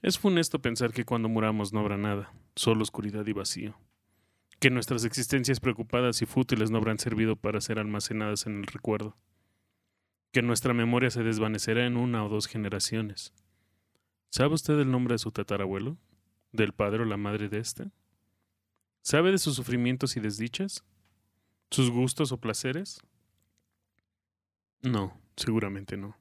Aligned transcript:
Es 0.00 0.18
funesto 0.18 0.60
pensar 0.60 0.92
que 0.92 1.04
cuando 1.04 1.28
muramos 1.28 1.72
no 1.72 1.80
habrá 1.80 1.96
nada, 1.96 2.32
solo 2.54 2.82
oscuridad 2.82 3.26
y 3.26 3.32
vacío. 3.32 3.76
Que 4.60 4.70
nuestras 4.70 5.04
existencias 5.04 5.58
preocupadas 5.58 6.22
y 6.22 6.26
fútiles 6.26 6.70
no 6.70 6.78
habrán 6.78 6.98
servido 6.98 7.34
para 7.36 7.60
ser 7.60 7.78
almacenadas 7.78 8.46
en 8.46 8.58
el 8.58 8.66
recuerdo. 8.66 9.16
Que 10.32 10.42
nuestra 10.42 10.72
memoria 10.72 11.10
se 11.10 11.22
desvanecerá 11.22 11.86
en 11.86 11.96
una 11.96 12.24
o 12.24 12.28
dos 12.28 12.46
generaciones. 12.46 13.32
¿Sabe 14.30 14.54
usted 14.54 14.78
el 14.78 14.90
nombre 14.90 15.14
de 15.14 15.18
su 15.18 15.32
tatarabuelo? 15.32 15.96
¿Del 16.52 16.72
padre 16.72 17.02
o 17.02 17.04
la 17.04 17.16
madre 17.16 17.48
de 17.48 17.58
éste? 17.58 17.90
¿Sabe 19.02 19.32
de 19.32 19.38
sus 19.38 19.56
sufrimientos 19.56 20.16
y 20.16 20.20
desdichas? 20.20 20.84
¿Sus 21.70 21.90
gustos 21.90 22.30
o 22.30 22.38
placeres? 22.38 23.00
No, 24.82 25.20
seguramente 25.36 25.96
no. 25.96 26.16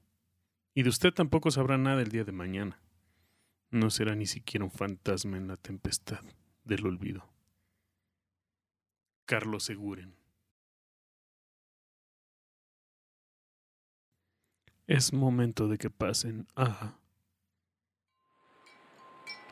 Y 0.74 0.84
de 0.84 0.90
usted 0.90 1.14
tampoco 1.14 1.52
sabrá 1.52 1.78
nada 1.78 2.02
el 2.02 2.10
día 2.10 2.24
de 2.24 2.32
mañana. 2.32 2.82
No 3.70 3.90
será 3.90 4.16
ni 4.16 4.26
siquiera 4.26 4.66
un 4.66 4.72
fantasma 4.72 5.38
en 5.38 5.48
la 5.48 5.58
tempestad 5.58 6.22
del 6.64 6.86
olvido. 6.86 7.28
Carlos 9.26 9.64
Seguren. 9.64 10.16
Es 14.88 15.12
momento 15.12 15.68
de 15.68 15.78
que 15.78 15.90
pasen 15.90 16.48
a 16.56 16.98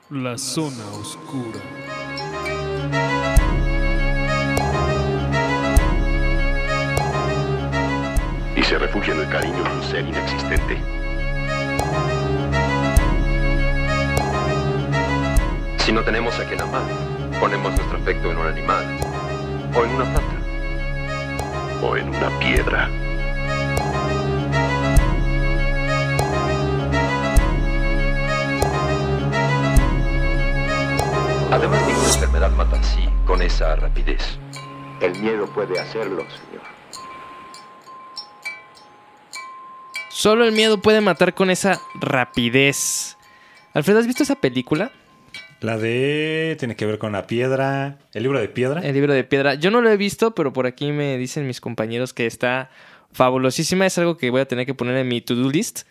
la 0.10 0.38
zona 0.38 0.88
oscura. 0.92 1.60
y 8.56 8.64
se 8.64 8.78
refugia 8.78 9.14
en 9.14 9.20
el 9.20 9.30
cariño 9.30 9.64
de 9.64 9.72
un 9.72 9.84
ser 9.84 10.06
inexistente. 10.08 11.05
Si 15.86 15.92
no 15.92 16.04
tenemos 16.04 16.40
a 16.40 16.46
quien 16.46 16.60
amar, 16.60 16.82
ponemos 17.40 17.72
nuestro 17.76 18.00
afecto 18.00 18.32
en 18.32 18.38
un 18.38 18.48
animal, 18.48 18.98
o 19.76 19.86
en 19.86 19.92
una 19.92 20.06
planta, 20.06 20.36
o 21.84 21.96
en 21.96 22.10
una 22.10 22.40
piedra. 22.40 22.90
Además, 31.52 31.86
ninguna 31.86 32.08
enfermedad 32.08 32.50
mata 32.54 32.80
así, 32.80 33.08
con 33.28 33.44
esa 33.44 33.76
rapidez. 33.76 34.40
El 35.02 35.20
miedo 35.20 35.46
puede 35.46 35.80
hacerlo, 35.80 36.26
señor. 36.32 36.64
Solo 40.10 40.46
el 40.46 40.52
miedo 40.52 40.80
puede 40.82 41.02
matar 41.02 41.36
con 41.36 41.52
esa 41.52 41.80
rapidez. 41.94 43.18
Alfredo, 43.76 44.00
¿has 44.00 44.08
visto 44.08 44.24
esa 44.24 44.34
película? 44.34 44.92
La 45.66 45.80
de. 45.80 46.56
Tiene 46.60 46.76
que 46.76 46.86
ver 46.86 47.00
con 47.00 47.14
la 47.14 47.26
piedra. 47.26 47.98
El 48.14 48.22
libro 48.22 48.40
de 48.40 48.48
piedra. 48.48 48.82
El 48.82 48.94
libro 48.94 49.14
de 49.14 49.24
piedra. 49.24 49.56
Yo 49.56 49.72
no 49.72 49.82
lo 49.82 49.90
he 49.90 49.98
visto, 49.98 50.36
pero 50.36 50.54
por 50.54 50.68
aquí 50.68 50.92
me 50.92 51.18
dicen 51.18 51.48
mis 51.48 51.60
compañeros 51.60 52.14
que 52.14 52.28
está 52.28 52.70
fabulosísima. 53.12 53.88
Es 53.88 53.98
algo 53.98 54.16
que 54.16 54.30
voy 54.30 54.42
a 54.42 54.48
tener 54.48 54.68
que 54.68 54.76
poner 54.76 54.96
en 54.96 55.08
mi 55.08 55.22
to-do 55.22 55.50
list. 55.50 55.88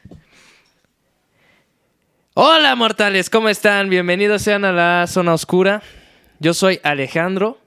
Hola, 2.34 2.77
mortales, 2.77 3.28
¿cómo 3.28 3.48
están? 3.48 3.91
Bienvenidos 3.91 4.42
sean 4.42 4.64
a 4.64 4.70
la 4.70 5.08
zona 5.08 5.34
oscura. 5.34 5.83
Yo 6.39 6.55
soy 6.55 6.78
Alejandro. 6.84 7.58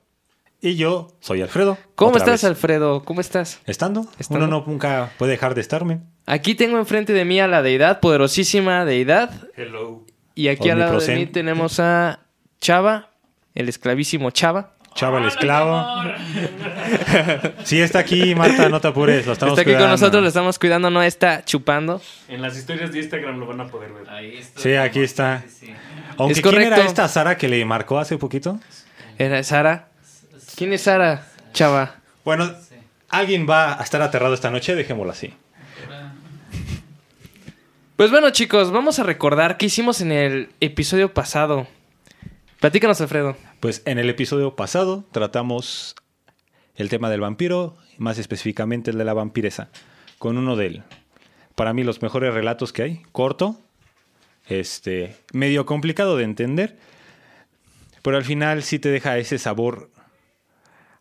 Y 0.61 0.77
yo 0.77 1.09
soy 1.19 1.41
Alfredo. 1.41 1.77
¿Cómo 1.95 2.11
otra 2.11 2.19
estás, 2.21 2.43
vez. 2.43 2.43
Alfredo? 2.45 3.03
¿Cómo 3.03 3.19
estás? 3.19 3.59
¿Estando? 3.65 4.07
Estando. 4.17 4.45
Uno 4.45 4.59
no 4.59 4.65
nunca 4.65 5.11
puede 5.17 5.33
dejar 5.33 5.55
de 5.55 5.61
estarme. 5.61 5.99
Aquí 6.25 6.55
tengo 6.55 6.77
enfrente 6.77 7.11
de 7.11 7.25
mí 7.25 7.41
a 7.41 7.47
la 7.47 7.61
deidad, 7.61 7.99
poderosísima 7.99 8.85
deidad. 8.85 9.49
Hello. 9.57 10.05
Y 10.37 10.49
aquí 10.49 10.69
al 10.69 10.77
lado 10.77 10.99
de 10.99 11.15
mí 11.15 11.25
tenemos 11.25 11.79
a 11.79 12.19
Chava, 12.61 13.09
el 13.55 13.69
esclavísimo 13.69 14.29
Chava. 14.29 14.73
Chava 14.93 15.17
el 15.17 15.25
esclavo. 15.25 15.83
Sí, 17.63 17.81
está 17.81 17.99
aquí, 17.99 18.35
Marta, 18.35 18.69
no 18.69 18.79
te 18.79 18.87
apures. 18.87 19.25
Lo 19.25 19.33
estamos 19.33 19.57
Está 19.57 19.69
aquí 19.69 19.77
con 19.77 19.89
nosotros, 19.89 20.21
lo 20.21 20.27
estamos 20.27 20.59
cuidando, 20.59 20.91
no 20.91 21.01
está 21.01 21.43
chupando. 21.43 22.01
En 22.29 22.41
las 22.41 22.55
historias 22.55 22.91
de 22.91 22.99
Instagram 22.99 23.39
lo 23.39 23.47
van 23.47 23.61
a 23.61 23.67
poder 23.67 23.91
ver. 23.91 24.07
Ahí 24.09 24.37
está. 24.37 24.61
Sí, 24.61 24.75
aquí 24.75 24.99
está. 25.01 25.43
Aunque 26.17 26.33
Es 26.33 26.41
¿quién 26.41 26.61
era 26.61 26.77
esta 26.85 27.07
Sara 27.07 27.35
que 27.35 27.47
le 27.47 27.65
marcó 27.65 27.97
hace 27.97 28.17
poquito? 28.17 28.59
Era 29.17 29.43
Sara. 29.43 29.87
¿Quién 30.55 30.71
es 30.71 30.83
Sara, 30.83 31.27
Chava? 31.51 31.95
Bueno, 32.23 32.53
alguien 33.09 33.49
va 33.49 33.79
a 33.79 33.83
estar 33.83 34.03
aterrado 34.03 34.35
esta 34.35 34.51
noche, 34.51 34.75
dejémoslo 34.75 35.11
así. 35.11 35.33
Pues 37.97 38.11
bueno, 38.11 38.29
chicos, 38.29 38.69
vamos 38.69 38.99
a 38.99 39.03
recordar 39.03 39.57
qué 39.57 39.65
hicimos 39.65 40.01
en 40.01 40.11
el 40.11 40.49
episodio 40.59 41.15
pasado. 41.15 41.65
Platícanos, 42.59 43.01
Alfredo. 43.01 43.35
Pues 43.59 43.81
en 43.85 43.97
el 43.97 44.07
episodio 44.07 44.55
pasado 44.55 45.03
tratamos 45.11 45.95
el 46.75 46.89
tema 46.89 47.09
del 47.09 47.21
vampiro, 47.21 47.75
más 47.97 48.19
específicamente 48.19 48.91
el 48.91 48.99
de 48.99 49.03
la 49.03 49.15
vampiresa, 49.15 49.71
con 50.19 50.37
uno 50.37 50.55
de, 50.55 50.83
para 51.55 51.73
mí, 51.73 51.83
los 51.83 52.03
mejores 52.03 52.35
relatos 52.35 52.71
que 52.71 52.83
hay, 52.83 53.01
corto, 53.13 53.59
este, 54.45 55.15
medio 55.33 55.65
complicado 55.65 56.17
de 56.17 56.25
entender, 56.25 56.77
pero 58.03 58.17
al 58.17 58.25
final 58.25 58.61
sí 58.61 58.77
te 58.77 58.89
deja 58.89 59.17
ese 59.17 59.39
sabor 59.39 59.89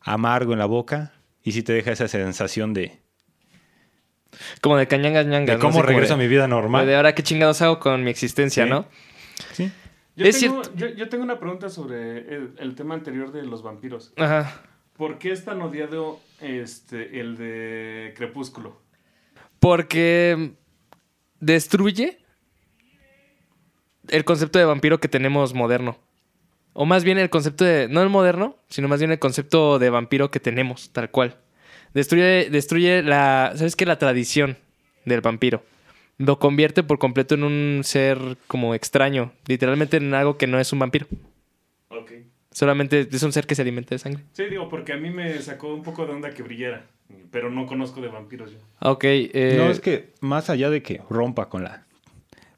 amargo 0.00 0.54
en 0.54 0.58
la 0.60 0.64
boca 0.64 1.12
y 1.42 1.52
sí 1.52 1.62
te 1.62 1.74
deja 1.74 1.92
esa 1.92 2.08
sensación 2.08 2.72
de, 2.72 3.02
Como 4.60 4.76
de 4.76 4.86
cañangas 4.86 5.26
ñangas. 5.26 5.56
de 5.56 5.60
cómo 5.60 5.82
regreso 5.82 6.14
a 6.14 6.16
mi 6.16 6.28
vida 6.28 6.42
De 6.42 6.48
normal. 6.48 6.94
ahora 6.94 7.14
qué 7.14 7.22
chingados 7.22 7.62
hago 7.62 7.78
con 7.80 8.02
mi 8.04 8.10
existencia, 8.10 8.64
Sí. 8.64 8.70
¿no? 8.70 8.86
Sí. 9.52 9.70
Yo, 10.16 10.24
Es 10.24 10.40
tengo, 10.40 10.62
cierto. 10.64 10.78
yo, 10.78 10.88
yo 10.94 11.08
tengo 11.08 11.24
una 11.24 11.38
pregunta 11.38 11.68
sobre 11.68 12.18
el, 12.34 12.54
el 12.58 12.74
tema 12.74 12.94
anterior 12.94 13.32
de 13.32 13.42
los 13.42 13.62
vampiros. 13.62 14.12
Ajá. 14.16 14.62
¿Por 14.96 15.18
qué 15.18 15.30
es 15.32 15.44
tan 15.44 15.60
odiado 15.60 16.20
este, 16.40 17.20
el 17.20 17.36
de 17.36 18.14
Crepúsculo? 18.16 18.80
Porque 19.58 20.52
destruye 21.40 22.18
el 24.08 24.24
concepto 24.24 24.58
de 24.58 24.64
vampiro 24.64 24.98
que 25.00 25.08
tenemos 25.08 25.52
moderno. 25.54 25.98
O 26.72 26.84
más 26.86 27.04
bien 27.04 27.18
el 27.18 27.30
concepto 27.30 27.64
de, 27.64 27.88
no 27.88 28.02
el 28.02 28.08
moderno, 28.08 28.56
sino 28.68 28.88
más 28.88 29.00
bien 29.00 29.10
el 29.10 29.18
concepto 29.18 29.78
de 29.78 29.90
vampiro 29.90 30.30
que 30.30 30.40
tenemos, 30.40 30.90
tal 30.92 31.10
cual. 31.10 31.36
Destruye, 31.94 32.50
destruye 32.50 33.02
la, 33.02 33.52
¿sabes 33.56 33.76
qué? 33.76 33.86
La 33.86 33.98
tradición 33.98 34.56
del 35.04 35.20
vampiro. 35.20 35.62
Lo 36.18 36.38
convierte 36.38 36.82
por 36.82 36.98
completo 36.98 37.34
en 37.34 37.44
un 37.44 37.80
ser 37.84 38.18
como 38.46 38.74
extraño, 38.74 39.32
literalmente 39.46 39.98
en 39.98 40.14
algo 40.14 40.36
que 40.38 40.46
no 40.46 40.58
es 40.58 40.72
un 40.72 40.78
vampiro. 40.78 41.06
Ok. 41.88 42.12
Solamente 42.50 43.06
es 43.10 43.22
un 43.22 43.32
ser 43.32 43.46
que 43.46 43.54
se 43.54 43.62
alimenta 43.62 43.94
de 43.94 43.98
sangre. 43.98 44.24
Sí, 44.32 44.44
digo, 44.46 44.68
porque 44.68 44.94
a 44.94 44.96
mí 44.96 45.10
me 45.10 45.40
sacó 45.42 45.74
un 45.74 45.82
poco 45.82 46.06
de 46.06 46.12
onda 46.12 46.30
que 46.30 46.42
brillara. 46.42 46.86
Pero 47.30 47.50
no 47.50 47.66
conozco 47.66 48.00
de 48.00 48.08
vampiros 48.08 48.50
yo. 48.50 48.58
Ok. 48.80 49.04
eh, 49.04 49.54
No, 49.58 49.70
es 49.70 49.78
que 49.80 50.14
más 50.20 50.50
allá 50.50 50.70
de 50.70 50.82
que 50.82 51.00
rompa 51.08 51.48
con 51.48 51.62
la... 51.62 51.84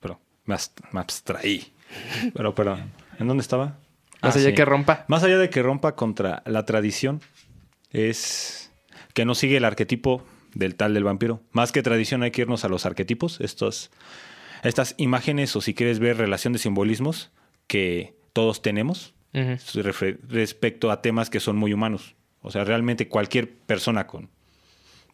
Pero 0.01 0.21
me, 0.47 0.55
ast- 0.55 0.81
me 0.93 1.01
abstraí. 1.01 1.73
Pero, 2.35 2.55
perdón. 2.55 2.91
¿En 3.19 3.27
dónde 3.29 3.43
estaba? 3.43 3.77
Más 4.23 4.37
Ah, 4.37 4.39
allá 4.39 4.49
sí. 4.51 4.55
que 4.55 4.65
rompa. 4.65 5.05
Más 5.09 5.23
allá 5.25 5.37
de 5.37 5.51
que 5.51 5.63
rompa 5.63 5.97
contra 5.97 6.43
la 6.47 6.65
tradición, 6.65 7.21
es 7.91 8.68
que 9.19 9.25
no 9.25 9.35
sigue 9.35 9.57
el 9.57 9.65
arquetipo 9.65 10.23
del 10.55 10.77
tal 10.77 10.95
del 10.95 11.03
vampiro. 11.03 11.43
Más 11.51 11.73
que 11.73 11.83
tradición 11.83 12.23
hay 12.23 12.31
que 12.31 12.43
irnos 12.43 12.65
a 12.65 12.69
los 12.69 12.87
arquetipos, 12.87 13.41
estos, 13.41 13.91
estas 14.63 14.95
imágenes 14.97 15.57
o 15.57 15.61
si 15.61 15.75
quieres 15.75 15.99
ver 15.99 16.19
relación 16.19 16.53
de 16.53 16.61
simbolismos 16.61 17.33
que 17.67 18.15
todos 18.33 18.63
tenemos 18.63 19.17
respecto 20.29 20.93
a 20.93 21.03
temas 21.03 21.31
que 21.31 21.41
son 21.41 21.57
muy 21.57 21.73
humanos. 21.73 22.15
O 22.43 22.53
sea, 22.53 22.63
realmente 22.63 23.09
cualquier 23.09 23.53
persona 23.53 24.07
con 24.07 24.31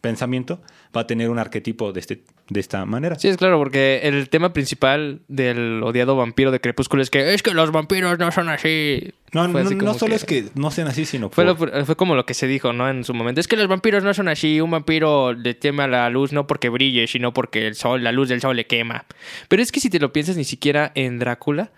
pensamiento 0.09 0.61
va 0.95 1.01
a 1.01 1.07
tener 1.07 1.29
un 1.29 1.39
arquetipo 1.39 1.91
de, 1.91 1.99
este, 1.99 2.23
de 2.49 2.59
esta 2.59 2.85
manera. 2.85 3.15
Sí, 3.19 3.27
es 3.27 3.37
claro, 3.37 3.57
porque 3.57 4.01
el 4.03 4.29
tema 4.29 4.53
principal 4.53 5.19
del 5.27 5.81
odiado 5.83 6.15
vampiro 6.15 6.51
de 6.51 6.59
Crepúsculo 6.61 7.01
es 7.03 7.09
que 7.09 7.33
es 7.33 7.43
que 7.43 7.53
los 7.53 7.71
vampiros 7.71 8.17
no 8.19 8.31
son 8.31 8.49
así. 8.49 9.13
No, 9.33 9.49
Fue 9.51 9.61
no, 9.63 9.67
así 9.67 9.75
no 9.75 9.79
como 9.85 9.93
solo 9.99 10.09
que- 10.11 10.15
es 10.15 10.25
que 10.25 10.45
no 10.55 10.71
sean 10.71 10.87
así, 10.87 11.05
sino 11.05 11.29
Fue, 11.29 11.53
por- 11.55 11.73
lo- 11.75 11.85
fue 11.85 11.95
como 11.95 12.15
lo 12.15 12.25
que 12.25 12.33
se 12.33 12.47
dijo, 12.47 12.71
¿no? 12.71 12.89
En 12.89 13.03
su 13.03 13.13
momento. 13.13 13.41
Es 13.41 13.47
que 13.47 13.57
los 13.57 13.67
vampiros 13.67 14.03
no 14.03 14.13
son 14.13 14.27
así. 14.29 14.61
Un 14.61 14.71
vampiro 14.71 15.33
le 15.33 15.53
teme 15.53 15.83
a 15.83 15.87
la 15.87 16.09
luz 16.09 16.31
no 16.31 16.47
porque 16.47 16.69
brille, 16.69 17.07
sino 17.07 17.33
porque 17.33 17.67
el 17.67 17.75
sol, 17.75 18.03
la 18.03 18.11
luz 18.11 18.29
del 18.29 18.39
sol 18.41 18.55
le 18.55 18.65
quema. 18.65 19.05
Pero 19.49 19.61
es 19.61 19.71
que 19.71 19.79
si 19.79 19.89
te 19.89 19.99
lo 19.99 20.13
piensas, 20.13 20.37
ni 20.37 20.43
siquiera 20.45 20.91
en 20.95 21.19
Drácula 21.19 21.71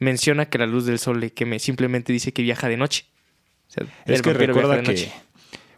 menciona 0.00 0.46
que 0.46 0.58
la 0.58 0.66
luz 0.66 0.86
del 0.86 0.98
sol 0.98 1.20
le 1.20 1.30
queme. 1.32 1.58
Simplemente 1.60 2.12
dice 2.12 2.32
que 2.32 2.42
viaja 2.42 2.68
de 2.68 2.76
noche. 2.76 3.04
O 3.68 3.72
sea, 3.74 3.84
Es 4.06 4.22
que 4.22 4.32
recuerda 4.32 4.76
que, 4.80 4.88
noche. 4.88 5.12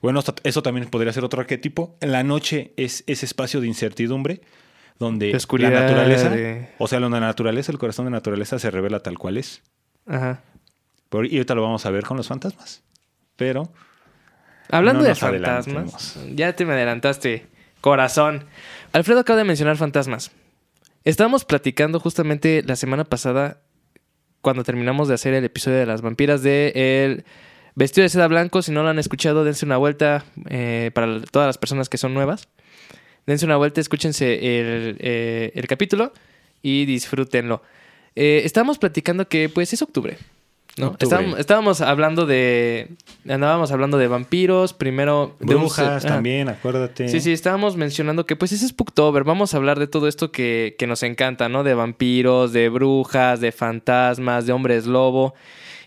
Bueno, 0.03 0.23
eso 0.43 0.63
también 0.63 0.89
podría 0.89 1.13
ser 1.13 1.25
otro 1.25 1.41
arquetipo. 1.41 1.97
En 2.01 2.13
la 2.13 2.23
noche 2.23 2.73
es 2.77 3.05
ese 3.07 3.27
espacio 3.27 3.61
de 3.61 3.67
incertidumbre 3.67 4.41
donde 4.99 5.31
la 5.33 5.71
naturaleza, 5.71 6.31
de- 6.31 6.69
o 6.79 6.89
sea, 6.89 7.01
la 7.01 7.09
naturaleza, 7.09 7.71
el 7.73 7.79
corazón 7.79 8.07
de 8.07 8.11
la 8.13 8.17
naturaleza 8.19 8.59
se 8.59 8.71
revela 8.71 9.01
tal 9.01 9.19
cual 9.19 9.37
es. 9.37 9.63
Ajá. 10.07 10.43
Y 11.13 11.37
ahorita 11.37 11.55
lo 11.55 11.63
vamos 11.63 11.85
a 11.87 11.91
ver 11.91 12.05
con 12.05 12.17
los 12.17 12.29
fantasmas. 12.29 12.83
Pero 13.37 13.71
Hablando 14.71 15.03
No 15.03 15.09
de 15.09 15.15
fantasmas, 15.15 16.19
ya 16.35 16.55
te 16.57 16.65
me 16.65 16.73
adelantaste, 16.73 17.47
corazón. 17.81 18.45
Alfredo 18.93 19.21
acaba 19.21 19.39
de 19.39 19.45
mencionar 19.45 19.77
fantasmas. 19.77 20.33
Estábamos 21.05 21.45
platicando 21.45 22.01
justamente 22.01 22.65
la 22.67 22.75
semana 22.75 23.05
pasada 23.05 23.61
cuando 24.41 24.65
terminamos 24.65 25.07
de 25.07 25.15
hacer 25.15 25.35
el 25.35 25.45
episodio 25.45 25.79
de 25.79 25.87
las 25.87 26.03
vampiras 26.03 26.43
de 26.43 26.73
El 26.75 27.25
Vestido 27.77 28.03
de 28.03 28.09
Seda 28.09 28.27
Blanco. 28.27 28.63
Si 28.63 28.73
no 28.73 28.83
lo 28.83 28.89
han 28.89 28.99
escuchado, 28.99 29.45
dense 29.45 29.65
una 29.65 29.77
vuelta 29.77 30.25
eh, 30.49 30.91
para 30.95 31.21
todas 31.31 31.47
las 31.47 31.59
personas 31.59 31.89
que 31.89 31.99
son 31.99 32.13
nuevas. 32.15 32.49
Dense 33.27 33.45
una 33.45 33.57
vuelta, 33.57 33.81
escúchense 33.81 34.35
el, 34.35 34.97
eh, 34.99 35.53
el 35.55 35.67
capítulo 35.67 36.13
y 36.63 36.85
disfrútenlo. 36.87 37.63
Eh, 38.15 38.43
estábamos 38.45 38.79
platicando 38.79 39.29
que 39.29 39.49
pues 39.49 39.73
es 39.73 39.83
octubre. 39.83 40.17
¿no? 40.79 40.89
Octubre. 40.89 41.05
Estábamos, 41.17 41.39
estábamos 41.39 41.81
hablando 41.81 42.25
de. 42.27 42.89
Andábamos 43.29 43.73
hablando 43.73 43.99
de 43.99 44.09
vampiros, 44.09 44.73
primero. 44.75 45.35
de 45.41 45.55
un- 45.55 45.63
Brujas 45.63 46.05
ajá. 46.05 46.15
también, 46.17 46.49
acuérdate. 46.49 47.09
Sí, 47.09 47.21
sí, 47.21 47.33
estábamos 47.33 47.77
mencionando 47.77 48.27
que 48.27 48.37
pues 48.37 48.53
es 48.53 48.67
Spooktober. 48.67 49.25
Vamos 49.25 49.53
a 49.55 49.57
hablar 49.57 49.79
de 49.79 49.87
todo 49.87 50.07
esto 50.07 50.31
que, 50.33 50.77
que 50.79 50.87
nos 50.87 51.03
encanta, 51.03 51.49
¿no? 51.49 51.63
De 51.65 51.75
vampiros, 51.75 52.53
de 52.53 52.69
brujas, 52.69 53.41
de 53.41 53.53
fantasmas, 53.53 54.47
de 54.47 54.53
hombres 54.53 54.87
lobo. 54.87 55.35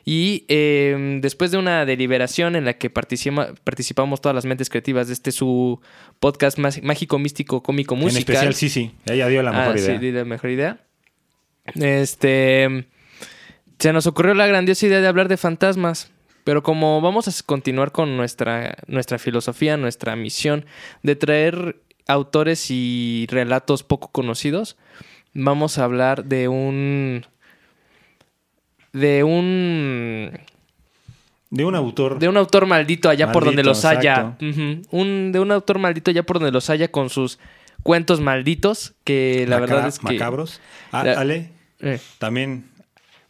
Y 0.05 0.45
eh, 0.47 1.19
después 1.21 1.51
de 1.51 1.57
una 1.57 1.85
deliberación 1.85 2.55
en 2.55 2.65
la 2.65 2.73
que 2.73 2.89
participa- 2.89 3.53
participamos 3.63 4.21
todas 4.21 4.33
las 4.35 4.45
mentes 4.45 4.69
creativas 4.69 5.07
de 5.07 5.13
este 5.13 5.31
su 5.31 5.79
podcast 6.19 6.57
más- 6.57 6.81
mágico, 6.81 7.19
místico, 7.19 7.61
cómico, 7.61 7.95
En 7.95 8.01
musical. 8.01 8.35
especial, 8.35 8.53
sí, 8.55 8.69
sí. 8.69 8.91
Ella 9.05 9.27
dio 9.27 9.43
la 9.43 9.51
mejor 9.51 9.75
Ah, 9.75 9.79
idea. 9.79 9.93
Sí, 9.93 9.97
di 10.05 10.11
la 10.11 10.25
mejor 10.25 10.49
idea. 10.49 10.79
Este. 11.75 12.85
Se 13.77 13.93
nos 13.93 14.07
ocurrió 14.07 14.33
la 14.33 14.47
grandiosa 14.47 14.85
idea 14.87 14.99
de 15.01 15.07
hablar 15.07 15.27
de 15.27 15.37
fantasmas. 15.37 16.11
Pero 16.43 16.63
como 16.63 16.99
vamos 17.01 17.27
a 17.27 17.31
continuar 17.45 17.91
con 17.91 18.17
nuestra, 18.17 18.77
nuestra 18.87 19.19
filosofía, 19.19 19.77
nuestra 19.77 20.15
misión 20.15 20.65
de 21.03 21.15
traer 21.15 21.75
autores 22.07 22.67
y 22.71 23.27
relatos 23.29 23.83
poco 23.83 24.07
conocidos, 24.11 24.77
vamos 25.33 25.77
a 25.77 25.83
hablar 25.83 26.25
de 26.25 26.47
un. 26.47 27.25
De 28.93 29.23
un. 29.23 30.31
De 31.51 31.65
un 31.65 31.73
autor. 31.75 32.19
de 32.19 32.29
un 32.29 32.37
autor 32.37 32.67
maldito 32.67 33.09
allá 33.09 33.31
por 33.31 33.43
donde 33.45 33.63
los 33.63 33.83
haya. 33.85 34.37
un, 34.91 35.31
de 35.31 35.39
un 35.39 35.51
autor 35.51 35.79
maldito 35.79 36.11
allá 36.11 36.23
por 36.23 36.37
donde 36.39 36.51
los 36.51 36.69
haya 36.69 36.91
con 36.91 37.09
sus 37.09 37.39
cuentos 37.83 38.21
malditos. 38.21 38.93
Que 39.03 39.45
la 39.47 39.59
maca- 39.59 39.73
verdad 39.73 39.87
es 39.89 39.99
que. 39.99 40.13
Macabros. 40.13 40.61
Ah, 40.91 41.03
La- 41.03 41.19
Ale, 41.19 41.49
Eh. 41.81 41.99
también. 42.19 42.65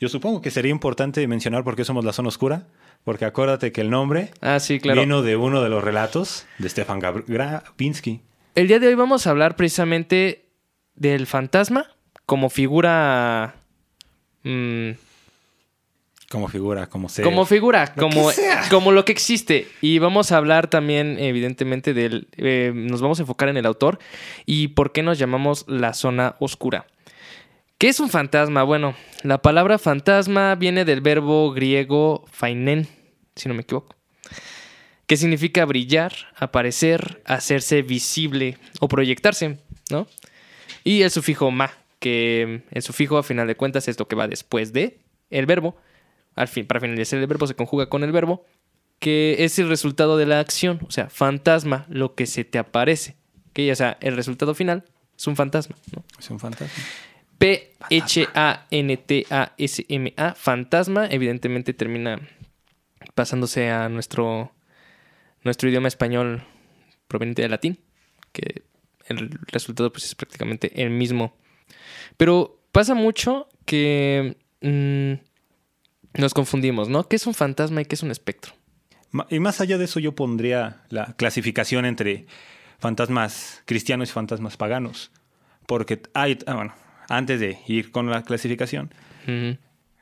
Yo 0.02 0.08
supongo 0.10 0.42
que 0.42 0.50
sería 0.52 0.72
importante 0.72 1.26
mencionar 1.28 1.64
por 1.64 1.76
qué 1.76 1.84
somos 1.86 2.04
la 2.06 2.14
zona 2.14 2.30
oscura. 2.30 2.68
Porque 3.06 3.24
acuérdate 3.24 3.72
que 3.72 3.80
el 3.80 3.90
nombre 3.90 4.32
Ah, 4.42 4.60
sí, 4.60 4.80
claro. 4.82 5.00
vino 5.00 5.22
de 5.22 5.38
uno 5.38 5.62
de 5.64 5.70
los 5.70 5.82
relatos 5.82 6.46
de 6.58 6.68
Stefan 6.68 7.00
Grabinski. 7.00 8.20
El 8.56 8.68
día 8.68 8.80
de 8.80 8.88
hoy 8.88 8.96
vamos 8.96 9.26
a 9.26 9.30
hablar 9.30 9.56
precisamente 9.56 10.50
del 10.96 11.26
fantasma 11.26 11.86
como 12.26 12.50
figura. 12.50 13.56
mm, 14.44 14.90
Como 16.30 16.48
figura, 16.48 16.88
como 16.88 17.10
ser. 17.10 17.26
como 17.26 17.46
figura, 17.46 17.92
Lo 17.96 18.04
como, 18.04 18.30
como 18.70 18.92
lo 18.92 19.04
que 19.04 19.12
existe. 19.12 19.68
Y 19.82 19.98
vamos 19.98 20.32
a 20.32 20.38
hablar 20.38 20.70
también, 20.70 21.18
evidentemente, 21.20 21.94
del. 21.96 22.28
eh, 22.38 22.72
nos 22.76 23.02
vamos 23.02 23.20
a 23.20 23.24
enfocar 23.24 23.50
en 23.50 23.58
el 23.58 23.66
autor 23.66 23.98
y 24.46 24.70
por 24.70 24.92
qué 24.92 25.02
nos 25.02 25.18
llamamos 25.18 25.66
la 25.68 25.94
zona 25.94 26.36
oscura. 26.40 26.86
¿Qué 27.80 27.88
es 27.88 28.00
un 28.00 28.10
fantasma? 28.10 28.62
Bueno, 28.64 28.94
la 29.24 29.42
palabra 29.42 29.80
fantasma 29.80 30.54
viene 30.56 30.86
del 30.86 31.02
verbo 31.02 31.52
griego 31.52 32.26
fainen, 32.32 32.88
si 33.36 33.48
no 33.50 33.56
me 33.56 33.62
equivoco, 33.62 33.96
que 35.08 35.18
significa 35.18 35.66
brillar, 35.66 36.14
aparecer, 36.36 37.24
hacerse 37.26 37.82
visible 37.82 38.58
o 38.82 38.88
proyectarse, 38.88 39.58
¿no? 39.90 40.08
Y 40.84 41.02
el 41.02 41.10
sufijo 41.10 41.50
ma, 41.52 41.72
que 42.00 42.62
el 42.70 42.82
sufijo 42.84 43.18
a 43.18 43.24
final 43.24 43.48
de 43.48 43.56
cuentas 43.56 43.88
es 43.88 43.98
lo 43.98 44.08
que 44.08 44.16
va 44.16 44.28
después 44.28 44.74
de 44.74 45.00
el 45.32 45.46
verbo. 45.48 45.76
Al 46.36 46.48
fin, 46.48 46.66
para 46.66 46.80
finalizar 46.80 47.20
el 47.20 47.28
verbo 47.28 47.48
se 47.48 47.56
conjuga 47.56 47.90
con 47.90 48.04
el 48.04 48.12
verbo, 48.12 48.46
que 49.00 49.38
es 49.40 49.58
el 49.60 49.70
resultado 49.70 50.18
de 50.18 50.26
la 50.26 50.40
acción, 50.40 50.80
o 50.88 50.92
sea, 50.92 51.10
fantasma, 51.10 51.86
lo 51.90 52.16
que 52.16 52.26
se 52.26 52.44
te 52.44 52.58
aparece. 52.60 53.16
Que 53.54 53.72
o 53.72 53.76
sea, 53.76 53.98
el 54.02 54.16
resultado 54.16 54.54
final 54.54 54.86
es 55.18 55.28
un 55.28 55.36
fantasma, 55.36 55.76
¿no? 55.96 56.04
Es 56.18 56.30
un 56.30 56.40
fantasma. 56.40 56.74
P-H-A-N-T-A-S-M-A, 57.40 57.96
fantasma, 60.36 61.08
evidentemente 61.08 61.74
termina 61.74 62.20
pasándose 63.16 63.70
a 63.70 63.88
nuestro, 63.90 64.52
nuestro 65.44 65.70
idioma 65.70 65.88
español 65.88 66.44
proveniente 67.08 67.42
del 67.42 67.52
latín, 67.52 67.80
que 68.34 68.64
el 69.08 69.32
resultado 69.48 69.92
pues 69.92 70.06
es 70.06 70.16
prácticamente 70.16 70.82
el 70.82 70.90
mismo. 70.90 71.34
Pero 72.18 72.60
pasa 72.72 72.94
mucho 72.94 73.48
que 73.66 74.38
mm, 74.62 75.14
nos 76.14 76.34
confundimos, 76.34 76.90
¿no? 76.90 77.08
¿Qué 77.08 77.16
es 77.16 77.28
un 77.28 77.34
fantasma 77.34 77.82
y 77.82 77.86
qué 77.86 77.96
es 77.96 78.04
un 78.04 78.12
espectro? 78.12 78.54
Y 79.30 79.40
más 79.40 79.60
allá 79.62 79.78
de 79.78 79.86
eso, 79.86 80.00
yo 80.00 80.14
pondría 80.14 80.84
la 80.90 81.14
clasificación 81.18 81.86
entre 81.86 82.28
fantasmas 82.80 83.62
cristianos 83.66 84.10
y 84.10 84.14
fantasmas 84.14 84.56
paganos. 84.58 85.12
Porque 85.66 86.02
hay, 86.14 86.38
ah, 86.48 86.54
bueno, 86.56 86.74
antes 87.10 87.40
de 87.40 87.60
ir 87.68 87.92
con 87.92 88.10
la 88.10 88.24
clasificación, 88.24 88.94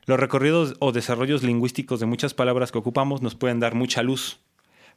los 0.06 0.18
recorridos 0.20 0.74
o 0.78 0.92
desarrollos 0.92 1.42
lingüísticos 1.42 2.00
de 2.00 2.06
muchas 2.06 2.34
palabras 2.34 2.72
que 2.72 2.78
ocupamos 2.78 3.20
nos 3.22 3.34
pueden 3.34 3.60
dar 3.60 3.74
mucha 3.74 4.02
luz. 4.02 4.40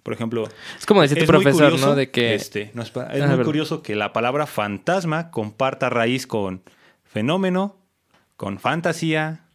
Por 0.04 0.14
ejemplo, 0.14 0.48
Es 0.80 0.86
como 0.86 1.02
decía 1.02 1.20
tu 1.20 1.26
profesor, 1.28 1.70
curioso, 1.70 1.88
¿no? 1.90 1.96
De 1.96 2.10
que... 2.10 2.34
este, 2.34 2.72
no, 2.74 2.82
es 2.82 2.92
Ah, 2.96 3.08
muy 3.12 3.20
verdad. 3.20 3.44
curioso 3.46 3.84
que 3.84 3.96
la 3.96 4.14
palabra 4.14 4.48
fantasma 4.48 5.30
comparta 5.32 5.90
raíz 5.90 6.26
con 6.28 6.64
fenómeno, 7.04 7.78
con 8.36 8.58
fantasía, 8.60 9.46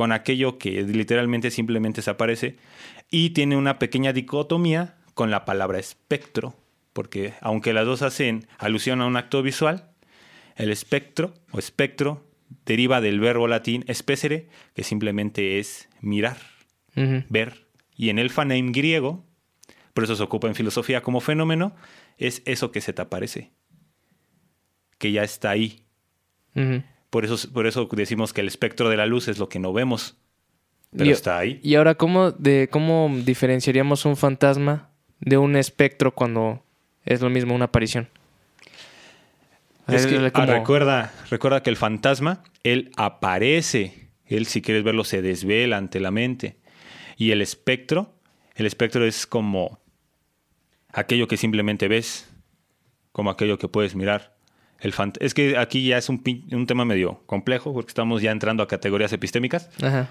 con 0.00 0.12
aquello 0.12 0.56
que 0.56 0.80
literalmente 0.80 1.50
simplemente 1.50 2.00
se 2.00 2.08
aparece 2.08 2.56
y 3.10 3.30
tiene 3.34 3.58
una 3.58 3.78
pequeña 3.78 4.14
dicotomía 4.14 4.96
con 5.12 5.30
la 5.30 5.44
palabra 5.44 5.78
espectro, 5.78 6.54
porque 6.94 7.34
aunque 7.42 7.74
las 7.74 7.84
dos 7.84 8.00
hacen 8.00 8.46
alusión 8.56 9.02
a 9.02 9.06
un 9.06 9.18
acto 9.18 9.42
visual, 9.42 9.90
el 10.56 10.72
espectro 10.72 11.34
o 11.50 11.58
espectro 11.58 12.26
deriva 12.64 13.02
del 13.02 13.20
verbo 13.20 13.46
latín 13.46 13.84
especere, 13.88 14.48
que 14.74 14.84
simplemente 14.84 15.58
es 15.58 15.90
mirar 16.00 16.38
ver. 17.28 17.66
Y 17.94 18.08
en 18.08 18.18
el 18.18 18.30
faneim 18.30 18.72
griego, 18.72 19.22
por 19.92 20.04
eso 20.04 20.16
se 20.16 20.22
ocupa 20.22 20.48
en 20.48 20.54
filosofía 20.54 21.02
como 21.02 21.20
fenómeno, 21.20 21.76
es 22.16 22.40
eso 22.46 22.72
que 22.72 22.80
se 22.80 22.94
te 22.94 23.02
aparece, 23.02 23.50
que 24.96 25.12
ya 25.12 25.24
está 25.24 25.50
ahí. 25.50 25.84
Ujú. 26.56 26.84
Por 27.10 27.24
eso, 27.24 27.36
por 27.52 27.66
eso 27.66 27.88
decimos 27.92 28.32
que 28.32 28.40
el 28.40 28.48
espectro 28.48 28.88
de 28.88 28.96
la 28.96 29.06
luz 29.06 29.28
es 29.28 29.38
lo 29.38 29.48
que 29.48 29.58
no 29.58 29.72
vemos, 29.72 30.16
pero 30.92 31.06
Y- 31.06 31.10
está 31.12 31.38
ahí. 31.38 31.60
Y 31.62 31.74
ahora, 31.74 31.96
¿cómo, 31.96 32.30
de, 32.30 32.68
¿cómo 32.70 33.10
diferenciaríamos 33.24 34.04
un 34.04 34.16
fantasma 34.16 34.90
de 35.18 35.36
un 35.36 35.56
espectro 35.56 36.14
cuando 36.14 36.64
es 37.04 37.20
lo 37.20 37.28
mismo 37.30 37.54
una 37.54 37.66
aparición? 37.66 38.08
Es 39.88 40.06
que, 40.06 40.30
ah, 40.34 40.46
recuerda, 40.46 41.12
recuerda 41.30 41.62
que 41.62 41.70
el 41.70 41.76
fantasma, 41.76 42.44
él 42.62 42.92
aparece, 42.96 44.10
él 44.24 44.46
si 44.46 44.62
quieres 44.62 44.84
verlo 44.84 45.02
se 45.02 45.20
desvela 45.20 45.78
ante 45.78 45.98
la 45.98 46.12
mente. 46.12 46.58
Y 47.16 47.32
el 47.32 47.42
espectro, 47.42 48.14
el 48.54 48.66
espectro 48.66 49.04
es 49.04 49.26
como 49.26 49.80
aquello 50.92 51.26
que 51.26 51.36
simplemente 51.36 51.88
ves, 51.88 52.30
como 53.12 53.30
aquello 53.30 53.58
que 53.58 53.66
puedes 53.68 53.96
mirar. 53.96 54.36
El 54.80 54.92
fant- 54.94 55.16
es 55.20 55.34
que 55.34 55.56
aquí 55.58 55.86
ya 55.86 55.98
es 55.98 56.08
un, 56.08 56.22
un 56.52 56.66
tema 56.66 56.84
medio 56.84 57.22
complejo 57.26 57.72
porque 57.74 57.90
estamos 57.90 58.22
ya 58.22 58.30
entrando 58.30 58.62
a 58.62 58.68
categorías 58.68 59.12
epistémicas. 59.12 59.68
Ajá. 59.82 60.08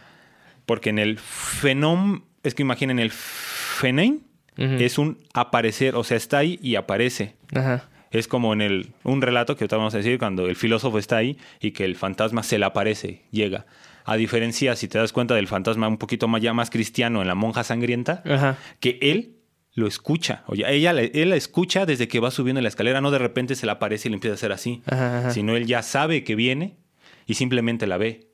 Porque 0.66 0.90
en 0.92 1.00
el 1.00 1.18
fenóm, 1.18 2.22
es 2.44 2.54
que 2.56 2.62
imaginen 2.62 3.00
el 3.00 3.12
fenein, 3.12 4.24
es 4.58 4.98
un 4.98 5.18
aparecer, 5.34 5.96
o 5.96 6.04
sea, 6.04 6.18
está 6.18 6.40
ahí 6.40 6.60
y 6.62 6.76
aparece. 6.76 7.36
Ajá. 7.56 7.86
Es 8.12 8.28
como 8.28 8.52
en 8.54 8.62
el, 8.62 8.92
un 9.04 9.22
relato 9.22 9.56
que 9.56 9.64
ahorita 9.64 9.78
vamos 9.78 9.94
a 9.94 9.98
decir 9.98 10.20
cuando 10.20 10.48
el 10.48 10.56
filósofo 10.58 11.00
está 11.00 11.16
ahí 11.18 11.38
y 11.62 11.72
que 11.72 11.86
el 11.86 11.96
fantasma 11.96 12.44
se 12.44 12.60
le 12.60 12.66
aparece, 12.66 13.22
llega. 13.32 13.66
A 14.04 14.18
diferencia, 14.18 14.76
si 14.76 14.88
te 14.90 14.98
das 14.98 15.14
cuenta 15.14 15.34
del 15.36 15.48
fantasma 15.48 15.88
un 15.88 15.98
poquito 15.98 16.28
más, 16.28 16.42
ya 16.42 16.54
más 16.54 16.70
cristiano 16.70 17.22
en 17.22 17.28
la 17.28 17.36
monja 17.36 17.64
sangrienta, 17.64 18.22
Ajá. 18.26 18.58
que 18.82 18.98
él 19.02 19.36
lo 19.80 19.88
escucha. 19.88 20.44
Oye, 20.48 20.64
ella, 20.68 20.92
él 20.92 21.30
la 21.30 21.36
escucha 21.36 21.86
desde 21.86 22.08
que 22.08 22.20
va 22.20 22.30
subiendo 22.32 22.62
la 22.62 22.68
escalera, 22.68 23.02
no 23.02 23.10
de 23.12 23.18
repente 23.20 23.56
se 23.56 23.66
le 23.66 23.72
aparece 23.72 24.08
y 24.08 24.12
le 24.12 24.16
empieza 24.16 24.34
a 24.34 24.36
hacer 24.36 24.52
así, 24.52 24.82
Ajá, 24.86 25.20
ajá. 25.20 25.32
sino 25.32 25.56
él 25.56 25.66
ya 25.66 25.82
sabe 25.82 26.24
que 26.24 26.36
viene 26.36 26.76
y 27.26 27.34
simplemente 27.36 27.88
la 27.88 27.98
ve. 27.98 28.28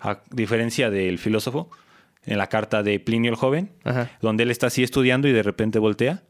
A 0.00 0.22
diferencia 0.30 0.90
del 0.90 1.18
filósofo, 1.18 1.70
en 2.26 2.38
la 2.38 2.48
carta 2.48 2.82
de 2.82 2.98
Plinio 3.00 3.30
el 3.30 3.36
Joven, 3.36 3.70
Ajá. 3.84 4.10
donde 4.20 4.42
él 4.44 4.50
está 4.50 4.66
así 4.68 4.82
estudiando 4.82 5.28
y 5.28 5.32
de 5.32 5.42
repente 5.42 5.78
voltea 5.78 6.22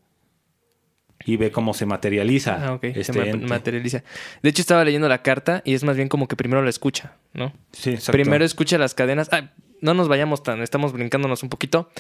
y 1.25 1.37
ve 1.37 1.51
cómo 1.53 1.75
se 1.75 1.85
materializa 1.87 2.67
Ah, 2.69 2.73
ok. 2.75 2.81
Se 2.95 3.01
este 3.01 3.13
ma- 3.19 3.27
ente. 3.27 3.47
materializa. 3.47 4.03
De 4.43 4.49
hecho, 4.51 4.63
estaba 4.63 4.85
leyendo 4.85 5.09
la 5.09 5.23
carta 5.23 5.63
y 5.65 5.75
es 5.75 5.85
más 5.85 5.95
bien 5.97 6.09
como 6.09 6.27
que 6.29 6.35
primero 6.37 6.63
la 6.63 6.71
escucha, 6.71 7.17
¿no? 7.35 7.53
Sí, 7.73 7.91
exacto. 7.91 8.13
Primero 8.13 8.45
escucha 8.45 8.79
las 8.79 8.95
cadenas. 8.95 9.29
Ah, 9.31 9.51
no 9.83 9.95
nos 9.95 10.09
vayamos 10.09 10.43
tan, 10.43 10.63
estamos 10.63 10.93
brincándonos 10.93 11.43
un 11.43 11.49
poquito. 11.51 11.91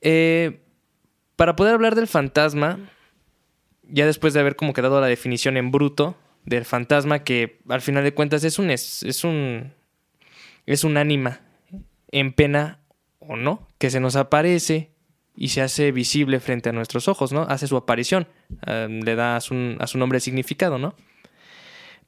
Eh, 0.00 0.60
para 1.40 1.56
poder 1.56 1.72
hablar 1.72 1.94
del 1.94 2.06
fantasma, 2.06 2.78
ya 3.84 4.04
después 4.04 4.34
de 4.34 4.40
haber 4.40 4.56
como 4.56 4.74
quedado 4.74 5.00
la 5.00 5.06
definición 5.06 5.56
en 5.56 5.70
bruto 5.70 6.14
del 6.44 6.66
fantasma, 6.66 7.24
que 7.24 7.62
al 7.66 7.80
final 7.80 8.04
de 8.04 8.12
cuentas 8.12 8.44
es 8.44 8.58
un 8.58 8.68
es, 8.68 9.24
un 9.24 9.72
es 10.66 10.84
un 10.84 10.98
ánima 10.98 11.40
en 12.12 12.34
pena 12.34 12.80
o 13.20 13.36
no, 13.36 13.66
que 13.78 13.88
se 13.88 14.00
nos 14.00 14.16
aparece 14.16 14.90
y 15.34 15.48
se 15.48 15.62
hace 15.62 15.92
visible 15.92 16.40
frente 16.40 16.68
a 16.68 16.72
nuestros 16.72 17.08
ojos, 17.08 17.32
¿no? 17.32 17.44
Hace 17.48 17.66
su 17.66 17.78
aparición, 17.78 18.28
le 18.66 19.14
da 19.14 19.36
a 19.36 19.40
su, 19.40 19.78
a 19.78 19.86
su 19.86 19.96
nombre 19.96 20.20
significado, 20.20 20.76
¿no? 20.76 20.94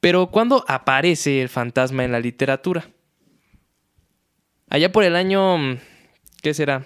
Pero 0.00 0.26
¿cuándo 0.26 0.62
aparece 0.68 1.40
el 1.40 1.48
fantasma 1.48 2.04
en 2.04 2.12
la 2.12 2.20
literatura? 2.20 2.90
Allá 4.68 4.92
por 4.92 5.04
el 5.04 5.16
año, 5.16 5.56
¿qué 6.42 6.52
será? 6.52 6.84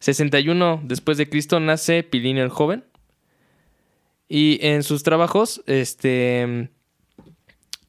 61 0.00 0.80
después 0.84 1.16
de 1.18 1.28
Cristo 1.28 1.60
nace 1.60 2.02
Pilinio 2.02 2.42
el 2.42 2.50
joven. 2.50 2.84
Y 4.28 4.58
en 4.64 4.82
sus 4.82 5.02
trabajos, 5.02 5.62
este, 5.66 6.68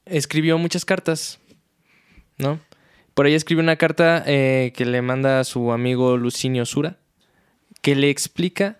escribió 0.05 0.57
muchas 0.57 0.85
cartas, 0.85 1.39
¿no? 2.37 2.59
Por 3.13 3.25
ahí 3.25 3.33
escribió 3.35 3.61
una 3.63 3.75
carta 3.75 4.23
eh, 4.25 4.71
que 4.75 4.85
le 4.85 5.01
manda 5.01 5.39
a 5.39 5.43
su 5.43 5.71
amigo 5.71 6.17
Lucinio 6.17 6.65
Sura, 6.65 6.97
que 7.81 7.95
le 7.95 8.09
explica, 8.09 8.77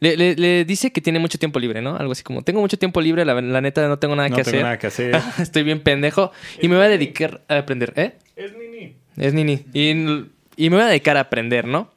le, 0.00 0.16
le- 0.16 0.36
le 0.36 0.64
dice 0.64 0.92
que 0.92 1.00
tiene 1.00 1.18
mucho 1.18 1.38
tiempo 1.38 1.58
libre, 1.58 1.82
¿no? 1.82 1.96
Algo 1.96 2.12
así 2.12 2.22
como, 2.22 2.42
tengo 2.42 2.60
mucho 2.60 2.78
tiempo 2.78 3.00
libre, 3.00 3.24
la, 3.24 3.40
la 3.40 3.60
neta 3.60 3.88
no 3.88 3.98
tengo 3.98 4.14
nada 4.14 4.28
No 4.28 4.36
que 4.36 4.44
tengo 4.44 4.50
hacer. 4.58 4.62
nada 4.62 4.78
que 4.78 4.86
hacer. 4.86 5.16
Estoy 5.40 5.64
bien 5.64 5.80
pendejo 5.80 6.30
y 6.60 6.68
me 6.68 6.76
voy 6.76 6.84
a 6.84 6.88
dedicar 6.88 7.42
a 7.48 7.58
aprender, 7.58 7.92
¿eh? 7.96 8.12
Es 8.36 8.52
Nini. 8.56 8.96
Es 9.16 9.34
Nini. 9.34 9.64
Y, 9.72 9.90
y 10.56 10.70
me 10.70 10.76
voy 10.76 10.82
a 10.82 10.86
dedicar 10.88 11.16
a 11.16 11.20
aprender, 11.20 11.66
¿no? 11.66 11.90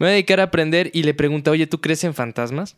Me 0.00 0.06
voy 0.06 0.08
a 0.08 0.12
dedicar 0.14 0.40
a 0.40 0.44
aprender 0.44 0.90
y 0.94 1.02
le 1.04 1.14
pregunta, 1.14 1.50
oye, 1.52 1.66
¿tú 1.68 1.80
crees 1.80 2.02
en 2.04 2.14
fantasmas? 2.14 2.76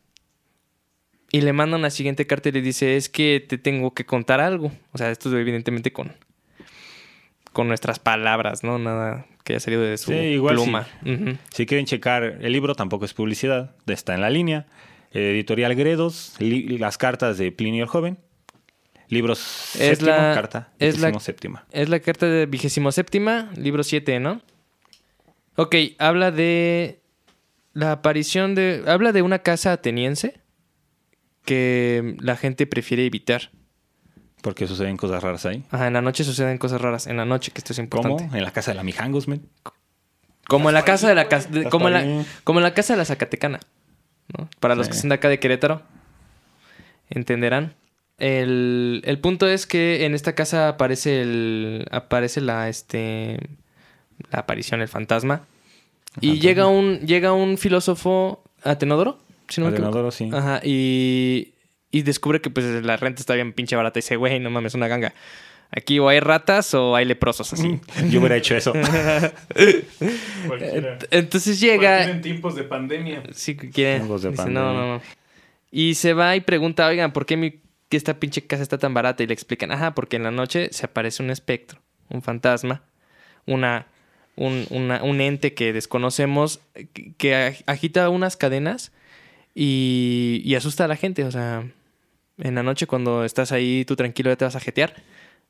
Y 1.30 1.40
le 1.40 1.52
manda 1.54 1.76
una 1.78 1.88
siguiente 1.90 2.26
carta 2.26 2.50
y 2.50 2.52
le 2.52 2.60
dice, 2.60 2.96
es 2.96 3.08
que 3.08 3.42
te 3.48 3.56
tengo 3.56 3.94
que 3.94 4.04
contar 4.04 4.40
algo. 4.40 4.70
O 4.92 4.98
sea, 4.98 5.10
esto 5.10 5.30
es 5.30 5.34
evidentemente 5.36 5.92
con, 5.92 6.12
con 7.52 7.68
nuestras 7.68 7.98
palabras, 7.98 8.64
¿no? 8.64 8.78
Nada 8.78 9.24
que 9.44 9.54
haya 9.54 9.60
salido 9.60 9.82
de 9.82 9.96
su 9.98 10.10
Sí, 10.10 10.16
igual 10.18 10.56
pluma. 10.56 10.86
Si 11.54 11.64
quieren 11.64 11.86
checar 11.86 12.22
el 12.24 12.52
libro, 12.52 12.74
tampoco 12.74 13.04
es 13.06 13.14
publicidad, 13.14 13.74
está 13.86 14.14
en 14.14 14.20
la 14.20 14.28
línea. 14.30 14.66
Editorial 15.12 15.74
Gredos, 15.74 16.34
las 16.40 16.98
cartas 16.98 17.38
de 17.38 17.52
Plinio 17.52 17.84
el 17.84 17.88
Joven. 17.88 18.18
Libros 19.08 19.38
Es 19.76 19.98
séptimo, 19.98 20.10
la- 20.10 20.34
carta 20.34 20.72
es 20.78 20.98
la- 21.00 21.18
séptima. 21.20 21.66
Es 21.70 21.88
la 21.88 22.00
carta 22.00 22.26
de 22.26 22.46
vigésimo 22.46 22.90
séptima, 22.92 23.50
libro 23.56 23.84
7, 23.84 24.18
¿no? 24.20 24.40
Ok, 25.56 25.76
habla 25.98 26.30
de 26.30 27.01
la 27.72 27.92
aparición 27.92 28.54
de... 28.54 28.82
Habla 28.86 29.12
de 29.12 29.22
una 29.22 29.40
casa 29.40 29.72
ateniense 29.72 30.40
que 31.44 32.16
la 32.20 32.36
gente 32.36 32.66
prefiere 32.66 33.04
evitar. 33.06 33.50
Porque 34.42 34.66
suceden 34.66 34.96
cosas 34.96 35.22
raras 35.22 35.46
ahí. 35.46 35.64
Ajá, 35.70 35.86
en 35.86 35.92
la 35.92 36.02
noche 36.02 36.24
suceden 36.24 36.58
cosas 36.58 36.80
raras. 36.80 37.06
En 37.06 37.16
la 37.16 37.24
noche, 37.24 37.52
que 37.52 37.58
esto 37.58 37.72
es 37.72 37.78
¿Cómo? 37.88 38.08
importante. 38.10 38.36
En 38.36 38.44
la 38.44 38.50
casa 38.52 38.72
de 38.72 38.76
la 38.76 38.82
Mijangos, 38.82 39.28
men. 39.28 39.48
Como 40.48 40.68
en 40.68 40.74
la 40.74 40.84
casa 40.84 41.08
de 41.08 41.14
la 41.14 41.28
cas- 41.28 41.50
de- 41.50 41.64
como 41.70 41.88
en 41.88 41.94
la, 41.94 42.24
como 42.44 42.58
en 42.58 42.64
la 42.64 42.74
casa 42.74 42.92
de 42.94 42.96
la 42.98 43.04
Zacatecana. 43.04 43.60
¿no? 44.36 44.48
Para 44.60 44.74
los 44.74 44.88
que 44.88 44.94
son 44.94 45.10
de 45.10 45.14
acá 45.14 45.28
de 45.28 45.38
Querétaro, 45.38 45.82
entenderán. 47.10 47.74
El, 48.18 49.02
el 49.04 49.18
punto 49.18 49.48
es 49.48 49.66
que 49.66 50.04
en 50.04 50.14
esta 50.14 50.34
casa 50.34 50.68
aparece 50.68 51.22
el. 51.22 51.86
aparece 51.90 52.40
la 52.40 52.68
este. 52.68 53.38
la 54.30 54.40
aparición, 54.40 54.80
el 54.80 54.88
fantasma. 54.88 55.46
Y 56.20 56.40
llega 56.40 56.66
un. 56.66 57.00
llega 57.00 57.32
un 57.32 57.58
filósofo. 57.58 58.42
Atenodoro, 58.62 59.18
si 59.48 59.60
no 59.60 59.66
me 59.68 59.72
equivoco. 59.72 59.88
Adenodoro, 59.88 60.10
sí. 60.10 60.30
Ajá. 60.32 60.60
Y. 60.64 61.54
Y 61.90 62.02
descubre 62.02 62.40
que 62.40 62.48
pues 62.48 62.64
la 62.84 62.96
renta 62.96 63.20
está 63.20 63.34
bien 63.34 63.52
pinche 63.52 63.76
barata. 63.76 63.98
Y 63.98 64.02
dice, 64.02 64.16
güey, 64.16 64.40
no 64.40 64.50
mames, 64.50 64.74
una 64.74 64.88
ganga. 64.88 65.12
Aquí 65.74 65.98
o 65.98 66.08
hay 66.08 66.20
ratas 66.20 66.74
o 66.74 66.94
hay 66.96 67.04
leprosos 67.06 67.52
así. 67.52 67.80
Yo 68.10 68.20
hubiera 68.20 68.36
hecho 68.36 68.54
eso. 68.54 68.72
Cualquiera. 70.46 70.98
Entonces 71.10 71.60
llega. 71.60 72.10
En 72.10 72.20
tiempos 72.20 72.54
de 72.54 72.64
pandemia. 72.64 73.22
Sí, 73.32 73.56
que 73.56 73.70
quiere. 73.70 73.96
Tiempos 73.96 74.22
de 74.22 74.30
Dice, 74.30 74.42
pandemia. 74.42 74.62
no, 74.62 74.74
no, 74.74 74.86
no. 74.96 75.02
Y 75.70 75.94
se 75.94 76.12
va 76.12 76.36
y 76.36 76.40
pregunta, 76.42 76.86
oigan, 76.86 77.12
¿por 77.14 77.24
qué 77.24 77.38
mi, 77.38 77.60
que 77.88 77.96
esta 77.96 78.20
pinche 78.20 78.46
casa 78.46 78.62
está 78.62 78.76
tan 78.76 78.92
barata? 78.92 79.22
Y 79.22 79.26
le 79.26 79.32
explican, 79.32 79.72
ajá, 79.72 79.94
porque 79.94 80.16
en 80.16 80.24
la 80.24 80.30
noche 80.30 80.68
se 80.70 80.84
aparece 80.84 81.22
un 81.22 81.30
espectro, 81.30 81.80
un 82.10 82.20
fantasma, 82.20 82.82
una, 83.46 83.86
un, 84.36 84.66
un 84.70 85.20
ente 85.20 85.54
que 85.54 85.72
desconocemos, 85.72 86.60
que, 86.92 87.12
que 87.14 87.34
ag- 87.34 87.62
agita 87.66 88.08
unas 88.08 88.36
cadenas 88.36 88.92
y, 89.54 90.40
y 90.44 90.54
asusta 90.54 90.84
a 90.84 90.88
la 90.88 90.96
gente. 90.96 91.24
O 91.24 91.30
sea, 91.30 91.66
en 92.38 92.54
la 92.54 92.62
noche 92.62 92.86
cuando 92.86 93.24
estás 93.24 93.52
ahí 93.52 93.84
tú 93.84 93.96
tranquilo 93.96 94.30
ya 94.30 94.36
te 94.36 94.44
vas 94.44 94.56
a 94.56 94.60
jetear. 94.60 94.94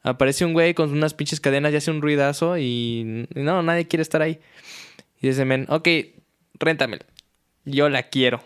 Aparece 0.02 0.44
un 0.44 0.52
güey 0.52 0.74
con 0.74 0.90
unas 0.90 1.14
pinches 1.14 1.40
cadenas 1.40 1.72
y 1.72 1.76
hace 1.76 1.90
un 1.90 2.02
ruidazo 2.02 2.58
y, 2.58 3.28
y 3.34 3.40
no, 3.40 3.62
nadie 3.62 3.86
quiere 3.86 4.02
estar 4.02 4.20
ahí. 4.20 4.40
Y 5.20 5.28
dice, 5.28 5.44
men, 5.44 5.66
ok, 5.68 5.88
réntamela. 6.58 7.06
Yo 7.64 7.88
la 7.88 8.04
quiero. 8.08 8.42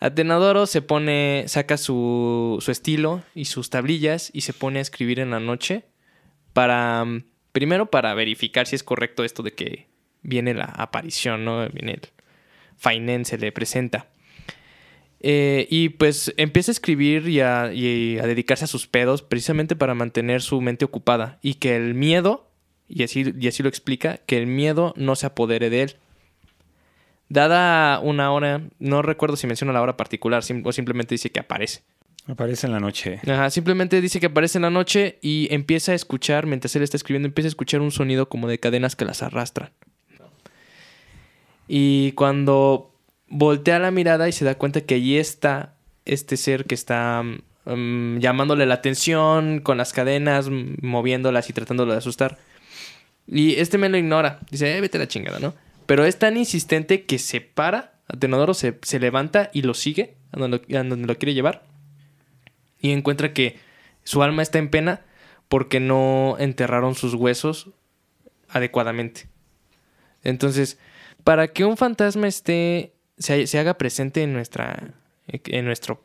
Atenadoro 0.00 0.66
se 0.66 0.82
pone, 0.82 1.44
saca 1.46 1.76
su, 1.76 2.58
su 2.60 2.72
estilo 2.72 3.22
y 3.36 3.44
sus 3.44 3.70
tablillas 3.70 4.30
y 4.32 4.40
se 4.40 4.52
pone 4.52 4.80
a 4.80 4.82
escribir 4.82 5.20
en 5.20 5.30
la 5.30 5.38
noche 5.38 5.84
para, 6.52 7.04
mm, 7.04 7.22
primero 7.52 7.90
para 7.90 8.14
verificar 8.14 8.66
si 8.66 8.76
es 8.76 8.82
correcto 8.82 9.24
esto 9.24 9.42
de 9.42 9.52
que 9.52 9.86
viene 10.22 10.54
la 10.54 10.64
aparición, 10.64 11.44
¿no? 11.44 11.68
Viene 11.68 11.92
el 11.92 12.00
Fainen, 12.76 13.24
se 13.24 13.38
le 13.38 13.52
presenta. 13.52 14.08
Eh, 15.20 15.68
y 15.70 15.90
pues 15.90 16.34
empieza 16.36 16.72
a 16.72 16.74
escribir 16.74 17.28
y 17.28 17.40
a, 17.40 17.72
y 17.72 18.18
a 18.18 18.26
dedicarse 18.26 18.64
a 18.64 18.68
sus 18.68 18.88
pedos 18.88 19.22
precisamente 19.22 19.76
para 19.76 19.94
mantener 19.94 20.42
su 20.42 20.60
mente 20.60 20.84
ocupada 20.84 21.38
y 21.42 21.54
que 21.54 21.76
el 21.76 21.94
miedo, 21.94 22.50
y 22.88 23.04
así, 23.04 23.32
y 23.38 23.46
así 23.46 23.62
lo 23.62 23.68
explica, 23.68 24.18
que 24.26 24.36
el 24.38 24.48
miedo 24.48 24.94
no 24.96 25.14
se 25.14 25.26
apodere 25.26 25.70
de 25.70 25.82
él. 25.82 25.96
Dada 27.28 28.00
una 28.00 28.32
hora, 28.32 28.62
no 28.78 29.00
recuerdo 29.00 29.36
si 29.36 29.46
menciona 29.46 29.72
la 29.72 29.80
hora 29.80 29.96
particular 29.96 30.42
o 30.64 30.72
simplemente 30.72 31.14
dice 31.14 31.30
que 31.30 31.40
aparece. 31.40 31.82
Aparece 32.28 32.68
en 32.68 32.72
la 32.72 32.80
noche. 32.80 33.20
Ajá, 33.26 33.50
simplemente 33.50 34.00
dice 34.00 34.20
que 34.20 34.26
aparece 34.26 34.58
en 34.58 34.62
la 34.62 34.70
noche 34.70 35.18
y 35.22 35.48
empieza 35.52 35.92
a 35.92 35.94
escuchar, 35.96 36.46
mientras 36.46 36.74
él 36.76 36.82
está 36.82 36.96
escribiendo, 36.96 37.26
empieza 37.26 37.48
a 37.48 37.50
escuchar 37.50 37.80
un 37.80 37.90
sonido 37.90 38.28
como 38.28 38.46
de 38.46 38.60
cadenas 38.60 38.94
que 38.94 39.04
las 39.04 39.22
arrastran. 39.22 39.70
Y 41.66 42.12
cuando 42.12 42.94
voltea 43.28 43.78
la 43.78 43.90
mirada 43.90 44.28
y 44.28 44.32
se 44.32 44.44
da 44.44 44.56
cuenta 44.56 44.82
que 44.82 44.94
allí 44.94 45.16
está 45.16 45.74
este 46.04 46.36
ser 46.36 46.64
que 46.64 46.74
está 46.74 47.22
mm, 47.64 48.18
llamándole 48.18 48.66
la 48.66 48.74
atención 48.74 49.60
con 49.60 49.78
las 49.78 49.92
cadenas, 49.92 50.48
moviéndolas 50.48 51.50
y 51.50 51.52
tratándolo 51.52 51.92
de 51.92 51.98
asustar. 51.98 52.38
Y 53.26 53.54
este 53.54 53.78
me 53.78 53.88
lo 53.88 53.96
ignora. 53.96 54.40
Dice, 54.50 54.76
eh, 54.76 54.80
vete 54.80 54.98
la 54.98 55.08
chingada, 55.08 55.40
¿no? 55.40 55.54
Pero 55.86 56.04
es 56.04 56.18
tan 56.18 56.36
insistente 56.36 57.04
que 57.04 57.18
se 57.18 57.40
para, 57.40 57.94
Atenodoro 58.06 58.54
se, 58.54 58.78
se 58.82 59.00
levanta 59.00 59.50
y 59.52 59.62
lo 59.62 59.74
sigue 59.74 60.14
a 60.32 60.38
donde 60.38 61.06
lo 61.06 61.18
quiere 61.18 61.34
llevar 61.34 61.71
y 62.82 62.90
encuentra 62.92 63.32
que 63.32 63.58
su 64.04 64.22
alma 64.22 64.42
está 64.42 64.58
en 64.58 64.68
pena 64.68 65.00
porque 65.48 65.80
no 65.80 66.36
enterraron 66.38 66.94
sus 66.94 67.14
huesos 67.14 67.70
adecuadamente. 68.48 69.28
Entonces, 70.22 70.78
para 71.24 71.48
que 71.48 71.64
un 71.64 71.76
fantasma 71.76 72.28
esté 72.28 72.92
se, 73.18 73.46
se 73.46 73.58
haga 73.58 73.74
presente 73.78 74.22
en 74.22 74.32
nuestra 74.34 74.94
en 75.28 75.64
nuestro 75.64 76.04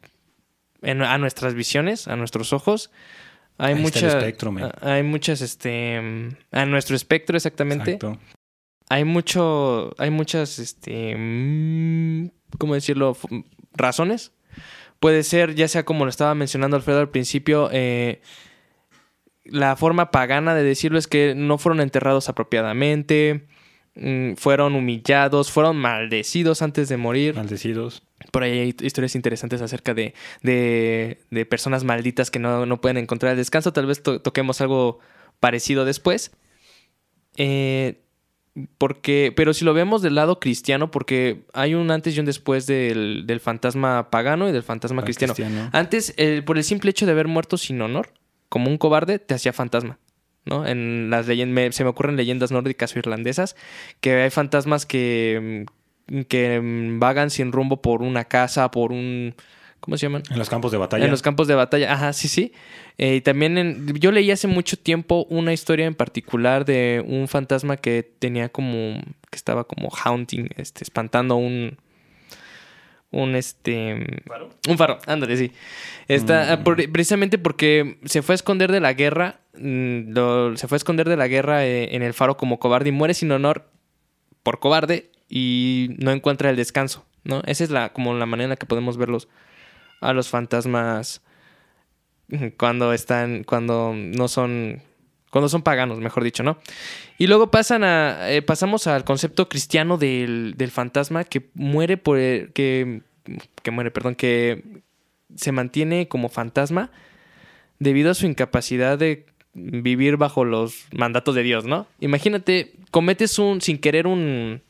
en- 0.84 1.02
a 1.02 1.18
nuestras 1.18 1.56
visiones, 1.56 2.08
a 2.08 2.16
nuestros 2.16 2.54
ojos, 2.54 2.92
hay 3.58 3.74
Ahí 3.74 3.82
muchas 3.82 4.04
espectro, 4.14 4.54
hay 4.82 5.02
muchas 5.04 5.42
este 5.42 5.98
a 6.52 6.66
nuestro 6.66 6.96
espectro 6.96 7.36
exactamente 7.36 7.94
Exacto. 7.94 8.20
hay 8.90 9.04
mucho, 9.04 9.94
hay 9.98 10.12
muchas, 10.12 10.60
este, 10.60 11.16
mm, 11.18 12.30
¿cómo 12.60 12.76
decirlo? 12.76 13.18
Razones. 13.74 14.32
Puede 15.00 15.24
ser, 15.24 15.56
ya 15.56 15.68
sea 15.68 15.84
como 15.86 16.06
lo 16.06 16.10
estaba 16.10 16.34
mencionando 16.36 16.76
Alfredo 16.76 17.00
al 17.00 17.10
principio, 17.10 17.70
eh, 17.72 18.22
la 19.46 19.76
forma 19.76 20.12
pagana 20.12 20.56
de 20.56 20.64
decirlo 20.64 20.98
es 20.98 21.08
que 21.08 21.34
no 21.36 21.58
fueron 21.58 21.80
enterrados 21.82 22.30
apropiadamente, 22.30 23.46
mm, 23.96 24.34
fueron 24.34 24.76
humillados, 24.76 25.52
fueron 25.52 25.78
maldecidos 25.78 26.62
antes 26.62 26.90
de 26.90 26.98
morir. 26.98 27.36
Maldecidos. 27.36 28.04
Por 28.32 28.44
ahí 28.44 28.60
hay 28.60 28.76
historias 28.82 29.16
interesantes 29.16 29.62
acerca 29.62 29.94
de, 29.94 30.14
de, 30.42 31.20
de 31.30 31.46
personas 31.46 31.84
malditas 31.84 32.32
que 32.32 32.40
no, 32.40 32.66
no 32.66 32.82
pueden 32.82 32.98
encontrar 32.98 33.32
el 33.34 33.38
descanso. 33.38 33.72
Tal 33.74 33.86
vez 33.86 34.02
to- 34.04 34.20
toquemos 34.22 34.60
algo 34.60 35.00
parecido 35.40 35.86
después. 35.86 36.32
Eh, 37.38 38.02
porque, 38.78 39.34
pero 39.36 39.54
si 39.54 39.66
lo 39.66 39.74
vemos 39.74 40.02
del 40.02 40.16
lado 40.16 40.40
cristiano, 40.40 40.90
porque 40.92 41.42
hay 41.54 41.76
un 41.76 41.92
antes 41.92 42.16
y 42.16 42.20
un 42.20 42.26
después 42.26 42.66
del, 42.66 43.26
del 43.28 43.40
fantasma 43.40 44.10
pagano 44.10 44.50
y 44.50 44.52
del 44.52 44.64
fantasma 44.64 45.02
Al 45.02 45.06
cristiano. 45.06 45.34
cristiano. 45.34 45.70
Antes, 45.74 46.16
por 46.46 46.58
el 46.58 46.64
simple 46.64 46.92
hecho 46.92 47.06
de 47.06 47.12
haber 47.12 47.28
muerto 47.28 47.58
sin 47.58 47.82
honor, 47.82 48.10
como 48.50 48.70
un 48.70 48.78
cobarde, 48.78 49.20
te 49.20 49.34
hacía 49.34 49.54
fantasma. 49.54 50.00
¿no? 50.46 50.66
En 50.66 51.10
las 51.10 51.28
leyendas, 51.28 51.76
se 51.76 51.84
me 51.84 51.90
ocurren 51.90 52.16
leyendas 52.16 52.52
nórdicas 52.52 52.96
o 52.96 53.00
irlandesas, 53.00 53.56
que 54.00 54.14
hay 54.14 54.30
fantasmas 54.30 54.86
que, 54.86 55.66
mm, 56.08 56.22
que 56.22 56.60
mm, 56.62 57.00
vagan 57.00 57.30
sin 57.30 57.52
rumbo 57.52 57.82
por 57.82 58.02
una 58.02 58.26
casa, 58.26 58.72
por 58.72 58.92
un 58.92 59.36
¿Cómo 59.88 59.96
se 59.98 60.06
llaman? 60.08 60.24
En 60.30 60.38
los 60.38 60.50
campos 60.50 60.74
de 60.74 60.78
batalla. 60.78 61.06
En 61.06 61.12
los 61.12 61.22
campos 61.22 61.48
de 61.48 61.56
batalla, 61.56 61.94
ajá, 61.94 62.12
sí, 62.12 62.28
sí. 62.28 62.52
Eh, 62.98 63.16
y 63.16 63.22
también 63.22 63.58
en- 63.58 63.94
yo 63.98 64.12
leí 64.12 64.30
hace 64.32 64.46
mucho 64.48 64.76
tiempo 64.78 65.26
una 65.30 65.54
historia 65.54 65.86
en 65.86 65.96
particular 65.96 66.66
de 66.66 67.02
un 67.08 67.30
fantasma 67.30 67.78
que 67.78 68.04
tenía 68.20 68.50
como, 68.50 69.00
que 69.32 69.38
estaba 69.38 69.64
como 69.64 69.88
haunting, 69.90 70.50
este, 70.58 70.84
espantando 70.84 71.38
un, 71.38 71.78
un, 73.12 73.36
este, 73.36 73.94
un 74.68 74.78
faro, 74.78 75.00
ándale, 75.08 75.38
sí. 75.38 75.54
Está, 76.10 76.52
ah, 76.52 76.64
por- 76.66 76.92
precisamente 76.92 77.38
porque 77.38 77.98
se 78.04 78.22
fue 78.22 78.34
a 78.34 78.36
esconder 78.36 78.70
de 78.70 78.82
la 78.82 78.92
guerra, 78.92 79.40
mm, 79.58 80.12
lo- 80.12 80.58
se 80.58 80.68
fue 80.68 80.76
a 80.76 80.80
esconder 80.80 81.08
de 81.08 81.16
la 81.16 81.30
guerra 81.30 81.66
eh, 81.66 81.96
en 81.96 82.04
el 82.04 82.14
faro 82.14 82.36
como 82.36 82.60
cobarde 82.60 82.90
y 82.90 82.92
muere 82.92 83.14
sin 83.14 83.32
honor 83.32 83.70
por 84.44 84.60
cobarde 84.60 85.12
y 85.30 85.92
no 85.98 86.12
encuentra 86.12 86.50
el 86.50 86.58
descanso, 86.58 87.06
¿no? 87.24 87.42
Esa 87.46 87.64
es 87.64 87.70
la, 87.70 87.94
como 87.94 88.14
la 88.16 88.26
manera 88.26 88.44
en 88.46 88.50
la 88.50 88.56
que 88.58 88.66
podemos 88.66 88.98
verlos 88.98 89.30
a 90.02 90.14
los 90.14 90.30
fantasmas 90.30 91.22
cuando 92.58 92.92
están, 92.94 93.44
cuando 93.44 93.94
no 93.96 94.28
son, 94.28 94.82
cuando 95.32 95.48
son 95.50 95.62
paganos, 95.62 96.00
mejor 96.00 96.24
dicho, 96.24 96.44
¿no? 96.44 96.58
Y 97.18 97.28
luego 97.28 97.50
pasan 97.52 97.84
a, 97.84 98.30
eh, 98.32 98.42
pasamos 98.42 98.86
al 98.88 99.04
concepto 99.06 99.48
cristiano 99.50 99.98
del, 99.98 100.56
del 100.58 100.72
fantasma 100.72 101.24
que 101.24 101.50
muere 101.54 101.98
por, 101.98 102.18
el- 102.18 102.52
que, 102.54 103.02
que 103.64 103.72
muere, 103.72 103.92
perdón, 103.92 104.16
que 104.16 104.82
se 105.36 105.52
mantiene 105.52 106.08
como 106.08 106.30
fantasma 106.30 106.92
debido 107.80 108.12
a 108.12 108.14
su 108.16 108.26
incapacidad 108.26 108.98
de 108.98 109.26
vivir 109.54 110.18
bajo 110.18 110.44
los 110.46 110.86
mandatos 110.92 111.34
de 111.34 111.44
Dios, 111.44 111.66
¿no? 111.66 111.88
Imagínate, 112.00 112.74
cometes 112.92 113.40
un, 113.40 113.62
sin 113.62 113.78
querer 113.80 114.06
un, 114.06 114.62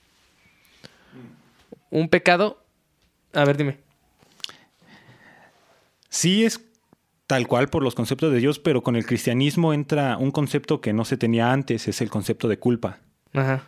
un 1.89 2.09
pecado. 2.09 2.63
A 3.33 3.43
ver, 3.45 3.57
dime. 3.57 3.77
Sí 6.17 6.45
es 6.45 6.65
tal 7.27 7.47
cual 7.47 7.67
por 7.67 7.83
los 7.83 7.93
conceptos 7.93 8.33
de 8.33 8.39
Dios, 8.39 8.57
pero 8.57 8.81
con 8.81 8.95
el 8.95 9.05
cristianismo 9.05 9.71
entra 9.71 10.17
un 10.17 10.31
concepto 10.31 10.81
que 10.81 10.91
no 10.91 11.05
se 11.05 11.15
tenía 11.15 11.51
antes, 11.51 11.87
es 11.87 12.01
el 12.01 12.09
concepto 12.09 12.47
de 12.47 12.57
culpa. 12.57 13.01
Ajá. 13.33 13.65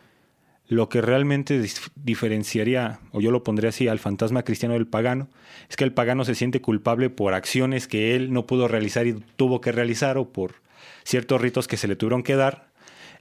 Lo 0.65 0.89
que 0.89 0.99
realmente 0.99 1.63
diferenciaría, 1.93 3.01
o 3.11 3.21
yo 3.21 3.29
lo 3.29 3.43
pondría 3.43 3.69
así, 3.69 3.87
al 3.87 3.99
fantasma 3.99 4.41
cristiano 4.41 4.73
del 4.73 4.87
pagano, 4.87 5.29
es 5.69 5.75
que 5.75 5.83
el 5.83 5.93
pagano 5.93 6.25
se 6.25 6.33
siente 6.33 6.59
culpable 6.59 7.11
por 7.11 7.35
acciones 7.35 7.87
que 7.87 8.15
él 8.15 8.33
no 8.33 8.47
pudo 8.47 8.67
realizar 8.67 9.05
y 9.05 9.13
tuvo 9.35 9.61
que 9.61 9.71
realizar, 9.71 10.17
o 10.17 10.33
por 10.33 10.55
ciertos 11.03 11.39
ritos 11.39 11.67
que 11.67 11.77
se 11.77 11.87
le 11.87 11.95
tuvieron 11.95 12.23
que 12.23 12.35
dar, 12.35 12.73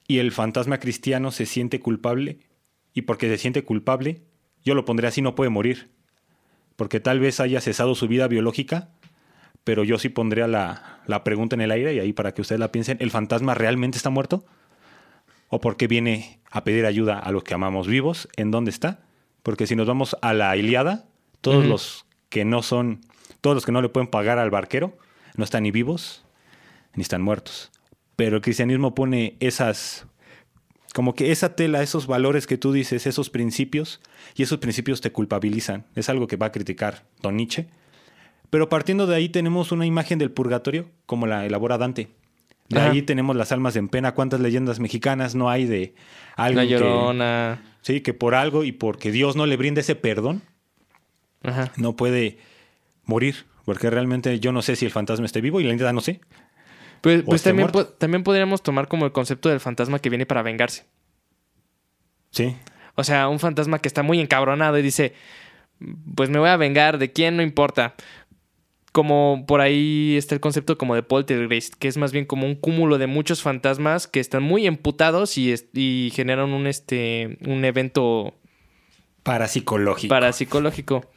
y 0.06 0.20
el 0.20 0.32
fantasma 0.32 0.80
cristiano 0.80 1.32
se 1.32 1.44
siente 1.44 1.80
culpable, 1.80 2.38
y 2.94 3.02
porque 3.02 3.28
se 3.28 3.36
siente 3.36 3.62
culpable, 3.62 4.22
yo 4.64 4.74
lo 4.74 4.86
pondría 4.86 5.10
así, 5.10 5.20
no 5.20 5.34
puede 5.34 5.50
morir, 5.50 5.90
porque 6.76 6.98
tal 6.98 7.20
vez 7.20 7.40
haya 7.40 7.60
cesado 7.60 7.94
su 7.94 8.08
vida 8.08 8.26
biológica, 8.26 8.94
pero 9.64 9.84
yo 9.84 9.98
sí 9.98 10.08
pondría 10.08 10.46
la, 10.46 11.00
la 11.06 11.24
pregunta 11.24 11.54
en 11.56 11.60
el 11.60 11.70
aire, 11.70 11.94
y 11.94 12.00
ahí 12.00 12.12
para 12.12 12.32
que 12.32 12.42
ustedes 12.42 12.60
la 12.60 12.72
piensen, 12.72 12.96
¿el 13.00 13.10
fantasma 13.10 13.54
realmente 13.54 13.96
está 13.96 14.10
muerto? 14.10 14.44
¿O 15.48 15.60
por 15.60 15.76
qué 15.76 15.86
viene 15.86 16.40
a 16.50 16.64
pedir 16.64 16.86
ayuda 16.86 17.18
a 17.18 17.32
los 17.32 17.42
que 17.44 17.54
amamos 17.54 17.86
vivos? 17.86 18.28
¿En 18.36 18.50
dónde 18.50 18.70
está? 18.70 19.00
Porque 19.42 19.66
si 19.66 19.76
nos 19.76 19.86
vamos 19.86 20.16
a 20.20 20.34
la 20.34 20.56
Iliada, 20.56 21.06
todos 21.40 21.64
los 21.64 22.06
que 22.28 22.44
no 22.44 22.62
son, 22.62 23.00
todos 23.40 23.54
los 23.54 23.64
que 23.64 23.72
no 23.72 23.80
le 23.80 23.88
pueden 23.88 24.08
pagar 24.08 24.38
al 24.38 24.50
barquero, 24.50 24.96
no 25.36 25.44
están 25.44 25.62
ni 25.62 25.70
vivos 25.70 26.24
ni 26.94 27.02
están 27.02 27.22
muertos. 27.22 27.70
Pero 28.16 28.36
el 28.36 28.42
cristianismo 28.42 28.94
pone 28.94 29.36
esas, 29.40 30.06
como 30.92 31.14
que 31.14 31.30
esa 31.30 31.54
tela, 31.54 31.82
esos 31.82 32.06
valores 32.06 32.46
que 32.46 32.58
tú 32.58 32.72
dices, 32.72 33.06
esos 33.06 33.30
principios, 33.30 34.00
y 34.34 34.42
esos 34.42 34.58
principios 34.58 35.00
te 35.00 35.12
culpabilizan. 35.12 35.86
Es 35.94 36.08
algo 36.08 36.26
que 36.26 36.36
va 36.36 36.46
a 36.46 36.52
criticar 36.52 37.04
Don 37.22 37.36
Nietzsche. 37.36 37.68
Pero 38.50 38.68
partiendo 38.68 39.06
de 39.06 39.14
ahí 39.16 39.28
tenemos 39.28 39.72
una 39.72 39.84
imagen 39.86 40.18
del 40.18 40.30
purgatorio, 40.30 40.88
como 41.06 41.26
la 41.26 41.44
elabora 41.44 41.76
Dante. 41.78 42.08
De 42.68 42.78
Ajá. 42.80 42.90
ahí 42.90 43.02
tenemos 43.02 43.34
las 43.36 43.50
almas 43.52 43.76
en 43.76 43.88
pena. 43.88 44.12
¿Cuántas 44.12 44.40
leyendas 44.40 44.78
mexicanas 44.80 45.34
no 45.34 45.48
hay 45.50 45.64
de 45.66 45.94
algo 46.36 46.60
La 46.60 46.66
que, 46.66 46.72
llorona. 46.72 47.62
sí, 47.82 48.00
que 48.02 48.12
por 48.14 48.34
algo 48.34 48.64
y 48.64 48.72
porque 48.72 49.10
Dios 49.10 49.36
no 49.36 49.46
le 49.46 49.56
brinda 49.56 49.80
ese 49.80 49.94
perdón, 49.94 50.42
Ajá. 51.42 51.72
no 51.76 51.96
puede 51.96 52.38
morir? 53.04 53.46
Porque 53.64 53.88
realmente 53.90 54.38
yo 54.40 54.52
no 54.52 54.62
sé 54.62 54.76
si 54.76 54.84
el 54.86 54.90
fantasma 54.90 55.26
esté 55.26 55.40
vivo 55.40 55.60
y 55.60 55.64
la 55.64 55.72
neta 55.72 55.92
no 55.92 56.00
sé. 56.00 56.20
Pues, 57.00 57.22
pues 57.22 57.42
también, 57.42 57.68
po- 57.68 57.86
también 57.86 58.22
podríamos 58.24 58.62
tomar 58.62 58.88
como 58.88 59.04
el 59.06 59.12
concepto 59.12 59.48
del 59.48 59.60
fantasma 59.60 59.98
que 59.98 60.08
viene 60.10 60.26
para 60.26 60.42
vengarse. 60.42 60.84
Sí. 62.30 62.56
O 62.94 63.04
sea, 63.04 63.28
un 63.28 63.38
fantasma 63.38 63.78
que 63.78 63.88
está 63.88 64.02
muy 64.02 64.20
encabronado 64.20 64.78
y 64.78 64.82
dice, 64.82 65.14
pues 66.14 66.28
me 66.30 66.38
voy 66.38 66.48
a 66.48 66.56
vengar, 66.56 66.98
¿de 66.98 67.12
quién? 67.12 67.36
No 67.36 67.42
importa. 67.42 67.94
Como 68.92 69.44
por 69.46 69.60
ahí 69.60 70.16
está 70.16 70.34
el 70.34 70.40
concepto 70.40 70.78
como 70.78 70.94
de 70.94 71.02
poltergeist, 71.02 71.74
que 71.74 71.88
es 71.88 71.96
más 71.98 72.10
bien 72.12 72.24
como 72.24 72.46
un 72.46 72.54
cúmulo 72.54 72.96
de 72.98 73.06
muchos 73.06 73.42
fantasmas 73.42 74.06
que 74.06 74.18
están 74.20 74.42
muy 74.42 74.66
emputados 74.66 75.36
y, 75.38 75.52
es- 75.52 75.66
y 75.74 76.10
generan 76.14 76.50
un, 76.50 76.66
este, 76.66 77.36
un 77.46 77.64
evento 77.64 78.34
Parapsicológico. 79.22 80.08
parapsicológico. 80.08 81.10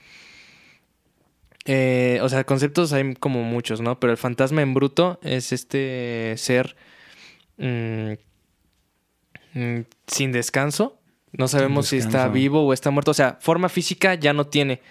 Eh, 1.65 2.19
o 2.23 2.29
sea, 2.29 2.43
conceptos 2.43 2.91
hay 2.91 3.13
como 3.15 3.43
muchos, 3.43 3.81
¿no? 3.81 3.99
Pero 3.99 4.11
el 4.11 4.17
fantasma 4.17 4.61
en 4.63 4.73
bruto 4.73 5.19
es 5.23 5.51
este 5.53 6.33
ser 6.37 6.75
mm, 7.57 8.13
mm, 9.53 9.79
sin 10.07 10.31
descanso. 10.31 10.97
No 11.33 11.47
sabemos 11.47 11.87
si 11.87 11.97
está 11.97 12.27
vivo 12.27 12.65
o 12.65 12.73
está 12.73 12.89
muerto. 12.91 13.11
O 13.11 13.13
sea, 13.13 13.37
forma 13.39 13.69
física 13.69 14.15
ya 14.15 14.33
no 14.33 14.47
tiene, 14.47 14.81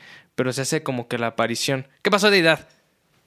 pero 0.41 0.55
se 0.55 0.63
hace 0.63 0.83
como 0.83 1.07
que 1.07 1.19
la 1.19 1.27
aparición. 1.27 1.87
¿Qué 2.01 2.11
pasó, 2.11 2.31
Deidad? 2.31 2.67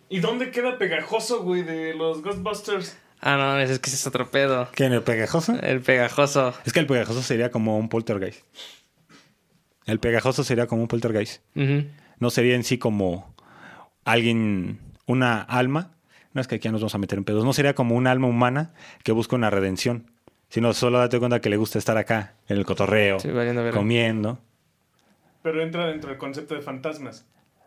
¿Y 0.10 0.20
dónde 0.20 0.50
queda 0.50 0.80
pegajoso, 0.80 1.44
güey, 1.44 1.62
de 1.62 1.94
los 1.94 2.24
Ghostbusters? 2.24 2.98
Ah, 3.22 3.38
no, 3.38 3.60
es 3.60 3.78
que 3.78 3.92
ese 3.92 3.98
es 3.98 4.08
otro 4.08 4.32
pedo. 4.32 4.68
¿Qué, 4.74 4.86
en 4.86 4.94
el 4.94 5.04
pegajoso? 5.04 5.56
El 5.62 5.82
pegajoso. 5.82 6.56
Es 6.66 6.74
que 6.74 6.80
el 6.80 6.88
pegajoso 6.88 7.22
sería 7.22 7.52
como 7.52 7.78
un 7.78 7.88
poltergeist. 7.88 8.42
El 9.86 10.00
pegajoso 10.00 10.44
sería 10.44 10.66
como 10.66 10.82
un 10.82 10.88
poltergeist. 10.88 11.44
No 12.18 12.32
sería 12.32 12.56
en 12.56 12.64
sí 12.64 12.80
como 12.80 13.36
alguien, 14.06 14.80
una 15.06 15.40
alma. 15.40 15.92
No 16.34 16.42
es 16.42 16.48
que 16.48 16.56
aquí 16.56 16.64
ya 16.64 16.72
nos 16.72 16.82
vamos 16.82 16.96
a 16.96 16.98
meter 16.98 17.20
en 17.20 17.26
pedos. 17.26 17.46
No 17.46 17.54
sería 17.54 17.76
como 17.76 17.94
un 17.94 18.08
alma 18.08 18.26
humana 18.26 18.74
que 19.04 19.12
busca 19.12 19.36
una 19.36 19.52
redención. 19.52 20.10
Sino 20.50 20.74
solo 20.74 20.98
date 20.98 21.20
cuenta 21.20 21.42
que 21.42 21.52
le 21.52 21.58
gusta 21.58 21.78
estar 21.78 21.96
acá, 21.96 22.34
en 22.48 22.58
el 22.58 22.66
cotorreo, 22.66 23.20
Sí, 23.20 23.30
comiendo. 23.72 24.40
Pero 25.44 25.62
entra 25.62 25.86
dentro 25.88 26.10
del 26.10 26.18
concepto 26.18 26.56
de 26.56 26.62
fantasmas. 26.62 27.26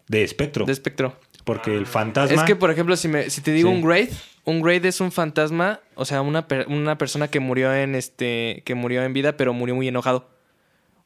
De 0.09 0.23
espectro. 0.25 0.65
De 0.65 0.73
espectro. 0.73 1.19
porque 1.45 1.77
el 1.77 1.87
fantasma. 1.87 2.35
Es 2.37 2.43
que, 2.43 2.57
por 2.57 2.71
ejemplo, 2.73 2.97
si, 2.97 3.07
me, 3.09 3.31
si 3.31 3.41
te 3.41 3.53
digo 3.53 3.71
Sí. 3.71 3.77
un 3.77 3.85
Wraith, 3.85 4.13
un 4.45 4.63
Wraith 4.63 4.85
es 4.85 5.01
un 5.01 5.13
fantasma, 5.13 5.81
o 5.95 6.05
sea, 6.05 6.23
una, 6.23 6.49
per- 6.49 6.67
una 6.69 6.99
persona 6.99 7.29
que 7.29 7.39
murió 7.41 7.73
en 7.75 7.95
este. 7.95 8.63
que 8.65 8.75
murió 8.75 9.03
en 9.05 9.13
vida, 9.13 9.37
pero 9.37 9.53
murió 9.53 9.75
muy 9.77 9.87
enojado. 9.89 10.29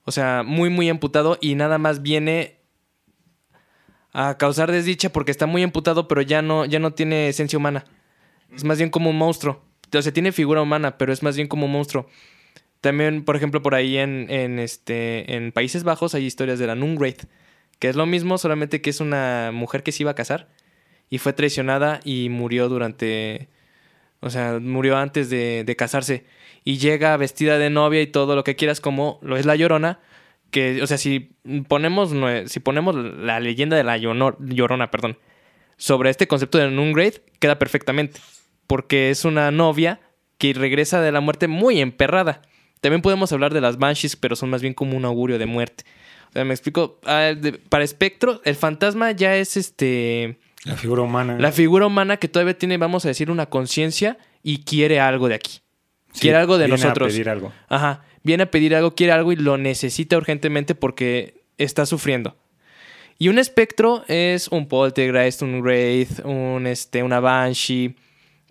O 0.04 0.12
sea, 0.12 0.42
muy, 0.44 0.70
muy 0.70 0.88
emputado 0.88 1.36
y 1.42 1.54
nada 1.56 1.76
más 1.78 2.00
viene 2.02 2.56
a 4.12 4.36
causar 4.38 4.72
desdicha 4.72 5.10
porque 5.12 5.30
está 5.30 5.46
muy 5.46 5.62
emputado, 5.62 6.08
pero 6.08 6.22
ya 6.22 6.42
no, 6.42 6.64
ya 6.64 6.78
no 6.78 6.92
tiene 6.94 7.28
esencia 7.28 7.58
humana. 7.58 7.84
Es 8.54 8.64
más 8.64 8.78
bien 8.78 8.90
como 8.90 9.10
un 9.10 9.18
monstruo. 9.18 9.62
O 9.96 10.02
sea, 10.02 10.12
tiene 10.12 10.32
figura 10.32 10.62
humana, 10.62 10.98
pero 10.98 11.12
es 11.12 11.22
más 11.22 11.36
bien 11.36 11.48
como 11.48 11.66
un 11.66 11.72
monstruo. 11.72 12.06
También, 12.80 13.24
por 13.24 13.36
ejemplo, 13.36 13.62
por 13.62 13.74
ahí 13.74 13.98
en, 13.98 14.26
en, 14.30 14.58
este, 14.58 15.34
en 15.36 15.52
Países 15.52 15.84
Bajos 15.84 16.14
hay 16.14 16.24
historias 16.24 16.58
de 16.58 16.66
la 16.66 16.74
Nunwraith, 16.74 17.24
que 17.78 17.88
es 17.88 17.96
lo 17.96 18.06
mismo, 18.06 18.38
solamente 18.38 18.80
que 18.80 18.90
es 18.90 19.00
una 19.00 19.50
mujer 19.52 19.82
que 19.82 19.92
se 19.92 20.02
iba 20.02 20.12
a 20.12 20.14
casar 20.14 20.48
y 21.10 21.18
fue 21.18 21.32
traicionada 21.32 22.00
y 22.04 22.28
murió 22.30 22.68
durante, 22.68 23.48
o 24.20 24.30
sea, 24.30 24.58
murió 24.60 24.96
antes 24.96 25.28
de, 25.28 25.64
de 25.64 25.76
casarse. 25.76 26.24
Y 26.64 26.78
llega 26.78 27.16
vestida 27.16 27.58
de 27.58 27.70
novia 27.70 28.02
y 28.02 28.06
todo 28.06 28.36
lo 28.36 28.44
que 28.44 28.56
quieras, 28.56 28.80
como 28.80 29.18
lo 29.22 29.36
es 29.36 29.46
la 29.46 29.56
Llorona, 29.56 29.98
que, 30.50 30.82
o 30.82 30.86
sea, 30.86 30.98
si 30.98 31.32
ponemos, 31.68 32.12
si 32.50 32.60
ponemos 32.60 32.94
la 32.94 33.40
leyenda 33.40 33.76
de 33.76 33.84
la 33.84 33.96
Llono- 33.98 34.36
Llorona, 34.40 34.90
perdón, 34.90 35.18
sobre 35.76 36.10
este 36.10 36.26
concepto 36.26 36.58
de 36.58 36.70
Nunwraith, 36.70 37.18
queda 37.38 37.58
perfectamente, 37.58 38.20
porque 38.66 39.10
es 39.10 39.24
una 39.24 39.50
novia 39.50 40.00
que 40.38 40.52
regresa 40.52 41.00
de 41.00 41.12
la 41.12 41.20
muerte 41.20 41.48
muy 41.48 41.80
emperrada. 41.80 42.42
También 42.80 43.02
podemos 43.02 43.32
hablar 43.32 43.52
de 43.52 43.60
las 43.60 43.78
Banshees, 43.78 44.16
pero 44.16 44.36
son 44.36 44.50
más 44.50 44.62
bien 44.62 44.74
como 44.74 44.96
un 44.96 45.04
augurio 45.04 45.38
de 45.38 45.46
muerte. 45.46 45.84
O 46.30 46.32
sea, 46.32 46.44
me 46.44 46.54
explico. 46.54 46.98
Ah, 47.04 47.32
para 47.68 47.84
Espectro, 47.84 48.40
el 48.44 48.56
fantasma 48.56 49.12
ya 49.12 49.36
es 49.36 49.56
este. 49.56 50.38
La 50.64 50.76
figura 50.76 51.02
humana. 51.02 51.36
La 51.38 51.52
figura 51.52 51.86
humana 51.86 52.16
que 52.18 52.28
todavía 52.28 52.56
tiene, 52.56 52.76
vamos 52.78 53.04
a 53.04 53.08
decir, 53.08 53.30
una 53.30 53.46
conciencia 53.46 54.18
y 54.42 54.58
quiere 54.58 55.00
algo 55.00 55.28
de 55.28 55.34
aquí. 55.34 55.60
Sí, 56.12 56.22
quiere 56.22 56.38
algo 56.38 56.58
de 56.58 56.66
viene 56.66 56.82
nosotros. 56.82 57.08
A 57.08 57.10
pedir 57.10 57.28
algo. 57.28 57.52
Ajá. 57.68 58.04
Viene 58.22 58.44
a 58.44 58.50
pedir 58.50 58.74
algo, 58.74 58.94
quiere 58.94 59.12
algo 59.12 59.32
y 59.32 59.36
lo 59.36 59.56
necesita 59.56 60.16
urgentemente 60.16 60.74
porque 60.74 61.42
está 61.56 61.86
sufriendo. 61.86 62.36
Y 63.18 63.28
un 63.28 63.38
espectro 63.38 64.04
es 64.08 64.48
un 64.48 64.66
poltergeist, 64.66 65.42
un 65.42 65.60
wraith, 65.60 66.24
un, 66.24 66.66
este, 66.66 67.02
una 67.02 67.20
banshee, 67.20 67.94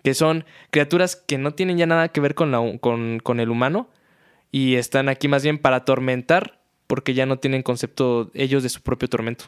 que 0.02 0.14
son 0.14 0.44
criaturas 0.70 1.16
que 1.16 1.38
no 1.38 1.54
tienen 1.54 1.76
ya 1.76 1.86
nada 1.86 2.08
que 2.08 2.20
ver 2.20 2.34
con, 2.34 2.50
la, 2.50 2.60
con, 2.80 3.20
con 3.20 3.40
el 3.40 3.50
humano 3.50 3.88
y 4.50 4.76
están 4.76 5.08
aquí 5.08 5.28
más 5.28 5.42
bien 5.42 5.58
para 5.58 5.76
atormentar 5.76 6.60
porque 6.86 7.14
ya 7.14 7.26
no 7.26 7.38
tienen 7.38 7.62
concepto 7.62 8.30
ellos 8.34 8.62
de 8.62 8.68
su 8.68 8.82
propio 8.82 9.08
tormento. 9.08 9.46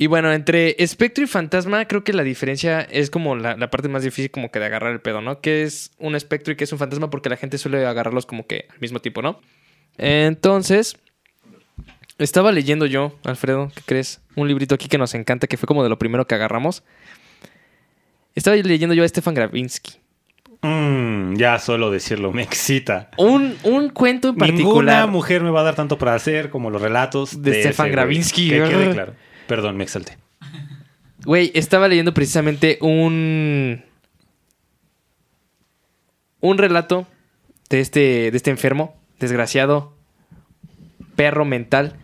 Y 0.00 0.06
bueno, 0.06 0.32
entre 0.32 0.76
espectro 0.82 1.24
y 1.24 1.26
fantasma, 1.26 1.86
creo 1.86 2.04
que 2.04 2.12
la 2.12 2.22
diferencia 2.22 2.80
es 2.82 3.10
como 3.10 3.34
la, 3.34 3.56
la 3.56 3.68
parte 3.68 3.88
más 3.88 4.04
difícil 4.04 4.30
como 4.30 4.50
que 4.50 4.60
de 4.60 4.66
agarrar 4.66 4.92
el 4.92 5.00
pedo, 5.00 5.20
¿no? 5.20 5.40
Que 5.40 5.64
es 5.64 5.90
un 5.98 6.14
espectro 6.14 6.52
y 6.52 6.56
que 6.56 6.64
es 6.64 6.72
un 6.72 6.78
fantasma 6.78 7.10
porque 7.10 7.28
la 7.28 7.36
gente 7.36 7.58
suele 7.58 7.84
agarrarlos 7.84 8.24
como 8.24 8.46
que 8.46 8.66
al 8.70 8.78
mismo 8.78 9.00
tiempo, 9.00 9.22
¿no? 9.22 9.40
Entonces, 9.98 10.96
estaba 12.18 12.52
leyendo 12.52 12.86
yo, 12.86 13.18
Alfredo, 13.24 13.70
¿qué 13.74 13.82
crees? 13.84 14.20
Un 14.36 14.48
librito 14.48 14.74
aquí 14.74 14.88
que 14.88 14.98
nos 14.98 15.14
encanta, 15.14 15.48
que 15.48 15.56
fue 15.56 15.66
como 15.66 15.82
de 15.82 15.88
lo 15.88 15.98
primero 15.98 16.26
que 16.26 16.34
agarramos. 16.36 16.84
Estaba 18.34 18.56
leyendo 18.56 18.94
yo 18.94 19.02
a 19.02 19.08
Stefan 19.08 19.34
Gravinsky. 19.34 19.98
Mm, 20.62 21.36
ya 21.36 21.58
solo 21.60 21.90
decirlo 21.90 22.32
me 22.32 22.42
excita. 22.42 23.10
Un, 23.16 23.56
un 23.62 23.90
cuento 23.90 24.30
en 24.30 24.34
Ninguna 24.36 24.52
particular. 24.56 25.08
mujer 25.08 25.42
me 25.42 25.50
va 25.50 25.60
a 25.60 25.64
dar 25.64 25.76
tanto 25.76 25.98
para 25.98 26.14
hacer 26.14 26.50
como 26.50 26.70
los 26.70 26.82
relatos 26.82 27.42
De 27.42 27.52
de, 27.52 27.62
Stefan. 27.62 27.92
Gravinsky. 27.92 28.50
Que 28.50 28.62
quede 28.64 28.90
claro. 28.92 29.14
Perdón, 29.46 29.76
me 29.76 29.84
exalté. 29.84 30.18
Güey, 31.24 31.50
estaba 31.54 31.88
leyendo 31.88 32.12
precisamente 32.14 32.78
un. 32.80 33.84
Un 36.40 36.58
relato 36.58 37.06
de 37.68 37.80
este, 37.80 38.30
de 38.30 38.36
este 38.36 38.50
enfermo, 38.50 38.96
desgraciado, 39.18 39.92
perro 41.16 41.44
mental, 41.44 41.96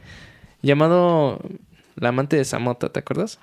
llamado 0.60 1.40
La 1.94 2.08
amante 2.08 2.36
de 2.36 2.44
Samota, 2.44 2.88
¿te 2.88 2.98
acuerdas? 2.98 3.38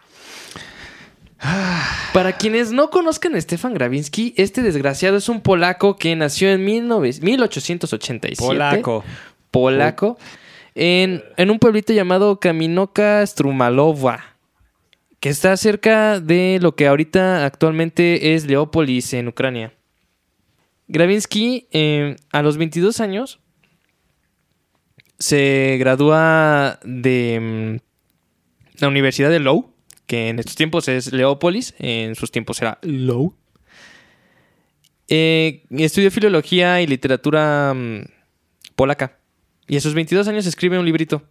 Para 2.14 2.34
quienes 2.34 2.72
no 2.72 2.90
conozcan 2.90 3.36
a 3.36 3.42
Stefan 3.42 3.74
Gravinsky, 3.74 4.34
este 4.38 4.62
desgraciado 4.62 5.18
es 5.18 5.30
un 5.30 5.42
polaco 5.42 5.96
que 5.96 6.16
nació 6.16 6.50
en 6.50 6.66
19 6.66 7.20
1887. 7.22 8.36
Polaco. 8.38 9.04
Polaco. 9.50 10.18
En, 10.76 11.24
en 11.38 11.52
un 11.52 11.60
pueblito 11.60 11.94
llamado 11.94 12.40
Kaminoka 12.40 13.26
Strumalowa 13.26 14.32
que 15.22 15.30
está 15.30 15.56
cerca 15.56 16.20
de 16.20 16.58
lo 16.62 16.76
que 16.76 16.88
ahorita 16.88 17.46
actualmente 17.46 18.34
es 18.34 18.46
Leópolis 18.48 19.14
en 19.14 19.28
Ucrania. 19.28 19.72
Gravinsky, 20.88 21.68
eh, 21.72 22.16
a 22.32 22.42
los 22.42 22.58
22 22.58 23.00
años, 23.00 23.40
se 25.20 25.78
gradúa 25.80 26.80
de 26.84 27.80
mm, 27.80 28.82
la 28.82 28.88
Universidad 28.88 29.30
de 29.30 29.40
Low, 29.40 29.71
que 30.12 30.28
en 30.28 30.40
estos 30.40 30.58
tiempos 30.58 30.90
es 30.90 31.14
Leópolis, 31.14 31.74
en 31.80 32.16
sus 32.16 32.32
tiempos 32.32 32.62
era 32.62 32.80
Low. 32.82 33.34
Eh, 35.08 35.64
estudió 35.70 36.12
filología 36.12 36.82
y 36.82 36.88
literatura 36.88 37.74
mm, 37.74 38.02
polaca. 38.76 39.20
Y 39.70 39.78
a 39.78 39.80
sus 39.80 39.94
22 39.94 40.28
años 40.28 40.46
escribe 40.46 40.78
un 40.78 40.84
librito 40.84 41.24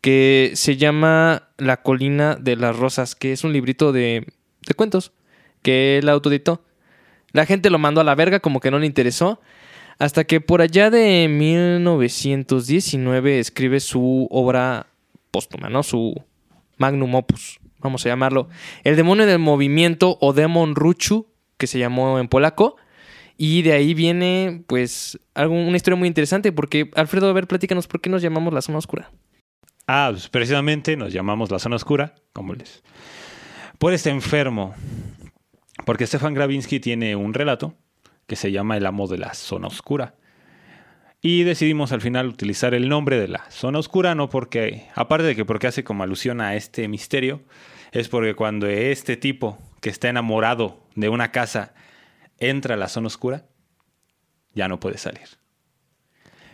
que 0.00 0.52
se 0.54 0.76
llama 0.76 1.48
La 1.58 1.82
colina 1.82 2.36
de 2.36 2.54
las 2.54 2.76
rosas, 2.76 3.16
que 3.16 3.32
es 3.32 3.42
un 3.42 3.52
librito 3.52 3.90
de, 3.90 4.24
de 4.64 4.74
cuentos 4.74 5.10
que 5.62 5.98
él 5.98 6.08
autoditó. 6.08 6.62
La 7.32 7.46
gente 7.46 7.68
lo 7.68 7.80
mandó 7.80 8.00
a 8.00 8.04
la 8.04 8.14
verga, 8.14 8.38
como 8.38 8.60
que 8.60 8.70
no 8.70 8.78
le 8.78 8.86
interesó, 8.86 9.40
hasta 9.98 10.22
que 10.22 10.40
por 10.40 10.62
allá 10.62 10.88
de 10.88 11.26
1919 11.28 13.40
escribe 13.40 13.80
su 13.80 14.28
obra 14.30 14.86
póstuma, 15.32 15.68
¿no? 15.68 15.82
Su 15.82 16.14
magnum 16.78 17.16
opus, 17.16 17.58
vamos 17.84 18.04
a 18.04 18.08
llamarlo. 18.08 18.48
El 18.82 18.96
demonio 18.96 19.26
del 19.26 19.38
movimiento 19.38 20.18
o 20.20 20.32
Demon 20.32 20.74
Ruchu, 20.74 21.28
que 21.56 21.68
se 21.68 21.78
llamó 21.78 22.18
en 22.18 22.26
polaco. 22.26 22.76
Y 23.36 23.62
de 23.62 23.72
ahí 23.72 23.94
viene, 23.94 24.64
pues, 24.66 25.18
algo, 25.34 25.54
una 25.54 25.76
historia 25.76 25.96
muy 25.96 26.08
interesante, 26.08 26.52
porque, 26.52 26.90
Alfredo, 26.94 27.28
a 27.28 27.32
ver, 27.32 27.46
platícanos 27.46 27.86
por 27.86 28.00
qué 28.00 28.08
nos 28.08 28.22
llamamos 28.22 28.52
la 28.52 28.62
zona 28.62 28.78
oscura. 28.78 29.10
Ah, 29.86 30.08
pues 30.12 30.28
precisamente 30.28 30.96
nos 30.96 31.12
llamamos 31.12 31.50
la 31.50 31.58
zona 31.58 31.76
oscura, 31.76 32.14
como 32.32 32.54
les. 32.54 32.82
Por 33.78 33.92
este 33.92 34.10
enfermo. 34.10 34.74
Porque 35.84 36.06
Stefan 36.06 36.34
Gravinsky 36.34 36.80
tiene 36.80 37.16
un 37.16 37.34
relato 37.34 37.74
que 38.26 38.36
se 38.36 38.52
llama 38.52 38.76
El 38.76 38.86
amo 38.86 39.06
de 39.08 39.18
la 39.18 39.34
zona 39.34 39.66
oscura. 39.66 40.14
Y 41.20 41.42
decidimos 41.42 41.90
al 41.92 42.00
final 42.00 42.28
utilizar 42.28 42.74
el 42.74 42.88
nombre 42.88 43.18
de 43.18 43.28
la 43.28 43.50
zona 43.50 43.78
oscura, 43.78 44.14
no 44.14 44.28
porque, 44.28 44.88
aparte 44.94 45.26
de 45.26 45.34
que 45.34 45.44
porque 45.44 45.66
hace 45.66 45.82
como 45.82 46.02
alusión 46.02 46.40
a 46.40 46.54
este 46.54 46.86
misterio, 46.86 47.40
es 47.94 48.08
porque 48.08 48.34
cuando 48.34 48.66
este 48.66 49.16
tipo 49.16 49.58
que 49.80 49.88
está 49.90 50.08
enamorado 50.08 50.80
de 50.94 51.08
una 51.08 51.30
casa 51.32 51.72
entra 52.38 52.74
a 52.74 52.76
la 52.78 52.88
zona 52.88 53.06
oscura, 53.06 53.46
ya 54.54 54.68
no 54.68 54.78
puede 54.80 54.98
salir. 54.98 55.28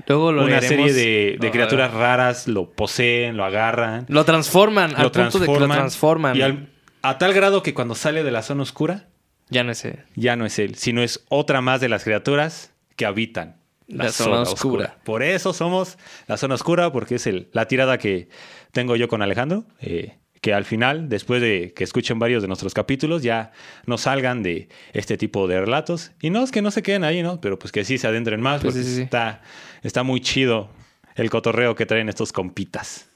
Luego 0.07 0.33
lo 0.33 0.42
Una 0.44 0.61
leeremos. 0.61 0.90
serie 0.90 0.92
de, 0.92 1.37
de 1.38 1.48
Ah, 1.48 1.50
criaturas 1.50 1.92
raras 1.92 2.48
lo 2.48 2.70
poseen, 2.70 3.37
lo 3.37 3.44
agarran, 3.44 4.07
Lo 4.09 4.24
transforman, 4.24 4.94
al 4.96 5.03
lo 5.05 5.12
punto 5.12 5.38
de 5.38 5.46
que 5.46 5.59
lo 5.61 5.68
transforman. 5.68 6.37
Y 6.37 6.42
al- 6.42 6.68
a 7.03 7.18
tal 7.18 7.33
grado 7.35 7.62
que 7.62 7.74
cuando 7.74 7.94
sale 7.94 8.22
de 8.22 8.31
la 8.31 8.42
zona 8.42 8.62
oscura, 8.62 9.09
Ya 9.50 9.62
no 9.64 9.74
sé. 9.74 10.05
ya 10.16 10.37
no 10.37 10.46
es 10.46 10.59
él, 10.59 10.74
sino 10.76 11.03
es 11.03 11.24
otra 11.29 11.61
más 11.61 11.81
de 11.81 11.88
las 11.88 12.05
criaturas 12.05 12.72
que 12.96 13.05
habitan 13.07 13.61
La 13.88 14.11
zona 14.12 14.42
oscura. 14.42 14.98
Por 15.05 15.22
eso 15.22 15.53
somos 15.53 15.98
la 16.29 16.37
zona 16.37 16.55
oscura, 16.55 16.92
porque 16.92 17.16
es 17.16 17.26
el, 17.26 17.48
la 17.53 17.66
tirada 17.66 17.98
que 17.98 18.29
tengo 18.72 18.96
yo 18.96 19.09
con 19.09 19.20
Alejandro. 19.22 19.64
eh, 19.81 20.16
que 20.40 20.55
al 20.55 20.64
final, 20.64 21.09
después 21.09 21.42
de 21.42 21.72
que 21.74 21.85
escuchen 21.85 22.18
varios 22.18 22.42
de 22.42 22.48
nuestros 22.48 22.72
capítulos, 22.72 23.22
ya 23.22 23.53
no 23.87 23.98
salgan 23.98 24.42
de 24.42 24.68
este 24.92 25.18
tipo 25.18 25.46
de 25.46 25.61
relatos. 25.61 26.12
Y 26.20 26.31
no 26.31 26.42
es 26.42 26.50
que 26.50 26.62
no 26.62 26.70
se 26.70 26.83
queden 26.83 27.05
ahí, 27.05 27.22
¿no? 27.22 27.40
Pero 27.40 27.59
pues 27.59 27.72
que 27.72 27.85
sí 27.85 27.98
se 27.98 28.07
adentren 28.07 28.40
más, 28.40 28.62
Pues 28.62 28.74
porque 28.74 28.85
sí, 28.85 28.90
sí, 28.90 28.96
sí. 28.96 29.03
Está, 29.03 29.42
está 29.83 30.03
muy 30.03 30.20
chido 30.20 30.70
el 31.14 31.29
cotorreo 31.29 31.74
que 31.74 31.85
traen 31.85 32.09
estos 32.09 32.33
compitas. 32.33 33.11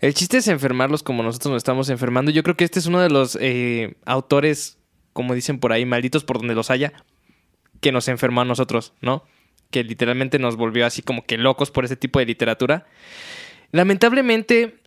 El 0.00 0.12
chiste 0.14 0.36
es 0.36 0.48
enfermarlos 0.48 1.02
como 1.02 1.22
nosotros 1.22 1.52
nos 1.52 1.60
estamos 1.60 1.88
enfermando. 1.88 2.30
Yo 2.30 2.42
creo 2.42 2.56
que 2.56 2.64
este 2.64 2.78
es 2.78 2.86
uno 2.86 3.00
de 3.00 3.08
los 3.08 3.36
eh, 3.40 3.96
autores, 4.04 4.78
como 5.12 5.34
dicen 5.34 5.58
por 5.58 5.72
ahí, 5.72 5.86
malditos 5.86 6.24
por 6.24 6.38
donde 6.38 6.54
los 6.54 6.70
haya, 6.70 6.92
que 7.80 7.92
nos 7.92 8.08
enfermó 8.08 8.42
a 8.42 8.44
nosotros, 8.44 8.92
¿no? 9.00 9.24
Que 9.70 9.84
literalmente 9.84 10.38
nos 10.38 10.56
volvió 10.56 10.84
así 10.84 11.00
como 11.02 11.24
que 11.24 11.38
locos 11.38 11.70
por 11.70 11.84
ese 11.84 11.96
tipo 11.96 12.18
de 12.18 12.26
literatura. 12.26 12.86
Lamentablemente, 13.72 14.78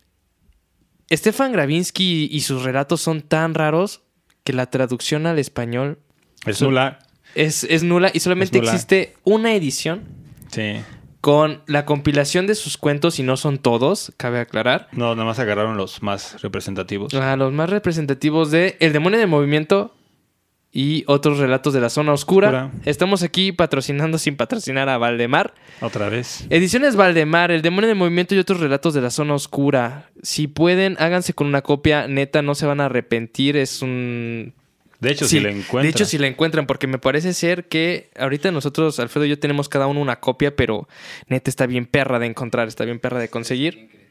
Stefan 1.12 1.52
Gravinsky 1.52 2.28
y 2.30 2.40
sus 2.40 2.62
relatos 2.62 3.00
son 3.00 3.22
tan 3.22 3.54
raros 3.54 4.02
que 4.44 4.52
la 4.52 4.66
traducción 4.70 5.26
al 5.26 5.38
español 5.38 5.98
Es 6.46 6.58
So- 6.58 6.66
nula. 6.66 6.98
es, 7.34 7.64
es 7.64 7.82
nula 7.82 8.10
y 8.12 8.20
solamente 8.20 8.58
nula. 8.58 8.70
existe 8.72 9.14
una 9.24 9.54
edición 9.54 10.02
Sí. 10.50 10.76
con 11.20 11.62
la 11.66 11.84
compilación 11.86 12.46
de 12.46 12.54
sus 12.56 12.76
cuentos 12.76 13.18
y 13.18 13.22
no 13.22 13.36
son 13.36 13.58
todos, 13.58 14.12
cabe 14.16 14.40
aclarar. 14.40 14.88
No, 14.92 15.14
nada 15.14 15.24
más 15.26 15.38
agarraron 15.38 15.76
los 15.76 16.02
más 16.02 16.42
representativos. 16.42 17.14
A 17.14 17.36
los 17.36 17.52
más 17.52 17.70
representativos 17.70 18.50
de 18.50 18.76
El 18.80 18.92
demonio 18.92 19.18
de 19.20 19.26
movimiento 19.26 19.94
y 20.72 21.04
otros 21.06 21.38
relatos 21.38 21.74
de 21.74 21.80
la 21.80 21.90
zona 21.90 22.12
oscura. 22.12 22.48
Oscura. 22.48 22.70
Estamos 22.86 23.22
aquí 23.22 23.52
patrocinando 23.52 24.16
sin 24.16 24.36
patrocinar 24.36 24.88
a 24.88 24.96
Valdemar. 24.96 25.54
Otra 25.80 26.08
vez. 26.08 26.46
Ediciones 26.48 26.96
Valdemar, 26.96 27.50
El 27.50 27.60
demonio 27.60 27.88
de 27.88 27.94
movimiento 27.94 28.34
y 28.34 28.38
otros 28.38 28.60
relatos 28.60 28.94
de 28.94 29.02
la 29.02 29.10
zona 29.10 29.34
oscura. 29.34 30.08
Si 30.22 30.46
pueden, 30.46 30.96
háganse 30.98 31.34
con 31.34 31.46
una 31.46 31.60
copia, 31.60 32.08
neta, 32.08 32.40
no 32.40 32.54
se 32.54 32.64
van 32.64 32.80
a 32.80 32.86
arrepentir. 32.86 33.56
Es 33.58 33.82
un 33.82 34.54
De 34.98 35.10
hecho, 35.10 35.26
Sí, 35.26 35.38
si 35.38 35.40
la 35.40 35.50
encuentran. 35.50 35.82
De 35.82 35.88
hecho, 35.90 36.04
si 36.06 36.16
la 36.16 36.26
encuentran, 36.26 36.66
porque 36.66 36.86
me 36.86 36.98
parece 36.98 37.34
ser 37.34 37.68
que 37.68 38.08
ahorita 38.18 38.50
nosotros, 38.50 38.98
Alfredo 38.98 39.26
y 39.26 39.30
yo, 39.30 39.38
tenemos 39.38 39.68
cada 39.68 39.86
uno 39.86 40.00
una 40.00 40.20
copia, 40.20 40.56
pero 40.56 40.88
neta 41.26 41.50
está 41.50 41.66
bien 41.66 41.84
perra 41.84 42.18
de 42.18 42.26
encontrar, 42.26 42.68
está 42.68 42.86
bien 42.86 42.98
perra 42.98 43.18
de 43.18 43.28
conseguir. 43.28 44.01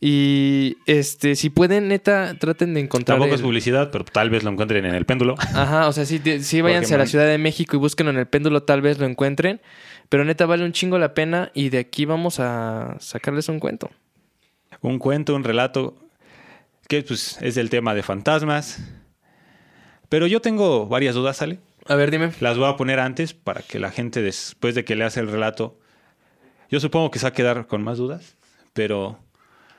Y 0.00 0.76
este, 0.86 1.34
si 1.34 1.50
pueden, 1.50 1.88
neta, 1.88 2.34
traten 2.38 2.72
de 2.74 2.80
encontrar. 2.80 3.16
Tampoco 3.16 3.34
el- 3.34 3.40
es 3.40 3.42
publicidad, 3.42 3.90
pero 3.90 4.04
tal 4.04 4.30
vez 4.30 4.44
lo 4.44 4.50
encuentren 4.50 4.84
en 4.84 4.94
el 4.94 5.04
péndulo. 5.04 5.34
Ajá, 5.38 5.88
o 5.88 5.92
sea, 5.92 6.04
sí, 6.04 6.20
sí, 6.40 6.60
váyanse 6.60 6.94
a 6.94 6.98
la 6.98 7.06
Ciudad 7.06 7.26
de 7.26 7.38
México 7.38 7.76
y 7.76 7.80
búsquenlo 7.80 8.12
en 8.12 8.18
el 8.18 8.26
péndulo, 8.26 8.62
tal 8.62 8.80
vez 8.80 8.98
lo 8.98 9.06
encuentren. 9.06 9.60
Pero 10.08 10.24
neta, 10.24 10.46
vale 10.46 10.64
un 10.64 10.72
chingo 10.72 10.98
la 10.98 11.14
pena 11.14 11.50
y 11.52 11.68
de 11.70 11.78
aquí 11.78 12.04
vamos 12.04 12.38
a 12.38 12.96
sacarles 13.00 13.48
un 13.48 13.58
cuento. 13.58 13.90
Un 14.80 14.98
cuento, 15.00 15.34
un 15.34 15.42
relato, 15.42 15.96
que 16.88 17.02
pues 17.02 17.36
es 17.42 17.56
del 17.56 17.68
tema 17.68 17.94
de 17.94 18.02
fantasmas. 18.04 18.78
Pero 20.08 20.26
yo 20.28 20.40
tengo 20.40 20.86
varias 20.86 21.14
dudas, 21.16 21.36
¿sale? 21.36 21.58
A 21.86 21.94
ver, 21.96 22.10
dime. 22.10 22.30
Las 22.40 22.56
voy 22.56 22.68
a 22.70 22.76
poner 22.76 23.00
antes 23.00 23.34
para 23.34 23.62
que 23.62 23.78
la 23.78 23.90
gente 23.90 24.22
después 24.22 24.74
de 24.74 24.84
que 24.84 24.94
leas 24.94 25.16
el 25.16 25.28
relato, 25.28 25.78
yo 26.70 26.78
supongo 26.80 27.10
que 27.10 27.18
se 27.18 27.24
va 27.24 27.30
a 27.30 27.32
quedar 27.32 27.66
con 27.66 27.82
más 27.82 27.98
dudas, 27.98 28.36
pero... 28.72 29.18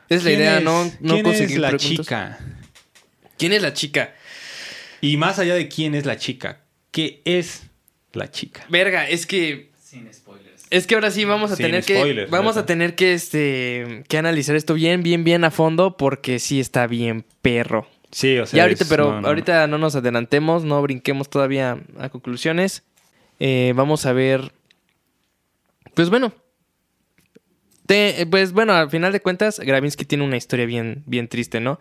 Es 0.09 0.23
la 0.23 0.29
¿quién 0.29 0.39
idea, 0.41 0.57
es- 0.57 0.63
no, 0.63 0.85
no 1.01 1.13
¿Quién 1.13 1.23
conseguir 1.23 1.51
es 1.57 1.61
la 1.61 1.67
preguntas. 1.69 1.89
chica? 2.05 2.39
¿Quién 3.37 3.53
es 3.53 3.61
la 3.61 3.73
chica? 3.73 4.13
Y 5.01 5.17
más 5.17 5.39
allá 5.39 5.55
de 5.55 5.67
quién 5.69 5.95
es 5.95 6.05
la 6.05 6.17
chica, 6.17 6.61
¿qué 6.91 7.21
es 7.25 7.63
la 8.13 8.29
chica? 8.31 8.65
Verga, 8.69 9.07
es 9.07 9.25
que 9.25 9.69
Sin 9.81 10.11
spoilers. 10.13 10.65
Es 10.71 10.85
que 10.87 10.95
ahora 10.95 11.09
sí 11.11 11.25
vamos 11.25 11.51
a 11.51 11.55
Sin 11.55 11.67
tener 11.67 11.83
que 11.83 11.95
spoilers, 11.95 12.29
vamos 12.31 12.55
neta. 12.55 12.63
a 12.63 12.65
tener 12.65 12.95
que 12.95 13.13
este 13.13 14.03
que 14.07 14.17
analizar 14.17 14.55
esto 14.55 14.73
bien 14.73 15.03
bien 15.03 15.23
bien 15.23 15.43
a 15.45 15.51
fondo 15.51 15.95
porque 15.97 16.39
sí 16.39 16.59
está 16.59 16.85
bien 16.87 17.23
perro. 17.41 17.87
Sí, 18.11 18.37
o 18.39 18.45
sea... 18.47 18.57
ya 18.57 18.63
ahorita, 18.63 18.83
es- 18.83 18.89
pero 18.89 19.11
no, 19.13 19.21
no. 19.21 19.27
ahorita 19.27 19.67
no 19.67 19.77
nos 19.77 19.95
adelantemos, 19.95 20.63
no 20.63 20.81
brinquemos 20.81 21.29
todavía 21.29 21.77
a 21.99 22.09
conclusiones. 22.09 22.83
Eh, 23.39 23.71
vamos 23.75 24.05
a 24.07 24.13
ver. 24.13 24.51
Pues 25.93 26.09
bueno. 26.09 26.33
Te- 27.89 28.27
pues 28.29 28.51
bueno, 28.53 28.73
al 28.73 28.91
final 28.91 29.11
de 29.11 29.19
cuentas, 29.19 29.59
Gravinsky 29.59 30.05
tiene 30.05 30.23
una 30.23 30.37
historia 30.37 30.67
bien, 30.67 31.01
bien 31.07 31.27
triste, 31.27 31.59
¿no? 31.59 31.79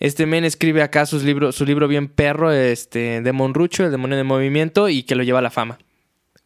Este 0.00 0.24
men 0.24 0.42
escribe 0.46 0.80
acá 0.80 1.04
sus 1.04 1.22
libros, 1.22 1.54
su 1.54 1.66
libro 1.66 1.86
bien 1.86 2.08
perro, 2.08 2.50
este, 2.50 3.20
de 3.20 3.32
Monrucho, 3.32 3.84
el 3.84 3.90
demonio 3.90 4.16
de 4.16 4.24
movimiento, 4.24 4.88
y 4.88 5.02
que 5.02 5.14
lo 5.14 5.22
lleva 5.22 5.40
a 5.40 5.42
la 5.42 5.50
fama. 5.50 5.78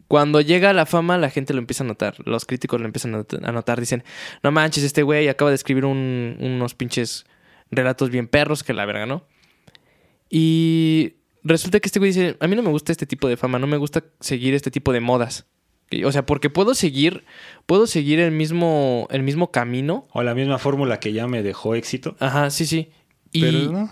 Cuando 0.08 0.40
llega 0.40 0.70
a 0.70 0.72
la 0.72 0.84
fama, 0.84 1.16
la 1.16 1.30
gente 1.30 1.52
lo 1.54 1.60
empieza 1.60 1.84
a 1.84 1.86
notar. 1.86 2.16
Los 2.26 2.44
críticos 2.44 2.80
lo 2.80 2.86
empiezan 2.86 3.14
a 3.14 3.18
not- 3.18 3.34
a 3.40 3.52
notar. 3.52 3.78
Dicen, 3.78 4.02
no 4.42 4.50
manches, 4.50 4.82
este 4.82 5.04
güey 5.04 5.28
acaba 5.28 5.52
de 5.52 5.54
escribir 5.54 5.84
un- 5.84 6.36
unos 6.40 6.74
pinches 6.74 7.24
relatos 7.70 8.10
bien 8.10 8.26
perros 8.26 8.64
que 8.64 8.72
la 8.72 8.84
verga, 8.84 9.06
¿no? 9.06 9.24
Y 10.28 11.14
resulta 11.44 11.78
que 11.78 11.86
este 11.86 12.00
güey 12.00 12.10
dice, 12.10 12.36
a 12.40 12.48
mí 12.48 12.56
no 12.56 12.64
me 12.64 12.70
gusta 12.70 12.90
este 12.90 13.06
tipo 13.06 13.28
de 13.28 13.36
fama, 13.36 13.60
no 13.60 13.68
me 13.68 13.76
gusta 13.76 14.02
seguir 14.18 14.54
este 14.54 14.72
tipo 14.72 14.92
de 14.92 14.98
modas. 14.98 15.46
O 16.04 16.12
sea, 16.12 16.26
porque 16.26 16.50
puedo 16.50 16.74
seguir, 16.74 17.24
puedo 17.66 17.86
seguir 17.86 18.20
el 18.20 18.30
mismo, 18.30 19.08
el 19.10 19.22
mismo 19.22 19.50
camino. 19.50 20.06
O 20.12 20.22
la 20.22 20.34
misma 20.34 20.58
fórmula 20.58 21.00
que 21.00 21.12
ya 21.12 21.26
me 21.26 21.42
dejó 21.42 21.74
éxito. 21.74 22.16
Ajá, 22.20 22.50
sí, 22.50 22.66
sí. 22.66 22.90
Y, 23.32 23.40
Pero 23.40 23.72
no. 23.72 23.90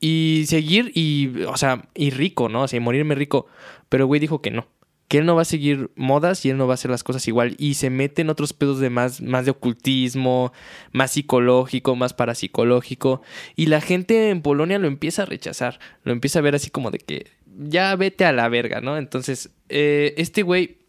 y 0.00 0.44
seguir 0.46 0.92
y, 0.94 1.42
o 1.44 1.56
sea, 1.56 1.88
y 1.94 2.10
rico, 2.10 2.48
¿no? 2.48 2.62
O 2.62 2.68
sea, 2.68 2.76
y 2.76 2.80
morirme 2.80 3.14
rico. 3.14 3.46
Pero 3.88 4.04
el 4.04 4.06
güey 4.06 4.20
dijo 4.20 4.42
que 4.42 4.50
no. 4.50 4.66
Que 5.08 5.18
él 5.18 5.26
no 5.26 5.34
va 5.34 5.42
a 5.42 5.46
seguir 5.46 5.90
modas 5.96 6.44
y 6.44 6.50
él 6.50 6.56
no 6.56 6.66
va 6.68 6.74
a 6.74 6.76
hacer 6.76 6.90
las 6.90 7.02
cosas 7.02 7.26
igual. 7.26 7.56
Y 7.58 7.74
se 7.74 7.90
mete 7.90 8.22
en 8.22 8.30
otros 8.30 8.52
pedos 8.52 8.78
de 8.78 8.90
más, 8.90 9.22
más 9.22 9.44
de 9.44 9.50
ocultismo, 9.50 10.52
más 10.92 11.12
psicológico, 11.12 11.96
más 11.96 12.12
parapsicológico. 12.14 13.22
Y 13.56 13.66
la 13.66 13.80
gente 13.80 14.28
en 14.28 14.42
Polonia 14.42 14.78
lo 14.78 14.86
empieza 14.86 15.22
a 15.22 15.26
rechazar. 15.26 15.80
Lo 16.04 16.12
empieza 16.12 16.38
a 16.38 16.42
ver 16.42 16.54
así 16.54 16.70
como 16.70 16.90
de 16.90 16.98
que 16.98 17.26
ya 17.58 17.96
vete 17.96 18.24
a 18.24 18.32
la 18.32 18.48
verga, 18.48 18.80
¿no? 18.80 18.96
Entonces, 18.98 19.50
eh, 19.68 20.14
este 20.16 20.42
güey 20.42 20.79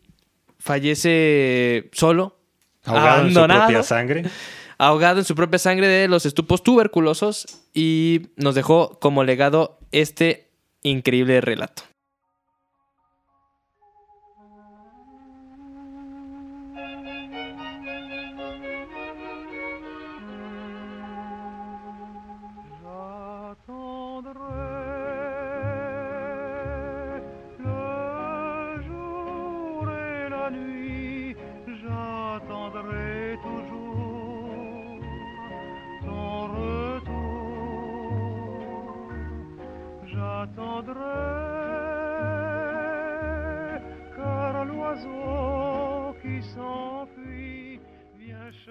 fallece 0.61 1.89
solo, 1.91 2.37
Ahogado 2.85 3.27
en 3.27 3.33
su 3.33 3.45
propia 3.45 3.83
sangre. 3.83 4.23
ahogado 4.77 5.19
en 5.19 5.25
su 5.25 5.35
propia 5.35 5.59
sangre 5.59 5.87
de 5.87 6.07
los 6.07 6.25
estupos 6.25 6.63
tuberculosos 6.63 7.45
y 7.73 8.29
nos 8.37 8.55
dejó 8.55 8.99
como 8.99 9.23
legado 9.23 9.79
este 9.91 10.49
increíble 10.81 11.41
relato. 11.41 11.83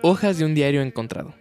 Hojas 0.03 0.39
de 0.39 0.47
un 0.47 0.55
diario 0.55 0.81
encontrado. 0.81 1.35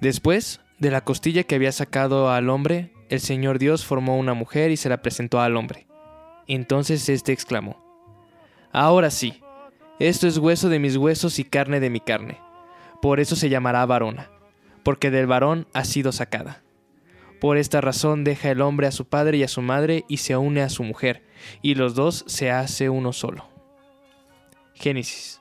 Después 0.00 0.60
de 0.78 0.92
la 0.92 1.00
costilla 1.00 1.42
que 1.42 1.56
había 1.56 1.72
sacado 1.72 2.30
al 2.30 2.48
hombre, 2.48 2.92
el 3.08 3.18
Señor 3.18 3.58
Dios 3.58 3.84
formó 3.84 4.16
una 4.16 4.34
mujer 4.34 4.70
y 4.70 4.76
se 4.76 4.88
la 4.88 5.02
presentó 5.02 5.40
al 5.40 5.56
hombre. 5.56 5.88
Entonces 6.46 7.08
éste 7.08 7.32
exclamó, 7.32 7.82
Ahora 8.70 9.10
sí, 9.10 9.42
esto 9.98 10.28
es 10.28 10.38
hueso 10.38 10.68
de 10.68 10.78
mis 10.78 10.96
huesos 10.96 11.40
y 11.40 11.44
carne 11.44 11.80
de 11.80 11.90
mi 11.90 11.98
carne. 11.98 12.38
Por 13.02 13.18
eso 13.18 13.34
se 13.34 13.48
llamará 13.48 13.84
varona, 13.84 14.30
porque 14.84 15.10
del 15.10 15.26
varón 15.26 15.66
ha 15.72 15.84
sido 15.84 16.12
sacada. 16.12 16.62
Por 17.40 17.56
esta 17.56 17.80
razón 17.80 18.22
deja 18.22 18.52
el 18.52 18.60
hombre 18.60 18.86
a 18.86 18.92
su 18.92 19.06
padre 19.06 19.38
y 19.38 19.42
a 19.42 19.48
su 19.48 19.60
madre 19.60 20.04
y 20.08 20.18
se 20.18 20.36
une 20.36 20.62
a 20.62 20.68
su 20.68 20.84
mujer, 20.84 21.24
y 21.62 21.74
los 21.74 21.96
dos 21.96 22.22
se 22.28 22.52
hace 22.52 22.90
uno 22.90 23.12
solo. 23.12 23.48
Génesis 24.74 25.40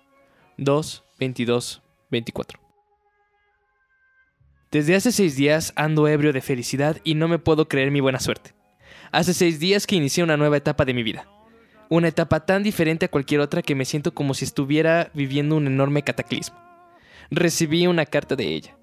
2, 0.58 1.04
22, 1.20 1.83
24. 2.14 2.60
Desde 4.72 4.96
hace 4.96 5.12
seis 5.12 5.36
días 5.36 5.74
ando 5.76 6.08
ebrio 6.08 6.34
de 6.34 6.42
felicidad 6.42 6.98
y 7.04 7.16
no 7.16 7.28
me 7.28 7.38
puedo 7.38 7.68
creer 7.68 7.92
mi 7.92 8.00
buena 8.00 8.20
suerte. 8.20 8.56
Hace 9.12 9.34
seis 9.34 9.60
días 9.60 9.86
que 9.86 9.96
inicié 9.96 10.24
una 10.24 10.38
nueva 10.38 10.58
etapa 10.58 10.86
de 10.86 10.94
mi 10.94 11.04
vida. 11.04 11.28
Una 11.90 12.08
etapa 12.08 12.46
tan 12.46 12.64
diferente 12.64 13.06
a 13.06 13.12
cualquier 13.12 13.42
otra 13.42 13.62
que 13.62 13.76
me 13.76 13.86
siento 13.86 14.14
como 14.14 14.34
si 14.34 14.46
estuviera 14.46 15.12
viviendo 15.14 15.56
un 15.56 15.68
enorme 15.68 16.02
cataclismo. 16.02 16.58
Recibí 17.30 17.86
una 17.86 18.06
carta 18.06 18.36
de 18.36 18.46
ella. 18.46 18.78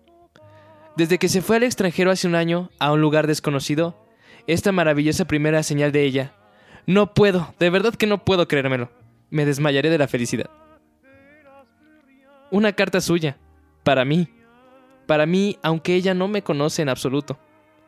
Desde 0.97 1.19
que 1.19 1.29
se 1.29 1.43
fue 1.43 1.57
al 1.57 1.65
extranjero 1.65 2.11
hace 2.11 2.29
un 2.29 2.35
año, 2.37 2.71
a 2.79 2.93
un 2.93 3.01
lugar 3.01 3.27
desconocido, 3.27 4.07
esta 4.47 4.71
maravillosa 4.71 5.25
primera 5.25 5.63
señal 5.63 5.93
de 5.93 6.05
ella. 6.05 6.35
No 6.87 7.15
puedo, 7.15 7.53
de 7.59 7.71
verdad 7.71 7.95
que 7.95 8.07
no 8.07 8.25
puedo 8.25 8.47
creérmelo. 8.47 8.91
Me 9.31 9.45
desmayaré 9.45 9.91
de 9.91 9.99
la 9.99 10.09
felicidad. 10.09 10.51
Una 12.51 12.73
carta 12.73 13.01
suya, 13.01 13.37
para 13.85 14.05
mí. 14.05 14.29
Para 15.07 15.27
mí, 15.27 15.59
aunque 15.63 15.95
ella 15.95 16.15
no 16.15 16.27
me 16.27 16.43
conoce 16.43 16.83
en 16.83 16.89
absoluto. 16.89 17.39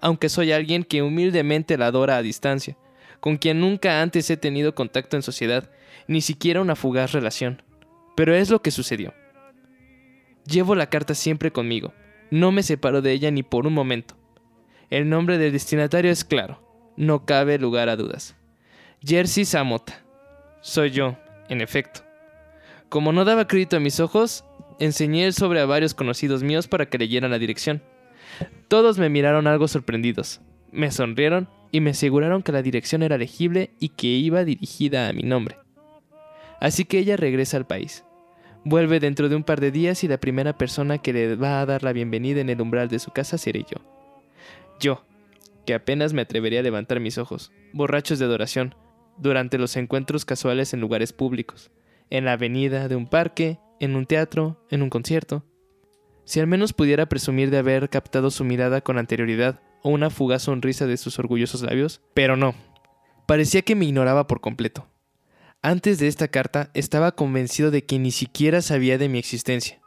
Aunque 0.00 0.28
soy 0.28 0.52
alguien 0.52 0.84
que 0.84 1.02
humildemente 1.02 1.76
la 1.76 1.86
adora 1.86 2.16
a 2.16 2.22
distancia, 2.22 2.76
con 3.20 3.36
quien 3.36 3.60
nunca 3.60 4.02
antes 4.02 4.30
he 4.30 4.36
tenido 4.36 4.74
contacto 4.74 5.16
en 5.16 5.22
sociedad, 5.22 5.70
ni 6.06 6.20
siquiera 6.20 6.60
una 6.60 6.76
fugaz 6.76 7.12
relación. 7.12 7.62
Pero 8.16 8.34
es 8.34 8.50
lo 8.50 8.62
que 8.62 8.70
sucedió. 8.70 9.14
Llevo 10.46 10.74
la 10.74 10.90
carta 10.90 11.14
siempre 11.14 11.52
conmigo. 11.52 11.92
No 12.30 12.52
me 12.52 12.62
separo 12.62 13.02
de 13.02 13.12
ella 13.12 13.30
ni 13.30 13.42
por 13.42 13.66
un 13.66 13.74
momento. 13.74 14.16
El 14.90 15.08
nombre 15.08 15.38
del 15.38 15.52
destinatario 15.52 16.10
es 16.10 16.24
claro. 16.24 16.62
No 16.96 17.24
cabe 17.24 17.58
lugar 17.58 17.88
a 17.88 17.96
dudas. 17.96 18.36
Jersey 19.00 19.44
Samota. 19.44 20.04
Soy 20.60 20.90
yo, 20.90 21.16
en 21.48 21.60
efecto. 21.60 22.02
Como 22.88 23.12
no 23.12 23.24
daba 23.24 23.46
crédito 23.46 23.76
a 23.76 23.80
mis 23.80 24.00
ojos, 24.00 24.44
enseñé 24.84 25.30
sobre 25.32 25.60
a 25.60 25.66
varios 25.66 25.94
conocidos 25.94 26.42
míos 26.42 26.66
para 26.66 26.86
que 26.86 26.98
leyeran 26.98 27.30
la 27.30 27.38
dirección. 27.38 27.82
Todos 28.68 28.98
me 28.98 29.08
miraron 29.08 29.46
algo 29.46 29.68
sorprendidos, 29.68 30.40
me 30.72 30.90
sonrieron 30.90 31.48
y 31.70 31.80
me 31.80 31.90
aseguraron 31.90 32.42
que 32.42 32.52
la 32.52 32.62
dirección 32.62 33.02
era 33.02 33.16
legible 33.16 33.70
y 33.78 33.90
que 33.90 34.08
iba 34.08 34.44
dirigida 34.44 35.08
a 35.08 35.12
mi 35.12 35.22
nombre. 35.22 35.56
Así 36.60 36.84
que 36.84 36.98
ella 36.98 37.16
regresa 37.16 37.56
al 37.56 37.66
país. 37.66 38.04
Vuelve 38.64 39.00
dentro 39.00 39.28
de 39.28 39.36
un 39.36 39.44
par 39.44 39.60
de 39.60 39.70
días 39.70 40.04
y 40.04 40.08
la 40.08 40.18
primera 40.18 40.56
persona 40.56 40.98
que 40.98 41.12
le 41.12 41.36
va 41.36 41.60
a 41.60 41.66
dar 41.66 41.82
la 41.82 41.92
bienvenida 41.92 42.40
en 42.40 42.50
el 42.50 42.60
umbral 42.60 42.88
de 42.88 42.98
su 42.98 43.10
casa 43.10 43.38
seré 43.38 43.64
yo. 43.68 43.78
Yo, 44.80 45.04
que 45.64 45.74
apenas 45.74 46.12
me 46.12 46.22
atrevería 46.22 46.60
a 46.60 46.62
levantar 46.62 47.00
mis 47.00 47.18
ojos, 47.18 47.52
borrachos 47.72 48.18
de 48.18 48.24
adoración, 48.24 48.74
durante 49.16 49.58
los 49.58 49.76
encuentros 49.76 50.24
casuales 50.24 50.72
en 50.74 50.80
lugares 50.80 51.12
públicos, 51.12 51.70
en 52.10 52.24
la 52.24 52.32
avenida 52.32 52.88
de 52.88 52.96
un 52.96 53.06
parque, 53.06 53.58
en 53.82 53.96
un 53.96 54.06
teatro, 54.06 54.64
en 54.70 54.80
un 54.80 54.90
concierto. 54.90 55.44
Si 56.24 56.38
al 56.38 56.46
menos 56.46 56.72
pudiera 56.72 57.08
presumir 57.08 57.50
de 57.50 57.58
haber 57.58 57.90
captado 57.90 58.30
su 58.30 58.44
mirada 58.44 58.80
con 58.80 58.96
anterioridad 58.96 59.60
o 59.82 59.90
una 59.90 60.08
fugaz 60.08 60.42
sonrisa 60.42 60.86
de 60.86 60.96
sus 60.96 61.18
orgullosos 61.18 61.62
labios, 61.62 62.00
pero 62.14 62.36
no. 62.36 62.54
Parecía 63.26 63.62
que 63.62 63.74
me 63.74 63.84
ignoraba 63.84 64.28
por 64.28 64.40
completo. 64.40 64.86
Antes 65.62 65.98
de 65.98 66.06
esta 66.06 66.28
carta 66.28 66.70
estaba 66.74 67.16
convencido 67.16 67.72
de 67.72 67.84
que 67.84 67.98
ni 67.98 68.12
siquiera 68.12 68.62
sabía 68.62 68.98
de 68.98 69.08
mi 69.08 69.18
existencia. 69.18 69.80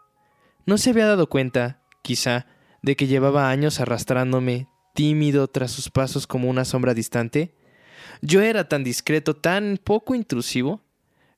No 0.65 0.77
se 0.77 0.89
había 0.89 1.05
dado 1.05 1.29
cuenta, 1.29 1.81
quizá, 2.01 2.47
de 2.81 2.97
que 2.97 3.08
llevaba 3.08 3.49
años 3.49 3.79
arrastrándome, 3.79 4.67
tímido 4.93 5.47
tras 5.47 5.71
sus 5.71 5.89
pasos 5.89 6.27
como 6.27 6.49
una 6.49 6.65
sombra 6.65 6.93
distante. 6.93 7.55
Yo 8.21 8.41
era 8.41 8.67
tan 8.67 8.84
discreto, 8.84 9.38
tan 9.38 9.79
poco 9.81 10.15
intrusivo, 10.15 10.85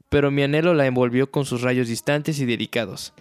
pero 0.09 0.31
mi 0.31 0.43
anhelo 0.43 0.73
la 0.73 0.85
envolvió 0.85 1.31
con 1.31 1.45
sus 1.45 1.61
rayos 1.61 1.87
distantes 1.87 2.39
y 2.39 2.45
delicados. 2.45 3.13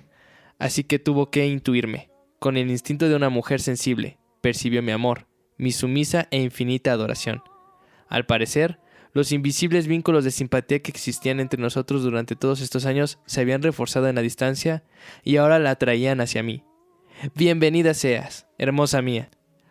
Así 0.59 0.85
que 0.85 0.99
tuvo 0.99 1.31
que 1.31 1.46
intuirme. 1.46 2.11
Con 2.38 2.57
el 2.57 2.70
instinto 2.70 3.09
de 3.09 3.16
una 3.16 3.31
mujer 3.31 3.61
sensible, 3.61 4.18
percibió 4.40 4.83
mi 4.83 4.92
amor, 4.92 5.27
mi 5.57 5.72
sumisa 5.72 6.29
e 6.31 6.40
infinita 6.40 6.92
adoración. 6.92 7.42
Al 8.09 8.27
parecer, 8.27 8.79
los 9.12 9.33
invisibles 9.33 9.87
vínculos 9.87 10.25
de 10.25 10.31
simpatía 10.31 10.81
que 10.81 10.90
existían 10.90 11.40
entre 11.40 11.61
nosotros 11.61 12.03
durante 12.03 12.37
todos 12.37 12.61
estos 12.61 12.85
años 12.85 13.18
se 13.25 13.40
habían 13.40 13.62
reforzado 13.62 14.09
en 14.09 14.14
la 14.14 14.20
distancia 14.20 14.85
y 15.25 15.38
ahora 15.38 15.59
la 15.59 15.70
atraían 15.70 16.20
hacia 16.20 16.42
mí. 16.42 16.62
Bienvenida 17.35 17.94
seas, 17.94 18.46
hermosa 18.59 19.01
mía. 19.01 19.31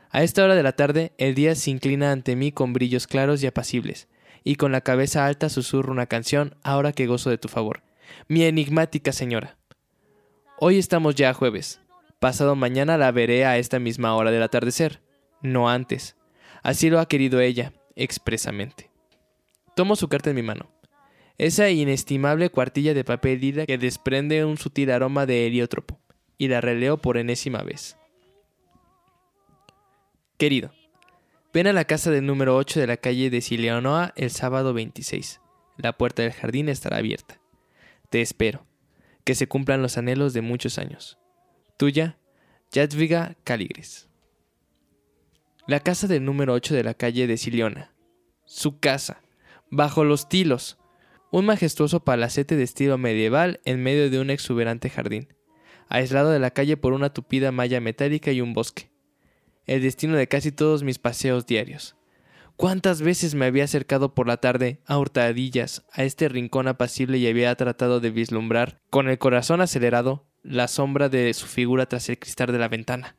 A 0.09 0.23
esta 0.23 0.43
hora 0.43 0.55
de 0.55 0.63
la 0.63 0.71
tarde, 0.71 1.13
el 1.19 1.35
día 1.35 1.53
se 1.53 1.69
inclina 1.69 2.11
ante 2.11 2.35
mí 2.35 2.51
con 2.51 2.73
brillos 2.73 3.05
claros 3.05 3.43
y 3.43 3.47
apacibles, 3.47 4.07
y 4.45 4.55
con 4.55 4.71
la 4.71 4.81
cabeza 4.81 5.25
alta 5.25 5.49
susurro 5.49 5.91
una 5.91 6.05
canción 6.05 6.55
ahora 6.63 6.93
que 6.93 7.07
gozo 7.07 7.29
de 7.29 7.39
tu 7.39 7.49
favor. 7.49 7.81
Mi 8.29 8.43
enigmática 8.43 9.11
señora. 9.11 9.57
Hoy 10.59 10.77
estamos 10.77 11.15
ya 11.15 11.33
jueves. 11.33 11.81
Pasado 12.19 12.55
mañana 12.55 12.97
la 12.97 13.11
veré 13.11 13.45
a 13.45 13.57
esta 13.57 13.79
misma 13.79 14.15
hora 14.15 14.31
del 14.31 14.43
atardecer, 14.43 15.01
no 15.41 15.67
antes. 15.67 16.15
Así 16.63 16.89
lo 16.89 16.99
ha 16.99 17.07
querido 17.07 17.41
ella, 17.41 17.73
expresamente. 17.95 18.91
Tomo 19.75 19.95
su 19.95 20.07
carta 20.07 20.29
en 20.29 20.35
mi 20.35 20.43
mano. 20.43 20.71
Esa 21.37 21.69
inestimable 21.71 22.49
cuartilla 22.49 22.93
de 22.93 23.03
papel 23.03 23.41
lila 23.41 23.65
que 23.65 23.77
desprende 23.77 24.45
un 24.45 24.57
sutil 24.57 24.91
aroma 24.91 25.25
de 25.25 25.47
heliótropo, 25.47 25.99
y 26.37 26.47
la 26.47 26.61
releo 26.61 26.97
por 26.97 27.17
enésima 27.17 27.63
vez. 27.63 27.97
Querido, 30.37 30.71
ven 31.55 31.67
a 31.67 31.71
la 31.71 31.85
casa 31.85 32.11
del 32.11 32.25
número 32.25 32.57
8 32.57 32.81
de 32.81 32.87
la 32.87 32.97
calle 32.97 33.29
de 33.29 33.39
Sileonoa 33.39 34.11
el 34.17 34.29
sábado 34.29 34.73
26. 34.73 35.39
La 35.77 35.97
puerta 35.97 36.21
del 36.21 36.33
jardín 36.33 36.67
estará 36.67 36.97
abierta. 36.97 37.39
Te 38.09 38.19
espero. 38.19 38.67
Que 39.23 39.35
se 39.35 39.47
cumplan 39.47 39.81
los 39.81 39.97
anhelos 39.97 40.33
de 40.33 40.41
muchos 40.41 40.77
años. 40.77 41.17
Tuya, 41.77 42.17
Jadviga 42.73 43.37
Caligris. 43.45 44.09
La 45.65 45.79
casa 45.79 46.07
del 46.07 46.25
número 46.25 46.51
8 46.51 46.75
de 46.75 46.83
la 46.83 46.93
calle 46.93 47.25
de 47.25 47.37
Siliona. 47.37 47.93
Su 48.43 48.81
casa. 48.81 49.21
Bajo 49.71 50.03
los 50.03 50.27
tilos. 50.27 50.77
Un 51.31 51.45
majestuoso 51.45 52.03
palacete 52.03 52.57
de 52.57 52.63
estilo 52.63 52.97
medieval 52.97 53.61
en 53.63 53.81
medio 53.81 54.09
de 54.09 54.19
un 54.19 54.29
exuberante 54.29 54.89
jardín, 54.89 55.33
aislado 55.87 56.31
de 56.31 56.39
la 56.39 56.51
calle 56.51 56.75
por 56.75 56.91
una 56.91 57.13
tupida 57.13 57.53
malla 57.53 57.79
metálica 57.79 58.33
y 58.33 58.41
un 58.41 58.53
bosque. 58.53 58.91
El 59.65 59.81
destino 59.81 60.15
de 60.15 60.27
casi 60.27 60.51
todos 60.51 60.83
mis 60.83 60.99
paseos 60.99 61.45
diarios. 61.45 61.95
¿Cuántas 62.57 63.01
veces 63.01 63.35
me 63.35 63.45
había 63.45 63.65
acercado 63.65 64.13
por 64.13 64.27
la 64.27 64.37
tarde, 64.37 64.79
a 64.85 64.97
hurtadillas, 64.97 65.83
a 65.91 66.03
este 66.03 66.29
rincón 66.29 66.67
apacible 66.69 67.17
y 67.17 67.27
había 67.27 67.53
tratado 67.55 67.99
de 67.99 68.11
vislumbrar, 68.11 68.79
con 68.89 69.09
el 69.09 69.17
corazón 69.17 69.59
acelerado, 69.59 70.25
la 70.41 70.69
sombra 70.69 71.09
de 71.09 71.33
su 71.33 71.47
figura 71.47 71.87
tras 71.87 72.07
el 72.07 72.17
cristal 72.17 72.51
de 72.53 72.59
la 72.59 72.69
ventana? 72.69 73.17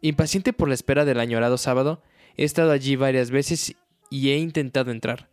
Impaciente 0.00 0.54
por 0.54 0.68
la 0.68 0.74
espera 0.74 1.04
del 1.04 1.20
añorado 1.20 1.58
sábado, 1.58 2.02
he 2.36 2.44
estado 2.44 2.70
allí 2.70 2.96
varias 2.96 3.30
veces 3.30 3.76
y 4.08 4.30
he 4.30 4.38
intentado 4.38 4.90
entrar, 4.90 5.28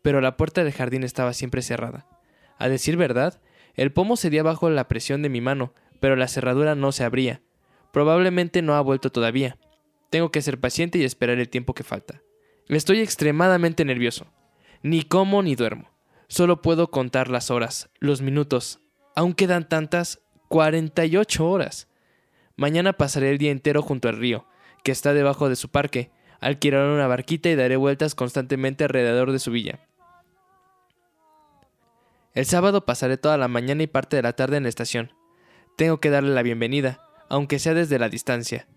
pero 0.00 0.20
la 0.20 0.36
puerta 0.36 0.62
del 0.62 0.72
jardín 0.72 1.02
estaba 1.02 1.32
siempre 1.32 1.62
cerrada. 1.62 2.06
A 2.56 2.68
decir 2.68 2.96
verdad, 2.96 3.40
el 3.74 3.92
pomo 3.92 4.16
cedía 4.16 4.44
bajo 4.44 4.70
la 4.70 4.86
presión 4.86 5.22
de 5.22 5.28
mi 5.28 5.40
mano, 5.40 5.74
pero 5.98 6.14
la 6.14 6.28
cerradura 6.28 6.76
no 6.76 6.92
se 6.92 7.02
abría. 7.02 7.42
Probablemente 7.92 8.62
no 8.62 8.74
ha 8.74 8.80
vuelto 8.80 9.10
todavía. 9.10 9.58
Tengo 10.10 10.30
que 10.30 10.42
ser 10.42 10.58
paciente 10.58 10.98
y 10.98 11.04
esperar 11.04 11.38
el 11.38 11.48
tiempo 11.48 11.74
que 11.74 11.84
falta. 11.84 12.22
Estoy 12.68 13.00
extremadamente 13.00 13.84
nervioso. 13.84 14.26
Ni 14.82 15.02
como 15.02 15.42
ni 15.42 15.54
duermo. 15.54 15.90
Solo 16.28 16.62
puedo 16.62 16.90
contar 16.90 17.28
las 17.28 17.50
horas, 17.50 17.90
los 18.00 18.22
minutos. 18.22 18.80
Aún 19.14 19.34
quedan 19.34 19.68
tantas 19.68 20.22
48 20.48 21.48
horas. 21.48 21.88
Mañana 22.56 22.94
pasaré 22.94 23.30
el 23.30 23.38
día 23.38 23.50
entero 23.50 23.82
junto 23.82 24.08
al 24.08 24.16
río, 24.16 24.46
que 24.82 24.92
está 24.92 25.12
debajo 25.12 25.48
de 25.48 25.56
su 25.56 25.70
parque. 25.70 26.10
Alquilaré 26.40 26.92
una 26.92 27.06
barquita 27.06 27.50
y 27.50 27.54
daré 27.54 27.76
vueltas 27.76 28.14
constantemente 28.14 28.84
alrededor 28.84 29.32
de 29.32 29.38
su 29.38 29.50
villa. 29.50 29.80
El 32.34 32.46
sábado 32.46 32.86
pasaré 32.86 33.18
toda 33.18 33.36
la 33.36 33.48
mañana 33.48 33.82
y 33.82 33.86
parte 33.86 34.16
de 34.16 34.22
la 34.22 34.32
tarde 34.32 34.56
en 34.56 34.62
la 34.62 34.70
estación. 34.70 35.12
Tengo 35.76 36.00
que 36.00 36.10
darle 36.10 36.34
la 36.34 36.42
bienvenida, 36.42 37.00
aunque 37.32 37.58
sea 37.58 37.72
desde 37.72 37.98
la 37.98 38.10
distancia. 38.10 38.68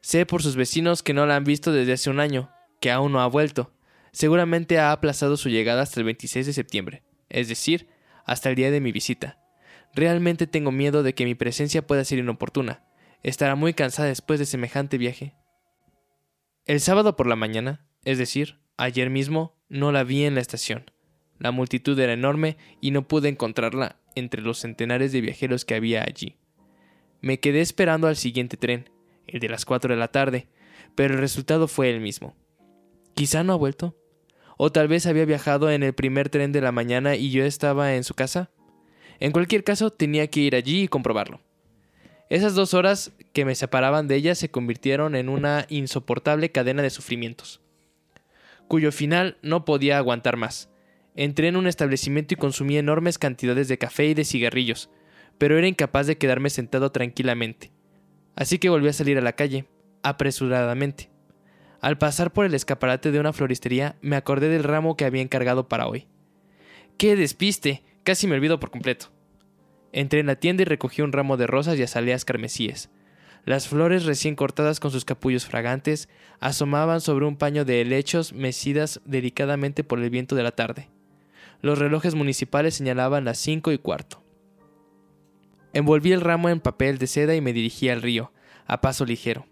Sé 0.00 0.26
por 0.26 0.42
sus 0.42 0.56
vecinos 0.56 1.04
que 1.04 1.14
no 1.14 1.24
la 1.24 1.36
han 1.36 1.44
visto 1.44 1.70
desde 1.70 1.92
hace 1.92 2.10
un 2.10 2.18
año, 2.18 2.50
que 2.80 2.90
aún 2.90 3.12
no 3.12 3.20
ha 3.20 3.28
vuelto. 3.28 3.72
Seguramente 4.10 4.80
ha 4.80 4.90
aplazado 4.90 5.36
su 5.36 5.48
llegada 5.48 5.82
hasta 5.82 6.00
el 6.00 6.06
26 6.06 6.46
de 6.46 6.52
septiembre, 6.52 7.04
es 7.28 7.48
decir, 7.48 7.86
hasta 8.24 8.50
el 8.50 8.56
día 8.56 8.72
de 8.72 8.80
mi 8.80 8.90
visita. 8.90 9.38
Realmente 9.94 10.48
tengo 10.48 10.72
miedo 10.72 11.04
de 11.04 11.14
que 11.14 11.24
mi 11.24 11.36
presencia 11.36 11.86
pueda 11.86 12.04
ser 12.04 12.18
inoportuna. 12.18 12.82
Estará 13.22 13.54
muy 13.54 13.72
cansada 13.72 14.08
después 14.08 14.40
de 14.40 14.46
semejante 14.46 14.98
viaje. 14.98 15.36
El 16.66 16.80
sábado 16.80 17.14
por 17.14 17.28
la 17.28 17.36
mañana, 17.36 17.86
es 18.04 18.18
decir, 18.18 18.58
ayer 18.78 19.10
mismo, 19.10 19.54
no 19.68 19.92
la 19.92 20.02
vi 20.02 20.24
en 20.24 20.34
la 20.34 20.40
estación. 20.40 20.90
La 21.38 21.52
multitud 21.52 21.96
era 22.00 22.14
enorme 22.14 22.56
y 22.80 22.90
no 22.90 23.06
pude 23.06 23.28
encontrarla 23.28 24.00
entre 24.16 24.42
los 24.42 24.58
centenares 24.58 25.12
de 25.12 25.20
viajeros 25.20 25.64
que 25.64 25.76
había 25.76 26.02
allí. 26.02 26.41
Me 27.22 27.38
quedé 27.38 27.60
esperando 27.60 28.08
al 28.08 28.16
siguiente 28.16 28.56
tren, 28.56 28.90
el 29.28 29.38
de 29.38 29.48
las 29.48 29.64
cuatro 29.64 29.94
de 29.94 29.98
la 29.98 30.08
tarde, 30.08 30.48
pero 30.96 31.14
el 31.14 31.20
resultado 31.20 31.68
fue 31.68 31.88
el 31.88 32.00
mismo. 32.00 32.34
Quizá 33.14 33.44
no 33.44 33.52
ha 33.52 33.56
vuelto. 33.56 33.96
O 34.58 34.72
tal 34.72 34.88
vez 34.88 35.06
había 35.06 35.24
viajado 35.24 35.70
en 35.70 35.84
el 35.84 35.94
primer 35.94 36.28
tren 36.28 36.50
de 36.50 36.60
la 36.60 36.72
mañana 36.72 37.14
y 37.14 37.30
yo 37.30 37.44
estaba 37.44 37.94
en 37.94 38.02
su 38.02 38.14
casa. 38.14 38.50
En 39.20 39.30
cualquier 39.30 39.62
caso, 39.62 39.90
tenía 39.90 40.26
que 40.26 40.40
ir 40.40 40.56
allí 40.56 40.82
y 40.82 40.88
comprobarlo. 40.88 41.40
Esas 42.28 42.56
dos 42.56 42.74
horas 42.74 43.12
que 43.32 43.44
me 43.44 43.54
separaban 43.54 44.08
de 44.08 44.16
ella 44.16 44.34
se 44.34 44.50
convirtieron 44.50 45.14
en 45.14 45.28
una 45.28 45.66
insoportable 45.68 46.50
cadena 46.50 46.82
de 46.82 46.90
sufrimientos, 46.90 47.60
cuyo 48.68 48.90
final 48.90 49.36
no 49.42 49.64
podía 49.64 49.98
aguantar 49.98 50.36
más. 50.36 50.70
Entré 51.14 51.48
en 51.48 51.56
un 51.56 51.66
establecimiento 51.66 52.34
y 52.34 52.38
consumí 52.38 52.78
enormes 52.78 53.18
cantidades 53.18 53.68
de 53.68 53.78
café 53.78 54.06
y 54.06 54.14
de 54.14 54.24
cigarrillos, 54.24 54.88
pero 55.38 55.58
era 55.58 55.66
incapaz 55.66 56.06
de 56.06 56.18
quedarme 56.18 56.50
sentado 56.50 56.92
tranquilamente. 56.92 57.72
Así 58.36 58.58
que 58.58 58.68
volví 58.68 58.88
a 58.88 58.92
salir 58.92 59.18
a 59.18 59.22
la 59.22 59.34
calle, 59.34 59.66
apresuradamente. 60.02 61.10
Al 61.80 61.98
pasar 61.98 62.32
por 62.32 62.46
el 62.46 62.54
escaparate 62.54 63.10
de 63.10 63.20
una 63.20 63.32
floristería, 63.32 63.96
me 64.00 64.16
acordé 64.16 64.48
del 64.48 64.64
ramo 64.64 64.96
que 64.96 65.04
había 65.04 65.22
encargado 65.22 65.68
para 65.68 65.88
hoy. 65.88 66.06
¡Qué 66.96 67.16
despiste! 67.16 67.82
Casi 68.04 68.26
me 68.26 68.36
olvido 68.36 68.60
por 68.60 68.70
completo. 68.70 69.06
Entré 69.92 70.20
en 70.20 70.26
la 70.26 70.36
tienda 70.36 70.62
y 70.62 70.64
recogí 70.64 71.02
un 71.02 71.12
ramo 71.12 71.36
de 71.36 71.46
rosas 71.46 71.78
y 71.78 71.82
azaleas 71.82 72.24
carmesíes. 72.24 72.90
Las 73.44 73.66
flores 73.66 74.04
recién 74.04 74.36
cortadas 74.36 74.78
con 74.78 74.92
sus 74.92 75.04
capullos 75.04 75.46
fragantes 75.46 76.08
asomaban 76.38 77.00
sobre 77.00 77.26
un 77.26 77.36
paño 77.36 77.64
de 77.64 77.80
helechos 77.80 78.32
mecidas 78.32 79.00
delicadamente 79.04 79.82
por 79.82 79.98
el 79.98 80.10
viento 80.10 80.36
de 80.36 80.44
la 80.44 80.52
tarde. 80.52 80.88
Los 81.60 81.78
relojes 81.78 82.14
municipales 82.14 82.74
señalaban 82.74 83.24
las 83.24 83.38
cinco 83.38 83.72
y 83.72 83.78
cuarto. 83.78 84.21
Envolví 85.72 86.12
el 86.12 86.20
ramo 86.20 86.48
en 86.48 86.60
papel 86.60 86.98
de 86.98 87.06
seda 87.06 87.34
y 87.34 87.40
me 87.40 87.52
dirigí 87.52 87.88
al 87.88 88.02
río, 88.02 88.32
a 88.66 88.80
paso 88.80 89.04
ligero. 89.04 89.46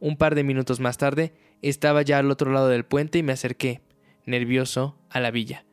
Un 0.00 0.16
par 0.16 0.34
de 0.34 0.44
minutos 0.44 0.78
más 0.78 0.98
tarde, 0.98 1.32
estaba 1.62 2.02
ya 2.02 2.18
al 2.18 2.30
otro 2.30 2.52
lado 2.52 2.68
del 2.68 2.84
puente 2.84 3.18
y 3.18 3.22
me 3.22 3.32
acerqué, 3.32 3.80
nervioso, 4.24 4.96
a 5.10 5.20
la 5.20 5.30
villa. 5.30 5.64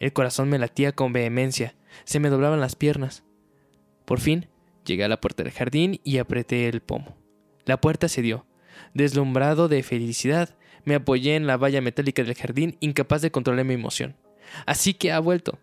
El 0.00 0.12
corazón 0.12 0.48
me 0.48 0.58
latía 0.58 0.92
con 0.92 1.12
vehemencia, 1.12 1.76
se 2.04 2.20
me 2.20 2.30
doblaban 2.30 2.60
las 2.60 2.74
piernas. 2.74 3.24
Por 4.04 4.20
fin, 4.20 4.48
llegué 4.84 5.04
a 5.04 5.08
la 5.08 5.20
puerta 5.20 5.42
del 5.42 5.52
jardín 5.52 6.00
y 6.02 6.18
apreté 6.18 6.68
el 6.68 6.80
pomo. 6.80 7.16
La 7.64 7.80
puerta 7.80 8.08
se 8.08 8.22
dio. 8.22 8.46
Deslumbrado 8.94 9.68
de 9.68 9.82
felicidad, 9.82 10.56
me 10.84 10.94
apoyé 10.94 11.36
en 11.36 11.46
la 11.46 11.56
valla 11.56 11.80
metálica 11.80 12.22
del 12.22 12.34
jardín, 12.34 12.76
incapaz 12.80 13.22
de 13.22 13.30
controlar 13.30 13.64
mi 13.64 13.74
emoción. 13.74 14.16
Así 14.66 14.94
que 14.94 15.12
ha 15.12 15.18
vuelto. 15.20 15.58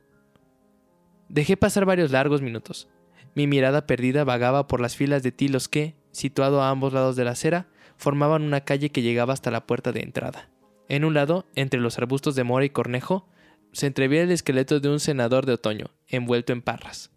Dejé 1.28 1.58
pasar 1.58 1.86
varios 1.86 2.12
largos 2.12 2.42
minutos. 2.42 2.88
Mi 3.36 3.48
mirada 3.48 3.86
perdida 3.86 4.24
vagaba 4.24 4.68
por 4.68 4.80
las 4.80 4.96
filas 4.96 5.22
de 5.22 5.32
tilos 5.32 5.68
que, 5.68 5.96
situado 6.12 6.62
a 6.62 6.70
ambos 6.70 6.94
lados 6.94 7.16
de 7.16 7.26
la 7.26 7.32
acera, 7.32 7.68
formaban 7.98 8.44
una 8.44 8.62
calle 8.62 8.90
que 8.90 9.02
llegaba 9.02 9.34
hasta 9.34 9.52
la 9.52 9.68
puerta 9.68 9.92
de 9.92 10.02
entrada. 10.02 10.50
En 10.88 11.04
un 11.04 11.14
lado, 11.14 11.46
entre 11.54 11.80
los 11.80 11.98
arbustos 11.98 12.36
de 12.36 12.44
mora 12.44 12.66
y 12.66 12.70
cornejo, 12.70 13.28
se 13.74 13.88
entrevía 13.88 14.24
el 14.24 14.32
esqueleto 14.32 14.80
de 14.80 14.90
un 14.90 15.02
senador 15.02 15.46
de 15.46 15.54
otoño, 15.54 15.92
envuelto 16.08 16.54
en 16.54 16.62
parras. 16.62 17.12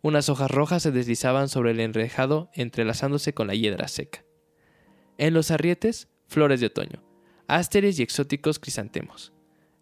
Unas 0.00 0.30
hojas 0.30 0.50
rojas 0.50 0.82
se 0.82 0.92
deslizaban 0.92 1.50
sobre 1.50 1.72
el 1.72 1.80
enrejado, 1.80 2.50
entrelazándose 2.54 3.34
con 3.34 3.46
la 3.46 3.54
hiedra 3.54 3.86
seca. 3.86 4.24
En 5.18 5.34
los 5.34 5.50
arrietes, 5.50 6.08
flores 6.26 6.60
de 6.60 6.66
otoño, 6.66 7.02
ásteres 7.48 7.98
y 7.98 8.02
exóticos 8.02 8.58
crisantemos. 8.58 9.34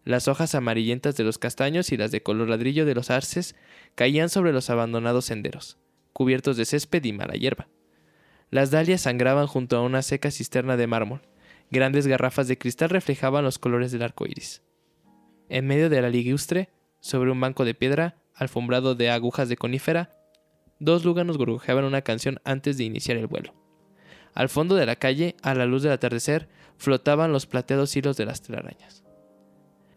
Las 0.08 0.26
hojas 0.26 0.54
amarillentas 0.54 1.16
de 1.18 1.24
los 1.24 1.36
castaños 1.36 1.92
y 1.92 1.98
las 1.98 2.10
de 2.10 2.22
color 2.22 2.48
ladrillo 2.48 2.86
de 2.86 2.94
los 2.94 3.10
arces 3.10 3.54
caían 3.94 4.30
sobre 4.30 4.54
los 4.54 4.70
abandonados 4.70 5.26
senderos, 5.26 5.76
cubiertos 6.14 6.56
de 6.56 6.64
césped 6.64 7.04
y 7.04 7.12
mala 7.12 7.34
hierba. 7.34 7.68
Las 8.50 8.70
dalias 8.70 9.02
sangraban 9.02 9.46
junto 9.46 9.76
a 9.76 9.82
una 9.82 10.00
seca 10.00 10.30
cisterna 10.30 10.78
de 10.78 10.86
mármol. 10.86 11.20
Grandes 11.70 12.06
garrafas 12.06 12.48
de 12.48 12.56
cristal 12.56 12.88
reflejaban 12.88 13.44
los 13.44 13.58
colores 13.58 13.92
del 13.92 14.02
arco 14.02 14.24
iris. 14.24 14.62
En 15.50 15.66
medio 15.66 15.90
de 15.90 16.00
la 16.00 16.08
ligustre, 16.08 16.70
sobre 17.00 17.30
un 17.30 17.38
banco 17.38 17.66
de 17.66 17.74
piedra, 17.74 18.16
alfombrado 18.34 18.94
de 18.94 19.10
agujas 19.10 19.50
de 19.50 19.58
conífera, 19.58 20.16
dos 20.78 21.04
lúganos 21.04 21.36
gorgojeaban 21.36 21.84
una 21.84 22.00
canción 22.00 22.40
antes 22.44 22.78
de 22.78 22.84
iniciar 22.84 23.18
el 23.18 23.26
vuelo. 23.26 23.52
Al 24.32 24.48
fondo 24.48 24.74
de 24.74 24.86
la 24.86 24.96
calle, 24.96 25.36
a 25.42 25.54
la 25.54 25.66
luz 25.66 25.82
del 25.82 25.92
atardecer, 25.92 26.48
flotaban 26.78 27.30
los 27.30 27.44
plateados 27.44 27.94
hilos 27.94 28.16
de 28.16 28.24
las 28.24 28.40
telarañas. 28.40 29.04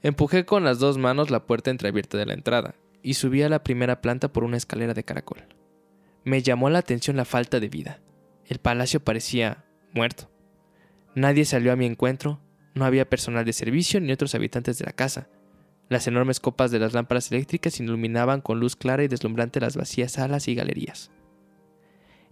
Empujé 0.04 0.45
con 0.45 0.64
las 0.64 0.80
dos 0.80 0.97
manos 0.97 1.30
la 1.30 1.45
puerta 1.45 1.70
entreabierta 1.70 2.18
de 2.18 2.26
la 2.26 2.34
entrada 2.34 2.76
y 3.04 3.16
subí 3.16 3.43
a 3.43 3.49
la 3.49 3.64
primera 3.64 4.02
planta 4.02 4.34
por 4.34 4.43
una 4.43 4.58
escalera 4.58 4.93
de 4.93 5.04
caracol. 5.04 5.43
Me 6.24 6.41
llamó 6.41 6.70
la 6.70 6.80
atención 6.80 7.18
la 7.18 7.26
falta 7.26 7.60
de 7.60 7.70
vida. 7.70 7.99
El 8.47 8.60
palacio 8.60 8.99
parecía 8.99 9.64
muerto. 9.93 10.30
Nadie 11.14 11.45
salió 11.45 11.72
a 11.72 11.76
mi 11.76 11.86
encuentro, 11.86 12.39
no 12.74 12.86
había 12.86 13.10
personal 13.10 13.45
de 13.45 13.54
servicio 13.54 13.99
ni 14.02 14.12
otros 14.12 14.34
habitantes 14.34 14.78
de 14.80 14.86
la 14.86 14.93
casa. 14.93 15.28
Las 15.89 16.08
enormes 16.08 16.39
copas 16.39 16.72
de 16.72 16.80
las 16.80 16.93
lámparas 16.93 17.32
eléctricas 17.32 17.80
iluminaban 17.80 18.41
con 18.41 18.60
luz 18.60 18.76
clara 18.76 19.04
y 19.04 19.08
deslumbrante 19.08 19.60
las 19.60 19.76
vacías 19.76 20.14
salas 20.14 20.47
y 20.47 20.56
galerías. 20.56 21.12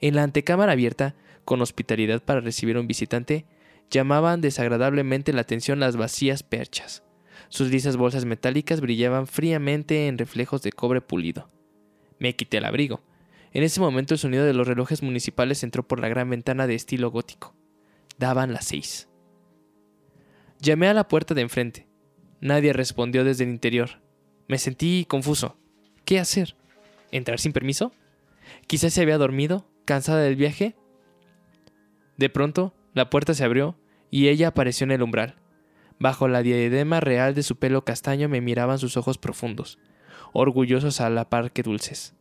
En 0.02 0.16
la 0.16 0.24
antecámara 0.24 0.72
abierta, 0.72 1.16
con 1.46 1.62
hospitalidad 1.62 2.24
para 2.24 2.40
recibir 2.40 2.78
a 2.78 2.80
un 2.80 2.88
visitante, 2.88 3.46
llamaban 3.92 4.40
desagradablemente 4.40 5.34
la 5.34 5.42
atención 5.42 5.80
las 5.80 5.98
vacías 5.98 6.42
perchas, 6.42 7.04
sus 7.50 7.70
lisas 7.72 7.98
bolsas 7.98 8.26
metálicas 8.26 8.80
brillaban 8.80 9.28
fríamente 9.28 10.08
en 10.08 10.18
reflejos 10.18 10.62
de 10.62 10.72
cobre 10.72 11.02
pulido. 11.02 11.50
Me 12.20 12.36
quité 12.36 12.58
el 12.58 12.66
abrigo. 12.66 13.02
En 13.52 13.64
ese 13.64 13.80
momento 13.80 14.14
el 14.14 14.20
sonido 14.20 14.46
de 14.46 14.54
los 14.54 14.68
relojes 14.68 15.02
municipales 15.02 15.64
entró 15.64 15.88
por 15.88 16.00
la 16.00 16.10
gran 16.10 16.30
ventana 16.30 16.68
de 16.68 16.76
estilo 16.76 17.10
gótico. 17.10 17.56
Daban 18.20 18.54
las 18.54 18.66
seis. 18.66 19.10
Llamé 20.60 20.88
a 20.88 20.94
la 20.94 21.08
puerta 21.08 21.34
de 21.34 21.42
enfrente. 21.42 21.88
Nadie 22.42 22.74
respondió 22.74 23.24
desde 23.24 23.46
el 23.46 23.50
interior. 23.50 24.02
Me 24.48 24.60
sentí 24.60 25.06
confuso. 25.06 25.58
¿Qué 26.06 26.20
hacer? 26.20 26.56
¿Entrar 27.12 27.40
sin 27.40 27.54
permiso? 27.54 27.92
Quizás 28.68 28.94
se 28.94 29.02
había 29.02 29.18
dormido, 29.18 29.68
cansada 29.86 30.22
del 30.22 30.36
viaje. 30.36 30.76
De 32.18 32.30
pronto, 32.30 32.76
la 32.94 33.10
puerta 33.10 33.34
se 33.34 33.44
abrió 33.44 33.80
y 34.12 34.28
ella 34.28 34.50
apareció 34.50 34.84
en 34.84 34.92
el 34.92 35.02
umbral. 35.02 35.36
Bajo 36.00 36.30
la 36.30 36.42
diadema 36.42 37.02
real 37.02 37.36
de 37.36 37.44
su 37.44 37.58
pelo 37.58 37.84
castaño 37.84 38.30
me 38.30 38.40
miraban 38.40 38.80
sus 38.80 38.96
ojos 38.96 39.18
profundos, 39.18 39.80
orgullosos 40.32 41.02
a 41.02 41.10
la 41.10 41.30
par 41.30 41.52
que 41.52 41.62
dulces. 41.62 42.16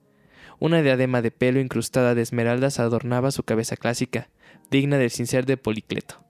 Una 0.59 0.83
diadema 0.83 1.23
de 1.23 1.31
pelo 1.31 1.61
incrustada 1.61 2.17
de 2.17 2.23
esmeraldas 2.23 2.81
adornaba 2.81 3.31
su 3.31 3.45
cabeza 3.45 3.77
clásica, 3.77 4.31
digna 4.71 4.99
del 4.99 5.11
cincel 5.11 5.45
de 5.45 5.57
Policleto. 5.57 6.25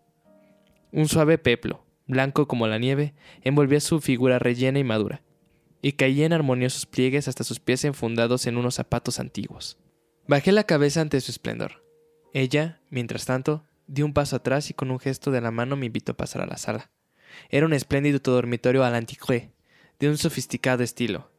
Un 0.93 1.09
suave 1.09 1.39
peplo, 1.39 1.87
blanco 2.07 2.47
como 2.47 2.67
la 2.67 2.79
nieve, 2.79 3.15
envolvía 3.43 3.81
su 3.81 4.01
figura 4.01 4.39
rellena 4.39 4.79
y 4.79 4.85
madura, 4.85 5.23
y 5.81 5.93
caía 5.93 6.27
en 6.27 6.35
armoniosos 6.35 6.85
pliegues 6.85 7.29
hasta 7.29 7.45
sus 7.45 7.61
pies 7.61 7.85
enfundados 7.85 8.47
en 8.47 8.59
unos 8.59 8.75
zapatos 8.75 9.19
antiguos. 9.21 9.79
Bajé 10.27 10.53
la 10.53 10.65
cabeza 10.65 11.01
ante 11.01 11.21
su 11.23 11.31
esplendor. 11.31 11.83
Ella, 12.35 12.83
mientras 12.91 13.25
tanto, 13.25 13.65
dio 13.87 14.05
un 14.05 14.13
paso 14.13 14.37
atrás 14.37 14.69
y 14.69 14.75
con 14.75 14.91
un 14.91 14.99
gesto 14.99 15.31
de 15.31 15.41
la 15.41 15.51
mano 15.51 15.77
me 15.77 15.87
invitó 15.87 16.13
a 16.13 16.17
pasar 16.17 16.43
a 16.43 16.47
la 16.47 16.59
sala. 16.59 16.91
Era 17.51 17.66
un 17.66 17.72
espléndido 17.72 18.18
dormitorio 18.18 18.83
à 18.85 18.91
l'antiqué, 18.91 19.51
de 19.99 20.09
un 20.09 20.16
sofisticado 20.16 20.83
estilo. 20.83 21.31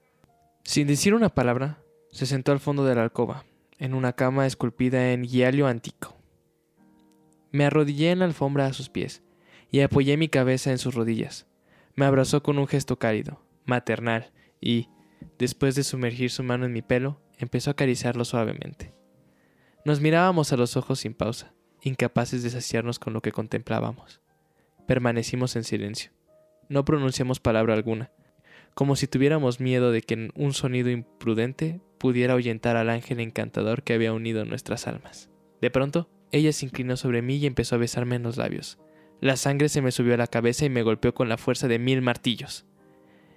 Sin 0.64 0.88
decir 0.88 1.14
una 1.14 1.30
palabra, 1.30 1.80
se 2.12 2.26
sentó 2.26 2.52
al 2.52 2.60
fondo 2.60 2.86
de 2.86 2.96
la 2.96 3.04
alcoba, 3.04 3.46
en 3.78 3.94
una 3.94 4.14
cama 4.14 4.46
esculpida 4.46 5.12
en 5.14 5.24
guialio 5.24 5.68
antiguo. 5.68 6.18
Me 7.52 7.66
arrodillé 7.66 8.12
en 8.12 8.20
la 8.20 8.26
alfombra 8.26 8.66
a 8.66 8.74
sus 8.74 8.90
pies 8.90 9.24
y 9.72 9.82
apoyé 9.82 10.18
mi 10.18 10.30
cabeza 10.30 10.72
en 10.72 10.78
sus 10.78 10.94
rodillas. 10.94 11.48
Me 11.96 12.06
abrazó 12.06 12.44
con 12.44 12.60
un 12.60 12.68
gesto 12.68 13.00
cálido, 13.00 13.42
maternal, 13.66 14.32
y, 14.62 14.90
después 15.38 15.76
de 15.76 15.84
sumergir 15.84 16.32
su 16.32 16.44
mano 16.44 16.66
en 16.66 16.74
mi 16.74 16.82
pelo, 16.82 17.20
empezó 17.38 17.70
a 17.70 17.74
acariciarlo 17.74 18.26
suavemente. 18.26 18.94
Nos 19.86 20.02
mirábamos 20.02 20.52
a 20.52 20.58
los 20.58 20.76
ojos 20.78 21.00
sin 21.00 21.14
pausa, 21.14 21.54
incapaces 21.82 22.44
de 22.44 22.50
saciarnos 22.50 23.00
con 23.00 23.14
lo 23.14 23.22
que 23.22 23.32
contemplábamos. 23.32 24.22
Permanecimos 24.90 25.56
en 25.56 25.64
silencio. 25.64 26.10
No 26.68 26.84
pronunciamos 26.84 27.40
palabra 27.40 27.76
alguna, 27.76 28.12
como 28.74 28.96
si 28.96 29.06
tuviéramos 29.06 29.60
miedo 29.60 29.92
de 29.92 30.02
que 30.02 30.32
un 30.34 30.52
sonido 30.52 30.90
imprudente 30.90 31.80
pudiera 32.00 32.34
ahuyentar 32.34 32.76
al 32.76 32.90
ángel 32.90 33.20
encantador 33.20 33.84
que 33.84 33.94
había 33.94 34.14
unido 34.14 34.46
nuestras 34.46 34.88
almas. 34.88 35.30
De 35.62 35.70
pronto, 35.70 36.10
ella 36.32 36.52
se 36.54 36.66
inclinó 36.66 36.98
sobre 36.98 37.22
mí 37.22 37.36
y 37.36 37.46
empezó 37.46 37.76
a 37.76 37.78
besarme 37.78 38.16
en 38.16 38.24
los 38.24 38.38
labios. 38.38 38.80
La 39.22 39.38
sangre 39.38 39.70
se 39.70 39.84
me 39.84 39.92
subió 39.92 40.16
a 40.16 40.18
la 40.18 40.26
cabeza 40.26 40.66
y 40.66 40.72
me 40.72 40.82
golpeó 40.82 41.14
con 41.14 41.30
la 41.30 41.38
fuerza 41.38 41.68
de 41.68 41.78
mil 41.78 42.02
martillos. 42.02 42.66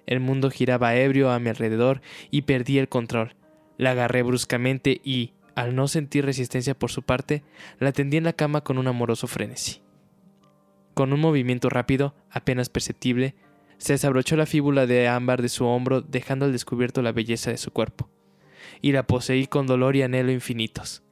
El 0.07 0.21
mundo 0.21 0.49
giraba 0.49 0.95
ebrio 0.95 1.29
a 1.29 1.37
mi 1.37 1.49
alrededor 1.49 2.01
y 2.31 2.41
perdí 2.41 2.79
el 2.79 2.89
control. 2.89 3.35
La 3.77 3.91
agarré 3.91 4.23
bruscamente 4.23 5.01
y, 5.03 5.33
al 5.53 5.75
no 5.75 5.87
sentir 5.87 6.25
resistencia 6.25 6.73
por 6.73 6.89
su 6.89 7.03
parte, 7.03 7.43
la 7.77 7.91
tendí 7.91 8.17
en 8.17 8.23
la 8.23 8.33
cama 8.33 8.61
con 8.61 8.79
un 8.79 8.87
amoroso 8.87 9.27
frenesí. 9.27 9.82
Con 10.93 11.11
un 11.11 11.19
movimiento 11.19 11.69
rápido, 11.69 12.15
apenas 12.29 12.69
perceptible, 12.69 13.35
se 13.77 13.93
desabrochó 13.93 14.35
la 14.35 14.45
fíbula 14.45 14.85
de 14.85 15.07
ámbar 15.07 15.41
de 15.41 15.49
su 15.49 15.65
hombro, 15.65 16.01
dejando 16.01 16.45
al 16.45 16.51
descubierto 16.51 17.01
la 17.01 17.11
belleza 17.11 17.51
de 17.51 17.57
su 17.57 17.71
cuerpo. 17.71 18.09
Y 18.81 18.91
la 18.91 19.07
poseí 19.07 19.47
con 19.47 19.67
dolor 19.67 19.95
y 19.95 20.03
anhelo 20.03 20.31
infinitos, 20.31 21.03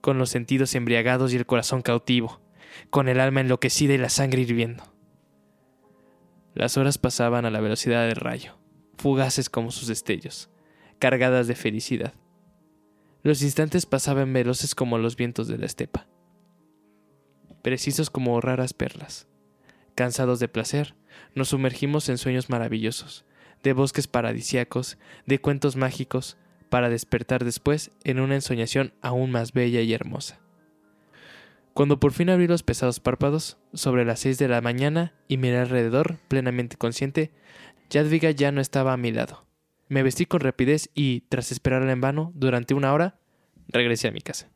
con 0.00 0.18
los 0.18 0.30
sentidos 0.30 0.74
embriagados 0.74 1.32
y 1.32 1.36
el 1.36 1.46
corazón 1.46 1.82
cautivo, 1.82 2.40
con 2.90 3.08
el 3.08 3.20
alma 3.20 3.40
enloquecida 3.40 3.94
y 3.94 3.98
la 3.98 4.08
sangre 4.08 4.42
hirviendo. 4.42 4.84
Las 6.54 6.76
horas 6.76 6.98
pasaban 6.98 7.44
a 7.44 7.50
la 7.50 7.60
velocidad 7.60 8.06
del 8.06 8.16
rayo, 8.16 8.56
fugaces 8.96 9.50
como 9.50 9.70
sus 9.72 9.88
destellos, 9.88 10.50
cargadas 10.98 11.48
de 11.48 11.56
felicidad. 11.56 12.14
Los 13.22 13.42
instantes 13.42 13.86
pasaban 13.86 14.32
veloces 14.32 14.74
como 14.74 14.98
los 14.98 15.16
vientos 15.16 15.48
de 15.48 15.58
la 15.58 15.66
estepa, 15.66 16.06
precisos 17.64 18.10
como 18.10 18.38
raras 18.42 18.74
perlas. 18.74 19.26
Cansados 19.94 20.38
de 20.38 20.48
placer, 20.48 20.94
nos 21.34 21.48
sumergimos 21.48 22.10
en 22.10 22.18
sueños 22.18 22.50
maravillosos, 22.50 23.24
de 23.62 23.72
bosques 23.72 24.06
paradisiacos, 24.06 24.98
de 25.24 25.40
cuentos 25.40 25.74
mágicos, 25.74 26.36
para 26.68 26.90
despertar 26.90 27.42
después 27.42 27.90
en 28.04 28.20
una 28.20 28.34
ensoñación 28.34 28.92
aún 29.00 29.30
más 29.30 29.52
bella 29.52 29.80
y 29.80 29.94
hermosa. 29.94 30.40
Cuando 31.72 31.98
por 31.98 32.12
fin 32.12 32.28
abrí 32.28 32.46
los 32.46 32.62
pesados 32.62 33.00
párpados, 33.00 33.56
sobre 33.72 34.04
las 34.04 34.20
seis 34.20 34.36
de 34.36 34.46
la 34.46 34.60
mañana, 34.60 35.14
y 35.26 35.38
miré 35.38 35.56
alrededor, 35.56 36.18
plenamente 36.28 36.76
consciente, 36.76 37.32
Jadviga 37.90 38.30
ya 38.30 38.52
no 38.52 38.60
estaba 38.60 38.92
a 38.92 38.98
mi 38.98 39.10
lado. 39.10 39.46
Me 39.88 40.02
vestí 40.02 40.26
con 40.26 40.40
rapidez 40.40 40.90
y, 40.94 41.22
tras 41.30 41.50
esperarla 41.50 41.92
en 41.92 42.02
vano 42.02 42.30
durante 42.34 42.74
una 42.74 42.92
hora, 42.92 43.18
regresé 43.68 44.08
a 44.08 44.12
mi 44.12 44.20
casa. 44.20 44.53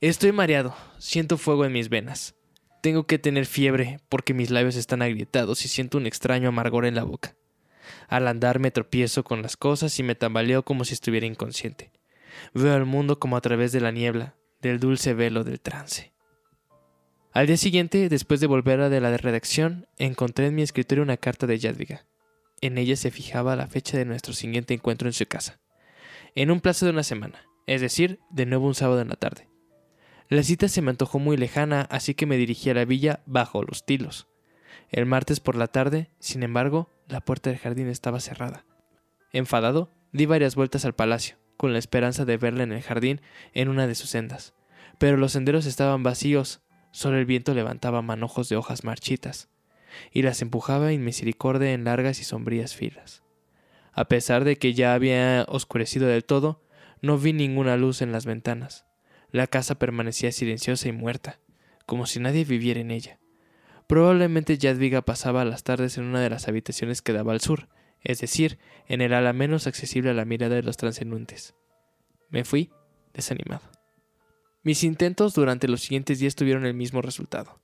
Estoy 0.00 0.30
mareado, 0.30 0.76
siento 0.98 1.38
fuego 1.38 1.64
en 1.64 1.72
mis 1.72 1.88
venas. 1.88 2.36
Tengo 2.84 3.08
que 3.08 3.18
tener 3.18 3.46
fiebre 3.46 3.98
porque 4.08 4.32
mis 4.32 4.48
labios 4.48 4.76
están 4.76 5.02
agrietados 5.02 5.64
y 5.64 5.68
siento 5.68 5.98
un 5.98 6.06
extraño 6.06 6.50
amargor 6.50 6.86
en 6.86 6.94
la 6.94 7.02
boca. 7.02 7.34
Al 8.06 8.28
andar 8.28 8.60
me 8.60 8.70
tropiezo 8.70 9.24
con 9.24 9.42
las 9.42 9.56
cosas 9.56 9.98
y 9.98 10.04
me 10.04 10.14
tambaleo 10.14 10.64
como 10.64 10.84
si 10.84 10.94
estuviera 10.94 11.26
inconsciente. 11.26 11.90
Veo 12.54 12.76
al 12.76 12.86
mundo 12.86 13.18
como 13.18 13.36
a 13.36 13.40
través 13.40 13.72
de 13.72 13.80
la 13.80 13.90
niebla, 13.90 14.36
del 14.62 14.78
dulce 14.78 15.14
velo 15.14 15.42
del 15.42 15.60
trance. 15.60 16.12
Al 17.32 17.48
día 17.48 17.56
siguiente, 17.56 18.08
después 18.08 18.38
de 18.38 18.46
volver 18.46 18.80
a 18.80 18.90
de 18.90 19.00
la 19.00 19.16
redacción, 19.16 19.88
encontré 19.96 20.46
en 20.46 20.54
mi 20.54 20.62
escritorio 20.62 21.02
una 21.02 21.16
carta 21.16 21.48
de 21.48 21.58
Jadviga. 21.58 22.06
En 22.60 22.78
ella 22.78 22.94
se 22.94 23.10
fijaba 23.10 23.56
la 23.56 23.66
fecha 23.66 23.98
de 23.98 24.04
nuestro 24.04 24.32
siguiente 24.32 24.74
encuentro 24.74 25.08
en 25.08 25.12
su 25.12 25.26
casa. 25.26 25.58
En 26.36 26.52
un 26.52 26.60
plazo 26.60 26.86
de 26.86 26.92
una 26.92 27.02
semana, 27.02 27.42
es 27.66 27.80
decir, 27.80 28.20
de 28.30 28.46
nuevo 28.46 28.68
un 28.68 28.76
sábado 28.76 29.00
en 29.00 29.08
la 29.08 29.16
tarde. 29.16 29.47
La 30.28 30.42
cita 30.42 30.68
se 30.68 30.82
me 30.82 30.90
antojó 30.90 31.18
muy 31.18 31.38
lejana, 31.38 31.86
así 31.90 32.14
que 32.14 32.26
me 32.26 32.36
dirigí 32.36 32.68
a 32.68 32.74
la 32.74 32.84
villa 32.84 33.20
bajo 33.24 33.62
los 33.62 33.86
tilos. 33.86 34.28
El 34.90 35.06
martes 35.06 35.40
por 35.40 35.56
la 35.56 35.68
tarde, 35.68 36.10
sin 36.18 36.42
embargo, 36.42 36.90
la 37.08 37.22
puerta 37.22 37.48
del 37.48 37.58
jardín 37.58 37.88
estaba 37.88 38.20
cerrada. 38.20 38.66
Enfadado, 39.32 39.90
di 40.12 40.26
varias 40.26 40.54
vueltas 40.54 40.84
al 40.84 40.94
palacio, 40.94 41.36
con 41.56 41.72
la 41.72 41.78
esperanza 41.78 42.26
de 42.26 42.36
verla 42.36 42.62
en 42.62 42.72
el 42.72 42.82
jardín 42.82 43.22
en 43.54 43.70
una 43.70 43.86
de 43.86 43.94
sus 43.94 44.10
sendas. 44.10 44.54
Pero 44.98 45.16
los 45.16 45.32
senderos 45.32 45.64
estaban 45.64 46.02
vacíos, 46.02 46.60
solo 46.90 47.16
el 47.16 47.24
viento 47.24 47.54
levantaba 47.54 48.02
manojos 48.02 48.50
de 48.50 48.56
hojas 48.56 48.84
marchitas, 48.84 49.48
y 50.12 50.22
las 50.22 50.42
empujaba 50.42 50.92
en 50.92 51.04
misericordia 51.04 51.72
en 51.72 51.84
largas 51.84 52.20
y 52.20 52.24
sombrías 52.24 52.74
filas. 52.74 53.22
A 53.94 54.08
pesar 54.08 54.44
de 54.44 54.56
que 54.56 54.74
ya 54.74 54.92
había 54.92 55.46
oscurecido 55.48 56.06
del 56.06 56.24
todo, 56.24 56.62
no 57.00 57.16
vi 57.16 57.32
ninguna 57.32 57.78
luz 57.78 58.02
en 58.02 58.12
las 58.12 58.26
ventanas. 58.26 58.87
La 59.30 59.46
casa 59.46 59.78
permanecía 59.78 60.32
silenciosa 60.32 60.88
y 60.88 60.92
muerta, 60.92 61.38
como 61.86 62.06
si 62.06 62.20
nadie 62.20 62.44
viviera 62.44 62.80
en 62.80 62.90
ella. 62.90 63.18
Probablemente 63.86 64.58
Jadviga 64.60 65.02
pasaba 65.02 65.44
las 65.44 65.64
tardes 65.64 65.98
en 65.98 66.04
una 66.04 66.20
de 66.20 66.30
las 66.30 66.48
habitaciones 66.48 67.02
que 67.02 67.12
daba 67.12 67.32
al 67.32 67.40
sur, 67.40 67.68
es 68.02 68.20
decir, 68.20 68.58
en 68.86 69.00
el 69.00 69.12
ala 69.12 69.32
menos 69.32 69.66
accesible 69.66 70.10
a 70.10 70.14
la 70.14 70.24
mirada 70.24 70.56
de 70.56 70.62
los 70.62 70.76
transeúntes. 70.76 71.54
Me 72.30 72.44
fui 72.44 72.70
desanimado. 73.14 73.62
Mis 74.62 74.84
intentos 74.84 75.34
durante 75.34 75.68
los 75.68 75.80
siguientes 75.80 76.18
días 76.18 76.34
tuvieron 76.34 76.66
el 76.66 76.74
mismo 76.74 77.00
resultado. 77.00 77.60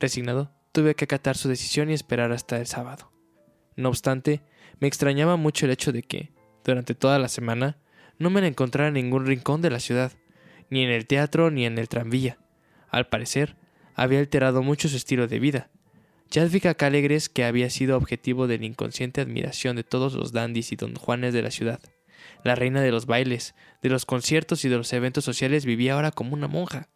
Resignado, 0.00 0.52
tuve 0.72 0.94
que 0.94 1.04
acatar 1.04 1.36
su 1.36 1.48
decisión 1.48 1.90
y 1.90 1.94
esperar 1.94 2.32
hasta 2.32 2.56
el 2.56 2.66
sábado. 2.66 3.12
No 3.76 3.88
obstante, 3.88 4.42
me 4.80 4.88
extrañaba 4.88 5.36
mucho 5.36 5.66
el 5.66 5.72
hecho 5.72 5.92
de 5.92 6.02
que, 6.02 6.32
durante 6.64 6.94
toda 6.94 7.18
la 7.18 7.28
semana, 7.28 7.78
no 8.18 8.30
me 8.30 8.44
encontrara 8.46 8.88
en 8.88 8.94
ningún 8.94 9.26
rincón 9.26 9.62
de 9.62 9.70
la 9.70 9.80
ciudad, 9.80 10.12
ni 10.74 10.82
en 10.82 10.90
el 10.90 11.06
teatro 11.06 11.52
ni 11.52 11.66
en 11.66 11.78
el 11.78 11.88
tranvía. 11.88 12.36
Al 12.90 13.06
parecer, 13.06 13.54
había 13.94 14.18
alterado 14.18 14.60
mucho 14.60 14.88
su 14.88 14.96
estilo 14.96 15.28
de 15.28 15.38
vida. 15.38 15.70
Jadviga 16.32 16.74
Calegres, 16.74 17.28
que 17.28 17.44
había 17.44 17.70
sido 17.70 17.96
objetivo 17.96 18.48
de 18.48 18.58
la 18.58 18.64
inconsciente 18.64 19.20
admiración 19.20 19.76
de 19.76 19.84
todos 19.84 20.14
los 20.14 20.32
dandis 20.32 20.72
y 20.72 20.76
don 20.76 20.96
Juanes 20.96 21.32
de 21.32 21.42
la 21.42 21.52
ciudad. 21.52 21.78
La 22.42 22.56
reina 22.56 22.82
de 22.82 22.90
los 22.90 23.06
bailes, 23.06 23.54
de 23.82 23.88
los 23.88 24.04
conciertos 24.04 24.64
y 24.64 24.68
de 24.68 24.76
los 24.76 24.92
eventos 24.92 25.24
sociales 25.24 25.64
vivía 25.64 25.94
ahora 25.94 26.10
como 26.10 26.34
una 26.34 26.48
monja. 26.48 26.88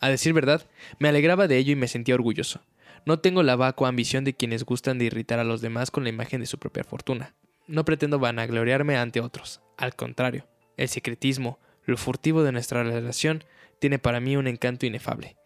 A 0.00 0.10
decir 0.10 0.34
verdad, 0.34 0.68
me 0.98 1.08
alegraba 1.08 1.48
de 1.48 1.56
ello 1.56 1.72
y 1.72 1.76
me 1.76 1.88
sentía 1.88 2.16
orgulloso. 2.16 2.60
No 3.06 3.20
tengo 3.20 3.42
la 3.42 3.56
vacua 3.56 3.88
ambición 3.88 4.24
de 4.24 4.34
quienes 4.34 4.64
gustan 4.64 4.98
de 4.98 5.06
irritar 5.06 5.38
a 5.38 5.44
los 5.44 5.62
demás 5.62 5.90
con 5.90 6.04
la 6.04 6.10
imagen 6.10 6.40
de 6.40 6.46
su 6.46 6.58
propia 6.58 6.84
fortuna. 6.84 7.34
No 7.66 7.86
pretendo 7.86 8.18
vanagloriarme 8.18 8.98
ante 8.98 9.22
otros. 9.22 9.62
Al 9.78 9.96
contrario, 9.96 10.46
el 10.76 10.90
secretismo, 10.90 11.58
lo 11.86 11.96
furtivo 11.96 12.42
de 12.42 12.52
nuestra 12.52 12.82
relación, 12.82 13.44
tiene 13.78 13.98
para 13.98 14.20
mí 14.20 14.36
un 14.36 14.46
encanto 14.46 14.86
inefable. 14.86 15.36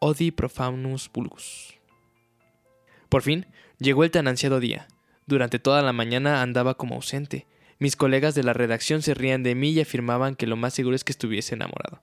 Odi 0.00 0.30
profaunus 0.30 1.10
vulgus. 1.12 1.78
Por 3.08 3.22
fin, 3.22 3.46
llegó 3.78 4.04
el 4.04 4.10
tan 4.10 4.28
ansiado 4.28 4.60
día. 4.60 4.86
Durante 5.26 5.58
toda 5.58 5.82
la 5.82 5.92
mañana 5.92 6.42
andaba 6.42 6.74
como 6.74 6.96
ausente. 6.96 7.46
Mis 7.78 7.96
colegas 7.96 8.34
de 8.34 8.42
la 8.42 8.52
redacción 8.52 9.02
se 9.02 9.14
rían 9.14 9.42
de 9.42 9.54
mí 9.54 9.70
y 9.70 9.80
afirmaban 9.80 10.34
que 10.34 10.46
lo 10.46 10.56
más 10.56 10.74
seguro 10.74 10.96
es 10.96 11.04
que 11.04 11.12
estuviese 11.12 11.54
enamorado. 11.54 12.02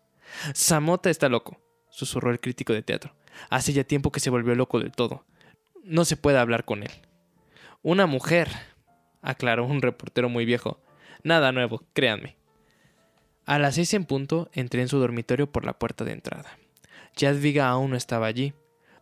Samota 0.54 1.10
está 1.10 1.30
loco. 1.30 1.62
susurró 1.90 2.32
el 2.32 2.40
crítico 2.40 2.74
de 2.74 2.82
teatro. 2.82 3.16
Hace 3.50 3.74
ya 3.74 3.84
tiempo 3.84 4.12
que 4.12 4.20
se 4.20 4.30
volvió 4.30 4.56
loco 4.56 4.80
del 4.80 4.92
todo. 4.92 5.26
No 5.84 6.04
se 6.06 6.18
puede 6.18 6.38
hablar 6.38 6.66
con 6.66 6.84
él. 6.84 6.92
Una 7.82 8.06
mujer, 8.06 8.50
aclaró 9.22 9.66
un 9.66 9.82
reportero 9.82 10.28
muy 10.28 10.46
viejo. 10.46 10.82
Nada 11.24 11.52
nuevo, 11.52 11.84
créanme. 11.94 12.38
A 13.46 13.60
las 13.60 13.76
seis 13.76 13.93
en 13.93 14.06
punto 14.06 14.50
entré 14.54 14.82
en 14.82 14.88
su 14.88 14.98
dormitorio 14.98 15.52
por 15.52 15.66
la 15.66 15.78
puerta 15.78 16.04
de 16.04 16.14
entrada. 16.14 16.58
Jadviga 17.16 17.70
aún 17.70 17.91
no 17.91 17.96
estaba 17.96 18.26
allí. 18.26 18.54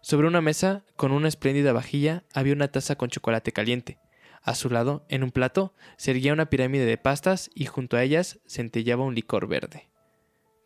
Sobre 0.01 0.27
una 0.27 0.41
mesa, 0.41 0.83
con 0.97 1.13
una 1.13 1.29
espléndida 1.29 1.71
vajilla, 1.71 2.23
había 2.33 2.53
una 2.53 2.67
taza 2.67 2.97
con 2.97 3.09
chocolate 3.09 3.53
caliente. 3.53 3.99
A 4.41 4.53
su 4.53 4.69
lado, 4.69 5.05
en 5.07 5.23
un 5.23 5.31
plato, 5.31 5.73
se 5.95 6.11
erguía 6.11 6.33
una 6.33 6.49
pirámide 6.49 6.85
de 6.85 6.97
pastas 6.97 7.49
y 7.55 7.67
junto 7.67 7.95
a 7.95 8.03
ellas 8.03 8.39
centellaba 8.45 9.05
un 9.05 9.15
licor 9.15 9.47
verde. 9.47 9.89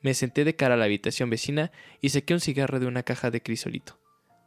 Me 0.01 0.15
senté 0.15 0.43
de 0.43 0.55
cara 0.55 0.73
a 0.73 0.77
la 0.77 0.85
habitación 0.85 1.29
vecina 1.29 1.71
y 2.01 2.09
saqué 2.09 2.33
un 2.33 2.39
cigarro 2.39 2.79
de 2.79 2.87
una 2.87 3.03
caja 3.03 3.29
de 3.29 3.43
crisolito. 3.43 3.99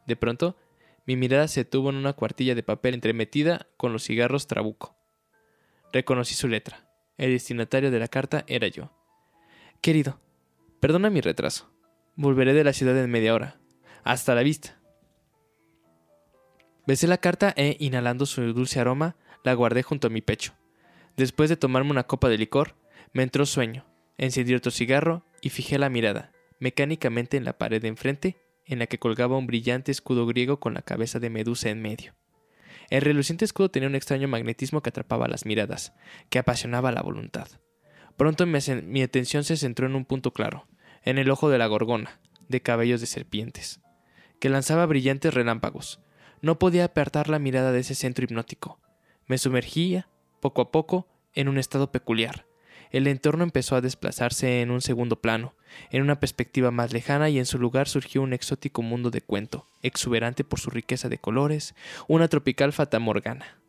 De 0.07 0.17
pronto, 0.17 0.57
mi 1.05 1.15
mirada 1.15 1.47
se 1.47 1.63
tuvo 1.63 1.89
en 1.89 1.95
una 1.95 2.13
cuartilla 2.13 2.53
de 2.53 2.63
papel 2.63 2.95
entremetida 2.95 3.67
con 3.77 3.93
los 3.93 4.03
cigarros 4.03 4.47
Trabuco. 4.47 4.97
Reconocí 5.93 6.35
su 6.35 6.49
letra. 6.49 6.85
El 7.17 7.31
destinatario 7.31 7.91
de 7.91 7.99
la 7.99 8.09
carta 8.09 8.43
era 8.47 8.67
yo. 8.67 8.91
Querido, 9.81 10.19
perdona 10.79 11.09
mi 11.09 11.21
retraso. 11.21 11.73
Volveré 12.15 12.53
de 12.53 12.63
la 12.63 12.71
ciudad 12.71 12.95
en 12.99 13.09
media 13.09 13.33
hora. 13.33 13.59
Hasta 14.03 14.35
la 14.35 14.43
vista. 14.43 14.79
Besé 16.85 17.07
la 17.07 17.17
carta 17.17 17.51
e, 17.57 17.77
inhalando 17.79 18.27
su 18.27 18.53
dulce 18.53 18.79
aroma, 18.79 19.15
la 19.43 19.55
guardé 19.55 19.81
junto 19.81 20.05
a 20.05 20.09
mi 20.11 20.21
pecho. 20.21 20.53
Después 21.17 21.49
de 21.49 21.57
tomarme 21.57 21.89
una 21.89 22.03
copa 22.03 22.29
de 22.29 22.37
licor, 22.37 22.75
me 23.11 23.23
entró 23.23 23.47
sueño. 23.47 23.87
Encendí 24.19 24.53
otro 24.53 24.69
cigarro 24.69 25.25
y 25.41 25.49
fijé 25.49 25.79
la 25.79 25.89
mirada, 25.89 26.31
mecánicamente 26.59 27.37
en 27.37 27.43
la 27.43 27.57
pared 27.57 27.81
de 27.81 27.87
enfrente, 27.87 28.37
en 28.67 28.77
la 28.77 28.85
que 28.85 28.99
colgaba 28.99 29.39
un 29.39 29.47
brillante 29.47 29.91
escudo 29.91 30.27
griego 30.27 30.59
con 30.59 30.75
la 30.75 30.83
cabeza 30.83 31.17
de 31.17 31.31
Medusa 31.31 31.71
en 31.71 31.81
medio. 31.81 32.13
El 32.91 33.01
reluciente 33.01 33.45
escudo 33.45 33.71
tenía 33.71 33.89
un 33.89 33.95
extraño 33.95 34.27
magnetismo 34.27 34.83
que 34.83 34.89
atrapaba 34.89 35.27
las 35.27 35.47
miradas, 35.47 35.93
que 36.29 36.37
apasionaba 36.37 36.91
la 36.91 37.01
voluntad. 37.01 37.47
Pronto 38.17 38.45
mi, 38.45 39.01
atención 39.01 39.43
se 39.43 39.57
centró 39.57 39.87
en 39.87 39.95
un 39.95 40.05
punto 40.05 40.31
claro, 40.31 40.67
en 41.03 41.17
el 41.17 41.29
ojo 41.29 41.49
de 41.49 41.57
la 41.57 41.67
gorgona, 41.67 42.19
de 42.49 42.61
cabellos 42.61 43.01
de 43.01 43.07
serpientes, 43.07 43.79
que 44.39 44.49
lanzaba 44.49 44.85
brillantes 44.85 45.33
relámpagos. 45.33 45.99
No 46.41 46.59
podía 46.59 46.85
apartar 46.85 47.29
la 47.29 47.39
mirada 47.39 47.71
de 47.71 47.79
ese 47.79 47.95
centro 47.95 48.25
hipnótico. 48.25 48.79
Me 49.27 49.37
sumergía, 49.37 50.07
poco 50.39 50.61
a 50.61 50.71
poco, 50.71 51.07
en 51.33 51.47
un 51.47 51.57
estado 51.57 51.91
peculiar. 51.91 52.45
El 52.91 53.07
entorno 53.07 53.43
empezó 53.43 53.75
a 53.75 53.81
desplazarse 53.81 54.61
en 54.61 54.69
un 54.69 54.81
segundo 54.81 55.21
plano, 55.21 55.55
en 55.91 56.01
una 56.01 56.19
perspectiva 56.19 56.71
más 56.71 56.91
lejana 56.91 57.29
y 57.29 57.39
en 57.39 57.45
su 57.45 57.57
lugar 57.57 57.87
surgió 57.87 58.21
un 58.21 58.33
exótico 58.33 58.81
mundo 58.81 59.11
de 59.11 59.21
cuento, 59.21 59.67
exuberante 59.81 60.43
por 60.43 60.59
su 60.59 60.69
riqueza 60.69 61.07
de 61.07 61.17
colores, 61.17 61.73
una 62.09 62.27
tropical 62.27 62.73
fatamorgana. 62.73 63.60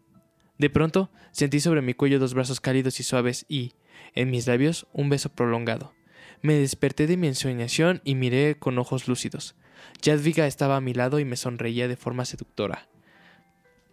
De 0.62 0.70
pronto 0.70 1.10
sentí 1.32 1.58
sobre 1.58 1.82
mi 1.82 1.92
cuello 1.92 2.20
dos 2.20 2.34
brazos 2.34 2.60
cálidos 2.60 3.00
y 3.00 3.02
suaves 3.02 3.46
y, 3.48 3.72
en 4.14 4.30
mis 4.30 4.46
labios, 4.46 4.86
un 4.92 5.08
beso 5.08 5.28
prolongado. 5.28 5.92
Me 6.40 6.54
desperté 6.54 7.08
de 7.08 7.16
mi 7.16 7.26
ensoñación 7.26 8.00
y 8.04 8.14
miré 8.14 8.56
con 8.60 8.78
ojos 8.78 9.08
lúcidos. 9.08 9.56
Jadviga 10.00 10.46
estaba 10.46 10.76
a 10.76 10.80
mi 10.80 10.94
lado 10.94 11.18
y 11.18 11.24
me 11.24 11.34
sonreía 11.34 11.88
de 11.88 11.96
forma 11.96 12.24
seductora. 12.24 12.86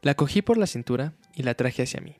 La 0.03 0.13
cogí 0.13 0.43
por 0.43 0.59
la 0.59 0.67
cintura 0.67 1.15
y 1.33 1.41
la 1.41 1.55
traje 1.55 1.81
hacia 1.81 2.01
mí. 2.01 2.17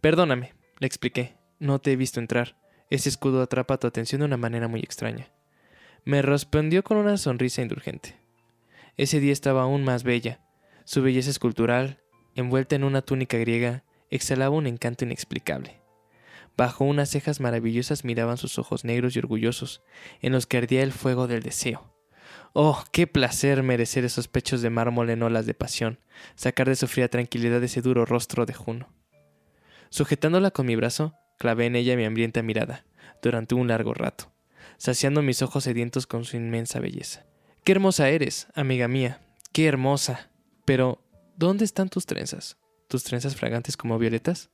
Perdóname, 0.00 0.54
le 0.78 0.86
expliqué. 0.86 1.36
No 1.58 1.80
te 1.80 1.92
he 1.92 1.96
visto 1.96 2.18
entrar. 2.18 2.56
Ese 2.88 3.10
escudo 3.10 3.42
atrapa 3.42 3.76
tu 3.76 3.86
atención 3.86 4.20
de 4.20 4.24
una 4.24 4.38
manera 4.38 4.68
muy 4.68 4.80
extraña. 4.80 5.28
Me 6.06 6.22
respondió 6.22 6.82
con 6.82 6.96
una 6.96 7.18
sonrisa 7.18 7.60
indulgente. 7.60 8.16
Ese 8.96 9.20
día 9.20 9.34
estaba 9.34 9.64
aún 9.64 9.84
más 9.84 10.02
bella. 10.02 10.40
Su 10.86 11.02
belleza 11.02 11.28
escultural, 11.28 12.00
envuelta 12.40 12.76
en 12.76 12.84
una 12.84 13.02
túnica 13.02 13.38
griega, 13.38 13.84
exhalaba 14.10 14.56
un 14.56 14.66
encanto 14.66 15.04
inexplicable. 15.04 15.80
Bajo 16.56 16.84
unas 16.84 17.08
cejas 17.08 17.40
maravillosas 17.40 18.04
miraban 18.04 18.36
sus 18.36 18.58
ojos 18.58 18.84
negros 18.84 19.16
y 19.16 19.18
orgullosos, 19.18 19.82
en 20.20 20.32
los 20.32 20.46
que 20.46 20.58
ardía 20.58 20.82
el 20.82 20.92
fuego 20.92 21.26
del 21.26 21.42
deseo. 21.42 21.94
Oh, 22.52 22.84
qué 22.92 23.06
placer 23.06 23.62
merecer 23.62 24.04
esos 24.04 24.28
pechos 24.28 24.60
de 24.60 24.70
mármol 24.70 25.08
en 25.10 25.22
olas 25.22 25.46
de 25.46 25.54
pasión, 25.54 26.00
sacar 26.34 26.68
de 26.68 26.76
su 26.76 26.88
fría 26.88 27.08
tranquilidad 27.08 27.62
ese 27.62 27.80
duro 27.80 28.04
rostro 28.04 28.44
de 28.44 28.54
Juno. 28.54 28.92
Sujetándola 29.88 30.50
con 30.50 30.66
mi 30.66 30.76
brazo, 30.76 31.14
clavé 31.38 31.66
en 31.66 31.76
ella 31.76 31.96
mi 31.96 32.04
hambrienta 32.04 32.42
mirada, 32.42 32.84
durante 33.22 33.54
un 33.54 33.68
largo 33.68 33.94
rato, 33.94 34.32
saciando 34.78 35.22
mis 35.22 35.42
ojos 35.42 35.64
sedientos 35.64 36.06
con 36.06 36.24
su 36.24 36.36
inmensa 36.36 36.80
belleza. 36.80 37.24
Qué 37.64 37.72
hermosa 37.72 38.08
eres, 38.08 38.48
amiga 38.54 38.88
mía, 38.88 39.20
qué 39.52 39.66
hermosa. 39.66 40.30
Pero, 40.64 41.02
¿dónde 41.36 41.64
están 41.64 41.88
tus 41.88 42.06
trenzas? 42.06 42.58
¿Tus 42.88 43.04
trenzas 43.04 43.36
fragantes 43.36 43.76
como 43.76 43.98
violetas? 43.98 44.50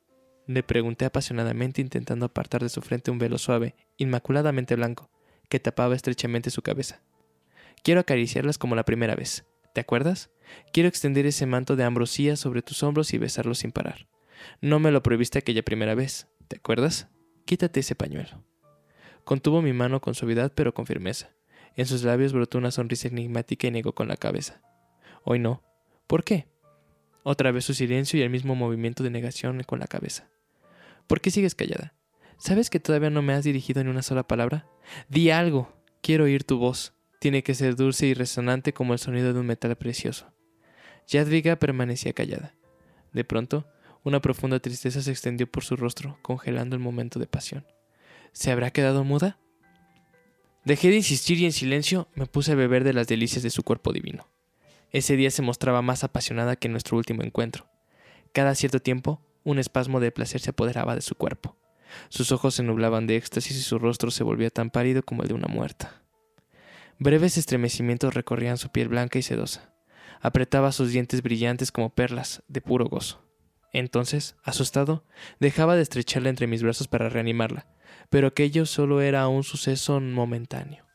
Le 0.47 0.63
pregunté 0.63 1.05
apasionadamente 1.05 1.81
intentando 1.81 2.27
apartar 2.27 2.63
de 2.63 2.69
su 2.69 2.81
frente 2.81 3.11
un 3.11 3.19
velo 3.19 3.39
suave, 3.39 3.75
inmaculadamente 3.97 4.77
blanco, 4.77 5.11
que 5.49 5.59
tapaba 5.59 5.95
estrechamente 5.95 6.51
su 6.51 6.63
cabeza. 6.63 7.03
Quiero 7.83 8.01
acariciarlas 8.01 8.59
como 8.59 8.77
la 8.77 8.85
primera 8.85 9.15
vez. 9.15 9.45
¿Te 9.75 9.81
acuerdas? 9.81 10.31
Quiero 10.73 10.89
extender 10.89 11.27
ese 11.27 11.47
manto 11.47 11.77
de 11.77 11.85
ambrosía 11.85 12.37
sobre 12.37 12.63
tus 12.63 12.83
hombros 12.83 13.13
y 13.13 13.19
besarlos 13.19 13.59
sin 13.59 13.73
parar. 13.73 14.07
No 14.61 14.79
me 14.79 14.91
lo 14.91 15.03
prohibiste 15.03 15.39
aquella 15.39 15.63
primera 15.63 15.95
vez. 15.95 16.29
¿Te 16.49 16.57
acuerdas? 16.57 17.09
Quítate 17.45 17.81
ese 17.81 17.95
pañuelo. 17.95 18.45
Contuvo 19.25 19.63
mi 19.63 19.73
mano 19.73 20.01
con 20.01 20.15
suavidad 20.15 20.53
pero 20.55 20.73
con 20.73 20.87
firmeza. 20.87 21.31
En 21.75 21.87
sus 21.87 22.05
labios 22.05 22.33
brotó 22.33 22.59
una 22.59 22.71
sonrisa 22.71 23.09
enigmática 23.09 23.67
y 23.67 23.71
negó 23.71 23.95
con 23.95 24.09
la 24.09 24.17
cabeza. 24.17 24.63
Hoy 25.25 25.39
no. 25.39 25.63
¿Por 26.07 26.25
qué? 26.25 26.49
Otra 27.29 27.51
vez 27.51 27.65
su 27.65 27.75
silencio 27.75 28.21
y 28.21 28.23
el 28.23 28.31
mismo 28.31 28.55
movimiento 28.55 29.03
de 29.03 29.11
negación 29.11 29.65
con 29.65 29.81
la 29.81 29.89
cabeza. 29.89 30.29
¿Por 31.09 31.21
qué 31.21 31.33
sigues 31.33 31.57
callada? 31.57 31.93
¿Sabes 32.39 32.71
que 32.71 32.79
todavía 32.79 33.11
no 33.11 33.21
me 33.21 33.33
has 33.33 33.43
dirigido 33.43 33.81
en 33.81 33.89
una 33.89 34.03
sola 34.03 34.29
palabra? 34.29 34.69
Di 35.09 35.31
algo. 35.31 35.75
Quiero 36.03 36.23
oír 36.23 36.45
tu 36.45 36.59
voz. 36.59 36.95
Tiene 37.19 37.43
que 37.43 37.57
ser 37.57 37.75
dulce 37.75 38.07
y 38.07 38.15
resonante 38.15 38.73
como 38.73 38.93
el 38.93 39.01
sonido 39.01 39.33
de 39.33 39.41
un 39.41 39.47
metal 39.47 39.75
precioso. 39.75 40.33
Jadviga 41.09 41.57
permanecía 41.57 42.13
callada. 42.13 42.55
De 43.13 43.25
pronto, 43.25 43.67
una 44.05 44.21
profunda 44.21 44.61
tristeza 44.61 45.03
se 45.03 45.11
extendió 45.11 45.51
por 45.51 45.65
su 45.65 45.75
rostro, 45.75 46.21
congelando 46.23 46.77
el 46.77 46.81
momento 46.81 47.19
de 47.19 47.27
pasión. 47.27 47.67
¿Se 48.31 48.53
habrá 48.53 48.71
quedado 48.71 49.03
muda? 49.03 49.41
Dejé 50.65 50.91
de 50.91 50.97
insistir 50.99 51.41
y 51.41 51.47
en 51.47 51.53
silencio 51.53 52.07
me 52.15 52.27
puse 52.27 52.53
a 52.53 52.55
beber 52.55 52.85
de 52.85 52.93
las 52.93 53.09
delicias 53.09 53.43
de 53.43 53.51
su 53.51 53.65
cuerpo 53.65 53.93
divino. 53.93 54.29
Ese 54.97 55.15
día 55.15 55.31
se 55.31 55.43
mostraba 55.43 55.83
más 55.83 56.05
apasionada 56.05 56.57
que 56.57 56.69
en 56.69 56.73
nuestro 56.73 56.97
último 56.97 57.23
encuentro. 57.23 57.67
Cada 58.33 58.55
cierto 58.55 58.81
tiempo, 58.81 59.21
un 59.45 59.59
espasmo 59.59 60.01
de 60.01 60.11
placer 60.11 60.41
se 60.41 60.49
apoderaba 60.49 60.95
de 60.95 61.03
su 61.03 61.17
cuerpo. 61.17 61.55
Sus 62.09 62.33
ojos 62.33 62.55
se 62.55 62.63
nublaban 62.63 63.07
de 63.07 63.17
éxtasis 63.17 63.59
y 63.59 63.61
su 63.61 63.79
rostro 63.79 64.11
se 64.11 64.25
volvía 64.25 64.49
tan 64.49 64.71
pálido 64.71 65.03
como 65.03 65.21
el 65.21 65.29
de 65.29 65.35
una 65.35 65.49
muerta. 65.49 66.01
Breves 66.99 67.37
estremecimientos 67.37 68.15
recorrían 68.15 68.57
su 68.57 68.71
piel 68.71 68.89
blanca 68.89 69.19
y 69.19 69.23
sedosa. 69.23 69.71
Apretaba 70.23 70.73
sus 70.73 70.93
dientes 70.93 71.21
brillantes 71.21 71.73
como 71.73 71.91
perlas, 71.91 72.43
de 72.49 72.63
puro 72.63 72.87
gozo. 72.87 73.23
Entonces, 73.75 74.37
asustado, 74.45 75.05
dejaba 75.41 75.77
de 75.77 75.83
estrecharla 75.83 76.31
entre 76.31 76.47
mis 76.47 76.63
brazos 76.63 76.89
para 76.89 77.11
reanimarla, 77.11 77.67
pero 78.09 78.29
aquello 78.29 78.65
solo 78.65 79.03
era 79.03 79.29
un 79.29 79.45
suceso 79.45 80.01
momentáneo. 80.01 80.86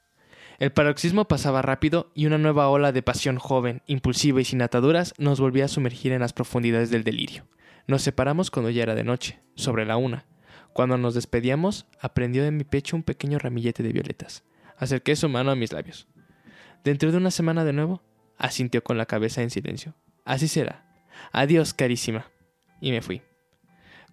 El 0.62 0.72
paroxismo 0.72 1.26
pasaba 1.26 1.64
rápido 1.64 2.12
y 2.14 2.28
una 2.28 2.38
nueva 2.38 2.70
ola 2.70 2.92
de 2.92 3.02
pasión 3.02 3.40
joven, 3.40 3.82
impulsiva 3.88 4.42
y 4.42 4.46
sin 4.46 4.62
ataduras 4.62 5.16
nos 5.18 5.40
volvía 5.40 5.66
a 5.66 5.68
sumergir 5.68 6.12
en 6.12 6.20
las 6.20 6.34
profundidades 6.34 6.92
del 6.92 7.04
delirio. 7.04 7.48
Nos 7.88 8.04
separamos 8.04 8.52
cuando 8.52 8.70
ya 8.70 8.84
era 8.84 8.94
de 8.94 9.04
noche, 9.04 9.40
sobre 9.56 9.88
la 9.88 9.98
una. 9.98 10.28
Cuando 10.74 11.00
nos 11.00 11.16
despedíamos, 11.16 11.88
aprendió 12.00 12.44
de 12.44 12.52
mi 12.52 12.64
pecho 12.64 12.96
un 12.96 13.02
pequeño 13.02 13.40
ramillete 13.40 13.82
de 13.82 13.92
violetas. 13.92 14.44
Acerqué 14.78 15.16
su 15.16 15.28
mano 15.30 15.50
a 15.50 15.56
mis 15.56 15.74
labios. 15.74 16.08
¿Dentro 16.84 17.12
de 17.12 17.18
una 17.18 17.32
semana 17.32 17.66
de 17.66 17.74
nuevo? 17.74 18.04
Asintió 18.38 18.84
con 18.84 19.00
la 19.00 19.08
cabeza 19.08 19.42
en 19.42 19.50
silencio. 19.50 19.96
Así 20.26 20.48
será. 20.48 20.86
Adiós, 21.32 21.74
carísima. 21.74 22.28
Y 22.80 22.92
me 22.92 23.02
fui. 23.02 23.24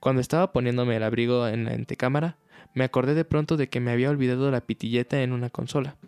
Cuando 0.00 0.22
estaba 0.22 0.50
poniéndome 0.54 0.96
el 0.96 1.02
abrigo 1.02 1.46
en 1.46 1.66
la 1.66 1.72
antecámara, 1.72 2.38
me 2.72 2.84
acordé 2.84 3.12
de 3.12 3.26
pronto 3.26 3.58
de 3.58 3.68
que 3.68 3.80
me 3.80 3.90
había 3.90 4.08
olvidado 4.08 4.50
la 4.50 4.62
pitilleta 4.62 5.20
en 5.20 5.32
una 5.32 5.50
consola. 5.50 5.98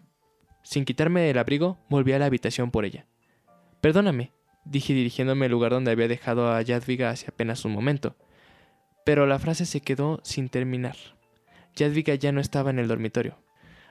Sin 0.62 0.84
quitarme 0.84 1.30
el 1.30 1.38
abrigo, 1.38 1.78
volví 1.88 2.12
a 2.12 2.18
la 2.18 2.26
habitación 2.26 2.70
por 2.70 2.84
ella. 2.84 3.06
Perdóname, 3.80 4.32
dije 4.64 4.92
dirigiéndome 4.92 5.46
al 5.46 5.52
lugar 5.52 5.72
donde 5.72 5.90
había 5.90 6.08
dejado 6.08 6.52
a 6.52 6.62
Jadviga 6.64 7.10
hace 7.10 7.26
apenas 7.28 7.64
un 7.64 7.72
momento. 7.72 8.16
Pero 9.04 9.26
la 9.26 9.38
frase 9.38 9.66
se 9.66 9.80
quedó 9.80 10.20
sin 10.22 10.48
terminar. 10.48 10.96
Jadviga 11.76 12.14
ya 12.14 12.32
no 12.32 12.40
estaba 12.40 12.70
en 12.70 12.78
el 12.78 12.88
dormitorio. 12.88 13.38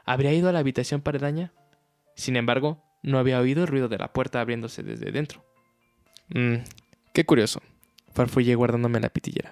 ¿Habría 0.05 0.33
ido 0.33 0.49
a 0.49 0.51
la 0.51 0.59
habitación 0.59 1.01
paredaña? 1.01 1.51
Sin 2.15 2.35
embargo, 2.35 2.83
no 3.01 3.17
había 3.17 3.39
oído 3.39 3.63
el 3.63 3.67
ruido 3.67 3.89
de 3.89 3.97
la 3.97 4.13
puerta 4.13 4.41
abriéndose 4.41 4.83
desde 4.83 5.11
dentro. 5.11 5.43
Mmm, 6.29 6.57
qué 7.13 7.25
curioso. 7.25 7.61
Farfullé 8.13 8.55
guardándome 8.55 8.99
la 8.99 9.09
pitillera. 9.09 9.51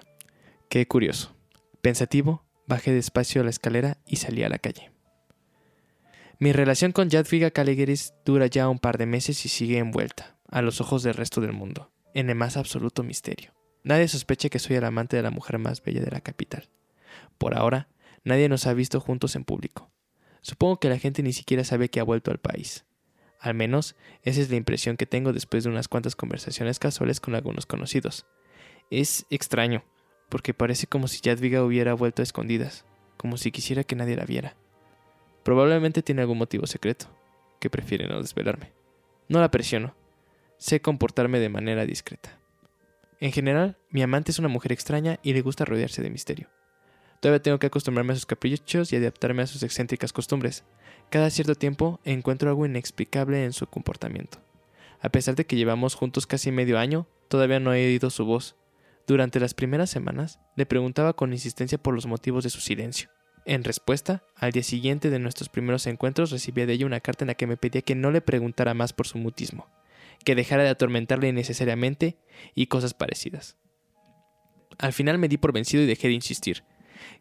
Qué 0.68 0.86
curioso. 0.86 1.34
Pensativo, 1.80 2.44
bajé 2.66 2.92
despacio 2.92 3.42
la 3.42 3.50
escalera 3.50 3.98
y 4.06 4.16
salí 4.16 4.42
a 4.42 4.48
la 4.48 4.58
calle. 4.58 4.90
Mi 6.40 6.52
relación 6.52 6.92
con 6.92 7.10
Jadwiga 7.10 7.50
Caligeris 7.50 8.14
dura 8.24 8.46
ya 8.46 8.68
un 8.68 8.78
par 8.78 8.96
de 8.96 9.06
meses 9.06 9.44
y 9.44 9.48
sigue 9.48 9.78
envuelta, 9.78 10.36
a 10.48 10.62
los 10.62 10.80
ojos 10.80 11.02
del 11.02 11.14
resto 11.14 11.40
del 11.40 11.52
mundo, 11.52 11.90
en 12.14 12.30
el 12.30 12.36
más 12.36 12.56
absoluto 12.56 13.02
misterio. 13.02 13.52
Nadie 13.82 14.06
sospecha 14.06 14.48
que 14.48 14.60
soy 14.60 14.76
el 14.76 14.84
amante 14.84 15.16
de 15.16 15.24
la 15.24 15.32
mujer 15.32 15.58
más 15.58 15.82
bella 15.82 16.00
de 16.00 16.12
la 16.12 16.20
capital. 16.20 16.68
Por 17.38 17.58
ahora, 17.58 17.88
nadie 18.22 18.48
nos 18.48 18.68
ha 18.68 18.72
visto 18.72 19.00
juntos 19.00 19.34
en 19.34 19.42
público. 19.42 19.90
Supongo 20.40 20.78
que 20.78 20.88
la 20.88 21.00
gente 21.00 21.24
ni 21.24 21.32
siquiera 21.32 21.64
sabe 21.64 21.88
que 21.88 21.98
ha 21.98 22.04
vuelto 22.04 22.30
al 22.30 22.38
país. 22.38 22.84
Al 23.40 23.54
menos, 23.54 23.96
esa 24.22 24.40
es 24.40 24.48
la 24.48 24.56
impresión 24.56 24.96
que 24.96 25.06
tengo 25.06 25.32
después 25.32 25.64
de 25.64 25.70
unas 25.70 25.88
cuantas 25.88 26.14
conversaciones 26.14 26.78
casuales 26.78 27.18
con 27.18 27.34
algunos 27.34 27.66
conocidos. 27.66 28.26
Es 28.92 29.26
extraño, 29.30 29.82
porque 30.28 30.54
parece 30.54 30.86
como 30.86 31.08
si 31.08 31.18
Jadwiga 31.20 31.64
hubiera 31.64 31.94
vuelto 31.94 32.22
a 32.22 32.24
escondidas, 32.24 32.84
como 33.16 33.38
si 33.38 33.50
quisiera 33.50 33.82
que 33.82 33.96
nadie 33.96 34.14
la 34.14 34.24
viera. 34.24 34.54
Probablemente 35.48 36.02
tiene 36.02 36.20
algún 36.20 36.36
motivo 36.36 36.66
secreto, 36.66 37.06
que 37.58 37.70
prefiere 37.70 38.06
no 38.06 38.20
desvelarme. 38.20 38.70
No 39.30 39.40
la 39.40 39.50
presiono. 39.50 39.94
Sé 40.58 40.82
comportarme 40.82 41.38
de 41.38 41.48
manera 41.48 41.86
discreta. 41.86 42.38
En 43.18 43.32
general, 43.32 43.78
mi 43.88 44.02
amante 44.02 44.30
es 44.30 44.38
una 44.38 44.48
mujer 44.48 44.72
extraña 44.72 45.18
y 45.22 45.32
le 45.32 45.40
gusta 45.40 45.64
rodearse 45.64 46.02
de 46.02 46.10
misterio. 46.10 46.50
Todavía 47.22 47.40
tengo 47.40 47.58
que 47.58 47.68
acostumbrarme 47.68 48.12
a 48.12 48.16
sus 48.16 48.26
caprichos 48.26 48.92
y 48.92 48.96
adaptarme 48.96 49.40
a 49.40 49.46
sus 49.46 49.62
excéntricas 49.62 50.12
costumbres. 50.12 50.64
Cada 51.08 51.30
cierto 51.30 51.54
tiempo 51.54 51.98
encuentro 52.04 52.50
algo 52.50 52.66
inexplicable 52.66 53.42
en 53.42 53.54
su 53.54 53.66
comportamiento. 53.68 54.40
A 55.00 55.08
pesar 55.08 55.34
de 55.34 55.46
que 55.46 55.56
llevamos 55.56 55.94
juntos 55.94 56.26
casi 56.26 56.52
medio 56.52 56.78
año, 56.78 57.06
todavía 57.28 57.58
no 57.58 57.72
he 57.72 57.86
oído 57.86 58.10
su 58.10 58.26
voz. 58.26 58.54
Durante 59.06 59.40
las 59.40 59.54
primeras 59.54 59.88
semanas, 59.88 60.40
le 60.56 60.66
preguntaba 60.66 61.14
con 61.14 61.32
insistencia 61.32 61.78
por 61.78 61.94
los 61.94 62.04
motivos 62.04 62.44
de 62.44 62.50
su 62.50 62.60
silencio. 62.60 63.08
En 63.48 63.64
respuesta, 63.64 64.24
al 64.36 64.52
día 64.52 64.62
siguiente 64.62 65.08
de 65.08 65.18
nuestros 65.18 65.48
primeros 65.48 65.86
encuentros 65.86 66.30
recibí 66.30 66.66
de 66.66 66.74
ella 66.74 66.84
una 66.84 67.00
carta 67.00 67.24
en 67.24 67.28
la 67.28 67.34
que 67.34 67.46
me 67.46 67.56
pedía 67.56 67.80
que 67.80 67.94
no 67.94 68.10
le 68.10 68.20
preguntara 68.20 68.74
más 68.74 68.92
por 68.92 69.06
su 69.06 69.16
mutismo, 69.16 69.70
que 70.22 70.34
dejara 70.34 70.64
de 70.64 70.68
atormentarle 70.68 71.28
innecesariamente 71.28 72.18
y 72.54 72.66
cosas 72.66 72.92
parecidas. 72.92 73.56
Al 74.76 74.92
final 74.92 75.16
me 75.16 75.28
di 75.28 75.38
por 75.38 75.54
vencido 75.54 75.82
y 75.82 75.86
dejé 75.86 76.08
de 76.08 76.14
insistir. 76.14 76.62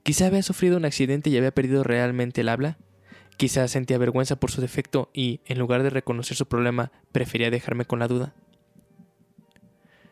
Quizá 0.03 0.25
había 0.25 0.43
sufrido 0.43 0.75
un 0.75 0.83
accidente 0.83 1.29
y 1.29 1.37
había 1.37 1.53
perdido 1.53 1.83
realmente 1.83 2.41
el 2.41 2.49
habla. 2.49 2.77
Quizá 3.37 3.65
sentía 3.69 3.97
vergüenza 3.97 4.35
por 4.35 4.51
su 4.51 4.59
defecto 4.59 5.09
y, 5.13 5.39
en 5.45 5.57
lugar 5.57 5.81
de 5.81 5.91
reconocer 5.91 6.35
su 6.35 6.45
problema, 6.45 6.91
prefería 7.13 7.51
dejarme 7.51 7.85
con 7.85 7.99
la 7.99 8.09
duda. 8.09 8.35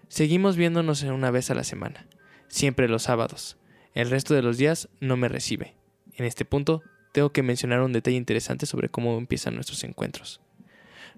Seguimos 0.07 0.55
viéndonos 0.55 1.03
una 1.03 1.29
vez 1.29 1.51
a 1.51 1.55
la 1.55 1.65
semana, 1.65 2.07
siempre 2.47 2.87
los 2.87 3.03
sábados. 3.03 3.57
El 3.93 4.09
resto 4.09 4.33
de 4.33 4.43
los 4.43 4.57
días 4.57 4.87
no 5.01 5.17
me 5.17 5.27
recibe. 5.27 5.75
En 6.17 6.25
este 6.25 6.45
punto, 6.45 6.81
tengo 7.11 7.31
que 7.31 7.43
mencionar 7.43 7.81
un 7.81 7.93
detalle 7.93 8.17
interesante 8.17 8.65
sobre 8.65 8.89
cómo 8.89 9.17
empiezan 9.17 9.55
nuestros 9.55 9.83
encuentros. 9.83 10.41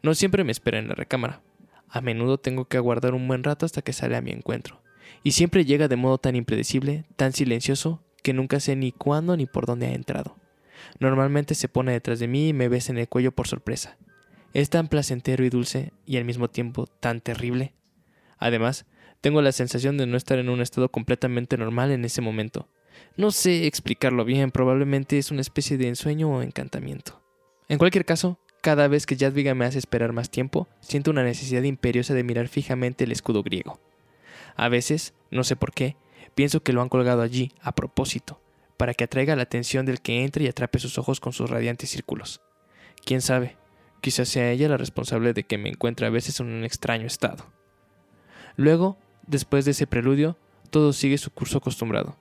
No 0.02 0.14
siempre 0.14 0.43
me 0.43 0.52
espera 0.52 0.80
en 0.80 0.88
la 0.88 0.95
recámara. 0.95 1.41
A 1.89 2.02
menudo 2.02 2.38
tengo 2.38 2.66
que 2.66 2.78
aguardar 2.78 3.14
un 3.14 3.28
buen 3.28 3.43
rato 3.43 3.66
hasta 3.66 3.82
que 3.82 3.93
sale 3.93 4.16
a 4.16 4.22
mi 4.22 4.32
encuentro. 4.32 4.82
Y 5.24 5.32
siempre 5.32 5.66
llega 5.66 5.88
de 5.88 5.95
modo 5.95 6.18
tan 6.18 6.36
impredecible, 6.36 7.06
tan 7.16 7.34
silencioso, 7.34 8.04
que 8.24 8.34
nunca 8.34 8.60
sé 8.60 8.76
ni 8.76 8.91
cuándo 8.91 9.38
ni 9.38 9.45
por 9.45 9.66
dónde 9.66 9.88
ha 9.88 9.93
entrado. 9.93 10.36
Normalmente 11.00 11.56
se 11.56 11.70
pone 11.70 11.91
detrás 11.91 12.20
de 12.20 12.28
mí 12.28 12.50
y 12.50 12.54
me 12.54 12.70
besa 12.70 12.91
en 12.91 12.98
el 12.98 13.08
cuello 13.08 13.32
por 13.32 13.48
sorpresa. 13.48 13.98
Es 14.54 14.70
tan 14.70 14.88
placentero 14.88 15.45
y 15.45 15.50
dulce 15.50 15.93
y 16.06 16.18
al 16.18 16.26
mismo 16.26 16.50
tiempo 16.50 16.88
tan 16.88 17.22
terrible. 17.22 17.74
Además, 18.38 18.86
tengo 19.22 19.41
la 19.41 19.52
sensación 19.52 19.98
de 19.98 20.08
no 20.08 20.18
estar 20.18 20.39
en 20.39 20.50
un 20.50 20.62
estado 20.62 20.89
completamente 20.89 21.58
normal 21.58 21.91
en 21.91 22.06
ese 22.06 22.22
momento. 22.22 22.68
No 23.18 23.32
sé 23.32 23.65
explicarlo 23.65 24.26
bien, 24.26 24.51
probablemente 24.51 25.18
es 25.18 25.32
una 25.32 25.41
especie 25.41 25.76
de 25.80 25.88
ensueño 25.88 26.30
o 26.30 26.43
encantamiento. 26.43 27.20
En 27.68 27.80
cualquier 27.80 28.05
caso, 28.05 28.39
cada 28.61 28.88
vez 28.88 29.07
que 29.07 29.18
Jadwiga 29.18 29.55
me 29.55 29.65
hace 29.65 29.80
esperar 29.80 30.13
más 30.13 30.30
tiempo, 30.30 30.68
siento 30.82 31.09
una 31.09 31.24
necesidad 31.24 31.63
imperiosa 31.63 32.13
de 32.13 32.24
mirar 32.24 32.47
fijamente 32.47 33.05
el 33.05 33.11
escudo 33.11 33.41
griego. 33.41 33.80
A 34.55 34.70
veces, 34.70 35.15
no 35.32 35.43
sé 35.43 35.55
por 35.55 35.74
qué, 35.74 35.97
pienso 36.36 36.61
que 36.61 36.74
lo 36.74 36.84
han 36.84 36.89
colgado 36.89 37.24
allí, 37.24 37.53
a 37.59 37.74
propósito, 37.74 38.39
para 38.78 38.93
que 38.93 39.05
atraiga 39.05 39.36
la 39.36 39.43
atención 39.43 39.88
del 39.88 39.99
que 39.99 40.24
entre 40.24 40.45
y 40.45 40.47
atrape 40.47 40.78
sus 40.78 40.99
ojos 40.99 41.20
con 41.20 41.34
sus 41.34 41.49
radiantes 41.49 41.89
círculos. 41.89 42.41
Quién 43.03 43.22
sabe, 43.22 43.57
quizás 43.99 44.30
sea 44.30 44.51
ella 44.51 44.70
la 44.70 44.78
responsable 44.78 45.34
de 45.34 45.43
que 45.43 45.57
me 45.57 45.70
encuentre 45.70 46.05
a 46.05 46.11
veces 46.11 46.39
en 46.39 46.51
un 46.51 46.63
extraño 46.63 47.07
estado. 47.07 47.51
Luego, 48.57 48.99
después 49.26 49.65
de 49.65 49.72
ese 49.72 49.88
preludio, 49.88 50.38
todo 50.70 50.93
sigue 50.93 51.18
su 51.18 51.32
curso 51.32 51.57
acostumbrado. 51.57 52.15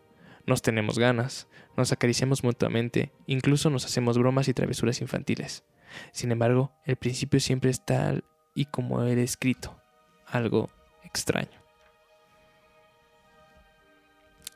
Nos 0.47 0.63
tenemos 0.63 0.99
ganas, 0.99 1.49
nos 1.77 1.93
acariciamos 1.93 2.45
mutuamente, 2.45 3.13
incluso 3.27 3.69
nos 3.69 3.85
hacemos 3.85 4.17
bromas 4.17 4.47
y 4.49 4.55
travesuras 4.55 5.01
infantiles. 5.01 5.65
Sin 6.13 6.31
embargo, 6.31 6.73
el 6.85 6.97
principio 6.97 7.41
siempre 7.41 7.71
es 7.71 7.85
tal 7.85 8.25
y 8.55 8.67
como 8.67 9.03
he 9.03 9.21
escrito, 9.23 9.77
algo 10.27 10.71
extraño. 11.03 11.61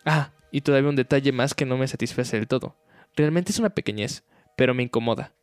Ah, 0.04 0.30
y 0.50 0.60
todavía 0.62 0.88
un 0.88 0.96
detalle 0.96 1.32
más 1.32 1.54
que 1.54 1.66
no 1.66 1.76
me 1.76 1.88
satisface 1.88 2.36
del 2.36 2.48
todo. 2.48 2.76
Realmente 3.16 3.52
es 3.52 3.58
una 3.58 3.70
pequeñez, 3.70 4.24
pero 4.56 4.74
me 4.74 4.82
incomoda. 4.82 5.34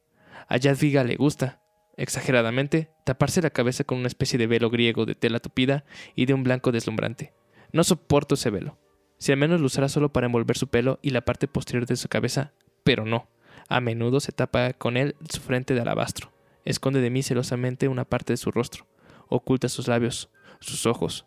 A 0.48 0.58
Jadwiga 0.60 1.04
le 1.04 1.16
gusta, 1.16 1.62
exageradamente, 1.98 2.90
taparse 3.04 3.42
la 3.42 3.50
cabeza 3.50 3.84
con 3.84 3.98
una 3.98 4.08
especie 4.08 4.40
de 4.40 4.48
velo 4.48 4.70
griego 4.70 5.06
de 5.06 5.16
tela 5.16 5.40
tupida 5.40 5.84
y 6.16 6.26
de 6.26 6.34
un 6.34 6.44
blanco 6.44 6.72
deslumbrante. 6.72 7.34
No 7.74 7.84
soporto 7.84 8.36
ese 8.36 8.50
velo. 8.50 8.78
Si 9.18 9.32
al 9.32 9.38
menos 9.38 9.60
lo 9.60 9.68
usara 9.68 9.90
solo 9.90 10.10
para 10.10 10.28
envolver 10.28 10.58
su 10.58 10.68
pelo 10.68 11.00
y 11.02 11.10
la 11.10 11.22
parte 11.22 11.48
posterior 11.48 11.86
de 11.86 11.96
su 11.96 12.08
cabeza, 12.08 12.52
pero 12.84 13.06
no. 13.06 13.28
A 13.70 13.82
menudo 13.82 14.20
se 14.20 14.32
tapa 14.32 14.74
con 14.74 14.96
él 14.96 15.16
su 15.30 15.42
frente 15.42 15.74
de 15.74 15.82
alabastro, 15.82 16.32
esconde 16.66 17.02
de 17.02 17.10
mí 17.10 17.24
celosamente 17.24 17.88
una 17.88 18.06
parte 18.06 18.34
de 18.34 18.38
su 18.38 18.52
rostro, 18.52 18.86
oculta 19.28 19.70
sus 19.70 19.88
labios, 19.88 20.30
sus 20.60 20.86
ojos. 20.86 21.26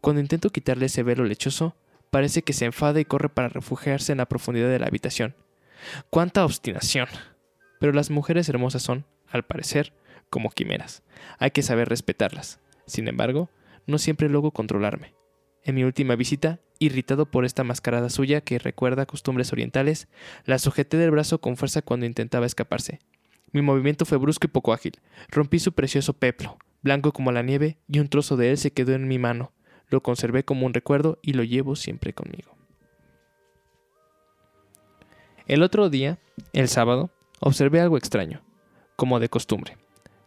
Cuando 0.00 0.20
intento 0.20 0.50
quitarle 0.50 0.86
ese 0.86 1.02
velo 1.02 1.24
lechoso, 1.24 1.76
parece 2.10 2.42
que 2.42 2.52
se 2.52 2.64
enfada 2.64 3.00
y 3.00 3.04
corre 3.04 3.28
para 3.28 3.48
refugiarse 3.48 4.12
en 4.12 4.18
la 4.18 4.26
profundidad 4.26 4.68
de 4.68 4.78
la 4.78 4.86
habitación. 4.86 5.36
¡Cuánta 6.10 6.44
obstinación! 6.44 7.08
Pero 7.78 7.92
las 7.92 8.10
mujeres 8.10 8.48
hermosas 8.48 8.82
son, 8.82 9.04
al 9.28 9.44
parecer, 9.44 9.92
como 10.28 10.50
quimeras. 10.50 11.02
Hay 11.38 11.50
que 11.50 11.62
saber 11.62 11.88
respetarlas. 11.88 12.60
Sin 12.86 13.08
embargo, 13.08 13.48
no 13.86 13.98
siempre 13.98 14.28
logro 14.28 14.50
controlarme. 14.50 15.14
En 15.64 15.74
mi 15.74 15.84
última 15.84 16.16
visita, 16.16 16.60
irritado 16.78 17.30
por 17.30 17.44
esta 17.44 17.64
mascarada 17.64 18.08
suya 18.08 18.40
que 18.40 18.58
recuerda 18.58 19.06
costumbres 19.06 19.52
orientales, 19.52 20.08
la 20.46 20.58
sujeté 20.58 20.96
del 20.96 21.10
brazo 21.10 21.40
con 21.40 21.56
fuerza 21.56 21.82
cuando 21.82 22.06
intentaba 22.06 22.46
escaparse. 22.46 23.00
Mi 23.52 23.62
movimiento 23.62 24.04
fue 24.04 24.18
brusco 24.18 24.46
y 24.46 24.50
poco 24.50 24.72
ágil. 24.72 24.98
Rompí 25.28 25.58
su 25.58 25.72
precioso 25.72 26.14
peplo, 26.14 26.56
blanco 26.82 27.12
como 27.12 27.32
la 27.32 27.42
nieve, 27.42 27.78
y 27.88 27.98
un 27.98 28.08
trozo 28.08 28.36
de 28.36 28.50
él 28.50 28.58
se 28.58 28.70
quedó 28.70 28.92
en 28.94 29.08
mi 29.08 29.18
mano. 29.18 29.52
Lo 29.88 30.02
conservé 30.02 30.44
como 30.44 30.66
un 30.66 30.74
recuerdo 30.74 31.18
y 31.20 31.32
lo 31.32 31.42
llevo 31.42 31.76
siempre 31.76 32.14
conmigo. 32.14 32.56
El 35.46 35.62
otro 35.62 35.90
día, 35.90 36.18
el 36.52 36.68
sábado, 36.68 37.10
observé 37.40 37.80
algo 37.80 37.96
extraño, 37.96 38.42
como 38.94 39.18
de 39.18 39.28
costumbre. 39.28 39.76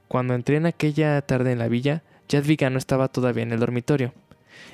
Cuando 0.10 0.34
entré 0.34 0.58
en 0.58 0.66
aquella 0.66 1.22
tarde 1.22 1.54
en 1.54 1.60
la 1.60 1.70
villa, 1.70 2.04
Jadwiga 2.30 2.70
no 2.70 2.78
estaba 2.78 3.08
todavía 3.08 3.44
en 3.44 3.52
el 3.52 3.60
dormitorio. 3.60 4.14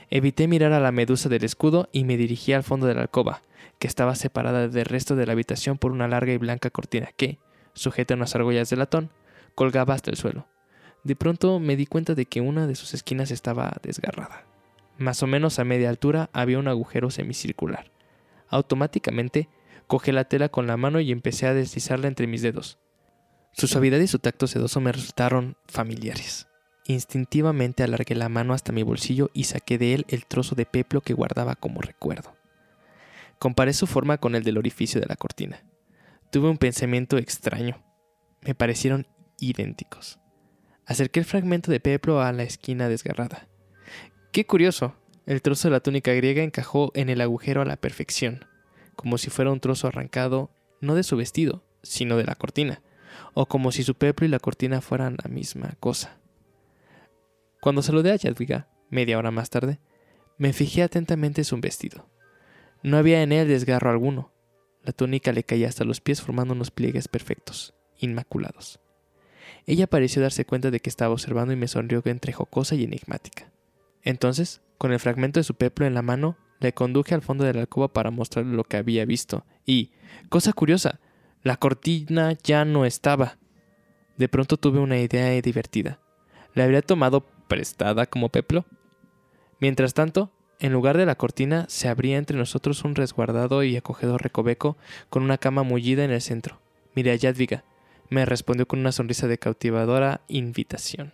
Evité 0.09 0.47
mirar 0.47 0.73
a 0.73 0.79
la 0.79 0.91
medusa 0.91 1.29
del 1.29 1.43
escudo 1.43 1.89
y 1.91 2.03
me 2.03 2.17
dirigí 2.17 2.53
al 2.53 2.63
fondo 2.63 2.87
de 2.87 2.95
la 2.95 3.01
alcoba, 3.01 3.41
que 3.79 3.87
estaba 3.87 4.15
separada 4.15 4.67
del 4.67 4.85
resto 4.85 5.15
de 5.15 5.25
la 5.25 5.33
habitación 5.33 5.77
por 5.77 5.91
una 5.91 6.07
larga 6.07 6.33
y 6.33 6.37
blanca 6.37 6.69
cortina 6.69 7.09
que, 7.15 7.39
sujeta 7.73 8.13
a 8.13 8.17
unas 8.17 8.35
argollas 8.35 8.69
de 8.69 8.77
latón, 8.77 9.11
colgaba 9.55 9.93
hasta 9.93 10.11
el 10.11 10.17
suelo. 10.17 10.47
De 11.03 11.15
pronto 11.15 11.59
me 11.59 11.75
di 11.75 11.85
cuenta 11.85 12.13
de 12.15 12.25
que 12.25 12.41
una 12.41 12.67
de 12.67 12.75
sus 12.75 12.93
esquinas 12.93 13.31
estaba 13.31 13.77
desgarrada. 13.81 14.45
Más 14.97 15.23
o 15.23 15.27
menos 15.27 15.59
a 15.59 15.63
media 15.63 15.89
altura 15.89 16.29
había 16.33 16.59
un 16.59 16.67
agujero 16.67 17.09
semicircular. 17.09 17.91
Automáticamente 18.49 19.47
cogí 19.87 20.11
la 20.11 20.25
tela 20.25 20.49
con 20.49 20.67
la 20.67 20.75
mano 20.75 20.99
y 20.99 21.11
empecé 21.11 21.47
a 21.47 21.53
deslizarla 21.53 22.07
entre 22.07 22.27
mis 22.27 22.41
dedos. 22.41 22.79
Su 23.53 23.67
suavidad 23.67 23.99
y 23.99 24.07
su 24.07 24.19
tacto 24.19 24.45
sedoso 24.45 24.81
me 24.81 24.91
resultaron 24.91 25.55
familiares. 25.67 26.48
Instintivamente 26.89 27.83
alargué 27.83 28.15
la 28.15 28.29
mano 28.29 28.55
hasta 28.55 28.71
mi 28.71 28.81
bolsillo 28.81 29.29
y 29.35 29.43
saqué 29.43 29.77
de 29.77 29.93
él 29.93 30.05
el 30.07 30.25
trozo 30.25 30.55
de 30.55 30.65
peplo 30.65 31.01
que 31.01 31.13
guardaba 31.13 31.53
como 31.53 31.81
recuerdo. 31.81 32.35
Comparé 33.37 33.73
su 33.73 33.85
forma 33.85 34.17
con 34.17 34.33
el 34.33 34.43
del 34.43 34.57
orificio 34.57 34.99
de 34.99 35.05
la 35.05 35.15
cortina. 35.15 35.63
Tuve 36.31 36.49
un 36.49 36.57
pensamiento 36.57 37.19
extraño. 37.19 37.79
Me 38.41 38.55
parecieron 38.55 39.05
idénticos. 39.39 40.17
Acerqué 40.87 41.19
el 41.19 41.27
fragmento 41.27 41.71
de 41.71 41.79
peplo 41.79 42.23
a 42.23 42.33
la 42.33 42.41
esquina 42.41 42.89
desgarrada. 42.89 43.47
Qué 44.31 44.47
curioso. 44.47 44.95
El 45.27 45.43
trozo 45.43 45.67
de 45.67 45.73
la 45.73 45.81
túnica 45.81 46.11
griega 46.13 46.41
encajó 46.41 46.91
en 46.95 47.09
el 47.09 47.21
agujero 47.21 47.61
a 47.61 47.65
la 47.65 47.77
perfección, 47.77 48.45
como 48.95 49.19
si 49.19 49.29
fuera 49.29 49.51
un 49.51 49.59
trozo 49.59 49.87
arrancado 49.87 50.49
no 50.81 50.95
de 50.95 51.03
su 51.03 51.15
vestido, 51.17 51.63
sino 51.83 52.17
de 52.17 52.23
la 52.23 52.33
cortina, 52.33 52.81
o 53.35 53.45
como 53.45 53.71
si 53.71 53.83
su 53.83 53.93
peplo 53.93 54.25
y 54.25 54.29
la 54.31 54.39
cortina 54.39 54.81
fueran 54.81 55.17
la 55.23 55.29
misma 55.29 55.75
cosa. 55.79 56.19
Cuando 57.61 57.81
saludé 57.81 58.13
a 58.13 58.17
Jadwiga, 58.17 58.69
media 58.89 59.17
hora 59.17 59.31
más 59.31 59.49
tarde, 59.49 59.79
me 60.37 60.53
fijé 60.53 60.83
atentamente 60.83 61.41
en 61.41 61.45
su 61.45 61.57
vestido. 61.59 62.09
No 62.83 62.97
había 62.97 63.21
en 63.21 63.33
él 63.33 63.47
desgarro 63.49 63.89
alguno. 63.89 64.31
La 64.83 64.93
túnica 64.93 65.33
le 65.33 65.43
caía 65.43 65.67
hasta 65.67 65.83
los 65.83 65.99
pies 65.99 66.21
formando 66.21 66.53
unos 66.53 66.71
pliegues 66.71 67.09
perfectos, 67.09 67.73
inmaculados. 67.97 68.79
Ella 69.65 69.87
pareció 69.87 70.21
darse 70.21 70.45
cuenta 70.45 70.71
de 70.71 70.79
que 70.79 70.89
estaba 70.89 71.13
observando 71.13 71.51
y 71.51 71.57
me 71.57 71.67
sonrió 71.67 72.01
entre 72.05 72.31
jocosa 72.31 72.75
y 72.75 72.85
enigmática. 72.85 73.51
Entonces, 74.03 74.61
con 74.77 74.93
el 74.93 74.99
fragmento 74.99 75.41
de 75.41 75.43
su 75.43 75.55
peplo 75.55 75.85
en 75.85 75.93
la 75.93 76.01
mano, 76.01 76.37
le 76.61 76.73
conduje 76.73 77.13
al 77.13 77.21
fondo 77.21 77.43
de 77.43 77.53
la 77.53 77.61
alcoba 77.61 77.91
para 77.91 78.11
mostrarle 78.11 78.55
lo 78.55 78.63
que 78.63 78.77
había 78.77 79.03
visto. 79.03 79.45
Y, 79.65 79.91
cosa 80.29 80.53
curiosa, 80.53 81.01
la 81.43 81.57
cortina 81.57 82.37
ya 82.43 82.63
no 82.63 82.85
estaba. 82.85 83.37
De 84.17 84.29
pronto 84.29 84.55
tuve 84.55 84.79
una 84.79 84.99
idea 84.99 85.41
divertida. 85.41 85.99
¿La 86.53 86.63
habría 86.63 86.81
tomado 86.81 87.25
prestada 87.49 88.05
como 88.05 88.29
peplo? 88.29 88.65
Mientras 89.59 89.93
tanto, 89.93 90.31
en 90.59 90.71
lugar 90.71 90.97
de 90.97 91.05
la 91.05 91.15
cortina, 91.15 91.65
se 91.67 91.89
abría 91.89 92.17
entre 92.17 92.37
nosotros 92.37 92.85
un 92.85 92.95
resguardado 92.95 93.63
y 93.63 93.75
acogedor 93.75 94.23
recoveco 94.23 94.77
con 95.09 95.23
una 95.23 95.37
cama 95.37 95.63
mullida 95.63 96.05
en 96.05 96.11
el 96.11 96.21
centro. 96.21 96.61
Miré 96.95 97.11
a 97.11 97.17
Jadviga. 97.17 97.65
Me 98.09 98.25
respondió 98.25 98.67
con 98.67 98.79
una 98.79 98.91
sonrisa 98.91 99.27
de 99.27 99.37
cautivadora 99.37 100.21
invitación. 100.27 101.13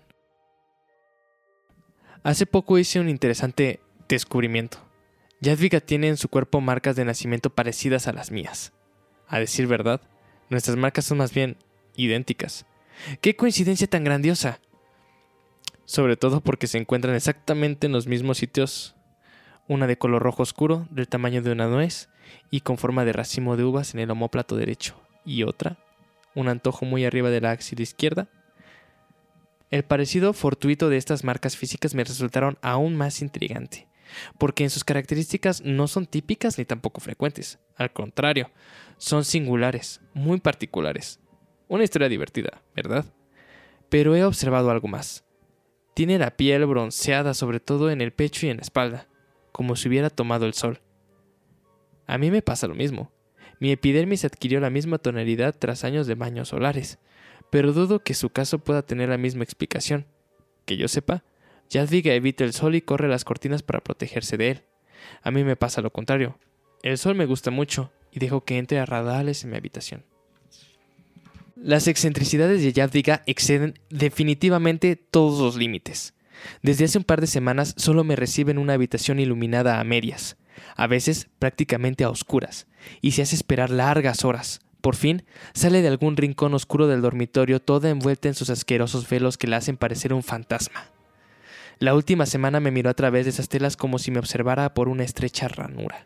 Hace 2.23 2.45
poco 2.45 2.77
hice 2.77 2.99
un 2.99 3.09
interesante 3.09 3.81
descubrimiento. 4.07 4.77
Jadviga 5.41 5.79
tiene 5.79 6.07
en 6.07 6.17
su 6.17 6.29
cuerpo 6.29 6.61
marcas 6.61 6.95
de 6.95 7.05
nacimiento 7.05 7.49
parecidas 7.49 8.07
a 8.07 8.13
las 8.13 8.31
mías. 8.31 8.73
A 9.27 9.39
decir 9.39 9.67
verdad, 9.67 10.01
nuestras 10.49 10.77
marcas 10.77 11.05
son 11.05 11.17
más 11.17 11.33
bien 11.33 11.57
idénticas. 11.95 12.65
¡Qué 13.21 13.35
coincidencia 13.35 13.87
tan 13.87 14.03
grandiosa! 14.03 14.59
Sobre 15.85 16.17
todo 16.17 16.41
porque 16.41 16.67
se 16.67 16.77
encuentran 16.77 17.15
exactamente 17.15 17.87
en 17.87 17.93
los 17.93 18.07
mismos 18.07 18.39
sitios, 18.39 18.95
una 19.67 19.87
de 19.87 19.97
color 19.97 20.23
rojo 20.23 20.43
oscuro, 20.43 20.87
del 20.89 21.07
tamaño 21.07 21.41
de 21.41 21.51
una 21.51 21.67
nuez 21.67 22.09
y 22.49 22.61
con 22.61 22.77
forma 22.77 23.05
de 23.05 23.13
racimo 23.13 23.55
de 23.55 23.63
uvas 23.63 23.93
en 23.93 23.99
el 23.99 24.11
omóplato 24.11 24.55
derecho, 24.55 24.99
y 25.25 25.43
otra, 25.43 25.77
un 26.33 26.47
antojo 26.47 26.85
muy 26.85 27.05
arriba 27.05 27.29
de 27.29 27.41
la 27.41 27.51
axila 27.51 27.83
izquierda. 27.83 28.27
El 29.71 29.83
parecido 29.83 30.33
fortuito 30.33 30.89
de 30.89 30.97
estas 30.97 31.23
marcas 31.23 31.57
físicas 31.57 31.95
me 31.95 32.03
resultaron 32.03 32.57
aún 32.61 32.95
más 32.95 33.21
intrigante, 33.21 33.87
porque 34.37 34.63
en 34.63 34.69
sus 34.69 34.83
características 34.83 35.61
no 35.61 35.87
son 35.87 36.05
típicas 36.05 36.57
ni 36.57 36.65
tampoco 36.65 37.01
frecuentes, 37.01 37.59
al 37.75 37.91
contrario, 37.91 38.51
son 38.97 39.25
singulares, 39.25 40.01
muy 40.13 40.39
particulares. 40.39 41.19
Una 41.67 41.83
historia 41.83 42.09
divertida, 42.09 42.61
¿verdad? 42.75 43.05
Pero 43.89 44.15
he 44.15 44.23
observado 44.23 44.69
algo 44.71 44.87
más. 44.87 45.24
Tiene 45.95 46.19
la 46.19 46.35
piel 46.35 46.65
bronceada 46.65 47.33
sobre 47.33 47.61
todo 47.61 47.89
en 47.89 48.01
el 48.01 48.11
pecho 48.11 48.45
y 48.45 48.49
en 48.49 48.57
la 48.57 48.63
espalda, 48.63 49.07
como 49.53 49.77
si 49.77 49.87
hubiera 49.87 50.09
tomado 50.09 50.45
el 50.45 50.53
sol. 50.53 50.81
A 52.05 52.17
mí 52.17 52.31
me 52.31 52.41
pasa 52.41 52.67
lo 52.67 52.75
mismo. 52.75 53.13
Mi 53.61 53.71
epidermis 53.71 54.25
adquirió 54.25 54.59
la 54.59 54.69
misma 54.69 54.97
tonalidad 54.97 55.55
tras 55.57 55.85
años 55.85 56.05
de 56.05 56.15
baños 56.15 56.49
solares, 56.49 56.99
pero 57.49 57.71
dudo 57.71 58.03
que 58.03 58.13
su 58.13 58.29
caso 58.29 58.59
pueda 58.59 58.81
tener 58.81 59.07
la 59.07 59.17
misma 59.17 59.45
explicación. 59.45 60.05
Que 60.65 60.75
yo 60.75 60.89
sepa, 60.89 61.23
Jadwiga 61.71 62.13
evita 62.13 62.43
el 62.43 62.51
sol 62.51 62.75
y 62.75 62.81
corre 62.81 63.07
las 63.07 63.23
cortinas 63.23 63.63
para 63.63 63.81
protegerse 63.81 64.35
de 64.35 64.51
él. 64.51 64.63
A 65.23 65.31
mí 65.31 65.45
me 65.45 65.55
pasa 65.55 65.79
lo 65.79 65.91
contrario. 65.91 66.37
El 66.83 66.97
sol 66.97 67.15
me 67.15 67.25
gusta 67.25 67.51
mucho 67.51 67.93
y 68.11 68.19
dejo 68.19 68.43
que 68.43 68.57
entre 68.57 68.79
a 68.79 68.85
radales 68.85 69.45
en 69.45 69.51
mi 69.51 69.55
habitación. 69.55 70.03
Las 71.55 71.87
excentricidades 71.87 72.61
de 72.61 72.73
Jadwiga 72.73 73.23
exceden 73.27 73.79
definitivamente 73.89 74.97
todos 74.97 75.39
los 75.39 75.55
límites. 75.55 76.13
Desde 76.61 76.83
hace 76.83 76.97
un 76.97 77.05
par 77.05 77.21
de 77.21 77.27
semanas 77.27 77.73
solo 77.77 78.03
me 78.03 78.17
recibe 78.17 78.51
en 78.51 78.57
una 78.57 78.73
habitación 78.73 79.19
iluminada 79.19 79.79
a 79.79 79.83
medias, 79.85 80.35
a 80.75 80.87
veces 80.87 81.29
prácticamente 81.39 82.03
a 82.03 82.09
oscuras, 82.09 82.67
y 82.99 83.11
se 83.11 83.21
hace 83.21 83.35
esperar 83.37 83.69
largas 83.69 84.25
horas. 84.25 84.59
Por 84.81 84.97
fin, 84.97 85.23
sale 85.53 85.81
de 85.81 85.87
algún 85.87 86.17
rincón 86.17 86.53
oscuro 86.53 86.87
del 86.87 87.01
dormitorio 87.01 87.61
toda 87.61 87.89
envuelta 87.89 88.27
en 88.27 88.35
sus 88.35 88.49
asquerosos 88.49 89.09
velos 89.09 89.37
que 89.37 89.47
la 89.47 89.57
hacen 89.57 89.77
parecer 89.77 90.11
un 90.13 90.23
fantasma. 90.23 90.91
La 91.79 91.95
última 91.95 92.25
semana 92.25 92.59
me 92.59 92.71
miró 92.71 92.89
a 92.89 92.95
través 92.95 93.25
de 93.25 93.29
esas 93.31 93.47
telas 93.47 93.77
como 93.77 93.97
si 93.97 94.11
me 94.11 94.19
observara 94.19 94.73
por 94.73 94.89
una 94.89 95.03
estrecha 95.03 95.47
ranura. 95.47 96.05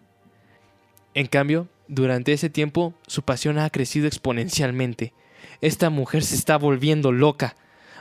En 1.15 1.25
cambio, 1.25 1.67
durante 1.87 2.33
ese 2.33 2.51
tiempo, 2.51 2.93
su 3.07 3.23
pasión 3.23 3.57
ha 3.57 3.69
crecido 3.71 4.05
exponencialmente. 4.05 5.13
Esta 5.61 5.89
mujer 5.89 6.23
se 6.23 6.35
está 6.35 6.57
volviendo 6.57 7.11
loca. 7.11 7.55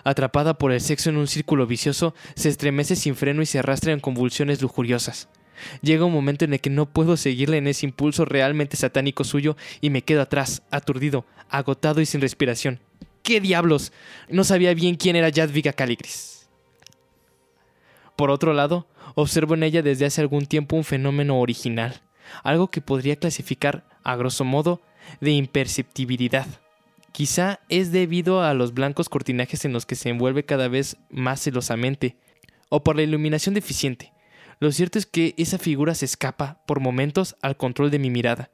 Atrapada 0.05 0.55
por 0.55 0.73
el 0.73 0.81
sexo 0.81 1.11
en 1.11 1.17
un 1.17 1.27
círculo 1.27 1.67
vicioso, 1.67 2.15
se 2.35 2.49
estremece 2.49 2.97
sin 2.97 3.17
freno 3.17 3.43
y 3.43 3.47
se 3.47 3.59
arrastra 3.59 3.93
en 3.93 4.01
convulsiones 4.01 4.63
lujuriosas. 4.63 5.29
Llega 5.83 6.05
un 6.05 6.13
momento 6.13 6.45
en 6.45 6.53
el 6.53 6.61
que 6.61 6.71
no 6.71 6.87
puedo 6.87 7.17
seguirle 7.17 7.57
en 7.57 7.67
ese 7.67 7.87
impulso 7.87 8.25
realmente 8.25 8.77
satánico 8.77 9.25
suyo 9.25 9.57
y 9.81 9.91
me 9.91 10.03
quedo 10.03 10.23
atrás, 10.23 10.63
aturdido, 10.71 11.25
agotado 11.49 12.01
y 12.01 12.07
sin 12.07 12.21
respiración. 12.21 12.81
¿Qué 13.23 13.41
diablos? 13.41 13.93
No 14.29 14.45
sabía 14.45 14.73
bien 14.73 14.95
quién 14.95 15.17
era 15.17 15.33
Jadwiga 15.33 15.73
Caligris. 15.73 16.49
Por 18.17 18.31
otro 18.31 18.53
lado, 18.53 18.87
observo 19.15 19.55
en 19.55 19.65
ella 19.65 19.83
desde 19.83 20.07
hace 20.07 20.21
algún 20.21 20.47
tiempo 20.47 20.77
un 20.77 20.85
fenómeno 20.85 21.39
original, 21.41 22.03
algo 22.43 22.69
que 22.69 22.81
podría 22.81 23.17
clasificar, 23.17 23.85
a 24.03 24.17
grosso 24.17 24.45
modo, 24.45 24.81
de 25.21 25.33
imperceptibilidad. 25.33 26.47
Quizá 27.19 27.59
es 27.69 27.91
debido 27.91 28.45
a 28.45 28.55
los 28.55 28.75
blancos 28.75 29.09
cortinajes 29.09 29.65
en 29.65 29.73
los 29.73 29.87
que 29.87 29.97
se 29.97 30.09
envuelve 30.09 30.45
cada 30.45 30.69
vez 30.69 30.99
más 31.11 31.41
celosamente, 31.41 32.17
o 32.69 32.85
por 32.85 32.95
la 32.95 33.03
iluminación 33.03 33.57
deficiente. 33.57 34.13
Lo 34.61 34.71
cierto 34.71 35.01
es 35.01 35.07
que 35.07 35.35
esa 35.37 35.59
figura 35.59 35.97
se 35.97 36.05
escapa, 36.05 36.63
por 36.65 36.79
momentos, 36.79 37.35
al 37.43 37.57
control 37.57 37.91
de 37.91 37.99
mi 37.99 38.09
mirada. 38.09 38.53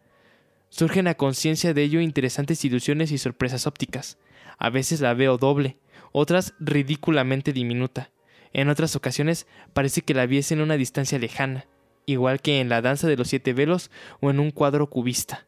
Surgen 0.70 1.08
a 1.08 1.14
conciencia 1.14 1.74
de 1.74 1.82
ello 1.82 2.00
interesantes 2.00 2.64
ilusiones 2.64 3.12
y 3.12 3.18
sorpresas 3.18 3.66
ópticas. 3.66 4.16
A 4.56 4.70
veces 4.70 5.02
la 5.02 5.12
veo 5.12 5.36
doble, 5.36 5.76
otras 6.12 6.54
ridículamente 6.58 7.52
diminuta. 7.52 8.12
En 8.54 8.70
otras 8.70 8.96
ocasiones 8.96 9.46
parece 9.74 10.00
que 10.00 10.14
la 10.14 10.24
viese 10.24 10.54
en 10.54 10.62
una 10.62 10.78
distancia 10.78 11.18
lejana, 11.18 11.66
igual 12.06 12.40
que 12.40 12.60
en 12.60 12.70
la 12.70 12.80
danza 12.80 13.08
de 13.08 13.18
los 13.18 13.28
siete 13.28 13.52
velos 13.52 13.90
o 14.22 14.30
en 14.30 14.40
un 14.40 14.50
cuadro 14.52 14.88
cubista. 14.88 15.46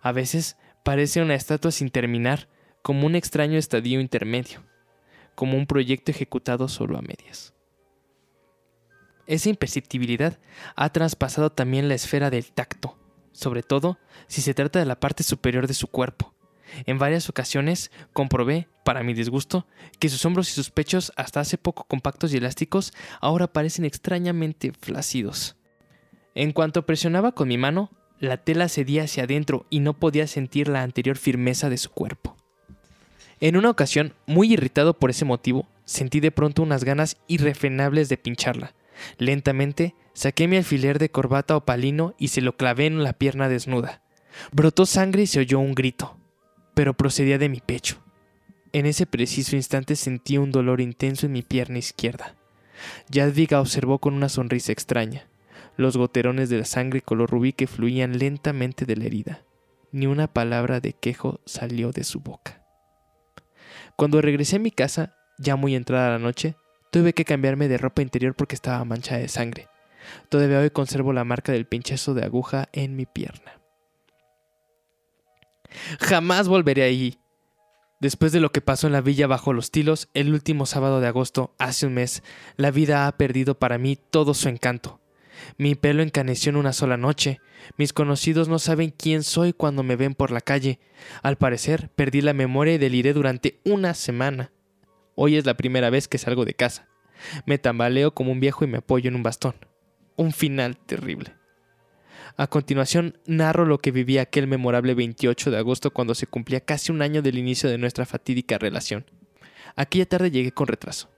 A 0.00 0.12
veces 0.12 0.56
parece 0.82 1.20
una 1.20 1.34
estatua 1.34 1.70
sin 1.70 1.90
terminar, 1.90 2.48
como 2.84 3.06
un 3.06 3.14
extraño 3.16 3.56
estadio 3.56 3.98
intermedio, 3.98 4.62
como 5.34 5.56
un 5.56 5.66
proyecto 5.66 6.10
ejecutado 6.10 6.68
solo 6.68 6.98
a 6.98 7.00
medias. 7.00 7.54
Esa 9.26 9.48
imperceptibilidad 9.48 10.38
ha 10.76 10.90
traspasado 10.90 11.48
también 11.48 11.88
la 11.88 11.94
esfera 11.94 12.28
del 12.28 12.52
tacto, 12.52 12.98
sobre 13.32 13.62
todo 13.62 13.98
si 14.26 14.42
se 14.42 14.52
trata 14.52 14.80
de 14.80 14.84
la 14.84 15.00
parte 15.00 15.22
superior 15.22 15.66
de 15.66 15.72
su 15.72 15.86
cuerpo. 15.86 16.34
En 16.84 16.98
varias 16.98 17.30
ocasiones 17.30 17.90
comprobé, 18.12 18.68
para 18.84 19.02
mi 19.02 19.14
disgusto, 19.14 19.66
que 19.98 20.10
sus 20.10 20.22
hombros 20.26 20.50
y 20.50 20.52
sus 20.52 20.68
pechos, 20.68 21.10
hasta 21.16 21.40
hace 21.40 21.56
poco 21.56 21.84
compactos 21.84 22.34
y 22.34 22.36
elásticos, 22.36 22.92
ahora 23.22 23.50
parecen 23.50 23.86
extrañamente 23.86 24.72
flácidos. 24.78 25.56
En 26.34 26.52
cuanto 26.52 26.84
presionaba 26.84 27.32
con 27.32 27.48
mi 27.48 27.56
mano, 27.56 27.90
la 28.18 28.36
tela 28.36 28.68
cedía 28.68 29.04
hacia 29.04 29.24
adentro 29.24 29.64
y 29.70 29.80
no 29.80 29.98
podía 29.98 30.26
sentir 30.26 30.68
la 30.68 30.82
anterior 30.82 31.16
firmeza 31.16 31.70
de 31.70 31.78
su 31.78 31.90
cuerpo. 31.90 32.33
En 33.44 33.58
una 33.58 33.68
ocasión, 33.68 34.14
muy 34.24 34.54
irritado 34.54 34.94
por 34.94 35.10
ese 35.10 35.26
motivo, 35.26 35.68
sentí 35.84 36.20
de 36.20 36.30
pronto 36.30 36.62
unas 36.62 36.82
ganas 36.82 37.18
irrefrenables 37.26 38.08
de 38.08 38.16
pincharla. 38.16 38.72
Lentamente, 39.18 39.94
saqué 40.14 40.48
mi 40.48 40.56
alfiler 40.56 40.98
de 40.98 41.10
corbata 41.10 41.54
opalino 41.54 42.14
y 42.16 42.28
se 42.28 42.40
lo 42.40 42.56
clavé 42.56 42.86
en 42.86 43.04
la 43.04 43.12
pierna 43.12 43.50
desnuda. 43.50 44.00
Brotó 44.50 44.86
sangre 44.86 45.24
y 45.24 45.26
se 45.26 45.40
oyó 45.40 45.58
un 45.58 45.74
grito, 45.74 46.16
pero 46.72 46.94
procedía 46.94 47.36
de 47.36 47.50
mi 47.50 47.60
pecho. 47.60 48.02
En 48.72 48.86
ese 48.86 49.04
preciso 49.04 49.56
instante 49.56 49.94
sentí 49.94 50.38
un 50.38 50.50
dolor 50.50 50.80
intenso 50.80 51.26
en 51.26 51.32
mi 51.32 51.42
pierna 51.42 51.76
izquierda. 51.76 52.36
Jadwiga 53.12 53.60
observó 53.60 53.98
con 53.98 54.14
una 54.14 54.30
sonrisa 54.30 54.72
extraña 54.72 55.28
los 55.76 55.98
goterones 55.98 56.48
de 56.48 56.60
la 56.60 56.64
sangre 56.64 57.02
color 57.02 57.28
rubí 57.28 57.52
que 57.52 57.66
fluían 57.66 58.18
lentamente 58.18 58.86
de 58.86 58.96
la 58.96 59.04
herida. 59.04 59.42
Ni 59.92 60.06
una 60.06 60.28
palabra 60.28 60.80
de 60.80 60.94
quejo 60.94 61.40
salió 61.44 61.92
de 61.92 62.04
su 62.04 62.20
boca. 62.20 62.63
Cuando 63.96 64.20
regresé 64.20 64.56
a 64.56 64.60
mi 64.60 64.70
casa, 64.70 65.16
ya 65.38 65.56
muy 65.56 65.74
entrada 65.74 66.10
la 66.10 66.18
noche, 66.18 66.56
tuve 66.90 67.12
que 67.12 67.24
cambiarme 67.24 67.68
de 67.68 67.78
ropa 67.78 68.02
interior 68.02 68.34
porque 68.34 68.54
estaba 68.54 68.84
manchada 68.84 69.20
de 69.20 69.28
sangre. 69.28 69.68
Todavía 70.28 70.60
hoy 70.60 70.70
conservo 70.70 71.12
la 71.12 71.24
marca 71.24 71.52
del 71.52 71.66
pinchazo 71.66 72.14
de 72.14 72.24
aguja 72.24 72.68
en 72.72 72.96
mi 72.96 73.06
pierna. 73.06 73.60
Jamás 76.00 76.48
volveré 76.48 76.82
ahí. 76.82 77.18
Después 78.00 78.32
de 78.32 78.40
lo 78.40 78.52
que 78.52 78.60
pasó 78.60 78.86
en 78.86 78.92
la 78.92 79.00
villa 79.00 79.26
bajo 79.26 79.52
los 79.52 79.70
tilos 79.70 80.08
el 80.14 80.32
último 80.32 80.66
sábado 80.66 81.00
de 81.00 81.06
agosto, 81.06 81.54
hace 81.58 81.86
un 81.86 81.94
mes, 81.94 82.22
la 82.56 82.70
vida 82.70 83.06
ha 83.06 83.12
perdido 83.16 83.58
para 83.58 83.78
mí 83.78 83.96
todo 83.96 84.34
su 84.34 84.48
encanto. 84.48 85.00
Mi 85.58 85.74
pelo 85.74 86.02
encaneció 86.02 86.50
en 86.50 86.56
una 86.56 86.72
sola 86.72 86.96
noche. 86.96 87.40
Mis 87.76 87.92
conocidos 87.92 88.48
no 88.48 88.58
saben 88.58 88.90
quién 88.90 89.22
soy 89.22 89.52
cuando 89.52 89.82
me 89.82 89.96
ven 89.96 90.14
por 90.14 90.30
la 90.30 90.40
calle. 90.40 90.80
Al 91.22 91.36
parecer, 91.36 91.90
perdí 91.94 92.20
la 92.20 92.32
memoria 92.32 92.74
y 92.74 92.78
deliré 92.78 93.12
durante 93.12 93.60
una 93.64 93.94
semana. 93.94 94.52
Hoy 95.14 95.36
es 95.36 95.46
la 95.46 95.54
primera 95.54 95.90
vez 95.90 96.08
que 96.08 96.18
salgo 96.18 96.44
de 96.44 96.54
casa. 96.54 96.88
Me 97.46 97.58
tambaleo 97.58 98.14
como 98.14 98.32
un 98.32 98.40
viejo 98.40 98.64
y 98.64 98.68
me 98.68 98.78
apoyo 98.78 99.08
en 99.08 99.16
un 99.16 99.22
bastón. 99.22 99.54
Un 100.16 100.32
final 100.32 100.76
terrible. 100.76 101.34
A 102.36 102.48
continuación, 102.48 103.18
narro 103.26 103.64
lo 103.64 103.78
que 103.78 103.92
viví 103.92 104.18
aquel 104.18 104.48
memorable 104.48 104.94
28 104.94 105.52
de 105.52 105.58
agosto 105.58 105.92
cuando 105.92 106.16
se 106.16 106.26
cumplía 106.26 106.60
casi 106.60 106.90
un 106.90 107.00
año 107.00 107.22
del 107.22 107.38
inicio 107.38 107.70
de 107.70 107.78
nuestra 107.78 108.06
fatídica 108.06 108.58
relación. 108.58 109.06
Aquella 109.76 110.06
tarde 110.06 110.32
llegué 110.32 110.50
con 110.50 110.66
retraso. 110.66 111.13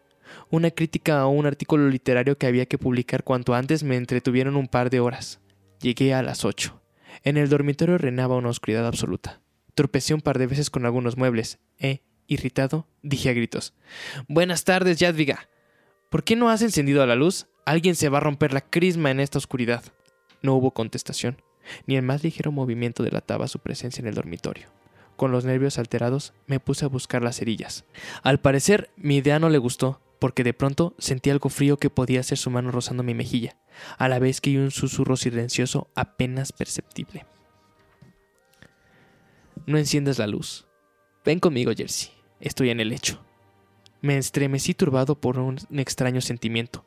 Una 0.49 0.71
crítica 0.71 1.21
a 1.21 1.27
un 1.27 1.45
artículo 1.45 1.89
literario 1.89 2.39
que 2.39 2.47
había 2.47 2.67
que 2.67 2.79
publicar 2.79 3.25
cuanto 3.25 3.55
antes 3.55 3.83
me 3.83 3.97
entretuvieron 3.97 4.55
un 4.55 4.69
par 4.69 4.91
de 4.91 5.01
horas. 5.01 5.41
Llegué 5.81 6.15
a 6.15 6.23
las 6.23 6.45
8. 6.45 6.81
En 7.25 7.37
el 7.37 7.49
dormitorio 7.49 7.99
reinaba 7.99 8.37
una 8.37 8.51
oscuridad 8.51 8.87
absoluta. 8.87 9.41
Tropecé 9.75 10.15
un 10.15 10.21
par 10.21 10.39
de 10.39 10.47
veces 10.47 10.71
con 10.71 10.87
algunos 10.87 11.17
muebles. 11.17 11.59
E, 11.81 12.03
irritado, 12.29 12.87
dije 13.03 13.29
a 13.29 13.33
gritos: 13.33 13.75
Buenas 14.29 14.63
tardes, 14.63 14.99
Jadviga. 15.01 15.49
¿Por 16.11 16.23
qué 16.23 16.37
no 16.37 16.49
has 16.49 16.63
encendido 16.63 17.05
la 17.07 17.17
luz? 17.17 17.49
Alguien 17.65 17.97
se 17.97 18.09
va 18.09 18.19
a 18.19 18.21
romper 18.21 18.53
la 18.53 18.61
crisma 18.61 19.11
en 19.11 19.19
esta 19.19 19.39
oscuridad. 19.39 19.83
No 20.43 20.55
hubo 20.55 20.71
contestación, 20.71 21.43
ni 21.87 21.97
el 21.97 22.03
más 22.03 22.23
ligero 22.23 22.53
movimiento 22.53 23.03
delataba 23.03 23.49
su 23.49 23.59
presencia 23.59 24.01
en 24.01 24.07
el 24.07 24.15
dormitorio. 24.15 24.69
Con 25.17 25.33
los 25.33 25.45
nervios 25.45 25.79
alterados, 25.79 26.35
me 26.47 26.61
puse 26.61 26.85
a 26.85 26.89
buscar 26.89 27.23
las 27.23 27.39
cerillas. 27.39 27.85
Al 28.23 28.39
parecer, 28.39 28.91
mi 28.97 29.17
idea 29.17 29.41
no 29.41 29.49
le 29.49 29.59
gustó, 29.59 30.01
porque 30.19 30.45
de 30.45 30.55
pronto 30.55 30.95
sentí 30.99 31.31
algo 31.31 31.49
frío 31.49 31.77
que 31.77 31.91
podía 31.91 32.23
ser 32.23 32.39
su 32.39 32.51
mano 32.51 32.71
rozando 32.71 33.03
mi 33.03 33.15
mejilla, 33.15 33.57
a 33.99 34.09
la 34.09 34.19
vez 34.19 34.41
que 34.41 34.59
un 34.59 34.71
susurro 34.71 35.17
silencioso 35.17 35.91
apenas 35.95 36.53
perceptible. 36.53 37.27
No 39.67 39.79
enciendas 39.79 40.19
la 40.19 40.27
luz. 40.27 40.67
Ven 41.25 41.41
conmigo, 41.41 41.73
Jersey. 41.77 42.11
Estoy 42.41 42.71
en 42.71 42.81
el 42.81 42.91
lecho. 42.91 43.25
Me 44.01 44.17
estremecí 44.17 44.75
turbado 44.75 45.21
por 45.21 45.39
un 45.39 45.59
extraño 45.77 46.21
sentimiento. 46.21 46.87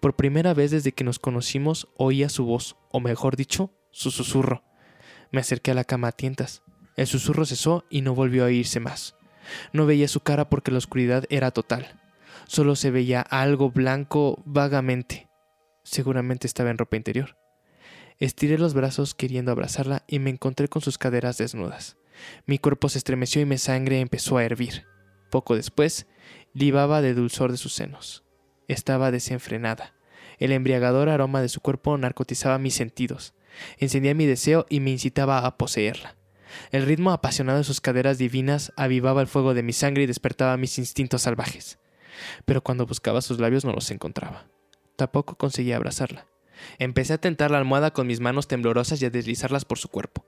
Por 0.00 0.16
primera 0.16 0.54
vez 0.54 0.72
desde 0.72 0.92
que 0.92 1.04
nos 1.04 1.18
conocimos 1.18 1.88
oía 1.96 2.28
su 2.28 2.44
voz, 2.44 2.76
o 2.90 2.98
mejor 2.98 3.36
dicho, 3.36 3.72
su 3.92 4.10
susurro. 4.10 4.64
Me 5.30 5.40
acerqué 5.40 5.70
a 5.70 5.74
la 5.74 5.84
cama 5.84 6.08
a 6.08 6.12
tientas. 6.12 6.62
El 6.96 7.06
susurro 7.06 7.46
cesó 7.46 7.84
y 7.88 8.00
no 8.00 8.14
volvió 8.14 8.42
a 8.42 8.46
oírse 8.46 8.80
más. 8.80 9.14
No 9.72 9.86
veía 9.86 10.08
su 10.08 10.20
cara 10.20 10.48
porque 10.48 10.72
la 10.72 10.78
oscuridad 10.78 11.24
era 11.30 11.50
total. 11.52 11.99
Solo 12.50 12.74
se 12.74 12.90
veía 12.90 13.20
algo 13.20 13.70
blanco 13.70 14.42
vagamente. 14.44 15.28
Seguramente 15.84 16.48
estaba 16.48 16.70
en 16.70 16.78
ropa 16.78 16.96
interior. 16.96 17.36
Estiré 18.18 18.58
los 18.58 18.74
brazos 18.74 19.14
queriendo 19.14 19.52
abrazarla 19.52 20.02
y 20.08 20.18
me 20.18 20.30
encontré 20.30 20.66
con 20.66 20.82
sus 20.82 20.98
caderas 20.98 21.38
desnudas. 21.38 21.96
Mi 22.46 22.58
cuerpo 22.58 22.88
se 22.88 22.98
estremeció 22.98 23.40
y 23.40 23.44
mi 23.44 23.56
sangre 23.56 24.00
empezó 24.00 24.36
a 24.36 24.44
hervir. 24.44 24.84
Poco 25.30 25.54
después, 25.54 26.08
libaba 26.52 27.02
de 27.02 27.14
dulzor 27.14 27.52
de 27.52 27.56
sus 27.56 27.72
senos. 27.72 28.24
Estaba 28.66 29.12
desenfrenada. 29.12 29.94
El 30.40 30.50
embriagador 30.50 31.08
aroma 31.08 31.42
de 31.42 31.48
su 31.48 31.60
cuerpo 31.60 31.96
narcotizaba 31.98 32.58
mis 32.58 32.74
sentidos. 32.74 33.32
Encendía 33.78 34.16
mi 34.16 34.26
deseo 34.26 34.66
y 34.68 34.80
me 34.80 34.90
incitaba 34.90 35.46
a 35.46 35.56
poseerla. 35.56 36.16
El 36.72 36.84
ritmo 36.84 37.12
apasionado 37.12 37.58
de 37.58 37.64
sus 37.64 37.80
caderas 37.80 38.18
divinas 38.18 38.72
avivaba 38.76 39.20
el 39.20 39.28
fuego 39.28 39.54
de 39.54 39.62
mi 39.62 39.72
sangre 39.72 40.02
y 40.02 40.06
despertaba 40.06 40.56
mis 40.56 40.78
instintos 40.78 41.22
salvajes. 41.22 41.78
Pero 42.44 42.62
cuando 42.62 42.86
buscaba 42.86 43.22
sus 43.22 43.40
labios 43.40 43.64
no 43.64 43.72
los 43.72 43.90
encontraba. 43.90 44.46
Tampoco 44.96 45.36
conseguía 45.36 45.76
abrazarla. 45.76 46.26
Empecé 46.78 47.14
a 47.14 47.20
tentar 47.20 47.50
la 47.50 47.58
almohada 47.58 47.92
con 47.92 48.06
mis 48.06 48.20
manos 48.20 48.48
temblorosas 48.48 49.00
y 49.00 49.06
a 49.06 49.10
deslizarlas 49.10 49.64
por 49.64 49.78
su 49.78 49.88
cuerpo. 49.88 50.26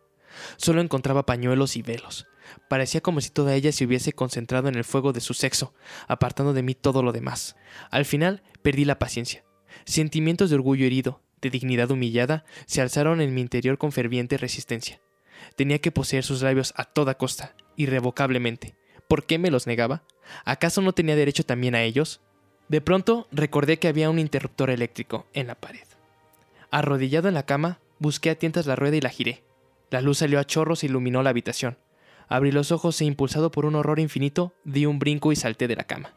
Solo 0.57 0.81
encontraba 0.81 1.27
pañuelos 1.27 1.77
y 1.77 1.83
velos. 1.83 2.27
Parecía 2.69 3.01
como 3.01 3.21
si 3.21 3.31
toda 3.31 3.55
ella 3.55 3.73
se 3.73 3.85
hubiese 3.85 4.13
concentrado 4.13 4.69
en 4.69 4.77
el 4.77 4.85
fuego 4.85 5.13
de 5.13 5.21
su 5.21 5.35
sexo, 5.35 5.75
apartando 6.09 6.53
de 6.53 6.63
mí 6.63 6.75
todo 6.75 7.03
lo 7.03 7.13
demás. 7.13 7.57
Al 7.91 8.05
final 8.05 8.43
perdí 8.63 8.85
la 8.85 8.99
paciencia. 8.99 9.45
Sentimientos 9.85 10.51
de 10.51 10.57
orgullo 10.57 10.87
herido, 10.87 11.23
de 11.41 11.51
dignidad 11.51 11.91
humillada, 11.91 12.45
se 12.67 12.81
alzaron 12.81 13.21
en 13.21 13.35
mi 13.35 13.41
interior 13.41 13.79
con 13.79 13.93
ferviente 13.93 14.39
resistencia. 14.39 15.01
Tenía 15.57 15.81
que 15.81 15.93
poseer 15.93 16.25
sus 16.25 16.43
labios 16.43 16.73
a 16.77 16.85
toda 16.85 17.17
costa, 17.17 17.55
irrevocablemente. 17.77 18.77
¿Por 19.13 19.27
qué 19.27 19.37
me 19.39 19.51
los 19.51 19.67
negaba? 19.67 20.05
¿Acaso 20.47 20.81
no 20.81 20.95
tenía 20.95 21.15
derecho 21.15 21.45
también 21.45 21.75
a 21.75 21.83
ellos? 21.83 22.23
De 22.69 22.81
pronto 22.81 23.29
recordé 23.31 23.79
que 23.79 23.89
había 23.89 24.09
un 24.09 24.19
interruptor 24.19 24.71
eléctrico 24.71 25.27
en 25.35 25.49
la 25.49 25.55
pared. 25.55 25.85
Arrodillado 26.71 27.29
en 27.29 27.35
la 27.35 27.45
cama, 27.45 27.79
busqué 27.99 28.31
a 28.31 28.37
tientas 28.37 28.65
la 28.65 28.75
rueda 28.75 28.97
y 28.97 29.03
la 29.03 29.11
giré. 29.11 29.45
La 29.91 30.01
luz 30.01 30.17
salió 30.17 30.41
a 30.41 30.47
chorros 30.47 30.83
e 30.83 30.87
iluminó 30.87 31.23
la 31.23 31.29
habitación. 31.29 31.77
Abrí 32.27 32.53
los 32.53 32.73
ojos 32.73 32.99
e 33.03 33.05
impulsado 33.05 33.51
por 33.51 33.67
un 33.67 33.75
horror 33.75 34.01
infinito, 34.01 34.55
di 34.65 34.87
un 34.87 34.99
brinco 34.99 35.31
y 35.31 35.37
salté 35.37 35.69
de 35.69 35.77
la 35.77 35.85
cama. 35.85 36.15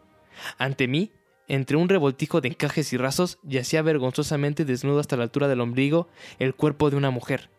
Ante 0.57 0.87
mí, 0.87 1.11
entre 1.49 1.75
un 1.75 1.89
revoltijo 1.89 2.39
de 2.39 2.47
encajes 2.47 2.93
y 2.93 2.97
rasos, 2.97 3.39
yacía 3.43 3.81
vergonzosamente 3.81 4.63
desnudo 4.63 5.01
hasta 5.01 5.17
la 5.17 5.23
altura 5.23 5.49
del 5.49 5.59
ombligo 5.59 6.07
el 6.39 6.55
cuerpo 6.55 6.89
de 6.89 6.95
una 6.95 7.11
mujer. 7.11 7.49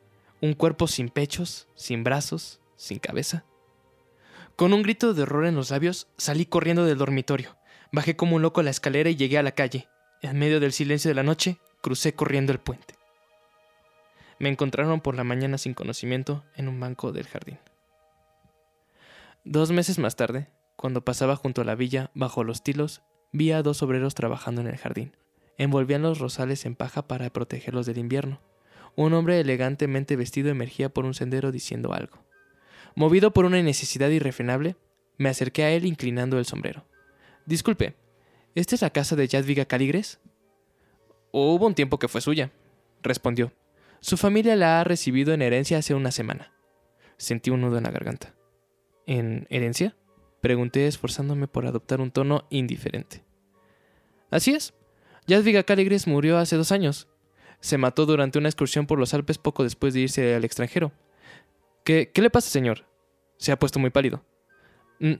Un 0.40 0.54
cuerpo 0.54 0.88
sin 0.88 1.10
pechos, 1.10 1.68
sin 1.74 2.04
brazos, 2.04 2.58
sin 2.76 3.00
cabeza. 3.00 3.44
Con 4.56 4.72
un 4.72 4.82
grito 4.82 5.12
de 5.12 5.22
horror 5.22 5.44
en 5.44 5.54
los 5.54 5.70
labios, 5.70 6.08
salí 6.16 6.46
corriendo 6.46 6.86
del 6.86 6.96
dormitorio. 6.96 7.58
Bajé 7.92 8.16
como 8.16 8.36
un 8.36 8.42
loco 8.42 8.62
la 8.62 8.70
escalera 8.70 9.10
y 9.10 9.16
llegué 9.16 9.36
a 9.36 9.42
la 9.42 9.52
calle. 9.52 9.86
En 10.22 10.38
medio 10.38 10.60
del 10.60 10.72
silencio 10.72 11.10
de 11.10 11.14
la 11.14 11.22
noche, 11.22 11.58
crucé 11.82 12.14
corriendo 12.14 12.52
el 12.52 12.58
puente. 12.58 12.94
Me 14.38 14.48
encontraron 14.48 15.02
por 15.02 15.14
la 15.14 15.24
mañana 15.24 15.58
sin 15.58 15.74
conocimiento 15.74 16.42
en 16.54 16.68
un 16.68 16.80
banco 16.80 17.12
del 17.12 17.26
jardín. 17.26 17.58
Dos 19.44 19.72
meses 19.72 19.98
más 19.98 20.16
tarde, 20.16 20.48
cuando 20.74 21.04
pasaba 21.04 21.36
junto 21.36 21.60
a 21.60 21.64
la 21.64 21.74
villa 21.74 22.10
bajo 22.14 22.42
los 22.42 22.62
tilos, 22.62 23.02
vi 23.32 23.52
a 23.52 23.62
dos 23.62 23.82
obreros 23.82 24.14
trabajando 24.14 24.62
en 24.62 24.68
el 24.68 24.78
jardín. 24.78 25.14
Envolvían 25.58 26.00
los 26.00 26.18
rosales 26.18 26.64
en 26.64 26.76
paja 26.76 27.06
para 27.06 27.28
protegerlos 27.28 27.84
del 27.84 27.98
invierno. 27.98 28.40
Un 28.94 29.12
hombre 29.12 29.38
elegantemente 29.38 30.16
vestido 30.16 30.48
emergía 30.48 30.88
por 30.88 31.04
un 31.04 31.12
sendero 31.12 31.52
diciendo 31.52 31.92
algo. 31.92 32.25
Movido 32.96 33.30
por 33.30 33.44
una 33.44 33.62
necesidad 33.62 34.08
irrefrenable, 34.08 34.74
me 35.18 35.28
acerqué 35.28 35.64
a 35.64 35.70
él 35.70 35.84
inclinando 35.84 36.38
el 36.38 36.46
sombrero. 36.46 36.86
Disculpe, 37.44 37.94
¿esta 38.54 38.74
es 38.74 38.80
la 38.80 38.88
casa 38.88 39.14
de 39.16 39.28
Jadviga 39.28 39.66
Caligres? 39.66 40.18
Hubo 41.30 41.66
un 41.66 41.74
tiempo 41.74 41.98
que 41.98 42.08
fue 42.08 42.22
suya, 42.22 42.50
respondió. 43.02 43.52
Su 44.00 44.16
familia 44.16 44.56
la 44.56 44.80
ha 44.80 44.84
recibido 44.84 45.34
en 45.34 45.42
herencia 45.42 45.76
hace 45.76 45.94
una 45.94 46.10
semana. 46.10 46.54
Sentí 47.18 47.50
un 47.50 47.60
nudo 47.60 47.76
en 47.76 47.84
la 47.84 47.90
garganta. 47.90 48.34
¿En 49.04 49.46
herencia? 49.50 49.94
Pregunté 50.40 50.86
esforzándome 50.86 51.48
por 51.48 51.66
adoptar 51.66 52.00
un 52.00 52.10
tono 52.10 52.46
indiferente. 52.48 53.24
Así 54.30 54.52
es. 54.52 54.72
Jadviga 55.28 55.64
Caligres 55.64 56.06
murió 56.06 56.38
hace 56.38 56.56
dos 56.56 56.72
años. 56.72 57.08
Se 57.60 57.76
mató 57.76 58.06
durante 58.06 58.38
una 58.38 58.48
excursión 58.48 58.86
por 58.86 58.98
los 58.98 59.12
Alpes 59.12 59.36
poco 59.36 59.64
después 59.64 59.92
de 59.92 60.00
irse 60.00 60.34
al 60.34 60.44
extranjero. 60.46 60.92
¿Qué, 61.86 62.10
le 62.16 62.30
pasa, 62.30 62.50
señor? 62.50 62.84
Se 63.38 63.52
ha 63.52 63.58
puesto 63.60 63.78
muy 63.78 63.90
pálido. 63.90 64.24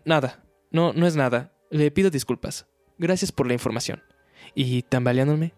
Nada. 0.04 0.42
No, 0.72 0.92
no 0.92 1.06
es 1.06 1.14
nada. 1.14 1.52
Le 1.70 1.92
pido 1.92 2.10
disculpas. 2.10 2.66
Gracias 2.98 3.30
por 3.30 3.46
la 3.46 3.52
información. 3.52 4.02
Y 4.52 4.82
tambaleándome, 4.82 5.54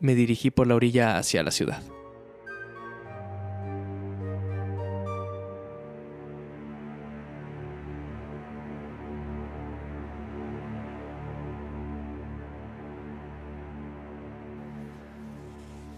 me 0.00 0.14
dirigí 0.14 0.50
por 0.50 0.66
la 0.66 0.74
orilla 0.74 1.16
hacia 1.16 1.42
la 1.42 1.50
ciudad. 1.50 1.82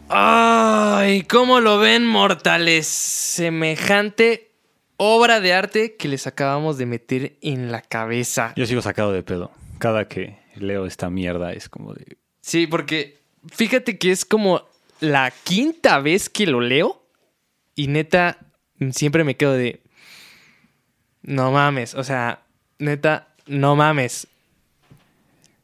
¡Ay! 0.09 1.23
¿Cómo 1.23 1.59
lo 1.59 1.79
ven, 1.79 2.07
mortales? 2.07 2.87
Semejante 2.87 4.52
obra 5.05 5.41
de 5.41 5.53
arte 5.53 5.97
que 5.97 6.07
les 6.07 6.29
acabamos 6.29 6.79
de 6.79 6.87
meter 6.87 7.37
en 7.43 7.73
la 7.73 7.83
cabeza. 7.83 8.53
Yo 8.57 8.67
sigo 8.67 8.83
sacado 8.83 9.13
de 9.13 9.25
pedo. 9.25 9.51
Cada 9.79 10.07
que 10.07 10.39
leo 10.55 10.87
esta 10.87 11.11
mierda 11.11 11.53
es 11.53 11.69
como 11.69 11.93
de... 11.93 12.19
Sí, 12.41 12.69
porque 12.69 13.19
fíjate 13.51 13.99
que 13.99 14.13
es 14.13 14.25
como 14.25 14.63
la 15.01 15.33
quinta 15.43 15.99
vez 15.99 16.29
que 16.31 16.47
lo 16.47 16.61
leo 16.61 17.05
y 17.75 17.89
neta 17.89 18.39
siempre 18.93 19.25
me 19.25 19.37
quedo 19.37 19.55
de... 19.55 19.83
No 21.23 21.51
mames, 21.51 21.95
o 21.95 22.05
sea, 22.05 22.43
neta, 22.79 23.35
no 23.47 23.75
mames. 23.75 24.29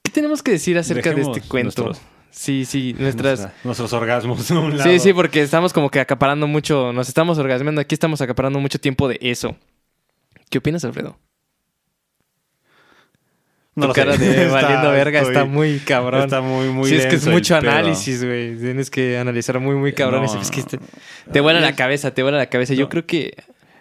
¿Qué 0.03 0.11
tenemos 0.11 0.43
que 0.43 0.51
decir 0.53 0.79
acerca 0.79 1.13
de 1.15 1.23
este 1.23 1.43
cuento? 1.43 1.85
nuestros- 1.85 2.01
Sí, 2.31 2.65
sí, 2.65 2.95
nuestras... 2.99 3.41
nuestra- 3.41 3.59
nuestros 3.65 3.93
orgasmos. 3.93 4.51
un 4.51 4.73
Sí, 4.73 4.79
lado. 4.79 4.99
sí, 4.99 5.13
porque 5.13 5.41
estamos 5.43 5.73
como 5.73 5.91
que 5.91 6.01
acaparando 6.01 6.47
mucho, 6.47 6.93
nos 6.93 7.09
estamos 7.09 7.39
orgasmeando, 7.39 7.81
aquí 7.81 7.95
estamos 7.95 8.21
acaparando 8.21 8.59
mucho 8.61 8.79
tiempo 8.79 9.09
de 9.09 9.19
eso. 9.21 9.57
¿Qué 10.51 10.59
opinas, 10.59 10.85
Alfredo? 10.85 11.19
No 13.75 13.83
tu 13.83 13.89
lo 13.89 13.95
sé. 13.95 14.01
cara 14.01 14.17
de 14.17 14.31
Está- 14.47 14.61
valiendo 14.61 14.91
verga 14.91 15.21
estoy- 15.21 15.35
está 15.35 15.45
muy 15.45 15.79
cabrón. 15.81 16.23
Está 16.25 16.41
muy, 16.41 16.69
muy 16.69 16.89
sí, 16.89 16.97
es 16.97 17.07
que 17.07 17.17
es 17.17 17.27
mucho 17.27 17.57
análisis, 17.57 18.25
güey. 18.25 18.57
Tienes 18.57 18.91
que 18.91 19.19
analizar 19.19 19.61
muy, 19.61 19.77
muy 19.77 19.93
cabrón. 19.93 20.25
No, 20.25 20.41
es 20.41 20.51
que 20.51 20.63
te, 20.63 20.79
te 21.33 21.41
vuela 21.41 21.61
la 21.61 21.77
cabeza, 21.77 22.13
te 22.13 22.23
vuela 22.23 22.39
la 22.39 22.47
cabeza. 22.47 22.75
Yo 22.75 22.89
creo 22.89 23.07
que 23.07 23.35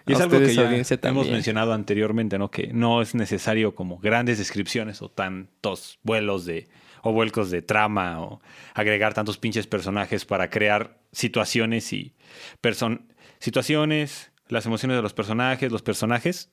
Y 0.06 0.12
es 0.12 0.20
algo 0.20 0.38
que 0.38 0.54
ya 0.54 0.70
hemos 0.70 0.88
también. 1.00 1.32
mencionado 1.32 1.72
anteriormente, 1.72 2.38
¿no? 2.38 2.50
Que 2.50 2.68
no 2.72 3.02
es 3.02 3.14
necesario 3.14 3.74
como 3.74 3.98
grandes 3.98 4.38
descripciones 4.38 5.02
o 5.02 5.08
tantos 5.10 5.98
vuelos 6.04 6.44
de 6.46 6.68
o 7.02 7.12
vuelcos 7.12 7.50
de 7.50 7.62
trama 7.62 8.20
o 8.20 8.40
agregar 8.74 9.14
tantos 9.14 9.38
pinches 9.38 9.66
personajes 9.66 10.24
para 10.24 10.50
crear 10.50 10.98
situaciones 11.12 11.92
y 11.92 12.14
person 12.60 13.12
situaciones, 13.38 14.30
las 14.48 14.66
emociones 14.66 14.96
de 14.96 15.02
los 15.02 15.14
personajes, 15.14 15.70
los 15.70 15.82
personajes 15.82 16.50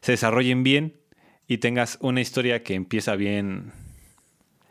se 0.00 0.12
desarrollen 0.12 0.62
bien 0.62 1.00
y 1.48 1.58
tengas 1.58 1.98
una 2.00 2.20
historia 2.20 2.62
que 2.62 2.74
empieza 2.74 3.16
bien 3.16 3.72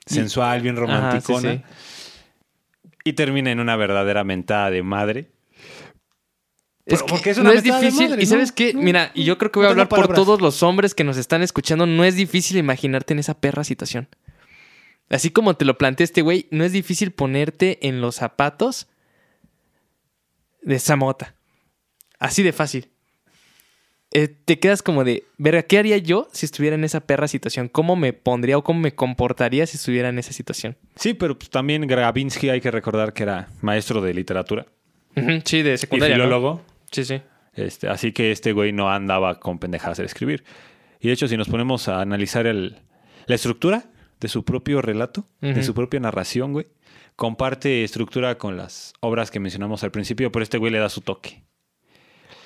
sensual, 0.05 0.61
bien 0.61 0.75
Ajá, 0.77 0.85
sí, 0.85 0.91
romanticona 0.91 1.53
sí. 1.53 1.61
y 3.05 3.13
termina 3.13 3.51
en 3.51 3.59
una 3.59 3.75
verdadera 3.75 4.23
mentada 4.23 4.69
de 4.69 4.83
madre. 4.83 5.31
Es 6.85 6.95
Pero 7.01 7.05
que 7.05 7.11
porque 7.13 7.29
es 7.29 7.37
una 7.37 7.51
no 7.51 7.55
es 7.55 7.63
difícil. 7.63 8.09
madre, 8.09 8.21
y 8.21 8.25
¿no? 8.25 8.29
sabes 8.29 8.51
qué, 8.51 8.73
mira, 8.73 9.11
y 9.13 9.23
yo 9.23 9.37
creo 9.37 9.51
que 9.51 9.59
voy 9.59 9.67
a 9.67 9.69
no 9.69 9.71
hablar 9.71 9.87
por 9.87 10.13
todos 10.13 10.41
los 10.41 10.61
hombres 10.63 10.93
que 10.93 11.05
nos 11.05 11.15
están 11.17 11.41
escuchando. 11.41 11.85
No 11.85 12.03
es 12.03 12.15
difícil 12.15 12.57
imaginarte 12.57 13.13
en 13.13 13.19
esa 13.19 13.39
perra 13.39 13.63
situación. 13.63 14.09
Así 15.09 15.29
como 15.29 15.55
te 15.55 15.65
lo 15.65 15.77
plantea 15.77 16.05
este 16.05 16.21
güey, 16.21 16.47
no 16.51 16.63
es 16.63 16.71
difícil 16.71 17.11
ponerte 17.11 17.87
en 17.87 18.01
los 18.01 18.15
zapatos 18.15 18.87
de 20.61 20.75
esa 20.75 20.95
mota. 20.95 21.35
Así 22.19 22.41
de 22.43 22.53
fácil. 22.53 22.89
Eh, 24.15 24.27
te 24.27 24.59
quedas 24.59 24.83
como 24.83 25.03
de, 25.03 25.23
verga, 25.37 25.63
¿qué 25.63 25.79
haría 25.79 25.97
yo 25.97 26.27
si 26.31 26.45
estuviera 26.45 26.75
en 26.75 26.83
esa 26.83 26.99
perra 27.01 27.27
situación? 27.27 27.67
¿Cómo 27.67 27.95
me 27.95 28.13
pondría 28.13 28.57
o 28.59 28.63
cómo 28.63 28.79
me 28.79 28.93
comportaría 28.93 29.65
si 29.65 29.77
estuviera 29.77 30.09
en 30.09 30.19
esa 30.19 30.33
situación? 30.33 30.77
Sí, 30.95 31.15
pero 31.15 31.37
pues, 31.37 31.49
también 31.49 31.87
Gravinsky 31.87 32.49
hay 32.49 32.61
que 32.61 32.69
recordar 32.69 33.13
que 33.13 33.23
era 33.23 33.49
maestro 33.61 34.01
de 34.01 34.13
literatura 34.13 34.67
Sí, 35.45 35.63
de 35.63 35.73
y 35.73 35.77
secundaria. 35.77 36.17
¿no? 36.17 36.23
filólogo. 36.25 36.61
Sí, 36.91 37.05
sí. 37.05 37.21
Este, 37.55 37.87
así 37.87 38.11
que 38.13 38.31
este 38.31 38.51
güey 38.51 38.71
no 38.71 38.91
andaba 38.91 39.39
con 39.39 39.57
pendejadas 39.59 39.97
de 39.97 40.05
escribir. 40.05 40.43
Y 40.99 41.07
de 41.07 41.13
hecho, 41.13 41.27
si 41.27 41.35
nos 41.35 41.49
ponemos 41.49 41.87
a 41.87 41.99
analizar 42.01 42.45
el, 42.47 42.77
la 43.25 43.35
estructura 43.35 43.83
de 44.23 44.29
su 44.29 44.45
propio 44.45 44.81
relato, 44.81 45.27
de 45.41 45.61
su 45.63 45.73
propia 45.73 45.99
narración, 45.99 46.53
güey, 46.53 46.67
comparte 47.17 47.83
estructura 47.83 48.37
con 48.37 48.55
las 48.55 48.93
obras 49.01 49.29
que 49.31 49.41
mencionamos 49.41 49.83
al 49.83 49.91
principio, 49.91 50.31
pero 50.31 50.43
este 50.43 50.57
güey 50.57 50.71
le 50.71 50.79
da 50.79 50.87
su 50.87 51.01
toque. 51.01 51.43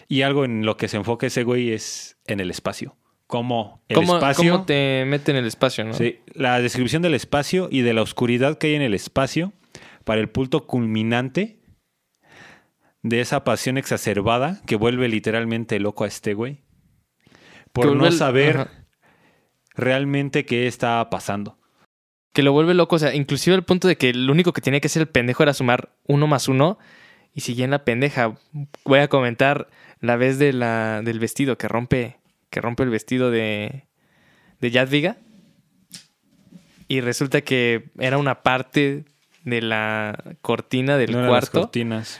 Y 0.07 0.23
algo 0.23 0.43
en 0.43 0.65
lo 0.65 0.75
que 0.75 0.87
se 0.87 0.97
enfoca 0.97 1.27
ese 1.27 1.43
güey 1.43 1.71
es 1.71 2.17
en 2.25 2.39
el 2.39 2.49
espacio. 2.49 2.97
Cómo 3.27 3.83
el 3.89 3.95
¿Cómo, 3.97 4.15
espacio. 4.15 4.53
cómo 4.53 4.65
te 4.65 5.03
mete 5.05 5.31
en 5.31 5.37
el 5.37 5.45
espacio, 5.45 5.83
no? 5.85 5.93
Sí, 5.93 6.19
la 6.33 6.59
descripción 6.61 7.03
del 7.03 7.13
espacio 7.13 7.67
y 7.69 7.81
de 7.81 7.93
la 7.93 8.01
oscuridad 8.01 8.57
que 8.57 8.67
hay 8.67 8.75
en 8.75 8.81
el 8.81 8.95
espacio 8.95 9.53
para 10.03 10.19
el 10.19 10.29
punto 10.29 10.65
culminante 10.65 11.59
de 13.03 13.21
esa 13.21 13.43
pasión 13.43 13.77
exacerbada 13.77 14.61
que 14.65 14.77
vuelve 14.77 15.07
literalmente 15.09 15.79
loco 15.79 16.05
a 16.05 16.07
este 16.07 16.33
güey. 16.33 16.63
Por 17.71 17.95
no 17.95 18.07
el- 18.07 18.13
saber 18.13 18.57
ajá. 18.57 18.71
realmente 19.75 20.45
qué 20.45 20.65
está 20.67 21.07
pasando. 21.09 21.56
Que 22.37 22.43
lo 22.43 22.51
vuelve 22.51 22.75
loco. 22.75 22.97
O 22.97 22.99
sea, 22.99 23.15
inclusive 23.15 23.55
el 23.55 23.63
punto 23.63 23.87
de 23.87 23.97
que 23.97 24.13
lo 24.13 24.31
único 24.31 24.53
que 24.53 24.61
tenía 24.61 24.79
que 24.79 24.85
hacer 24.85 25.01
el 25.01 25.07
pendejo 25.07 25.41
era 25.41 25.55
sumar 25.55 25.89
uno 26.05 26.27
más 26.27 26.47
uno. 26.47 26.77
Y 27.33 27.41
seguía 27.41 27.65
en 27.65 27.71
la 27.71 27.83
pendeja. 27.83 28.37
Voy 28.85 28.99
a 28.99 29.07
comentar 29.07 29.67
la 30.01 30.17
vez 30.17 30.37
de 30.37 30.53
la, 30.53 31.01
del 31.01 31.17
vestido 31.17 31.57
que 31.57 31.67
rompe, 31.67 32.17
que 32.51 32.61
rompe 32.61 32.83
el 32.83 32.91
vestido 32.91 33.31
de, 33.31 33.85
de 34.61 34.69
Jadviga. 34.69 35.17
Y 36.87 37.01
resulta 37.01 37.41
que 37.41 37.89
era 37.97 38.19
una 38.19 38.43
parte 38.43 39.05
de 39.43 39.61
la 39.63 40.23
cortina 40.43 40.95
del 40.99 41.13
No 41.13 41.17
eran 41.17 41.31
las 41.31 41.49
cuarto. 41.49 41.61
cortinas. 41.61 42.19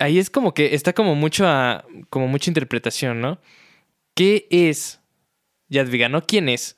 ahí 0.00 0.18
es 0.18 0.28
como 0.28 0.52
que 0.52 0.74
está 0.74 0.92
como 0.92 1.14
mucho 1.14 1.48
a, 1.48 1.86
como 2.10 2.28
mucha 2.28 2.50
interpretación, 2.50 3.22
¿no? 3.22 3.40
¿Qué 4.14 4.46
es 4.50 5.00
Jadviga? 5.70 6.10
No 6.10 6.26
quién 6.26 6.50
es. 6.50 6.76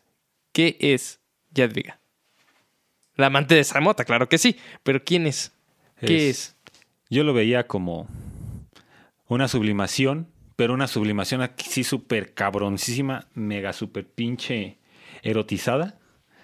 ¿Qué 0.53 0.77
es 0.79 1.19
Jadviga? 1.55 2.01
La 3.17 3.27
amante 3.27 3.55
de 3.55 3.65
Samota, 3.65 4.05
claro 4.05 4.29
que 4.29 4.39
sí. 4.39 4.57
Pero 4.83 5.05
¿quién 5.05 5.27
es? 5.27 5.53
¿Qué 6.01 6.31
es? 6.31 6.57
Yo 7.11 7.25
lo 7.25 7.35
veía 7.35 7.67
como 7.67 8.09
una 9.29 9.49
sublimación, 9.49 10.29
pero 10.57 10.75
una 10.75 10.89
sublimación 10.89 11.43
aquí 11.43 11.67
sí 11.69 11.85
súper 11.85 12.35
cabroncísima, 12.35 13.29
mega 13.35 13.73
súper 13.73 14.07
pinche 14.07 14.79
erotizada 15.23 15.99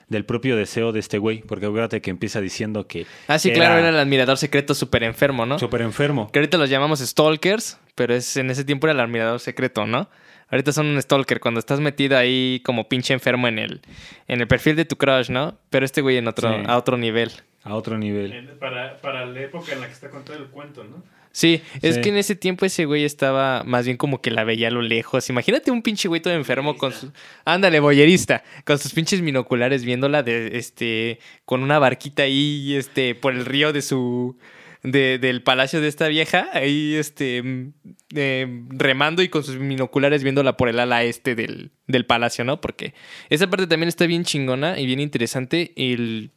del 0.09 0.25
propio 0.25 0.57
deseo 0.57 0.93
de 0.93 1.01
este 1.01 1.19
güey. 1.19 1.41
Porque 1.43 1.67
acuérdate 1.67 2.01
que 2.01 2.11
empieza 2.11 2.41
diciendo 2.41 2.87
que. 2.87 3.07
Ah, 3.27 3.39
sí, 3.39 3.51
claro, 3.53 3.79
era 3.79 3.89
el 3.89 3.97
admirador 3.97 4.37
secreto 4.37 4.75
súper 4.75 5.05
enfermo, 5.05 5.47
¿no? 5.47 5.59
Súper 5.59 5.83
enfermo. 5.83 6.31
Que 6.31 6.39
ahorita 6.39 6.59
los 6.59 6.71
llamamos 6.71 7.01
stalkers, 7.01 7.79
pero 7.95 8.15
es, 8.15 8.37
en 8.37 8.51
ese 8.51 8.65
tiempo 8.65 8.87
era 8.87 8.93
el 8.93 9.01
admirador 9.01 9.41
secreto, 9.41 9.87
¿no? 9.87 10.09
Ahorita 10.51 10.73
son 10.73 10.87
un 10.87 11.01
stalker 11.03 11.41
cuando 11.41 11.61
estás 11.61 11.81
metido 11.81 12.17
ahí 12.17 12.61
como 12.65 12.89
pinche 12.89 13.13
enfermo 13.13 13.49
en 13.49 13.59
el, 13.59 13.81
en 14.29 14.41
el 14.41 14.47
perfil 14.49 14.77
de 14.77 14.85
tu 14.85 14.97
crush, 14.97 15.29
¿no? 15.31 15.59
Pero 15.71 15.85
este 15.85 16.01
güey 16.01 16.17
en 16.17 16.27
otro, 16.29 16.49
Sí. 16.51 16.63
a 16.67 16.77
otro 16.79 16.97
nivel. 16.97 17.31
A 17.65 17.75
otro 17.75 17.99
nivel. 17.99 18.49
Para, 18.59 18.97
para 18.99 19.27
la 19.27 19.41
época 19.43 19.73
en 19.73 19.81
la 19.81 19.87
que 19.87 19.93
está 19.93 20.09
contando 20.11 20.43
el 20.43 20.49
cuento, 20.51 20.85
¿no? 20.85 21.03
Sí, 21.33 21.61
es 21.83 21.97
Sí. 21.97 22.01
que 22.01 22.09
en 22.09 22.17
ese 22.17 22.35
tiempo 22.35 22.65
ese 22.65 22.87
güey 22.87 23.05
estaba 23.05 23.63
más 23.63 23.85
bien 23.85 23.97
como 23.99 24.23
que 24.23 24.31
la 24.31 24.43
veía 24.45 24.69
a 24.69 24.71
lo 24.71 24.81
lejos. 24.81 25.29
Imagínate 25.29 25.71
un 25.71 25.83
pinche 25.83 26.09
güey 26.09 26.23
todo 26.23 26.33
enfermo 26.33 26.77
con 26.79 26.93
su... 26.93 27.13
Ándale, 27.45 27.79
boyerista. 27.81 28.43
Con 28.65 28.79
sus 28.79 28.93
pinches 28.95 29.21
binoculares 29.21 29.85
viéndola 29.85 30.23
de, 30.23 30.57
este, 30.57 31.21
con 31.45 31.63
una 31.63 31.79
barquita 31.79 32.23
ahí, 32.23 32.75
este, 32.75 33.15
por 33.15 33.35
el 33.35 33.45
río 33.45 33.73
de 33.73 33.83
su... 33.83 34.37
De, 34.83 35.19
del 35.19 35.43
palacio 35.43 35.81
de 35.81 35.89
esta 35.89 36.07
vieja, 36.07 36.49
ahí, 36.53 36.95
este, 36.95 37.43
mm, 37.43 37.73
eh, 38.15 38.63
remando 38.69 39.23
y 39.23 39.29
con 39.29 39.43
sus 39.43 39.59
binoculares 39.59 40.23
viéndola 40.23 40.57
por 40.57 40.69
el 40.69 40.79
ala 40.79 41.03
este 41.03 41.35
del, 41.35 41.73
del 41.89 42.07
palacio, 42.07 42.45
¿no? 42.45 42.61
Porque 42.61 42.95
esa 43.29 43.51
parte 43.51 43.67
también 43.67 43.89
está 43.89 44.07
bien 44.07 44.23
chingona 44.23 44.79
y 44.79 44.87
bien 44.87 45.01
interesante 45.01 45.73
el, 45.77 46.31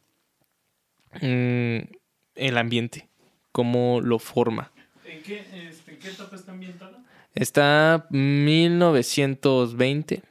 mm, 1.20 1.92
el 2.34 2.58
ambiente, 2.58 3.06
cómo 3.52 4.00
lo 4.00 4.18
forma. 4.18 4.72
¿En 5.06 5.22
qué, 5.22 5.44
este, 5.68 5.92
¿en 5.92 5.98
qué 5.98 6.08
etapa 6.08 6.34
está 6.34 6.50
ambientada? 6.50 6.98
Está 7.34 8.06
1920, 8.10 10.22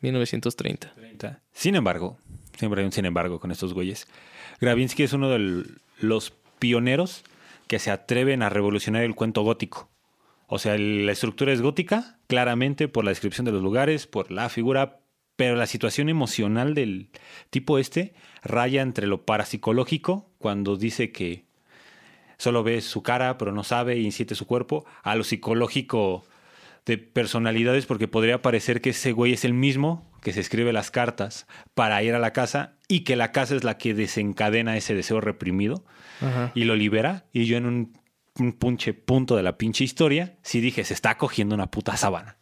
1930. 0.00 0.94
Sin 1.52 1.76
embargo, 1.76 2.18
siempre 2.58 2.80
hay 2.80 2.86
un 2.86 2.92
sin 2.92 3.06
embargo 3.06 3.38
con 3.38 3.50
estos 3.50 3.74
güeyes. 3.74 4.08
Gravinsky 4.60 5.04
es 5.04 5.12
uno 5.12 5.30
de 5.30 5.64
los 6.00 6.32
pioneros 6.58 7.24
que 7.66 7.78
se 7.78 7.90
atreven 7.90 8.42
a 8.42 8.48
revolucionar 8.48 9.02
el 9.02 9.14
cuento 9.14 9.42
gótico. 9.42 9.90
O 10.46 10.58
sea, 10.58 10.76
la 10.78 11.12
estructura 11.12 11.52
es 11.52 11.62
gótica, 11.62 12.18
claramente 12.26 12.88
por 12.88 13.04
la 13.04 13.10
descripción 13.10 13.44
de 13.44 13.52
los 13.52 13.62
lugares, 13.62 14.06
por 14.06 14.30
la 14.30 14.48
figura, 14.48 15.00
pero 15.36 15.56
la 15.56 15.66
situación 15.66 16.08
emocional 16.08 16.74
del 16.74 17.08
tipo 17.50 17.78
este 17.78 18.14
raya 18.42 18.82
entre 18.82 19.06
lo 19.06 19.24
parapsicológico, 19.24 20.30
cuando 20.38 20.76
dice 20.76 21.10
que 21.10 21.44
solo 22.36 22.62
ve 22.62 22.80
su 22.82 23.02
cara, 23.02 23.38
pero 23.38 23.52
no 23.52 23.64
sabe 23.64 23.96
y 23.96 24.10
siente 24.12 24.34
su 24.34 24.46
cuerpo, 24.46 24.84
a 25.02 25.16
lo 25.16 25.24
psicológico 25.24 26.24
de 26.84 26.98
personalidades, 26.98 27.86
porque 27.86 28.08
podría 28.08 28.42
parecer 28.42 28.80
que 28.80 28.90
ese 28.90 29.12
güey 29.12 29.32
es 29.32 29.44
el 29.44 29.54
mismo 29.54 30.06
que 30.24 30.32
se 30.32 30.40
escribe 30.40 30.72
las 30.72 30.90
cartas 30.90 31.46
para 31.74 32.02
ir 32.02 32.14
a 32.14 32.18
la 32.18 32.32
casa 32.32 32.72
y 32.88 33.00
que 33.04 33.14
la 33.14 33.30
casa 33.30 33.54
es 33.54 33.62
la 33.62 33.78
que 33.78 33.94
desencadena 33.94 34.76
ese 34.76 34.94
deseo 34.96 35.20
reprimido 35.20 35.84
Ajá. 36.20 36.50
y 36.56 36.64
lo 36.64 36.74
libera. 36.74 37.26
Y 37.32 37.44
yo 37.44 37.56
en 37.56 37.66
un, 37.66 37.92
un 38.40 38.52
punche 38.54 38.94
punto 38.94 39.36
de 39.36 39.44
la 39.44 39.56
pinche 39.56 39.84
historia, 39.84 40.34
sí 40.42 40.60
dije, 40.60 40.82
se 40.82 40.94
está 40.94 41.16
cogiendo 41.16 41.54
una 41.54 41.70
puta 41.70 41.96
sábana. 41.96 42.36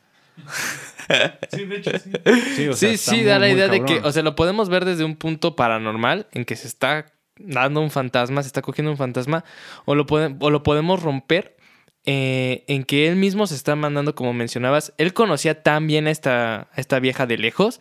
Sí, 1.51 1.65
de 1.67 1.77
hecho, 1.77 1.91
sí. 1.99 2.11
Sí, 2.57 2.69
o 2.69 2.73
sea, 2.75 2.97
Sí, 2.97 3.23
da 3.25 3.35
muy, 3.35 3.41
la 3.41 3.49
idea 3.51 3.69
de 3.69 3.85
que, 3.85 3.99
o 3.99 4.13
sea, 4.13 4.23
lo 4.23 4.35
podemos 4.35 4.69
ver 4.69 4.85
desde 4.85 5.05
un 5.05 5.17
punto 5.17 5.57
paranormal 5.57 6.29
en 6.33 6.45
que 6.45 6.57
se 6.57 6.69
está 6.69 7.07
dando 7.37 7.81
un 7.81 7.91
fantasma, 7.91 8.43
se 8.43 8.47
está 8.47 8.63
cogiendo 8.63 8.91
un 8.91 8.97
fantasma, 8.97 9.45
o 9.85 9.95
lo, 9.95 10.07
puede- 10.07 10.37
o 10.41 10.51
lo 10.51 10.63
podemos 10.63 11.03
romper 11.03 11.57
eh, 12.05 12.65
en 12.67 12.85
que 12.85 13.09
él 13.09 13.17
mismo 13.17 13.47
se 13.47 13.55
está 13.55 13.77
mandando, 13.77 14.15
como 14.15 14.33
mencionabas, 14.33 14.93
él 14.99 15.15
conocía 15.15 15.63
tan 15.63 15.87
bien 15.87 16.07
a 16.07 16.11
esta, 16.11 16.63
a 16.73 16.81
esta 16.81 16.99
vieja 16.99 17.27
de 17.27 17.39
lejos, 17.39 17.81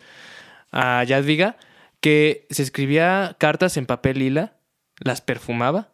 a 0.70 1.04
Jadviga, 1.06 1.56
que 2.00 2.46
se 2.50 2.62
escribía 2.62 3.36
cartas 3.38 3.76
en 3.76 3.86
papel 3.86 4.18
lila, 4.18 4.54
las 4.98 5.20
perfumaba, 5.20 5.90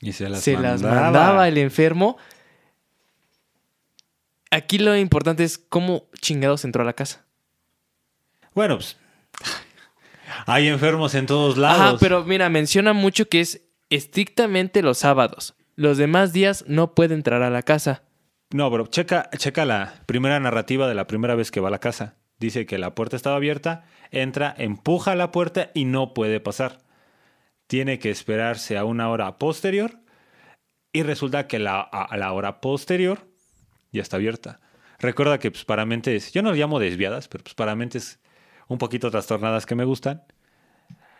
Y 0.00 0.12
se 0.12 0.28
las 0.28 0.40
se 0.42 0.54
las 0.54 0.82
mandaba. 0.82 1.00
mandaba 1.02 1.48
el 1.48 1.58
enfermo. 1.58 2.16
Aquí 4.50 4.78
lo 4.78 4.96
importante 4.96 5.44
es 5.44 5.58
cómo 5.58 6.06
chingados 6.20 6.64
entró 6.64 6.82
a 6.82 6.86
la 6.86 6.94
casa. 6.94 7.24
Bueno, 8.54 8.76
pues. 8.76 8.96
Hay 10.46 10.68
enfermos 10.68 11.14
en 11.14 11.26
todos 11.26 11.56
lados. 11.58 11.80
Ajá, 11.80 11.96
pero 12.00 12.24
mira, 12.24 12.48
menciona 12.48 12.92
mucho 12.92 13.28
que 13.28 13.40
es 13.40 13.62
estrictamente 13.90 14.82
los 14.82 14.98
sábados. 14.98 15.54
Los 15.78 15.96
demás 15.96 16.32
días 16.32 16.64
no 16.66 16.96
puede 16.96 17.14
entrar 17.14 17.40
a 17.44 17.50
la 17.50 17.62
casa. 17.62 18.02
No, 18.52 18.68
bro, 18.68 18.88
checa, 18.88 19.30
checa 19.36 19.64
la 19.64 20.02
primera 20.06 20.40
narrativa 20.40 20.88
de 20.88 20.96
la 20.96 21.06
primera 21.06 21.36
vez 21.36 21.52
que 21.52 21.60
va 21.60 21.68
a 21.68 21.70
la 21.70 21.78
casa. 21.78 22.16
Dice 22.40 22.66
que 22.66 22.78
la 22.78 22.96
puerta 22.96 23.14
estaba 23.14 23.36
abierta, 23.36 23.84
entra, 24.10 24.52
empuja 24.58 25.14
la 25.14 25.30
puerta 25.30 25.70
y 25.74 25.84
no 25.84 26.14
puede 26.14 26.40
pasar. 26.40 26.78
Tiene 27.68 28.00
que 28.00 28.10
esperarse 28.10 28.76
a 28.76 28.84
una 28.84 29.08
hora 29.08 29.38
posterior 29.38 30.00
y 30.92 31.04
resulta 31.04 31.46
que 31.46 31.60
la, 31.60 31.80
a, 31.80 32.16
la 32.16 32.32
hora 32.32 32.60
posterior 32.60 33.28
ya 33.92 34.02
está 34.02 34.16
abierta. 34.16 34.58
Recuerda 34.98 35.38
que 35.38 35.52
pues, 35.52 35.64
para 35.64 35.86
mentes, 35.86 36.32
yo 36.32 36.42
no 36.42 36.50
lo 36.50 36.56
llamo 36.56 36.80
desviadas, 36.80 37.28
pero 37.28 37.44
pues, 37.44 37.54
para 37.54 37.76
mentes 37.76 38.18
un 38.66 38.78
poquito 38.78 39.12
trastornadas 39.12 39.64
que 39.64 39.76
me 39.76 39.84
gustan, 39.84 40.24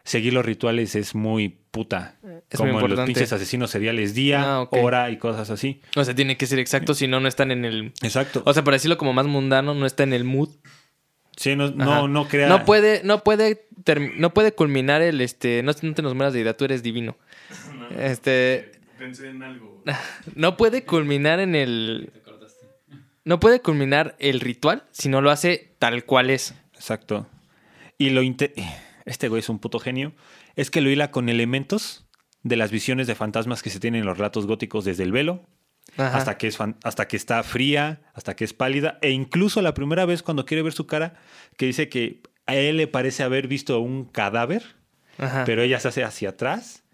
seguir 0.08 0.32
los 0.32 0.44
rituales 0.44 0.94
es 0.94 1.14
muy 1.14 1.48
puta. 1.70 2.16
Es 2.50 2.58
como 2.58 2.72
muy 2.72 2.84
en 2.84 2.90
los 2.96 3.00
pinches 3.06 3.32
asesinos 3.32 3.70
seriales, 3.70 4.14
día, 4.14 4.42
Ah, 4.44 4.68
hora 4.70 5.10
y 5.10 5.18
cosas 5.18 5.50
así. 5.50 5.80
O 5.96 6.04
sea, 6.04 6.14
tiene 6.14 6.36
que 6.36 6.46
ser 6.46 6.58
exacto, 6.58 6.94
si 6.94 7.06
no, 7.06 7.20
no 7.20 7.28
están 7.28 7.50
en 7.50 7.64
el... 7.64 7.92
Exacto. 8.02 8.42
O 8.46 8.52
sea, 8.54 8.64
por 8.64 8.72
decirlo 8.72 8.96
como 8.98 9.12
más 9.12 9.26
mundano, 9.26 9.74
no 9.74 9.86
está 9.86 10.02
en 10.02 10.12
el 10.12 10.24
mood. 10.24 10.48
sí, 11.36 11.54
no, 11.56 11.70
no, 11.70 12.08
no 12.08 12.26
crea. 12.26 12.48
No 12.48 12.64
puede, 12.64 13.02
no 13.04 13.22
puede, 13.22 13.66
term- 13.84 14.14
no 14.16 14.32
puede 14.34 14.52
culminar 14.52 15.02
el, 15.02 15.20
este, 15.20 15.62
no, 15.62 15.72
no 15.82 15.94
te 15.94 16.02
nos 16.02 16.14
mueras 16.14 16.32
de 16.32 16.40
idea, 16.40 16.56
tú 16.56 16.64
eres 16.64 16.82
divino. 16.82 17.16
Este, 17.98 18.72
Pensé 18.98 19.28
en 19.30 19.42
algo. 19.42 19.82
no 20.34 20.56
puede 20.56 20.84
culminar 20.84 21.38
en 21.40 21.54
el, 21.54 22.12
no 23.24 23.40
puede 23.40 23.60
culminar 23.60 24.16
el 24.18 24.40
ritual 24.40 24.84
si 24.90 25.08
no 25.08 25.20
lo 25.20 25.30
hace 25.30 25.72
tal 25.78 26.04
cual 26.04 26.30
es. 26.30 26.54
Exacto. 26.74 27.26
Y 27.98 28.10
lo 28.10 28.22
inte- 28.22 28.54
este 29.08 29.28
güey 29.28 29.40
es 29.40 29.48
un 29.48 29.58
puto 29.58 29.78
genio. 29.80 30.12
Es 30.56 30.70
que 30.70 30.80
lo 30.80 30.90
hila 30.90 31.10
con 31.10 31.28
elementos 31.28 32.06
de 32.42 32.56
las 32.56 32.70
visiones 32.70 33.06
de 33.06 33.14
fantasmas 33.14 33.62
que 33.62 33.70
se 33.70 33.80
tienen 33.80 34.00
en 34.02 34.06
los 34.06 34.16
relatos 34.18 34.46
góticos 34.46 34.84
desde 34.84 35.02
el 35.02 35.10
velo 35.12 35.44
Ajá. 35.96 36.16
hasta 36.16 36.38
que 36.38 36.46
es 36.46 36.56
fan- 36.56 36.76
hasta 36.84 37.08
que 37.08 37.16
está 37.16 37.42
fría, 37.42 38.00
hasta 38.14 38.36
que 38.36 38.44
es 38.44 38.52
pálida 38.52 38.98
e 39.02 39.10
incluso 39.10 39.60
la 39.62 39.74
primera 39.74 40.04
vez 40.06 40.22
cuando 40.22 40.44
quiere 40.44 40.62
ver 40.62 40.72
su 40.72 40.86
cara 40.86 41.14
que 41.56 41.66
dice 41.66 41.88
que 41.88 42.22
a 42.46 42.54
él 42.54 42.76
le 42.76 42.86
parece 42.86 43.22
haber 43.24 43.48
visto 43.48 43.80
un 43.80 44.04
cadáver, 44.04 44.62
Ajá. 45.18 45.44
pero 45.44 45.62
ella 45.62 45.80
se 45.80 45.88
hace 45.88 46.04
hacia 46.04 46.30
atrás 46.30 46.84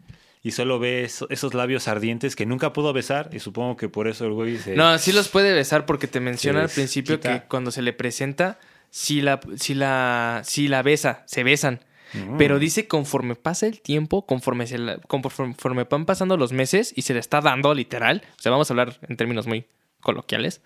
y 0.42 0.52
solo 0.52 0.78
ve 0.78 1.04
eso- 1.04 1.26
esos 1.30 1.52
labios 1.54 1.88
ardientes 1.88 2.36
que 2.36 2.46
nunca 2.46 2.72
pudo 2.72 2.92
besar 2.92 3.30
y 3.32 3.40
supongo 3.40 3.76
que 3.76 3.88
por 3.88 4.08
eso 4.08 4.24
el 4.26 4.32
güey 4.32 4.56
se 4.58 4.74
No, 4.76 4.96
sí 4.98 5.12
los 5.12 5.28
puede 5.28 5.52
besar 5.52 5.84
porque 5.86 6.06
te 6.06 6.20
menciona 6.20 6.62
al 6.62 6.68
principio 6.70 7.20
que 7.20 7.42
cuando 7.48 7.70
se 7.70 7.82
le 7.82 7.92
presenta, 7.92 8.58
sí 8.90 9.20
la, 9.20 9.40
sí 9.56 9.74
la, 9.74 10.40
sí 10.44 10.68
la 10.68 10.82
besa, 10.82 11.22
se 11.26 11.44
besan. 11.44 11.80
Mm. 12.14 12.36
Pero 12.38 12.58
dice 12.58 12.86
conforme 12.86 13.34
pasa 13.34 13.66
el 13.66 13.80
tiempo, 13.80 14.24
conforme, 14.26 14.66
se 14.66 14.78
la- 14.78 14.98
conforme 14.98 15.84
van 15.84 16.06
pasando 16.06 16.36
los 16.36 16.52
meses 16.52 16.92
y 16.96 17.02
se 17.02 17.12
le 17.14 17.20
está 17.20 17.40
dando 17.40 17.74
literal, 17.74 18.22
o 18.38 18.42
sea, 18.42 18.50
vamos 18.52 18.70
a 18.70 18.72
hablar 18.72 18.98
en 19.08 19.16
términos 19.16 19.46
muy 19.46 19.66
coloquiales, 20.00 20.60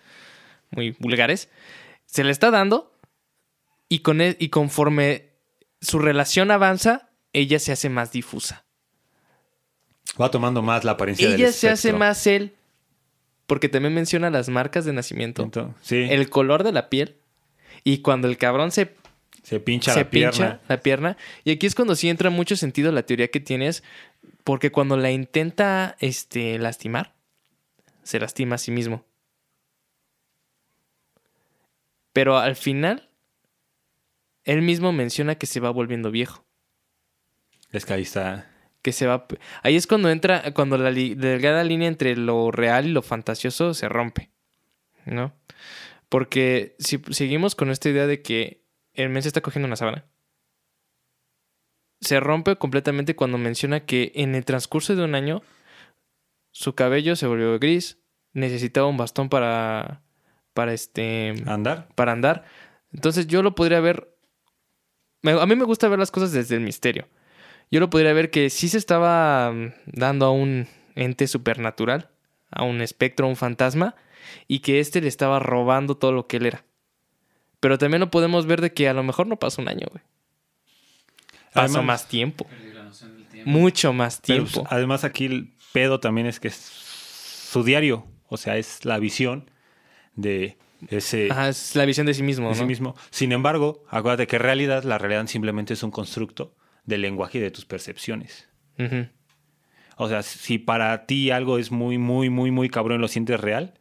muy 0.71 0.91
vulgares, 0.99 1.49
se 2.05 2.23
le 2.23 2.31
está 2.31 2.51
dando 2.51 2.93
y, 3.87 3.99
con 3.99 4.21
e- 4.21 4.35
y 4.39 4.49
conforme 4.49 5.29
su 5.81 5.97
relación 5.99 6.51
avanza, 6.51 7.09
ella 7.33 7.57
se 7.59 7.71
hace 7.71 7.89
más 7.89 8.11
difusa. 8.11 8.65
va 10.21 10.29
tomando 10.31 10.61
más 10.61 10.83
la 10.83 10.91
apariencia 10.91 11.29
del 11.29 11.39
Ella 11.39 11.51
se 11.51 11.69
hace 11.69 11.93
más 11.93 12.27
él, 12.27 12.53
porque 13.47 13.69
también 13.69 13.93
menciona 13.93 14.29
las 14.29 14.49
marcas 14.49 14.85
de 14.85 14.93
nacimiento, 14.93 15.43
Entonces, 15.43 15.75
sí, 15.81 15.95
el 16.09 16.29
color 16.29 16.63
de 16.63 16.71
la 16.71 16.89
piel 16.89 17.15
y 17.83 17.99
cuando 17.99 18.27
el 18.27 18.37
cabrón 18.37 18.71
se 18.71 18.93
se 19.49 19.59
pincha 19.59 19.93
se 19.93 20.01
la 20.01 20.09
pierna. 20.11 20.31
pincha 20.31 20.59
la 20.67 20.79
pierna. 20.79 21.17
Y 21.43 21.49
aquí 21.49 21.65
es 21.65 21.73
cuando 21.73 21.95
sí 21.95 22.07
entra 22.07 22.29
mucho 22.29 22.55
sentido 22.55 22.91
la 22.91 23.01
teoría 23.01 23.29
que 23.29 23.39
tienes, 23.39 23.83
porque 24.43 24.71
cuando 24.71 24.95
la 24.95 25.09
intenta 25.09 25.95
este, 25.99 26.59
lastimar, 26.59 27.15
se 28.03 28.19
lastima 28.19 28.55
a 28.55 28.57
sí 28.59 28.69
mismo. 28.69 29.05
Pero 32.13 32.37
al 32.37 32.55
final, 32.55 33.09
él 34.43 34.61
mismo 34.61 34.91
menciona 34.91 35.33
que 35.33 35.47
se 35.47 35.59
va 35.59 35.71
volviendo 35.71 36.11
viejo. 36.11 36.45
Es 37.71 37.87
que 37.87 37.93
ahí 37.93 38.03
está. 38.03 38.51
Que 38.83 38.91
se 38.91 39.07
va. 39.07 39.25
Ahí 39.63 39.75
es 39.75 39.87
cuando 39.87 40.11
entra, 40.11 40.53
cuando 40.53 40.77
la 40.77 40.91
delgada 40.91 41.63
línea 41.63 41.87
entre 41.87 42.15
lo 42.15 42.51
real 42.51 42.85
y 42.85 42.91
lo 42.91 43.01
fantasioso 43.01 43.73
se 43.73 43.89
rompe. 43.89 44.29
¿No? 45.05 45.33
Porque 46.07 46.75
si 46.77 47.01
seguimos 47.09 47.55
con 47.55 47.71
esta 47.71 47.89
idea 47.89 48.05
de 48.05 48.21
que 48.21 48.68
el 49.03 49.09
men 49.09 49.21
se 49.21 49.29
está 49.29 49.41
cogiendo 49.41 49.67
una 49.67 49.75
sábana, 49.75 50.05
se 52.01 52.19
rompe 52.19 52.55
completamente 52.55 53.15
cuando 53.15 53.37
menciona 53.37 53.81
que 53.81 54.11
en 54.15 54.35
el 54.35 54.45
transcurso 54.45 54.95
de 54.95 55.03
un 55.03 55.15
año 55.15 55.41
su 56.51 56.73
cabello 56.73 57.15
se 57.15 57.27
volvió 57.27 57.57
gris, 57.59 57.99
necesitaba 58.33 58.87
un 58.87 58.97
bastón 58.97 59.29
para. 59.29 60.01
para 60.53 60.73
este. 60.73 61.33
Andar. 61.45 61.87
para 61.95 62.11
andar. 62.11 62.45
Entonces 62.93 63.27
yo 63.27 63.43
lo 63.43 63.55
podría 63.55 63.79
ver. 63.79 64.15
a 65.23 65.45
mí 65.45 65.55
me 65.55 65.65
gusta 65.65 65.87
ver 65.87 65.99
las 65.99 66.11
cosas 66.11 66.31
desde 66.31 66.55
el 66.55 66.61
misterio. 66.61 67.07
Yo 67.71 67.79
lo 67.79 67.89
podría 67.89 68.13
ver 68.13 68.31
que 68.31 68.49
sí 68.49 68.67
se 68.67 68.77
estaba 68.77 69.51
mm, 69.51 69.73
dando 69.85 70.25
a 70.25 70.31
un 70.31 70.67
ente 70.95 71.27
supernatural, 71.27 72.09
a 72.49 72.63
un 72.63 72.81
espectro, 72.81 73.27
a 73.27 73.29
un 73.29 73.35
fantasma, 73.35 73.95
y 74.47 74.59
que 74.59 74.79
éste 74.79 75.01
le 75.01 75.07
estaba 75.07 75.39
robando 75.39 75.97
todo 75.97 76.11
lo 76.11 76.27
que 76.27 76.37
él 76.37 76.47
era. 76.47 76.65
Pero 77.59 77.77
también 77.77 77.99
lo 77.99 78.09
podemos 78.11 78.45
ver 78.45 78.61
de 78.61 78.73
que 78.73 78.87
a 78.89 78.93
lo 78.93 79.03
mejor 79.03 79.27
no 79.27 79.37
pasó 79.37 79.61
un 79.61 79.67
año, 79.67 79.87
güey. 79.91 80.03
Además- 81.53 81.83
más 81.83 82.07
tiempo. 82.07 82.45
Perdí 82.45 82.71
la 82.73 82.83
noción 82.83 83.15
del 83.17 83.25
tiempo. 83.27 83.49
Mucho 83.49 83.93
más 83.93 84.21
Pero, 84.25 84.43
tiempo. 84.43 84.61
pues, 84.61 84.71
además 84.73 85.03
aquí 85.03 85.25
el 85.25 85.53
pedo 85.73 85.99
también 85.99 86.27
es 86.27 86.39
que 86.39 86.47
es 86.49 86.55
su 86.55 87.63
diario, 87.63 88.05
o 88.27 88.37
sea, 88.37 88.57
es 88.57 88.85
la 88.85 88.99
visión 88.99 89.49
de 90.15 90.57
ese, 90.89 91.27
Ajá, 91.31 91.49
es 91.49 91.75
la 91.75 91.85
visión 91.85 92.05
de 92.05 92.13
sí 92.13 92.23
mismo, 92.23 92.47
de 92.49 92.53
¿no? 92.55 92.59
sí 92.59 92.65
mismo. 92.65 92.95
Sin 93.09 93.31
embargo, 93.31 93.83
acuérdate 93.89 94.27
que 94.27 94.35
en 94.37 94.41
realidad 94.43 94.83
la 94.83 94.97
realidad 94.97 95.25
simplemente 95.27 95.73
es 95.73 95.83
un 95.83 95.91
constructo 95.91 96.55
del 96.85 97.01
lenguaje 97.01 97.39
y 97.39 97.41
de 97.41 97.51
tus 97.51 97.65
percepciones. 97.65 98.47
O 99.97 100.07
sea, 100.07 100.21
si 100.23 100.57
para 100.59 101.05
ti 101.05 101.31
algo 101.31 101.57
es 101.57 101.71
muy, 101.71 101.97
muy, 101.97 102.29
muy, 102.29 102.51
muy 102.51 102.69
cabrón 102.69 102.99
y 102.99 103.01
lo 103.01 103.07
sientes 103.09 103.39
real, 103.39 103.73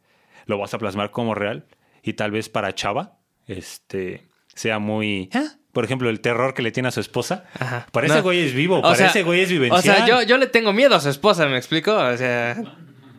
lo 0.46 0.58
vas 0.58 0.74
a 0.74 0.78
plasmar 0.78 1.12
como 1.12 1.34
real. 1.36 1.66
Y 2.02 2.14
tal 2.14 2.32
vez 2.32 2.48
para 2.48 2.74
Chava, 2.74 3.17
este, 3.48 4.24
sea 4.54 4.78
muy... 4.78 5.30
¿Ah? 5.34 5.44
Por 5.72 5.84
ejemplo, 5.84 6.08
el 6.10 6.20
terror 6.20 6.54
que 6.54 6.62
le 6.62 6.70
tiene 6.72 6.88
a 6.88 6.92
su 6.92 7.00
esposa. 7.00 7.44
Ajá. 7.58 7.86
Para 7.92 8.06
ese 8.06 8.16
No. 8.16 8.22
güey 8.22 8.40
es 8.40 8.54
vivo, 8.54 8.78
O 8.78 8.82
para 8.82 8.94
sea- 8.96 9.06
ese 9.08 9.22
güey 9.22 9.40
es 9.42 9.50
vivencial. 9.50 9.78
O 9.78 9.82
sea, 9.82 10.06
yo, 10.06 10.22
yo 10.22 10.36
le 10.38 10.46
tengo 10.46 10.72
miedo 10.72 10.94
a 10.96 11.00
su 11.00 11.08
esposa, 11.08 11.46
¿me 11.46 11.56
explico? 11.56 11.94
O 11.94 12.16
sea, 12.16 12.56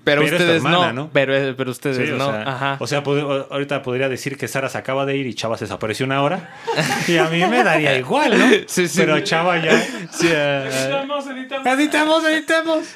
pero, 0.03 0.23
ustedes 0.23 0.57
hermana, 0.57 0.87
no, 0.87 0.93
¿no? 1.03 1.09
Pero, 1.13 1.55
pero 1.55 1.71
ustedes 1.71 1.97
Sí, 1.97 2.11
o 2.13 2.17
no. 2.17 2.31
sea, 2.31 2.41
Ajá. 2.41 2.77
o 2.79 2.87
sea, 2.87 3.03
pod- 3.03 3.47
ahorita 3.51 3.81
podría 3.83 4.09
decir 4.09 4.37
que 4.37 4.47
Sara 4.47 4.67
se 4.67 4.77
acaba 4.77 5.05
de 5.05 5.15
ir 5.15 5.27
y 5.27 5.35
Chava 5.35 5.57
se 5.57 5.65
desapareció 5.65 6.05
una 6.05 6.21
hora. 6.23 6.53
Y 7.07 7.17
a 7.17 7.25
mí 7.29 7.45
me 7.45 7.63
daría 7.63 7.97
igual, 7.97 8.37
¿no? 8.37 8.45
Sí, 8.67 8.87
sí. 8.87 8.97
Pero 8.97 9.19
Chava 9.21 9.57
ya... 9.63 9.79
Sí, 10.11 10.29
ah, 10.35 10.65
Editamos, 11.65 12.25
editamos. 12.25 12.95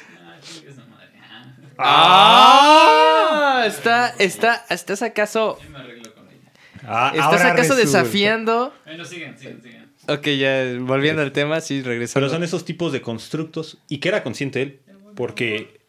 ¡Ah! 1.78 3.64
Está, 3.66 4.08
está, 4.18 4.64
¿Estás 4.68 5.02
acaso, 5.02 5.58
Yo 5.62 5.70
me 5.70 5.78
arreglo 5.78 6.14
con 6.14 6.28
ella. 6.28 6.50
Ah, 6.86 7.10
estás 7.14 7.26
ahora 7.26 7.52
acaso 7.52 7.74
resulta. 7.74 7.98
desafiando? 7.98 8.74
Bueno, 8.84 9.04
sigan, 9.04 9.38
sigan, 9.38 9.62
sigan. 9.62 9.84
Ok, 10.08 10.28
ya 10.28 10.64
volviendo 10.80 11.22
al 11.22 11.32
tema, 11.32 11.60
sí, 11.60 11.82
regresando. 11.82 12.26
Pero 12.26 12.32
son 12.34 12.44
esos 12.44 12.64
tipos 12.64 12.92
de 12.92 13.00
constructos. 13.00 13.78
Y 13.88 13.98
que 13.98 14.08
era 14.08 14.22
consciente 14.22 14.62
él. 14.62 14.80
Porque 15.14 15.80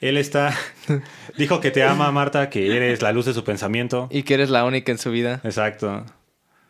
él 0.00 0.16
está... 0.16 0.56
Dijo 1.38 1.60
que 1.60 1.70
te 1.70 1.82
ama, 1.82 2.10
Marta, 2.10 2.50
que 2.50 2.76
eres 2.76 3.02
la 3.02 3.12
luz 3.12 3.26
de 3.26 3.34
su 3.34 3.44
pensamiento. 3.44 4.08
Y 4.10 4.22
que 4.22 4.34
eres 4.34 4.50
la 4.50 4.64
única 4.64 4.90
en 4.90 4.98
su 4.98 5.10
vida. 5.10 5.40
Exacto. 5.44 6.04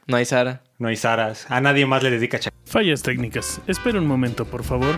No 0.07 0.17
hay 0.17 0.25
Sara. 0.25 0.63
No 0.79 0.89
hay 0.89 0.97
Saras. 0.97 1.47
A 1.51 1.61
nadie 1.61 1.87
más 1.87 2.03
le 2.03 2.11
dedica 2.11 2.39
Fallas 2.67 3.03
técnicas. 3.03 3.61
Espera 3.67 3.99
un 3.99 4.07
momento, 4.07 4.45
por 4.45 4.65
favor. 4.65 4.97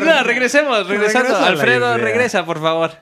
Regresemos, 0.00 0.86
regresando. 0.88 1.28
Regresa 1.28 1.46
Alfredo, 1.46 1.98
regresa, 1.98 2.44
por 2.46 2.60
favor. 2.60 2.92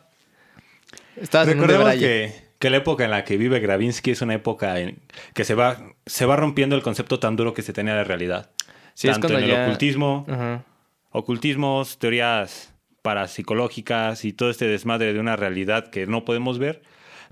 Un 1.17 1.27
Recordemos 1.47 1.95
que, 1.95 2.33
que 2.59 2.71
la 2.71 2.77
época 2.79 3.05
en 3.05 3.11
la 3.11 3.25
que 3.25 3.37
vive 3.37 3.61
Gravinsky 3.61 4.11
es 4.11 4.21
una 4.23 4.35
época 4.35 4.79
en 4.81 4.99
que 5.35 5.45
se 5.45 5.55
va, 5.55 5.79
se 6.05 6.27
va 6.27 6.37
rompiendo 6.37 6.77
el 6.77 6.83
concepto 6.83 7.19
tan 7.19 7.37
duro 7.37 7.55
que 7.55 7.63
se 7.63 7.73
tenía 7.73 7.95
de 7.95 8.05
realidad. 8.05 8.51
Sí, 8.95 9.09
Tanto 9.09 9.29
en 9.29 9.45
el 9.45 9.51
ya- 9.51 9.65
ocultismo, 9.65 10.27
Ajá. 10.29 10.65
ocultismos, 11.11 11.99
teorías 11.99 12.73
parapsicológicas 13.03 14.25
y 14.25 14.33
todo 14.33 14.51
este 14.51 14.67
desmadre 14.67 15.13
de 15.13 15.21
una 15.21 15.37
realidad 15.37 15.89
que 15.91 16.07
no 16.07 16.25
podemos 16.25 16.59
ver, 16.59 16.83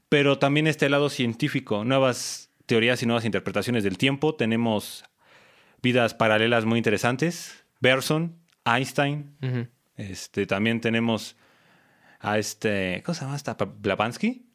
pero 0.09 0.39
también 0.39 0.67
este 0.67 0.89
lado 0.89 1.11
científico, 1.11 1.85
nuevas 1.85 2.51
teorías 2.67 3.03
y 3.03 3.07
nuevas 3.07 3.25
interpretaciones 3.25 3.85
del 3.85 3.99
tiempo. 3.99 4.35
Tenemos 4.35 5.05
vidas 5.83 6.15
paralelas 6.15 6.65
muy 6.65 6.79
interesantes, 6.79 7.65
Berson, 7.81 8.37
Einstein, 8.65 9.37
este, 9.97 10.47
también 10.47 10.81
tenemos 10.81 11.37
a 12.21 12.39
este, 12.39 13.03
¿cómo 13.05 13.15
se 13.15 13.23
llama 13.23 13.37
esta? 13.37 13.55
Blavatsky. 13.55 14.47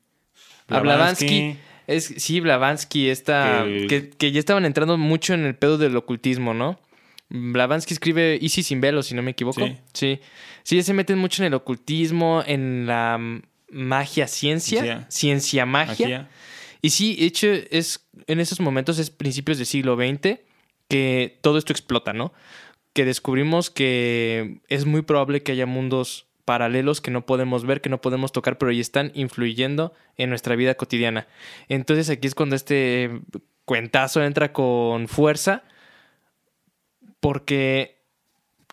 A 0.67 0.79
Blavatsky. 0.79 1.57
Es, 1.87 2.05
sí, 2.17 2.39
Blavatsky, 2.39 3.09
esta, 3.09 3.63
Que 3.63 3.77
el- 3.77 3.87
que, 3.87 4.09
que 4.09 4.31
ya 4.31 4.39
estaban 4.39 4.65
entrando 4.65 4.97
mucho 4.97 5.33
en 5.33 5.43
el 5.45 5.55
pedo 5.55 5.77
del 5.77 5.95
ocultismo, 5.95 6.53
¿no? 6.53 6.79
Blavatsky 7.29 7.93
escribe 7.93 8.39
Easy 8.41 8.63
sin 8.63 8.81
velo, 8.81 9.01
si 9.03 9.13
no 9.15 9.21
me 9.21 9.31
equivoco. 9.31 9.65
Sí. 9.65 9.77
Sí. 9.93 10.19
Sí, 10.63 10.83
se 10.83 10.93
meten 10.93 11.17
mucho 11.17 11.41
en 11.43 11.47
el 11.47 11.53
ocultismo, 11.55 12.43
en 12.45 12.85
la 12.87 13.19
magia 13.71 14.27
ciencia, 14.27 14.81
Ciencia. 14.81 15.05
ciencia 15.09 15.65
magia. 15.65 16.21
¿eh? 16.21 16.25
Y 16.81 16.89
sí, 16.91 17.15
de 17.15 17.25
hecho, 17.25 17.47
es, 17.47 18.07
en 18.27 18.39
esos 18.39 18.59
momentos 18.59 18.97
es 18.99 19.09
principios 19.09 19.57
del 19.57 19.67
siglo 19.67 19.95
XX 19.95 20.39
que 20.87 21.37
todo 21.41 21.57
esto 21.59 21.71
explota, 21.73 22.13
¿no? 22.13 22.33
Que 22.99 23.05
descubrimos 23.05 23.69
que 23.69 24.59
es 24.67 24.85
muy 24.85 25.03
probable 25.03 25.41
que 25.41 25.53
haya 25.53 25.65
mundos 25.65 26.27
paralelos 26.43 26.99
que 26.99 27.11
no 27.11 27.25
podemos 27.25 27.65
ver, 27.65 27.79
que 27.79 27.87
no 27.87 28.01
podemos 28.01 28.33
tocar, 28.33 28.57
pero 28.57 28.73
ya 28.73 28.81
están 28.81 29.13
influyendo 29.15 29.93
en 30.17 30.29
nuestra 30.29 30.57
vida 30.57 30.75
cotidiana. 30.75 31.25
Entonces 31.69 32.09
aquí 32.09 32.27
es 32.27 32.35
cuando 32.35 32.57
este 32.57 33.21
cuentazo 33.63 34.21
entra 34.21 34.51
con 34.51 35.07
fuerza 35.07 35.63
porque 37.21 38.03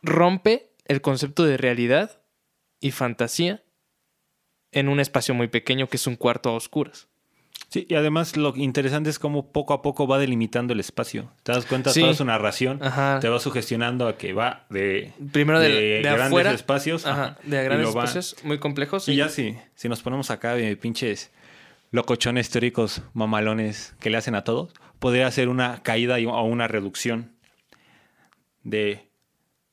rompe 0.02 0.72
el 0.86 1.02
concepto 1.02 1.44
de 1.44 1.56
realidad 1.56 2.20
y 2.80 2.90
fantasía 2.90 3.62
en 4.72 4.88
un 4.88 4.98
espacio 4.98 5.34
muy 5.34 5.46
pequeño 5.46 5.86
que 5.86 5.98
es 5.98 6.06
un 6.08 6.16
cuarto 6.16 6.48
a 6.48 6.54
oscuras. 6.54 7.06
Sí, 7.68 7.84
y 7.90 7.94
además 7.96 8.36
lo 8.36 8.54
interesante 8.56 9.10
es 9.10 9.18
cómo 9.18 9.50
poco 9.50 9.74
a 9.74 9.82
poco 9.82 10.06
va 10.06 10.18
delimitando 10.18 10.72
el 10.72 10.78
espacio. 10.80 11.32
Te 11.42 11.50
das 11.52 11.66
cuenta, 11.66 11.90
Sí. 11.90 12.00
toda 12.00 12.14
su 12.14 12.24
narración 12.24 12.78
Ajá. 12.82 13.18
te 13.20 13.28
va 13.28 13.40
sugestionando 13.40 14.06
a 14.06 14.16
que 14.16 14.32
va 14.32 14.66
de, 14.70 15.12
Primero 15.32 15.58
de, 15.58 15.68
de 15.70 16.00
grandes 16.02 16.26
afuera. 16.26 16.52
espacios 16.52 17.06
Ajá, 17.06 17.36
de 17.42 17.64
grandes 17.64 17.86
va- 17.88 18.04
espacios 18.04 18.36
muy 18.44 18.58
complejos. 18.58 19.08
Y 19.08 19.16
ya 19.16 19.28
sí, 19.28 19.56
si 19.74 19.88
nos 19.88 20.00
ponemos 20.02 20.30
acá 20.30 20.54
de 20.54 20.76
pinches 20.76 21.32
locochones 21.90 22.50
teóricos 22.50 23.02
mamalones 23.14 23.94
que 24.00 24.10
le 24.10 24.16
hacen 24.18 24.36
a 24.36 24.44
todos, 24.44 24.72
podría 25.00 25.28
ser 25.32 25.48
una 25.48 25.82
caída 25.82 26.16
o 26.18 26.42
una 26.44 26.68
reducción 26.68 27.32
de 28.62 29.08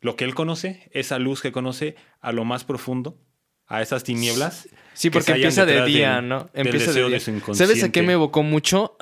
lo 0.02 0.16
que 0.16 0.26
él 0.26 0.36
conoce, 0.36 0.90
esa 0.94 1.20
luz 1.20 1.42
que 1.42 1.52
conoce, 1.52 1.96
a 2.22 2.32
lo 2.32 2.44
más 2.46 2.64
profundo, 2.64 3.18
a 3.68 3.82
esas 3.82 4.04
tinieblas. 4.04 4.68
Sí, 4.94 5.10
que 5.10 5.14
porque 5.20 5.32
empieza 5.32 5.66
de 5.66 5.84
día, 5.86 6.16
del- 6.18 6.28
¿no? 6.30 6.50
del 6.54 6.68
Empieza 6.68 6.88
deseo 6.88 7.10
de 7.10 7.18
día. 7.18 7.54
¿Sabes 7.54 7.84
a 7.84 7.92
qué 7.92 8.04
me 8.04 8.14
evocó 8.14 8.44
mucho? 8.44 8.96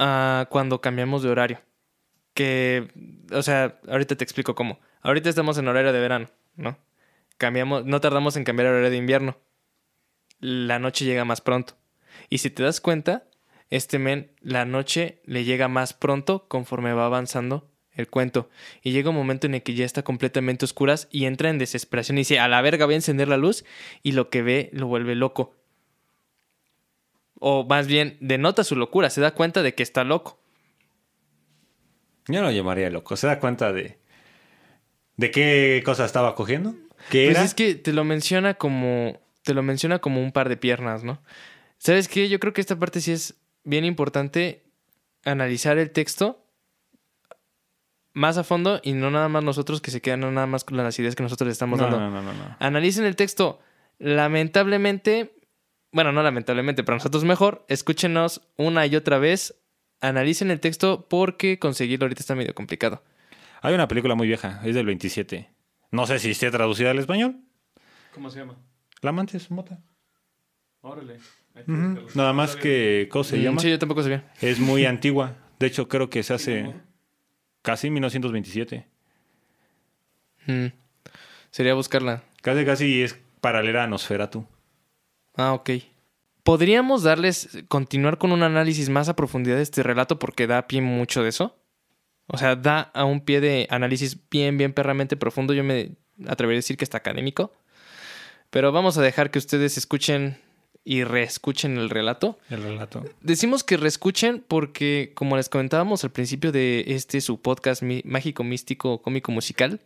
Cuando 0.50 0.82
cambiamos 0.82 1.24
de 1.24 1.30
horario. 1.30 1.62
Que, 2.34 2.88
o 3.32 3.42
sea, 3.44 3.80
ahorita 3.90 4.16
te 4.16 4.24
explico 4.24 4.56
cómo. 4.56 4.80
Ahorita 5.02 5.30
estamos 5.30 5.58
en 5.58 5.68
horario 5.68 5.92
de 5.92 6.00
verano, 6.00 6.30
¿no? 6.56 6.78
Cambiamos, 7.38 7.86
no 7.86 8.00
tardamos 8.00 8.38
en 8.38 8.44
cambiar 8.44 8.70
horario 8.70 8.90
de 8.90 8.98
invierno. 8.98 9.38
La 10.40 10.80
noche 10.80 11.06
llega 11.06 11.26
más 11.26 11.42
pronto. 11.42 11.76
Y 12.30 12.38
si 12.38 12.50
te 12.50 12.64
das 12.64 12.80
cuenta, 12.82 13.26
este 13.70 14.00
men, 14.00 14.32
la 14.42 14.66
noche 14.66 15.22
le 15.26 15.44
llega 15.44 15.68
más 15.68 15.94
pronto 15.94 16.48
conforme 16.48 16.94
va 16.94 17.06
avanzando 17.06 17.71
el 17.94 18.08
cuento. 18.08 18.50
Y 18.84 18.92
llega 18.92 19.10
un 19.10 19.16
momento 19.16 19.48
en 19.48 19.56
el 19.56 19.64
que 19.64 19.74
ya 19.74 19.86
está 19.86 20.04
completamente 20.04 20.66
oscuras 20.66 21.08
y 21.12 21.26
entra 21.26 21.50
en 21.50 21.58
desesperación 21.58 22.18
y 22.18 22.22
dice, 22.22 22.40
a 22.40 22.48
la 22.48 22.62
verga 22.62 22.86
voy 22.86 22.94
a 22.94 22.98
encender 22.98 23.28
la 23.28 23.38
luz 23.38 23.66
y 24.04 24.14
lo 24.14 24.30
que 24.30 24.42
ve 24.42 24.70
lo 24.74 24.88
vuelve 24.88 25.16
loco. 25.16 25.56
O 27.40 27.66
más 27.66 27.88
bien, 27.88 28.18
denota 28.20 28.64
su 28.64 28.76
locura, 28.76 29.10
se 29.10 29.22
da 29.22 29.34
cuenta 29.34 29.64
de 29.64 29.74
que 29.74 29.84
está 29.84 30.04
loco. 30.04 30.40
Yo 32.28 32.40
no 32.42 32.48
lo 32.48 32.52
llamaría 32.52 32.90
loco. 32.90 33.16
¿Se 33.18 33.28
da 33.28 33.40
cuenta 33.40 33.74
de, 33.74 33.98
de 35.18 35.32
qué 35.32 35.82
cosa 35.84 36.06
estaba 36.06 36.36
cogiendo? 36.36 36.76
¿Qué 37.10 37.26
Pues 37.26 37.38
era? 37.38 37.44
es 37.44 37.54
que 37.56 37.76
te 37.76 37.94
lo 37.94 38.04
menciona 38.04 38.54
como. 38.54 39.20
Te 39.44 39.56
lo 39.56 39.64
menciona 39.64 39.98
como 40.00 40.22
un 40.22 40.32
par 40.32 40.50
de 40.50 40.58
piernas, 40.58 41.04
¿no? 41.04 41.20
¿Sabes 41.80 42.08
qué? 42.08 42.30
Yo 42.30 42.40
creo 42.40 42.54
que 42.54 42.62
esta 42.62 42.78
parte 42.78 43.02
sí 43.02 43.12
es 43.12 43.34
bien 43.64 43.86
importante 43.86 44.62
analizar 45.26 45.80
el 45.80 45.90
texto 45.90 46.41
más 48.14 48.38
a 48.38 48.44
fondo 48.44 48.80
y 48.84 48.94
no 48.94 49.10
nada 49.12 49.30
más 49.30 49.44
nosotros 49.44 49.82
que 49.82 49.92
se 49.92 50.02
quedan 50.02 50.20
no 50.22 50.32
nada 50.32 50.48
más 50.48 50.64
con 50.64 50.78
las 50.78 50.98
ideas 51.00 51.16
que 51.16 51.24
nosotros 51.24 51.48
le 51.48 51.54
estamos 51.54 51.80
no, 51.80 51.86
dando. 51.86 52.00
no, 52.00 52.10
no, 52.10 52.22
no, 52.22 52.34
no. 52.34 52.56
Analicen 52.60 53.06
el 53.06 53.16
texto. 53.16 53.60
Lamentablemente, 54.00 55.34
bueno, 55.92 56.12
no 56.12 56.24
lamentablemente, 56.24 56.84
para 56.84 56.98
nosotros 56.98 57.24
mejor, 57.24 57.66
escúchenos 57.68 58.42
una 58.58 58.86
y 58.86 58.96
otra 58.96 59.18
vez. 59.20 59.56
Analicen 60.00 60.50
el 60.52 60.60
texto 60.60 61.08
porque 61.10 61.60
conseguirlo 61.60 62.06
ahorita 62.06 62.22
está 62.22 62.34
medio 62.34 62.56
complicado. 62.56 63.04
Hay 63.62 63.74
una 63.76 63.88
película 63.88 64.16
muy 64.16 64.28
vieja, 64.28 64.62
es 64.66 64.74
del 64.74 64.86
27. 64.88 65.50
No 65.92 66.08
sé 66.08 66.18
si 66.20 66.32
esté 66.32 66.50
traducida 66.50 66.90
al 66.92 66.98
español. 67.00 67.42
¿Cómo 68.16 68.30
se 68.32 68.40
llama? 68.40 68.56
La 69.02 69.10
amante 69.12 69.38
es 69.38 69.52
mota. 69.52 69.80
Órale. 70.82 71.18
Nada 72.16 72.34
más 72.34 72.56
que, 72.56 73.08
¿cómo 73.12 73.24
se 73.24 73.38
Mm, 73.38 73.42
llama? 73.42 73.62
Sí, 73.62 73.70
yo 73.70 73.78
tampoco 73.78 74.02
sabía. 74.02 74.32
Es 74.42 74.60
muy 74.60 74.86
antigua. 74.86 75.36
De 75.60 75.68
hecho, 75.68 75.88
creo 75.88 76.10
que 76.10 76.24
se 76.24 76.34
hace 76.34 76.74
casi 77.62 77.90
1927. 77.90 78.88
Mm. 80.48 80.68
Sería 81.52 81.74
buscarla. 81.74 82.24
Casi, 82.42 82.66
casi 82.66 83.04
es 83.04 83.20
paralela 83.42 83.84
a 83.84 83.88
Nosferatu. 83.88 84.46
Ah, 85.36 85.54
ok. 85.54 85.72
¿Podríamos 86.44 87.04
darles, 87.04 87.60
continuar 87.68 88.18
con 88.18 88.32
un 88.32 88.44
análisis 88.44 88.90
más 88.90 89.10
a 89.10 89.16
profundidad 89.16 89.58
de 89.58 89.62
este 89.62 89.84
relato 89.84 90.18
porque 90.18 90.48
da 90.48 90.68
pie 90.68 90.82
mucho 90.82 91.22
de 91.22 91.30
eso? 91.30 91.56
O 92.28 92.38
sea, 92.38 92.56
da 92.56 92.80
a 92.94 93.06
un 93.06 93.22
pie 93.22 93.42
de 93.42 93.68
análisis 93.70 94.18
bien, 94.30 94.58
bien 94.58 94.74
perramente 94.74 95.18
profundo. 95.18 95.54
Yo 95.54 95.64
me 95.64 95.92
atrevería 96.28 96.58
a 96.58 96.64
decir 96.64 96.78
que 96.78 96.86
está 96.86 96.98
académico. 96.98 97.54
Pero 98.50 98.72
vamos 98.72 98.98
a 98.98 99.02
dejar 99.02 99.32
que 99.32 99.40
ustedes 99.40 99.78
escuchen 99.78 100.38
y 100.84 101.04
reescuchen 101.04 101.78
el 101.78 101.90
relato. 101.90 102.40
El 102.50 102.64
relato. 102.64 103.04
Decimos 103.22 103.64
que 103.64 103.78
reescuchen 103.78 104.44
porque, 104.48 105.12
como 105.14 105.38
les 105.38 105.48
comentábamos 105.50 106.04
al 106.04 106.12
principio 106.12 106.52
de 106.52 106.84
este 106.88 107.22
su 107.22 107.40
podcast 107.42 107.84
mágico, 108.04 108.44
místico, 108.44 109.02
cómico, 109.02 109.32
musical, 109.32 109.80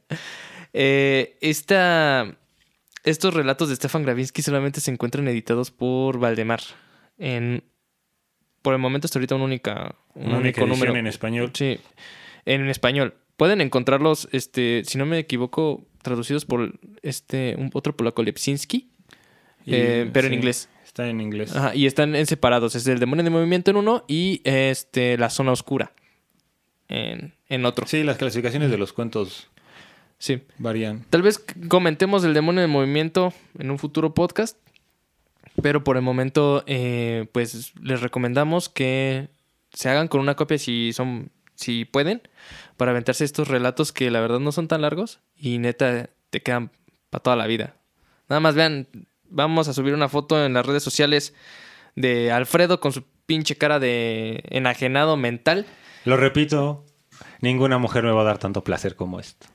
eh, 0.74 1.38
esta- 1.42 2.36
estos 3.04 3.34
relatos 3.34 3.70
de 3.70 3.76
Stefan 3.76 4.04
Gravinsky 4.04 4.42
solamente 4.42 4.80
se 4.82 4.92
encuentran 4.92 5.28
editados 5.28 5.70
por 5.72 6.18
Valdemar. 6.20 6.62
En, 7.18 7.64
por 8.62 8.74
el 8.74 8.80
momento 8.80 9.06
hasta 9.06 9.20
ahorita 9.20 9.36
una 9.36 9.46
única, 9.46 9.96
un 10.16 10.28
Una 10.28 10.38
única 10.40 10.64
único 10.64 10.76
número. 10.76 10.96
en 10.98 11.08
español. 11.08 11.52
Sí, 11.54 11.80
en 12.46 12.68
español. 12.70 13.14
Pueden 13.38 13.60
encontrarlos, 13.62 14.28
este, 14.32 14.84
si 14.86 14.98
no 14.98 15.06
me 15.06 15.20
equivoco, 15.20 15.86
traducidos 16.02 16.46
por 16.46 16.80
este 17.04 17.56
un, 17.58 17.70
otro 17.74 17.96
polaco, 17.96 18.24
Lepsinski, 18.24 18.90
eh, 19.68 20.10
pero 20.14 20.28
en 20.28 20.34
inglés. 20.36 20.70
Está 20.96 21.10
en 21.10 21.20
inglés. 21.20 21.54
Ajá, 21.54 21.76
y 21.76 21.88
están 21.88 22.16
en 22.16 22.26
separados. 22.26 22.74
Es 22.74 22.88
el 22.88 23.00
demonio 23.00 23.26
de 23.26 23.30
movimiento 23.30 23.70
en 23.70 23.76
uno 23.76 24.06
y 24.08 24.40
este 24.46 25.18
la 25.18 25.30
zona 25.30 25.52
oscura 25.52 25.92
en, 26.88 27.34
en 27.50 27.66
otro. 27.66 27.86
Sí, 27.86 28.02
las 28.04 28.16
clasificaciones 28.16 28.72
de 28.72 28.78
los 28.78 28.94
cuentos 28.94 29.50
Sí. 30.20 30.42
varían. 30.58 31.04
Tal 31.10 31.22
vez 31.22 31.44
comentemos 31.68 32.24
el 32.24 32.34
demonio 32.34 32.62
de 32.62 32.68
movimiento 32.68 33.34
en 33.60 33.72
un 33.72 33.78
futuro 33.78 34.14
podcast. 34.14 34.58
Pero 35.62 35.84
por 35.84 35.98
el 35.98 36.02
momento, 36.02 36.64
eh, 36.66 37.28
pues 37.34 37.74
les 37.82 38.00
recomendamos 38.00 38.70
que 38.70 39.28
se 39.74 39.90
hagan 39.90 40.08
con 40.08 40.22
una 40.22 40.36
copia 40.38 40.58
si 40.58 40.94
son, 40.94 41.30
si 41.56 41.84
pueden, 41.84 42.22
para 42.78 42.92
aventarse 42.92 43.26
estos 43.26 43.50
relatos 43.50 43.92
que 43.92 44.10
la 44.12 44.22
verdad 44.22 44.40
no 44.40 44.54
son 44.54 44.70
tan 44.70 44.82
largos 44.82 45.20
y 45.36 45.58
neta 45.58 46.10
te 46.30 46.42
quedan 46.42 46.72
para 47.10 47.22
toda 47.22 47.36
la 47.36 47.48
vida. 47.48 47.76
Nada 48.30 48.40
más 48.40 48.56
vean, 48.56 48.88
vamos 49.36 49.68
a 49.68 49.74
subir 49.74 49.94
una 49.94 50.10
foto 50.10 50.44
en 50.44 50.54
las 50.54 50.66
redes 50.66 50.82
sociales 50.82 51.34
de 51.96 52.32
Alfredo 52.32 52.80
con 52.80 52.92
su 52.92 53.04
pinche 53.26 53.56
cara 53.58 53.80
de 53.80 54.44
enajenado 54.50 55.18
mental. 55.18 55.66
Lo 56.06 56.18
repito, 56.18 56.86
ninguna 57.42 57.78
mujer 57.78 58.04
me 58.04 58.12
va 58.12 58.22
a 58.22 58.26
dar 58.26 58.38
tanto 58.38 58.64
placer 58.64 58.96
como 58.96 59.20
esto. 59.20 59.48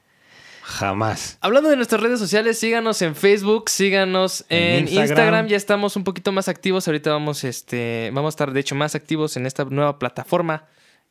Jamás. 0.62 1.38
Hablando 1.40 1.68
de 1.68 1.76
nuestras 1.76 2.00
redes 2.00 2.20
sociales, 2.20 2.58
síganos 2.58 3.02
en 3.02 3.16
Facebook, 3.16 3.68
síganos 3.70 4.44
en, 4.48 4.58
En 4.58 4.78
Instagram. 4.82 5.08
Instagram. 5.08 5.46
Ya 5.48 5.56
estamos 5.56 5.96
un 5.96 6.04
poquito 6.04 6.30
más 6.30 6.48
activos. 6.48 6.86
Ahorita 6.86 7.10
vamos, 7.10 7.42
este, 7.42 8.10
vamos 8.12 8.28
a 8.28 8.34
estar, 8.34 8.52
de 8.52 8.60
hecho, 8.60 8.76
más 8.76 8.94
activos 8.94 9.36
en 9.36 9.46
esta 9.46 9.64
nueva 9.64 9.98
plataforma. 9.98 10.66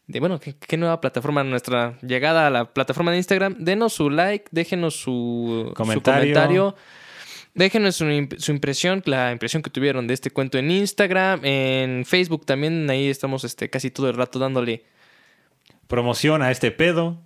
De, 0.08 0.22
bueno, 0.22 0.40
¿qué, 0.40 0.56
qué 0.56 0.78
nueva 0.78 1.02
plataforma? 1.02 1.44
Nuestra 1.44 1.98
llegada 2.02 2.48
a 2.48 2.50
la 2.50 2.74
plataforma 2.74 3.12
de 3.12 3.18
Instagram. 3.18 3.58
Denos 3.60 3.94
su 3.94 4.10
like, 4.10 4.46
déjenos 4.52 4.96
su 4.96 5.66
su 5.68 5.74
Comentario. 5.74 6.76
Déjenos 7.54 7.96
su, 7.96 8.06
imp- 8.06 8.38
su 8.40 8.52
impresión, 8.52 9.02
la 9.06 9.32
impresión 9.32 9.62
que 9.64 9.70
tuvieron 9.70 10.08
de 10.08 10.14
este 10.14 10.32
cuento 10.32 10.58
en 10.58 10.72
Instagram, 10.72 11.42
en 11.44 12.06
Facebook 12.06 12.46
también. 12.46 12.90
Ahí 12.90 13.08
estamos 13.10 13.44
este, 13.44 13.70
casi 13.70 13.92
todo 13.92 14.08
el 14.10 14.16
rato 14.16 14.40
dándole 14.40 14.84
Promociona 15.88 16.52
este 16.52 16.72
pedo. 16.72 17.18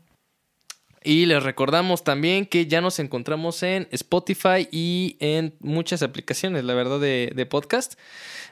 Y 1.05 1.25
les 1.25 1.43
recordamos 1.43 2.05
también 2.05 2.45
que 2.45 2.65
ya 2.65 2.79
nos 2.79 2.97
encontramos 2.99 3.61
en 3.61 3.89
Spotify 3.91 4.69
y 4.71 5.17
en 5.19 5.53
muchas 5.59 6.01
aplicaciones, 6.01 6.63
la 6.63 6.73
verdad, 6.73 6.97
de, 7.01 7.33
de 7.35 7.45
podcast. 7.45 7.99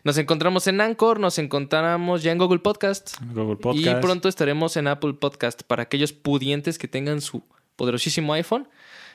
Nos 0.04 0.18
encontramos 0.18 0.68
en 0.68 0.82
Anchor, 0.82 1.22
nos 1.22 1.38
encontramos 1.40 2.24
ya 2.24 2.34
en 2.34 2.38
Google 2.40 2.60
Podcast. 2.60 3.16
Google 3.34 3.56
Podcast. 3.56 3.98
Y 3.98 4.02
pronto 4.02 4.28
estaremos 4.28 4.76
en 4.76 4.88
Apple 4.88 5.14
Podcast 5.14 5.62
para 5.64 5.84
aquellos 5.84 6.12
pudientes 6.12 6.78
que 6.78 6.90
tengan 6.90 7.22
su 7.22 7.42
poderosísimo 7.78 8.34
iPhone. 8.34 8.68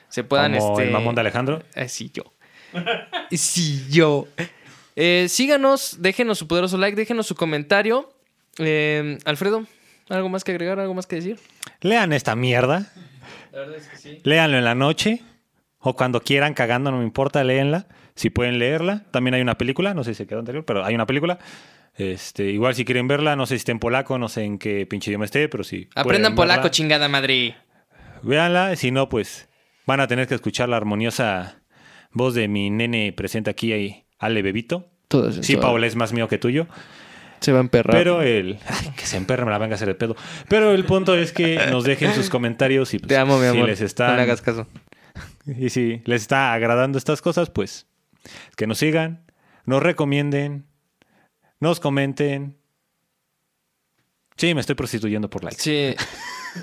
Se 0.09 0.23
puedan 0.23 0.57
Como 0.57 0.71
este, 0.71 0.87
el 0.87 0.91
mamón 0.93 1.13
de 1.13 1.21
Alejandro. 1.21 1.61
eh, 1.75 1.89
sí, 1.89 2.09
yo. 2.11 2.23
Sí, 3.31 3.85
yo. 3.89 4.27
Eh, 4.95 5.27
síganos, 5.29 5.97
déjenos 5.99 6.39
su 6.39 6.47
poderoso 6.47 6.77
like, 6.77 6.95
déjenos 6.95 7.27
su 7.27 7.35
comentario. 7.35 8.11
Eh, 8.57 9.17
Alfredo, 9.25 9.65
¿algo 10.09 10.29
más 10.29 10.43
que 10.43 10.51
agregar? 10.51 10.79
¿Algo 10.79 10.93
más 10.93 11.05
que 11.05 11.17
decir? 11.17 11.39
Lean 11.81 12.13
esta 12.13 12.35
mierda. 12.35 12.91
La 13.51 13.59
verdad 13.59 13.75
es 13.77 13.87
que 13.87 13.97
sí. 13.97 14.19
Léanlo 14.23 14.57
en 14.57 14.65
la 14.65 14.75
noche. 14.75 15.21
O 15.79 15.95
cuando 15.95 16.21
quieran, 16.21 16.53
cagando, 16.53 16.91
no 16.91 16.97
me 16.97 17.03
importa, 17.03 17.43
léenla. 17.43 17.87
Si 18.15 18.29
pueden 18.29 18.57
leerla. 18.57 19.03
También 19.11 19.35
hay 19.35 19.41
una 19.41 19.57
película, 19.57 19.93
no 19.93 20.03
sé 20.03 20.13
si 20.13 20.19
se 20.19 20.27
quedó 20.27 20.39
anterior, 20.39 20.65
pero 20.65 20.83
hay 20.83 20.95
una 20.95 21.05
película. 21.05 21.37
Este, 21.95 22.45
igual 22.45 22.75
si 22.75 22.85
quieren 22.85 23.07
verla, 23.07 23.35
no 23.35 23.45
sé 23.45 23.55
si 23.55 23.57
está 23.57 23.71
en 23.71 23.79
polaco, 23.79 24.17
no 24.19 24.29
sé 24.29 24.43
en 24.43 24.59
qué 24.59 24.85
pinche 24.85 25.09
idioma 25.09 25.25
esté, 25.25 25.49
pero 25.49 25.63
si 25.63 25.89
Aprendan 25.95 26.35
polaco, 26.35 26.61
verla, 26.61 26.71
chingada 26.71 27.07
madre. 27.07 27.55
Véanla, 28.21 28.75
si 28.75 28.91
no, 28.91 29.09
pues 29.09 29.49
van 29.87 29.99
a 29.99 30.07
tener 30.07 30.27
que 30.27 30.35
escuchar 30.35 30.69
la 30.69 30.77
armoniosa 30.77 31.61
Voz 32.11 32.33
de 32.33 32.47
mi 32.47 32.69
nene 32.69 33.13
presente 33.13 33.49
aquí, 33.49 33.73
ahí, 33.73 34.05
Ale 34.19 34.41
Bebito. 34.41 34.89
Todo 35.07 35.31
Sí, 35.31 35.55
Paola 35.57 35.87
es 35.87 35.95
más 35.95 36.13
mío 36.13 36.27
que 36.27 36.37
tuyo. 36.37 36.67
Se 37.39 37.51
va 37.51 37.59
a 37.59 37.61
emperrar. 37.61 37.95
Pero 37.95 38.21
el. 38.21 38.57
Ay, 38.67 38.91
que 38.97 39.05
se 39.05 39.17
emperre, 39.17 39.45
me 39.45 39.51
la 39.51 39.57
venga 39.57 39.73
a 39.73 39.77
hacer 39.77 39.89
el 39.89 39.95
pedo. 39.95 40.15
Pero 40.49 40.71
el 40.71 40.85
punto 40.85 41.15
es 41.15 41.31
que 41.31 41.67
nos 41.69 41.83
dejen 41.83 42.13
sus 42.13 42.29
comentarios 42.29 42.93
y 42.93 42.99
pues, 42.99 43.07
Te 43.07 43.17
amo, 43.17 43.37
mi 43.37 43.43
si 43.43 43.49
amor. 43.49 43.69
les 43.69 43.79
No 43.79 43.85
están, 43.85 44.15
le 44.15 44.23
hagas 44.23 44.41
caso. 44.41 44.67
y 45.45 45.69
si 45.69 46.01
les 46.05 46.23
está 46.23 46.53
agradando 46.53 46.97
estas 46.97 47.21
cosas, 47.21 47.49
pues 47.49 47.85
que 48.55 48.67
nos 48.67 48.79
sigan, 48.79 49.25
nos 49.65 49.81
recomienden, 49.83 50.65
nos 51.59 51.79
comenten. 51.79 52.57
Sí, 54.35 54.53
me 54.53 54.61
estoy 54.61 54.75
prostituyendo 54.75 55.29
por 55.29 55.43
likes. 55.43 55.61
Sí, 55.61 55.95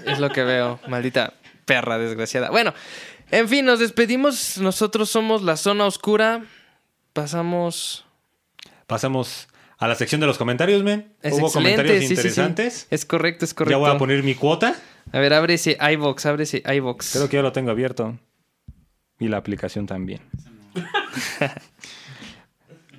es 0.06 0.18
lo 0.18 0.30
que 0.30 0.44
veo. 0.44 0.80
Maldita 0.88 1.34
perra 1.64 1.98
desgraciada. 1.98 2.50
Bueno, 2.50 2.72
en 3.30 3.48
fin, 3.48 3.64
nos 3.64 3.78
despedimos. 3.78 4.58
Nosotros 4.58 5.10
somos 5.10 5.42
la 5.42 5.56
zona 5.56 5.86
oscura. 5.86 6.44
Pasamos. 7.12 8.04
Pasamos 8.86 9.48
a 9.78 9.88
la 9.88 9.94
sección 9.94 10.20
de 10.20 10.26
los 10.26 10.38
comentarios, 10.38 10.82
men. 10.82 11.12
Es 11.22 11.34
Hubo 11.34 11.50
comentarios 11.50 11.96
sí, 11.96 12.00
sí, 12.02 12.06
sí. 12.08 12.14
interesantes. 12.14 12.86
Es 12.90 13.04
correcto, 13.04 13.44
es 13.44 13.54
correcto. 13.54 13.72
Ya 13.72 13.76
voy 13.76 13.94
a 13.94 13.98
poner 13.98 14.22
mi 14.22 14.34
cuota. 14.34 14.76
A 15.12 15.18
ver, 15.18 15.34
abre 15.34 15.54
ese 15.54 15.76
iBox, 15.92 16.26
abre 16.26 16.44
ese 16.44 16.62
iBox. 16.64 17.12
Creo 17.12 17.28
que 17.28 17.36
ya 17.36 17.42
lo 17.42 17.52
tengo 17.52 17.70
abierto. 17.70 18.18
Y 19.18 19.28
la 19.28 19.36
aplicación 19.36 19.86
también. 19.86 20.20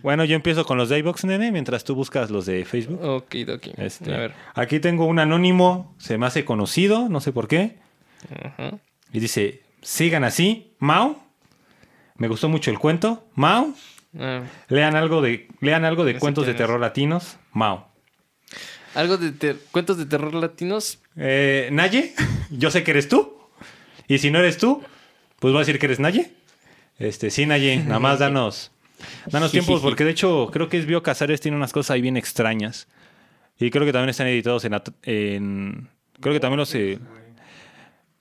bueno, 0.01 0.23
yo 0.23 0.35
empiezo 0.35 0.65
con 0.65 0.77
los 0.77 0.89
de 0.89 0.99
iVox, 0.99 1.25
nene, 1.25 1.51
mientras 1.51 1.83
tú 1.83 1.95
buscas 1.95 2.29
los 2.29 2.45
de 2.45 2.63
Facebook. 2.65 3.03
Ok, 3.03 3.35
ok. 3.53 3.67
Este, 3.77 4.13
A 4.13 4.17
ver. 4.17 4.33
Aquí 4.53 4.79
tengo 4.79 5.05
un 5.05 5.19
anónimo, 5.19 5.95
se 5.97 6.17
me 6.17 6.25
hace 6.25 6.45
conocido, 6.45 7.09
no 7.09 7.19
sé 7.19 7.33
por 7.33 7.47
qué. 7.47 7.77
Y 9.11 9.19
dice, 9.19 9.63
sigan 9.85 10.23
así, 10.23 10.73
Mau. 10.79 11.17
Me 12.17 12.27
gustó 12.27 12.49
mucho 12.49 12.71
el 12.71 12.79
cuento, 12.79 13.27
Mau. 13.35 13.75
Ah, 14.17 14.43
Lean 14.69 14.95
algo 14.95 15.21
de, 15.21 15.47
lean 15.59 15.83
algo 15.85 16.05
de 16.05 16.13
No 16.13 16.19
sé 16.19 16.21
cuentos 16.21 16.47
de 16.47 16.53
terror 16.53 16.79
latinos, 16.79 17.37
Mau. 17.51 17.85
Algo 18.95 19.17
de 19.17 19.31
ter- 19.33 19.59
cuentos 19.71 19.97
de 19.97 20.05
terror 20.05 20.33
latinos. 20.33 20.99
Eh, 21.17 21.69
Naye, 21.71 22.13
yo 22.49 22.71
sé 22.71 22.83
que 22.83 22.91
eres 22.91 23.09
tú. 23.09 23.37
Y 24.07 24.19
si 24.19 24.31
no 24.31 24.39
eres 24.39 24.57
tú, 24.57 24.81
pues 25.39 25.51
voy 25.51 25.57
a 25.59 25.65
decir 25.65 25.79
que 25.79 25.85
eres 25.87 25.99
Naye. 25.99 26.31
Este, 26.97 27.29
sí, 27.29 27.45
Naye, 27.45 27.77
nada 27.83 27.99
más 27.99 28.19
danos, 28.19 28.71
danos 29.25 29.51
tiempos, 29.53 29.81
porque 29.81 30.05
de 30.05 30.11
hecho 30.11 30.49
creo 30.53 30.69
que 30.69 30.77
es 30.77 30.85
Bio 30.85 31.03
Casares 31.03 31.41
tiene 31.41 31.57
unas 31.57 31.73
cosas 31.73 31.91
ahí 31.91 32.01
bien 32.01 32.15
extrañas. 32.15 32.87
Y 33.59 33.69
creo 33.69 33.85
que 33.85 33.91
también 33.93 34.09
están 34.09 34.27
editados 34.27 34.63
en... 34.65 34.73
en- 35.03 35.89
creo 36.21 36.33
que 36.33 36.39
también 36.39 36.59
los... 36.59 36.73
eh, 36.75 36.99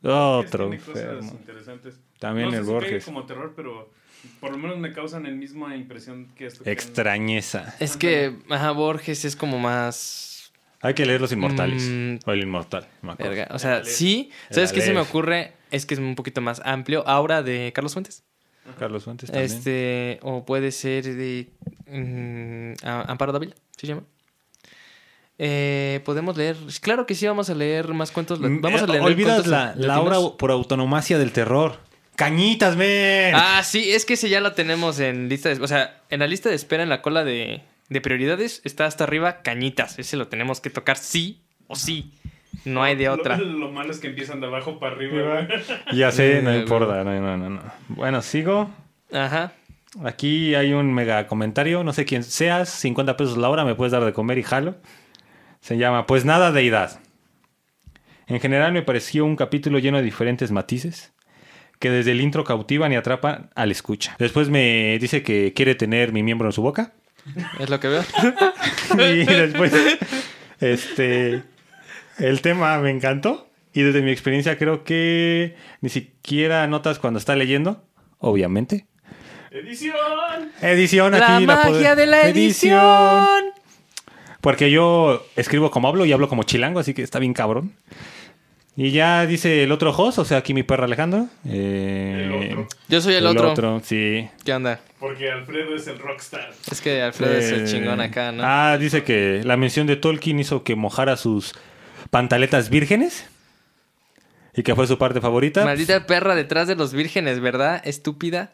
otro 0.05 0.68
Tiene 0.68 0.85
cosas 0.85 1.02
enfermo. 1.02 1.31
interesantes. 1.40 1.94
También 2.18 2.48
no 2.51 2.55
el 2.55 2.60
sé 2.60 2.64
si 2.66 2.70
Borges. 2.72 3.05
como 3.05 3.24
terror, 3.26 3.52
pero 3.56 3.90
por 4.40 4.51
lo 4.52 4.59
menos 4.59 4.78
me 4.78 4.93
causan 4.93 5.24
la 5.24 5.31
misma 5.31 5.76
impresión 5.76 6.28
que 6.36 6.47
esto. 6.47 6.64
que- 6.64 6.70
Extrañeza. 6.70 7.74
Es 7.81 7.97
que, 7.97 8.36
ajá, 8.51 8.70
Borges 8.72 9.24
es 9.24 9.36
como 9.36 9.59
más. 9.59 10.52
Hay 10.81 10.93
que 10.94 11.06
leer 11.06 11.20
Los 11.20 11.32
Inmortales. 11.32 11.82
Mm. 11.90 12.16
O 12.28 12.32
El 12.32 12.43
Inmortal. 12.43 12.86
me 13.02 13.12
acuerdo. 13.12 13.31
verga. 13.35 13.55
O 13.55 13.59
sea, 13.59 13.85
sí. 13.85 14.31
¿Sabes 14.51 14.72
qué 14.72 14.81
se 14.82 14.93
me 14.93 15.01
ocurre? 15.01 15.52
Es 15.70 15.86
que 15.86 15.94
es 15.94 16.01
un 16.01 16.14
poquito 16.14 16.40
más 16.43 16.60
amplio. 16.64 17.06
Aura 17.09 17.43
de 17.43 17.72
Carlos 17.74 17.94
Fuentes. 17.94 18.22
Carlos 18.78 19.05
Fuentes 19.05 19.31
también. 19.31 19.51
Este, 19.51 20.18
o 20.22 20.44
puede 20.44 20.72
ser 20.72 21.05
de 21.05 21.51
mm, 21.86 22.86
Amparo 22.86 23.32
Dávila, 23.32 23.55
¿sí 23.76 23.81
se 23.82 23.86
llama? 23.89 24.05
Eh, 25.39 26.01
podemos 26.05 26.36
leer, 26.36 26.56
claro 26.81 27.06
que 27.06 27.15
sí, 27.15 27.27
vamos 27.27 27.51
a 27.51 27.55
leer 27.55 27.89
más 27.93 28.11
cuentos. 28.12 28.39
Mm, 28.40 28.61
Vamos 28.61 28.82
a 28.82 28.85
eh, 28.85 28.89
leer 28.89 29.02
Olvidas 29.02 29.43
cuentos 29.43 29.51
la, 29.51 29.74
la 29.77 30.01
obra 30.01 30.16
por 30.39 30.51
autonomacia 30.51 31.19
del 31.19 31.32
terror. 31.32 31.78
Cañitas, 32.16 32.77
men. 32.77 33.35
Ah, 33.35 33.62
sí, 33.65 33.90
es 33.93 34.05
que 34.05 34.15
ese 34.15 34.28
ya 34.28 34.40
lo 34.40 34.52
tenemos 34.52 35.01
en 35.01 35.28
lista 35.28 35.48
de, 35.52 35.61
o 35.61 35.66
sea, 35.66 36.01
en 36.11 36.20
la 36.20 36.28
lista 36.28 36.48
de 36.48 36.55
espera 36.55 36.85
en 36.85 36.89
la 36.89 37.02
cola 37.02 37.24
de, 37.24 37.62
de 37.89 38.01
prioridades 38.01 38.61
está 38.65 38.86
hasta 38.86 39.02
arriba 39.05 39.43
Cañitas. 39.43 39.98
Ese 39.98 40.16
lo 40.16 40.28
tenemos 40.28 40.61
que 40.61 40.70
tocar 40.70 40.97
sí 40.97 41.43
o 41.66 41.74
sí. 41.74 42.12
No 42.65 42.85
hay 42.85 42.94
de 42.94 43.06
Lo- 43.06 43.15
otra. 43.15 43.36
Lo, 43.36 43.73
malo 43.73 43.90
es 43.90 43.98
que 43.98 44.06
empiezan 44.06 44.40
de 44.40 44.47
abajo 44.47 44.78
para 44.78 44.94
arriba. 44.94 45.48
Ya 45.93 46.12
sé, 46.12 46.40
no 46.44 46.52
Eh, 46.52 46.61
importa. 46.61 47.02
No, 47.02 47.20
no, 47.20 47.36
no, 47.36 47.51
no. 47.51 47.61
Bueno, 47.89 48.23
sigo. 48.23 48.70
Ajá. 49.12 49.52
Aquí 50.05 50.55
hay 50.55 50.73
un 50.73 50.94
mega 50.94 51.27
comentario. 51.27 51.82
No 51.82 51.93
sé 51.93 52.05
quién 52.05 52.23
seas. 52.23 52.69
50 52.69 53.16
pesos 53.16 53.36
la 53.36 53.48
hora. 53.48 53.65
Me 53.65 53.74
puedes 53.74 53.90
dar 53.90 54.05
de 54.05 54.12
comer 54.12 54.39
y 54.39 54.44
jalo. 54.44 54.77
Se 55.65 55.78
llama 55.78 56.07
Pues 56.07 56.27
nada, 56.27 56.53
deidad. 56.53 57.01
En 58.27 58.39
general 58.39 58.74
me 58.74 58.82
pareció 58.82 59.24
un 59.24 59.35
capítulo 59.35 59.78
lleno 59.78 59.97
de 59.97 60.03
diferentes 60.03 60.51
matices 60.51 61.15
que 61.78 61.89
desde 61.89 62.12
el 62.12 62.20
intro 62.20 62.45
cautivan 62.45 62.93
y 62.93 62.97
atrapan 62.97 63.49
al 63.55 63.70
escucha. 63.70 64.15
Después 64.19 64.51
me 64.51 64.99
dice 65.01 65.23
que 65.23 65.55
quiere 65.55 65.74
tener 65.74 66.12
mi 66.12 66.23
miembro 66.23 66.49
en 66.49 66.53
su 66.53 66.61
boca. 66.61 66.93
Es 67.59 67.70
lo 67.70 67.81
que 67.81 67.89
veo. 67.89 68.05
y 68.99 69.24
después, 69.24 69.73
este, 70.61 71.43
el 72.19 72.43
tema 72.43 72.78
me 72.81 72.91
encantó. 72.91 73.49
Y 73.73 73.81
desde 73.81 74.03
mi 74.03 74.11
experiencia 74.11 74.59
creo 74.59 74.85
que 74.85 75.57
ni 75.81 75.89
siquiera 75.89 76.66
notas 76.66 76.99
cuando 76.99 77.19
está 77.19 77.36
leyendo, 77.36 77.86
obviamente. 78.19 78.86
¡Edición! 79.51 79.95
Edición 80.61 81.12
La 81.12 81.36
aquí. 81.36 81.47
magia 81.47 81.70
poder- 81.70 81.97
de 81.97 82.07
la 82.07 82.28
edición. 82.28 83.45
Porque 84.45 84.71
yo 84.71 85.27
escribo 85.37 85.71
como 85.71 85.89
hablo 85.89 86.05
y 86.05 86.12
hablo 86.12 86.29
como 86.29 86.43
chilango, 86.43 86.79
así 86.79 86.93
que 86.93 87.01
está 87.03 87.19
bien 87.19 87.33
cabrón. 87.33 87.73
Y 88.77 88.91
ya 88.91 89.25
dice 89.25 89.62
el 89.62 89.73
otro 89.73 89.91
host, 89.97 90.19
o 90.19 90.25
sea, 90.27 90.37
aquí 90.39 90.53
mi 90.53 90.62
perro 90.65 90.85
Alejandro. 90.85 91.29
eh, 91.49 92.25
El 92.27 92.51
otro. 92.53 92.69
Yo 92.89 93.01
soy 93.01 93.15
el, 93.15 93.27
otro. 93.27 93.81
sí. 93.83 94.29
¿Qué 94.45 94.53
onda? 94.53 94.81
Porque 95.01 95.31
Alfredo 95.31 95.75
es 95.75 95.87
el 95.87 95.99
rockstar. 95.99 96.53
Es 96.71 96.83
que 96.83 97.01
Alfredo 97.01 97.33
es 97.39 97.53
el 97.53 97.62
Eh, 97.62 97.65
chingón 97.71 98.03
acá, 98.03 98.33
¿no? 98.33 98.43
Ah, 98.45 98.77
dice 98.79 99.03
que 99.03 99.41
la 99.45 99.57
mención 99.57 99.87
de 99.87 99.97
Tolkien 99.97 100.39
hizo 100.39 100.62
que 100.62 100.75
mojara 100.77 101.16
sus 101.16 101.55
pantaletas 102.11 102.69
vírgenes. 102.69 103.27
Y 104.55 104.62
que 104.62 104.75
fue 104.75 104.87
su 104.87 104.99
parte 104.99 105.23
favorita. 105.23 105.65
Maldita 105.65 106.05
perra 106.07 106.35
detrás 106.35 106.69
de 106.69 106.77
los 106.77 106.93
vírgenes, 106.93 107.41
¿verdad? 107.41 107.81
Estúpida. 107.85 108.53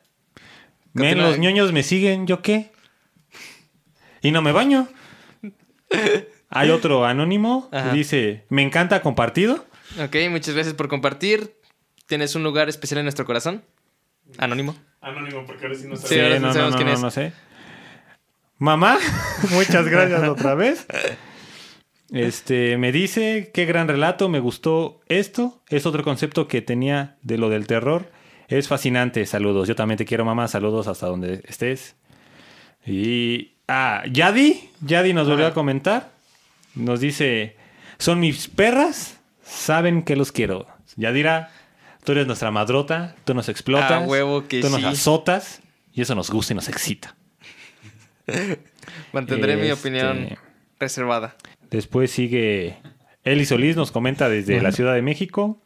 Men, 0.93 1.19
los 1.19 1.37
ñoños 1.39 1.73
me 1.73 1.83
siguen, 1.83 2.27
¿yo 2.29 2.43
qué? 2.43 2.71
Y 4.23 4.31
no 4.31 4.41
me 4.41 4.53
baño. 4.53 4.87
Hay 6.49 6.71
otro 6.71 7.05
anónimo 7.07 7.69
que 7.71 7.93
dice, 7.97 8.45
me 8.49 8.63
encanta 8.63 9.03
compartido. 9.03 9.65
Ok, 10.03 10.17
muchas 10.31 10.55
gracias 10.55 10.75
por 10.75 10.89
compartir. 10.89 11.55
Tienes 12.07 12.35
un 12.35 12.43
lugar 12.43 12.69
especial 12.69 12.99
en 12.99 13.05
nuestro 13.05 13.25
corazón. 13.25 13.63
Anónimo. 14.39 14.75
Anónimo, 15.01 15.45
porque 15.47 15.67
ahora 15.67 15.79
sí 15.79 15.87
no 15.89 15.97
Sí, 15.97 16.09
sabe. 16.09 16.23
ahora 16.37 16.37
sí 16.39 16.55
sabemos 16.55 16.77
quién 16.77 16.89
es. 16.89 17.01
no 17.01 17.11
sé. 17.11 17.33
Mamá, 18.59 18.99
muchas 19.51 19.87
gracias 19.89 20.23
otra 20.29 20.55
vez. 20.55 20.87
Este, 22.13 22.77
me 22.77 22.91
dice, 22.93 23.51
qué 23.55 23.65
gran 23.67 23.87
relato, 23.89 24.29
me 24.29 24.41
gustó 24.41 25.01
esto. 25.07 25.63
Es 25.69 25.87
otro 25.87 26.03
concepto 26.03 26.49
que 26.49 26.61
tenía 26.63 27.17
de 27.23 27.39
lo 27.39 27.49
del 27.49 27.67
terror. 27.67 28.11
Es 28.49 28.67
fascinante, 28.69 29.25
saludos. 29.27 29.69
Yo 29.69 29.77
también 29.77 29.97
te 29.99 30.05
quiero, 30.05 30.25
mamá, 30.25 30.49
saludos 30.49 30.89
hasta 30.89 31.07
donde 31.07 31.43
estés. 31.47 31.95
Y, 32.85 33.53
ah, 33.71 34.03
Yadi, 34.11 34.69
Yadi 34.85 35.13
nos 35.13 35.29
volvió 35.29 35.47
a 35.47 35.55
comentar. 35.55 36.11
Nos 36.75 37.01
dice, 37.01 37.57
son 37.99 38.21
mis 38.21 38.49
perras, 38.49 39.19
saben 39.43 40.03
que 40.03 40.17
los 40.17 40.33
quiero. 40.33 40.67
Yadira, 40.97 41.51
tú 42.05 42.13
eres 42.13 42.27
nuestra 42.27 42.51
madrota, 42.51 43.15
tú 43.25 43.35
nos 43.35 43.49
explotas, 43.49 43.91
Ah, 43.93 44.01
huevo 44.01 44.47
que 44.49 44.61
tú 44.61 44.69
nos 44.71 44.85
azotas 44.85 45.61
y 45.93 46.03
eso 46.03 46.15
nos 46.15 46.31
gusta 46.31 46.53
y 46.53 46.57
nos 46.57 46.69
excita. 46.69 47.15
Mantendré 49.13 49.57
mi 49.57 49.69
Este, 49.69 49.73
opinión 49.89 50.39
reservada. 50.79 51.37
Después 51.71 52.11
sigue 52.11 52.77
Eli 53.25 53.45
Solís, 53.45 53.77
nos 53.77 53.91
comenta 53.93 54.29
desde 54.29 54.61
la 54.63 54.73
Ciudad 54.73 54.95
de 54.95 55.03
México. 55.03 55.61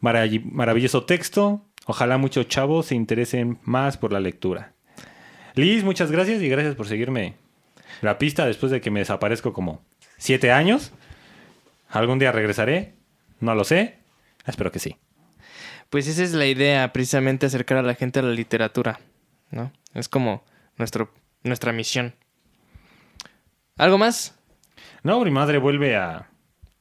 Marav- 0.00 0.44
maravilloso 0.44 1.04
texto. 1.04 1.64
Ojalá 1.86 2.18
muchos 2.18 2.48
chavos 2.48 2.86
se 2.86 2.94
interesen 2.94 3.58
más 3.62 3.96
por 3.96 4.12
la 4.12 4.20
lectura. 4.20 4.73
Liz, 5.54 5.84
muchas 5.84 6.10
gracias 6.10 6.42
y 6.42 6.48
gracias 6.48 6.74
por 6.74 6.88
seguirme 6.88 7.36
la 8.02 8.18
pista 8.18 8.44
después 8.44 8.72
de 8.72 8.80
que 8.80 8.90
me 8.90 9.00
desaparezco 9.00 9.52
como 9.52 9.84
siete 10.16 10.50
años. 10.50 10.92
Algún 11.88 12.18
día 12.18 12.32
regresaré, 12.32 12.94
no 13.38 13.54
lo 13.54 13.62
sé. 13.62 13.98
Espero 14.46 14.72
que 14.72 14.80
sí. 14.80 14.96
Pues 15.90 16.08
esa 16.08 16.24
es 16.24 16.32
la 16.32 16.46
idea, 16.46 16.92
precisamente 16.92 17.46
acercar 17.46 17.78
a 17.78 17.82
la 17.82 17.94
gente 17.94 18.18
a 18.18 18.22
la 18.22 18.32
literatura, 18.32 18.98
¿no? 19.52 19.70
Es 19.94 20.08
como 20.08 20.44
nuestro, 20.76 21.12
nuestra 21.44 21.72
misión. 21.72 22.14
¿Algo 23.76 23.96
más? 23.96 24.36
No, 25.04 25.22
mi 25.24 25.30
madre 25.30 25.58
vuelve 25.58 25.94
a, 25.96 26.28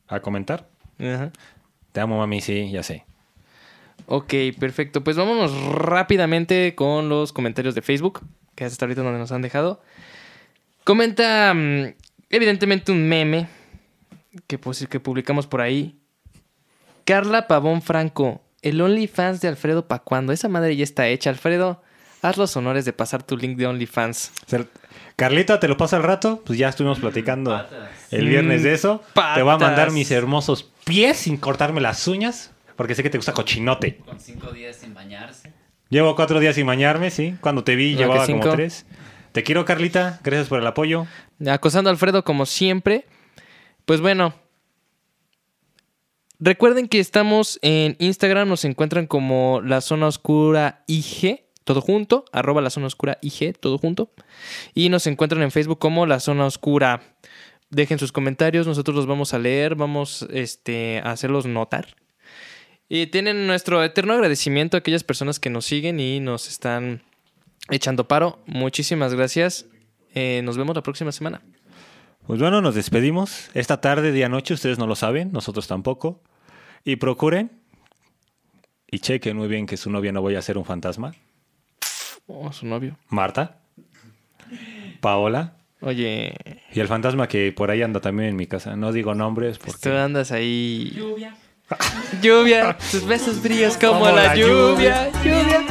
a 0.07 0.19
comentar. 0.21 0.67
Ajá. 0.99 1.31
Te 1.91 1.99
amo, 1.99 2.17
mami, 2.17 2.41
sí, 2.41 2.71
ya 2.71 2.81
sé. 2.81 3.05
Ok, 4.07 4.33
perfecto. 4.59 5.03
Pues 5.03 5.15
vámonos 5.15 5.53
rápidamente 5.73 6.73
con 6.73 7.07
los 7.07 7.33
comentarios 7.33 7.75
de 7.75 7.83
Facebook, 7.83 8.21
que 8.55 8.65
es 8.65 8.71
hasta 8.71 8.85
ahorita 8.85 9.01
donde 9.01 9.19
nos 9.19 9.31
han 9.31 9.41
dejado. 9.41 9.81
Comenta, 10.83 11.53
mm, 11.53 11.93
evidentemente, 12.29 12.91
un 12.91 13.07
meme 13.07 13.47
que, 14.47 14.57
pues, 14.57 14.85
que 14.87 14.99
publicamos 14.99 15.47
por 15.47 15.61
ahí. 15.61 15.99
Carla 17.05 17.47
Pavón 17.47 17.81
Franco, 17.81 18.41
el 18.61 18.81
OnlyFans 18.81 19.41
de 19.41 19.47
Alfredo 19.49 19.87
pa' 19.87 19.99
cuando. 19.99 20.33
Esa 20.33 20.47
madre 20.49 20.75
ya 20.75 20.83
está 20.83 21.07
hecha, 21.07 21.29
Alfredo. 21.29 21.81
haz 22.21 22.37
los 22.37 22.55
honores 22.55 22.85
de 22.85 22.93
pasar 22.93 23.21
tu 23.23 23.35
link 23.35 23.57
de 23.57 23.67
OnlyFans. 23.67 24.31
Carlita, 25.17 25.59
te 25.59 25.67
lo 25.67 25.75
paso 25.77 25.97
al 25.97 26.03
rato. 26.03 26.41
Pues 26.45 26.57
ya 26.57 26.69
estuvimos 26.69 26.99
platicando 26.99 27.51
Patas. 27.51 27.89
el 28.11 28.27
viernes 28.29 28.63
de 28.63 28.73
eso. 28.73 29.03
Te 29.35 29.41
voy 29.41 29.53
a 29.53 29.57
mandar 29.57 29.91
mis 29.91 30.09
hermosos 30.09 30.71
pies 30.85 31.17
sin 31.17 31.37
cortarme 31.37 31.81
las 31.81 32.07
uñas. 32.07 32.51
Porque 32.75 32.95
sé 32.95 33.03
que 33.03 33.09
te 33.09 33.17
gusta 33.17 33.33
cochinote. 33.33 33.97
Con 33.97 34.19
cinco 34.19 34.51
días 34.51 34.77
sin 34.77 34.93
bañarse. 34.93 35.52
Llevo 35.93 36.15
cuatro 36.15 36.39
días 36.39 36.55
sin 36.55 36.65
bañarme, 36.65 37.11
sí. 37.11 37.35
Cuando 37.39 37.63
te 37.63 37.75
vi 37.75 37.93
¿No 37.93 37.99
llevaba 37.99 38.25
como 38.25 38.39
tres. 38.49 38.87
Te 39.31 39.43
quiero, 39.43 39.63
Carlita. 39.63 40.19
Gracias 40.23 40.47
por 40.47 40.59
el 40.59 40.65
apoyo. 40.65 41.05
Acosando 41.47 41.91
a 41.91 41.93
Alfredo 41.93 42.23
como 42.23 42.47
siempre. 42.47 43.05
Pues 43.85 44.01
bueno. 44.01 44.33
Recuerden 46.39 46.87
que 46.87 46.99
estamos 46.99 47.59
en 47.61 47.95
Instagram, 47.99 48.49
nos 48.49 48.65
encuentran 48.65 49.05
como 49.05 49.61
la 49.63 49.81
zona 49.81 50.07
oscura 50.07 50.83
IG, 50.87 51.43
todo 51.63 51.79
junto, 51.79 52.25
arroba 52.31 52.59
la 52.61 52.71
zona 52.71 52.87
oscura 52.87 53.19
IG, 53.21 53.55
todo 53.59 53.77
junto. 53.77 54.09
Y 54.73 54.89
nos 54.89 55.05
encuentran 55.05 55.43
en 55.43 55.51
Facebook 55.51 55.77
como 55.77 56.07
la 56.07 56.19
zona 56.19 56.47
oscura. 56.47 57.03
Dejen 57.69 57.99
sus 57.99 58.11
comentarios, 58.11 58.65
nosotros 58.65 58.95
los 58.95 59.05
vamos 59.05 59.35
a 59.35 59.37
leer, 59.37 59.75
vamos 59.75 60.25
este, 60.31 61.01
a 61.03 61.11
hacerlos 61.11 61.45
notar. 61.45 61.85
Y 62.95 63.07
tienen 63.07 63.47
nuestro 63.47 63.83
eterno 63.83 64.13
agradecimiento 64.13 64.77
a 64.77 64.81
aquellas 64.81 65.03
personas 65.03 65.39
que 65.39 65.49
nos 65.49 65.65
siguen 65.65 65.99
y 65.99 66.19
nos 66.19 66.47
están 66.47 67.01
echando 67.71 68.07
paro. 68.07 68.37
Muchísimas 68.45 69.15
gracias. 69.15 69.65
Eh, 70.13 70.43
nos 70.43 70.57
vemos 70.57 70.75
la 70.75 70.83
próxima 70.83 71.11
semana. 71.11 71.41
Pues 72.27 72.39
bueno, 72.39 72.61
nos 72.61 72.75
despedimos. 72.75 73.49
Esta 73.55 73.81
tarde, 73.81 74.11
día, 74.11 74.29
noche, 74.29 74.53
ustedes 74.53 74.77
no 74.77 74.85
lo 74.85 74.95
saben, 74.95 75.31
nosotros 75.31 75.65
tampoco. 75.65 76.21
Y 76.85 76.97
procuren 76.97 77.49
y 78.91 78.99
chequen 78.99 79.37
muy 79.37 79.47
bien 79.47 79.65
que 79.65 79.75
su 79.75 79.89
novia 79.89 80.11
no 80.11 80.21
vaya 80.21 80.37
a 80.37 80.43
ser 80.43 80.59
un 80.59 80.65
fantasma. 80.65 81.15
Oh, 82.27 82.53
su 82.53 82.67
novio. 82.67 82.99
Marta, 83.09 83.57
Paola 85.01 85.57
Oye, 85.81 86.35
y 86.71 86.79
el 86.79 86.87
fantasma 86.87 87.27
que 87.27 87.51
por 87.53 87.71
ahí 87.71 87.81
anda 87.81 88.01
también 88.01 88.29
en 88.29 88.35
mi 88.35 88.45
casa. 88.45 88.75
No 88.75 88.91
digo 88.91 89.15
nombres 89.15 89.57
tú 89.57 89.65
porque... 89.65 89.89
andas 89.89 90.31
ahí. 90.31 90.93
Lluvia. 90.95 91.35
Lluvia, 92.21 92.77
tus 92.91 93.05
besos 93.05 93.41
brillas 93.41 93.77
como, 93.77 93.93
Como 93.99 94.05
la, 94.07 94.27
la 94.27 94.35
lluvia. 94.35 95.09
lluvia. 95.23 95.62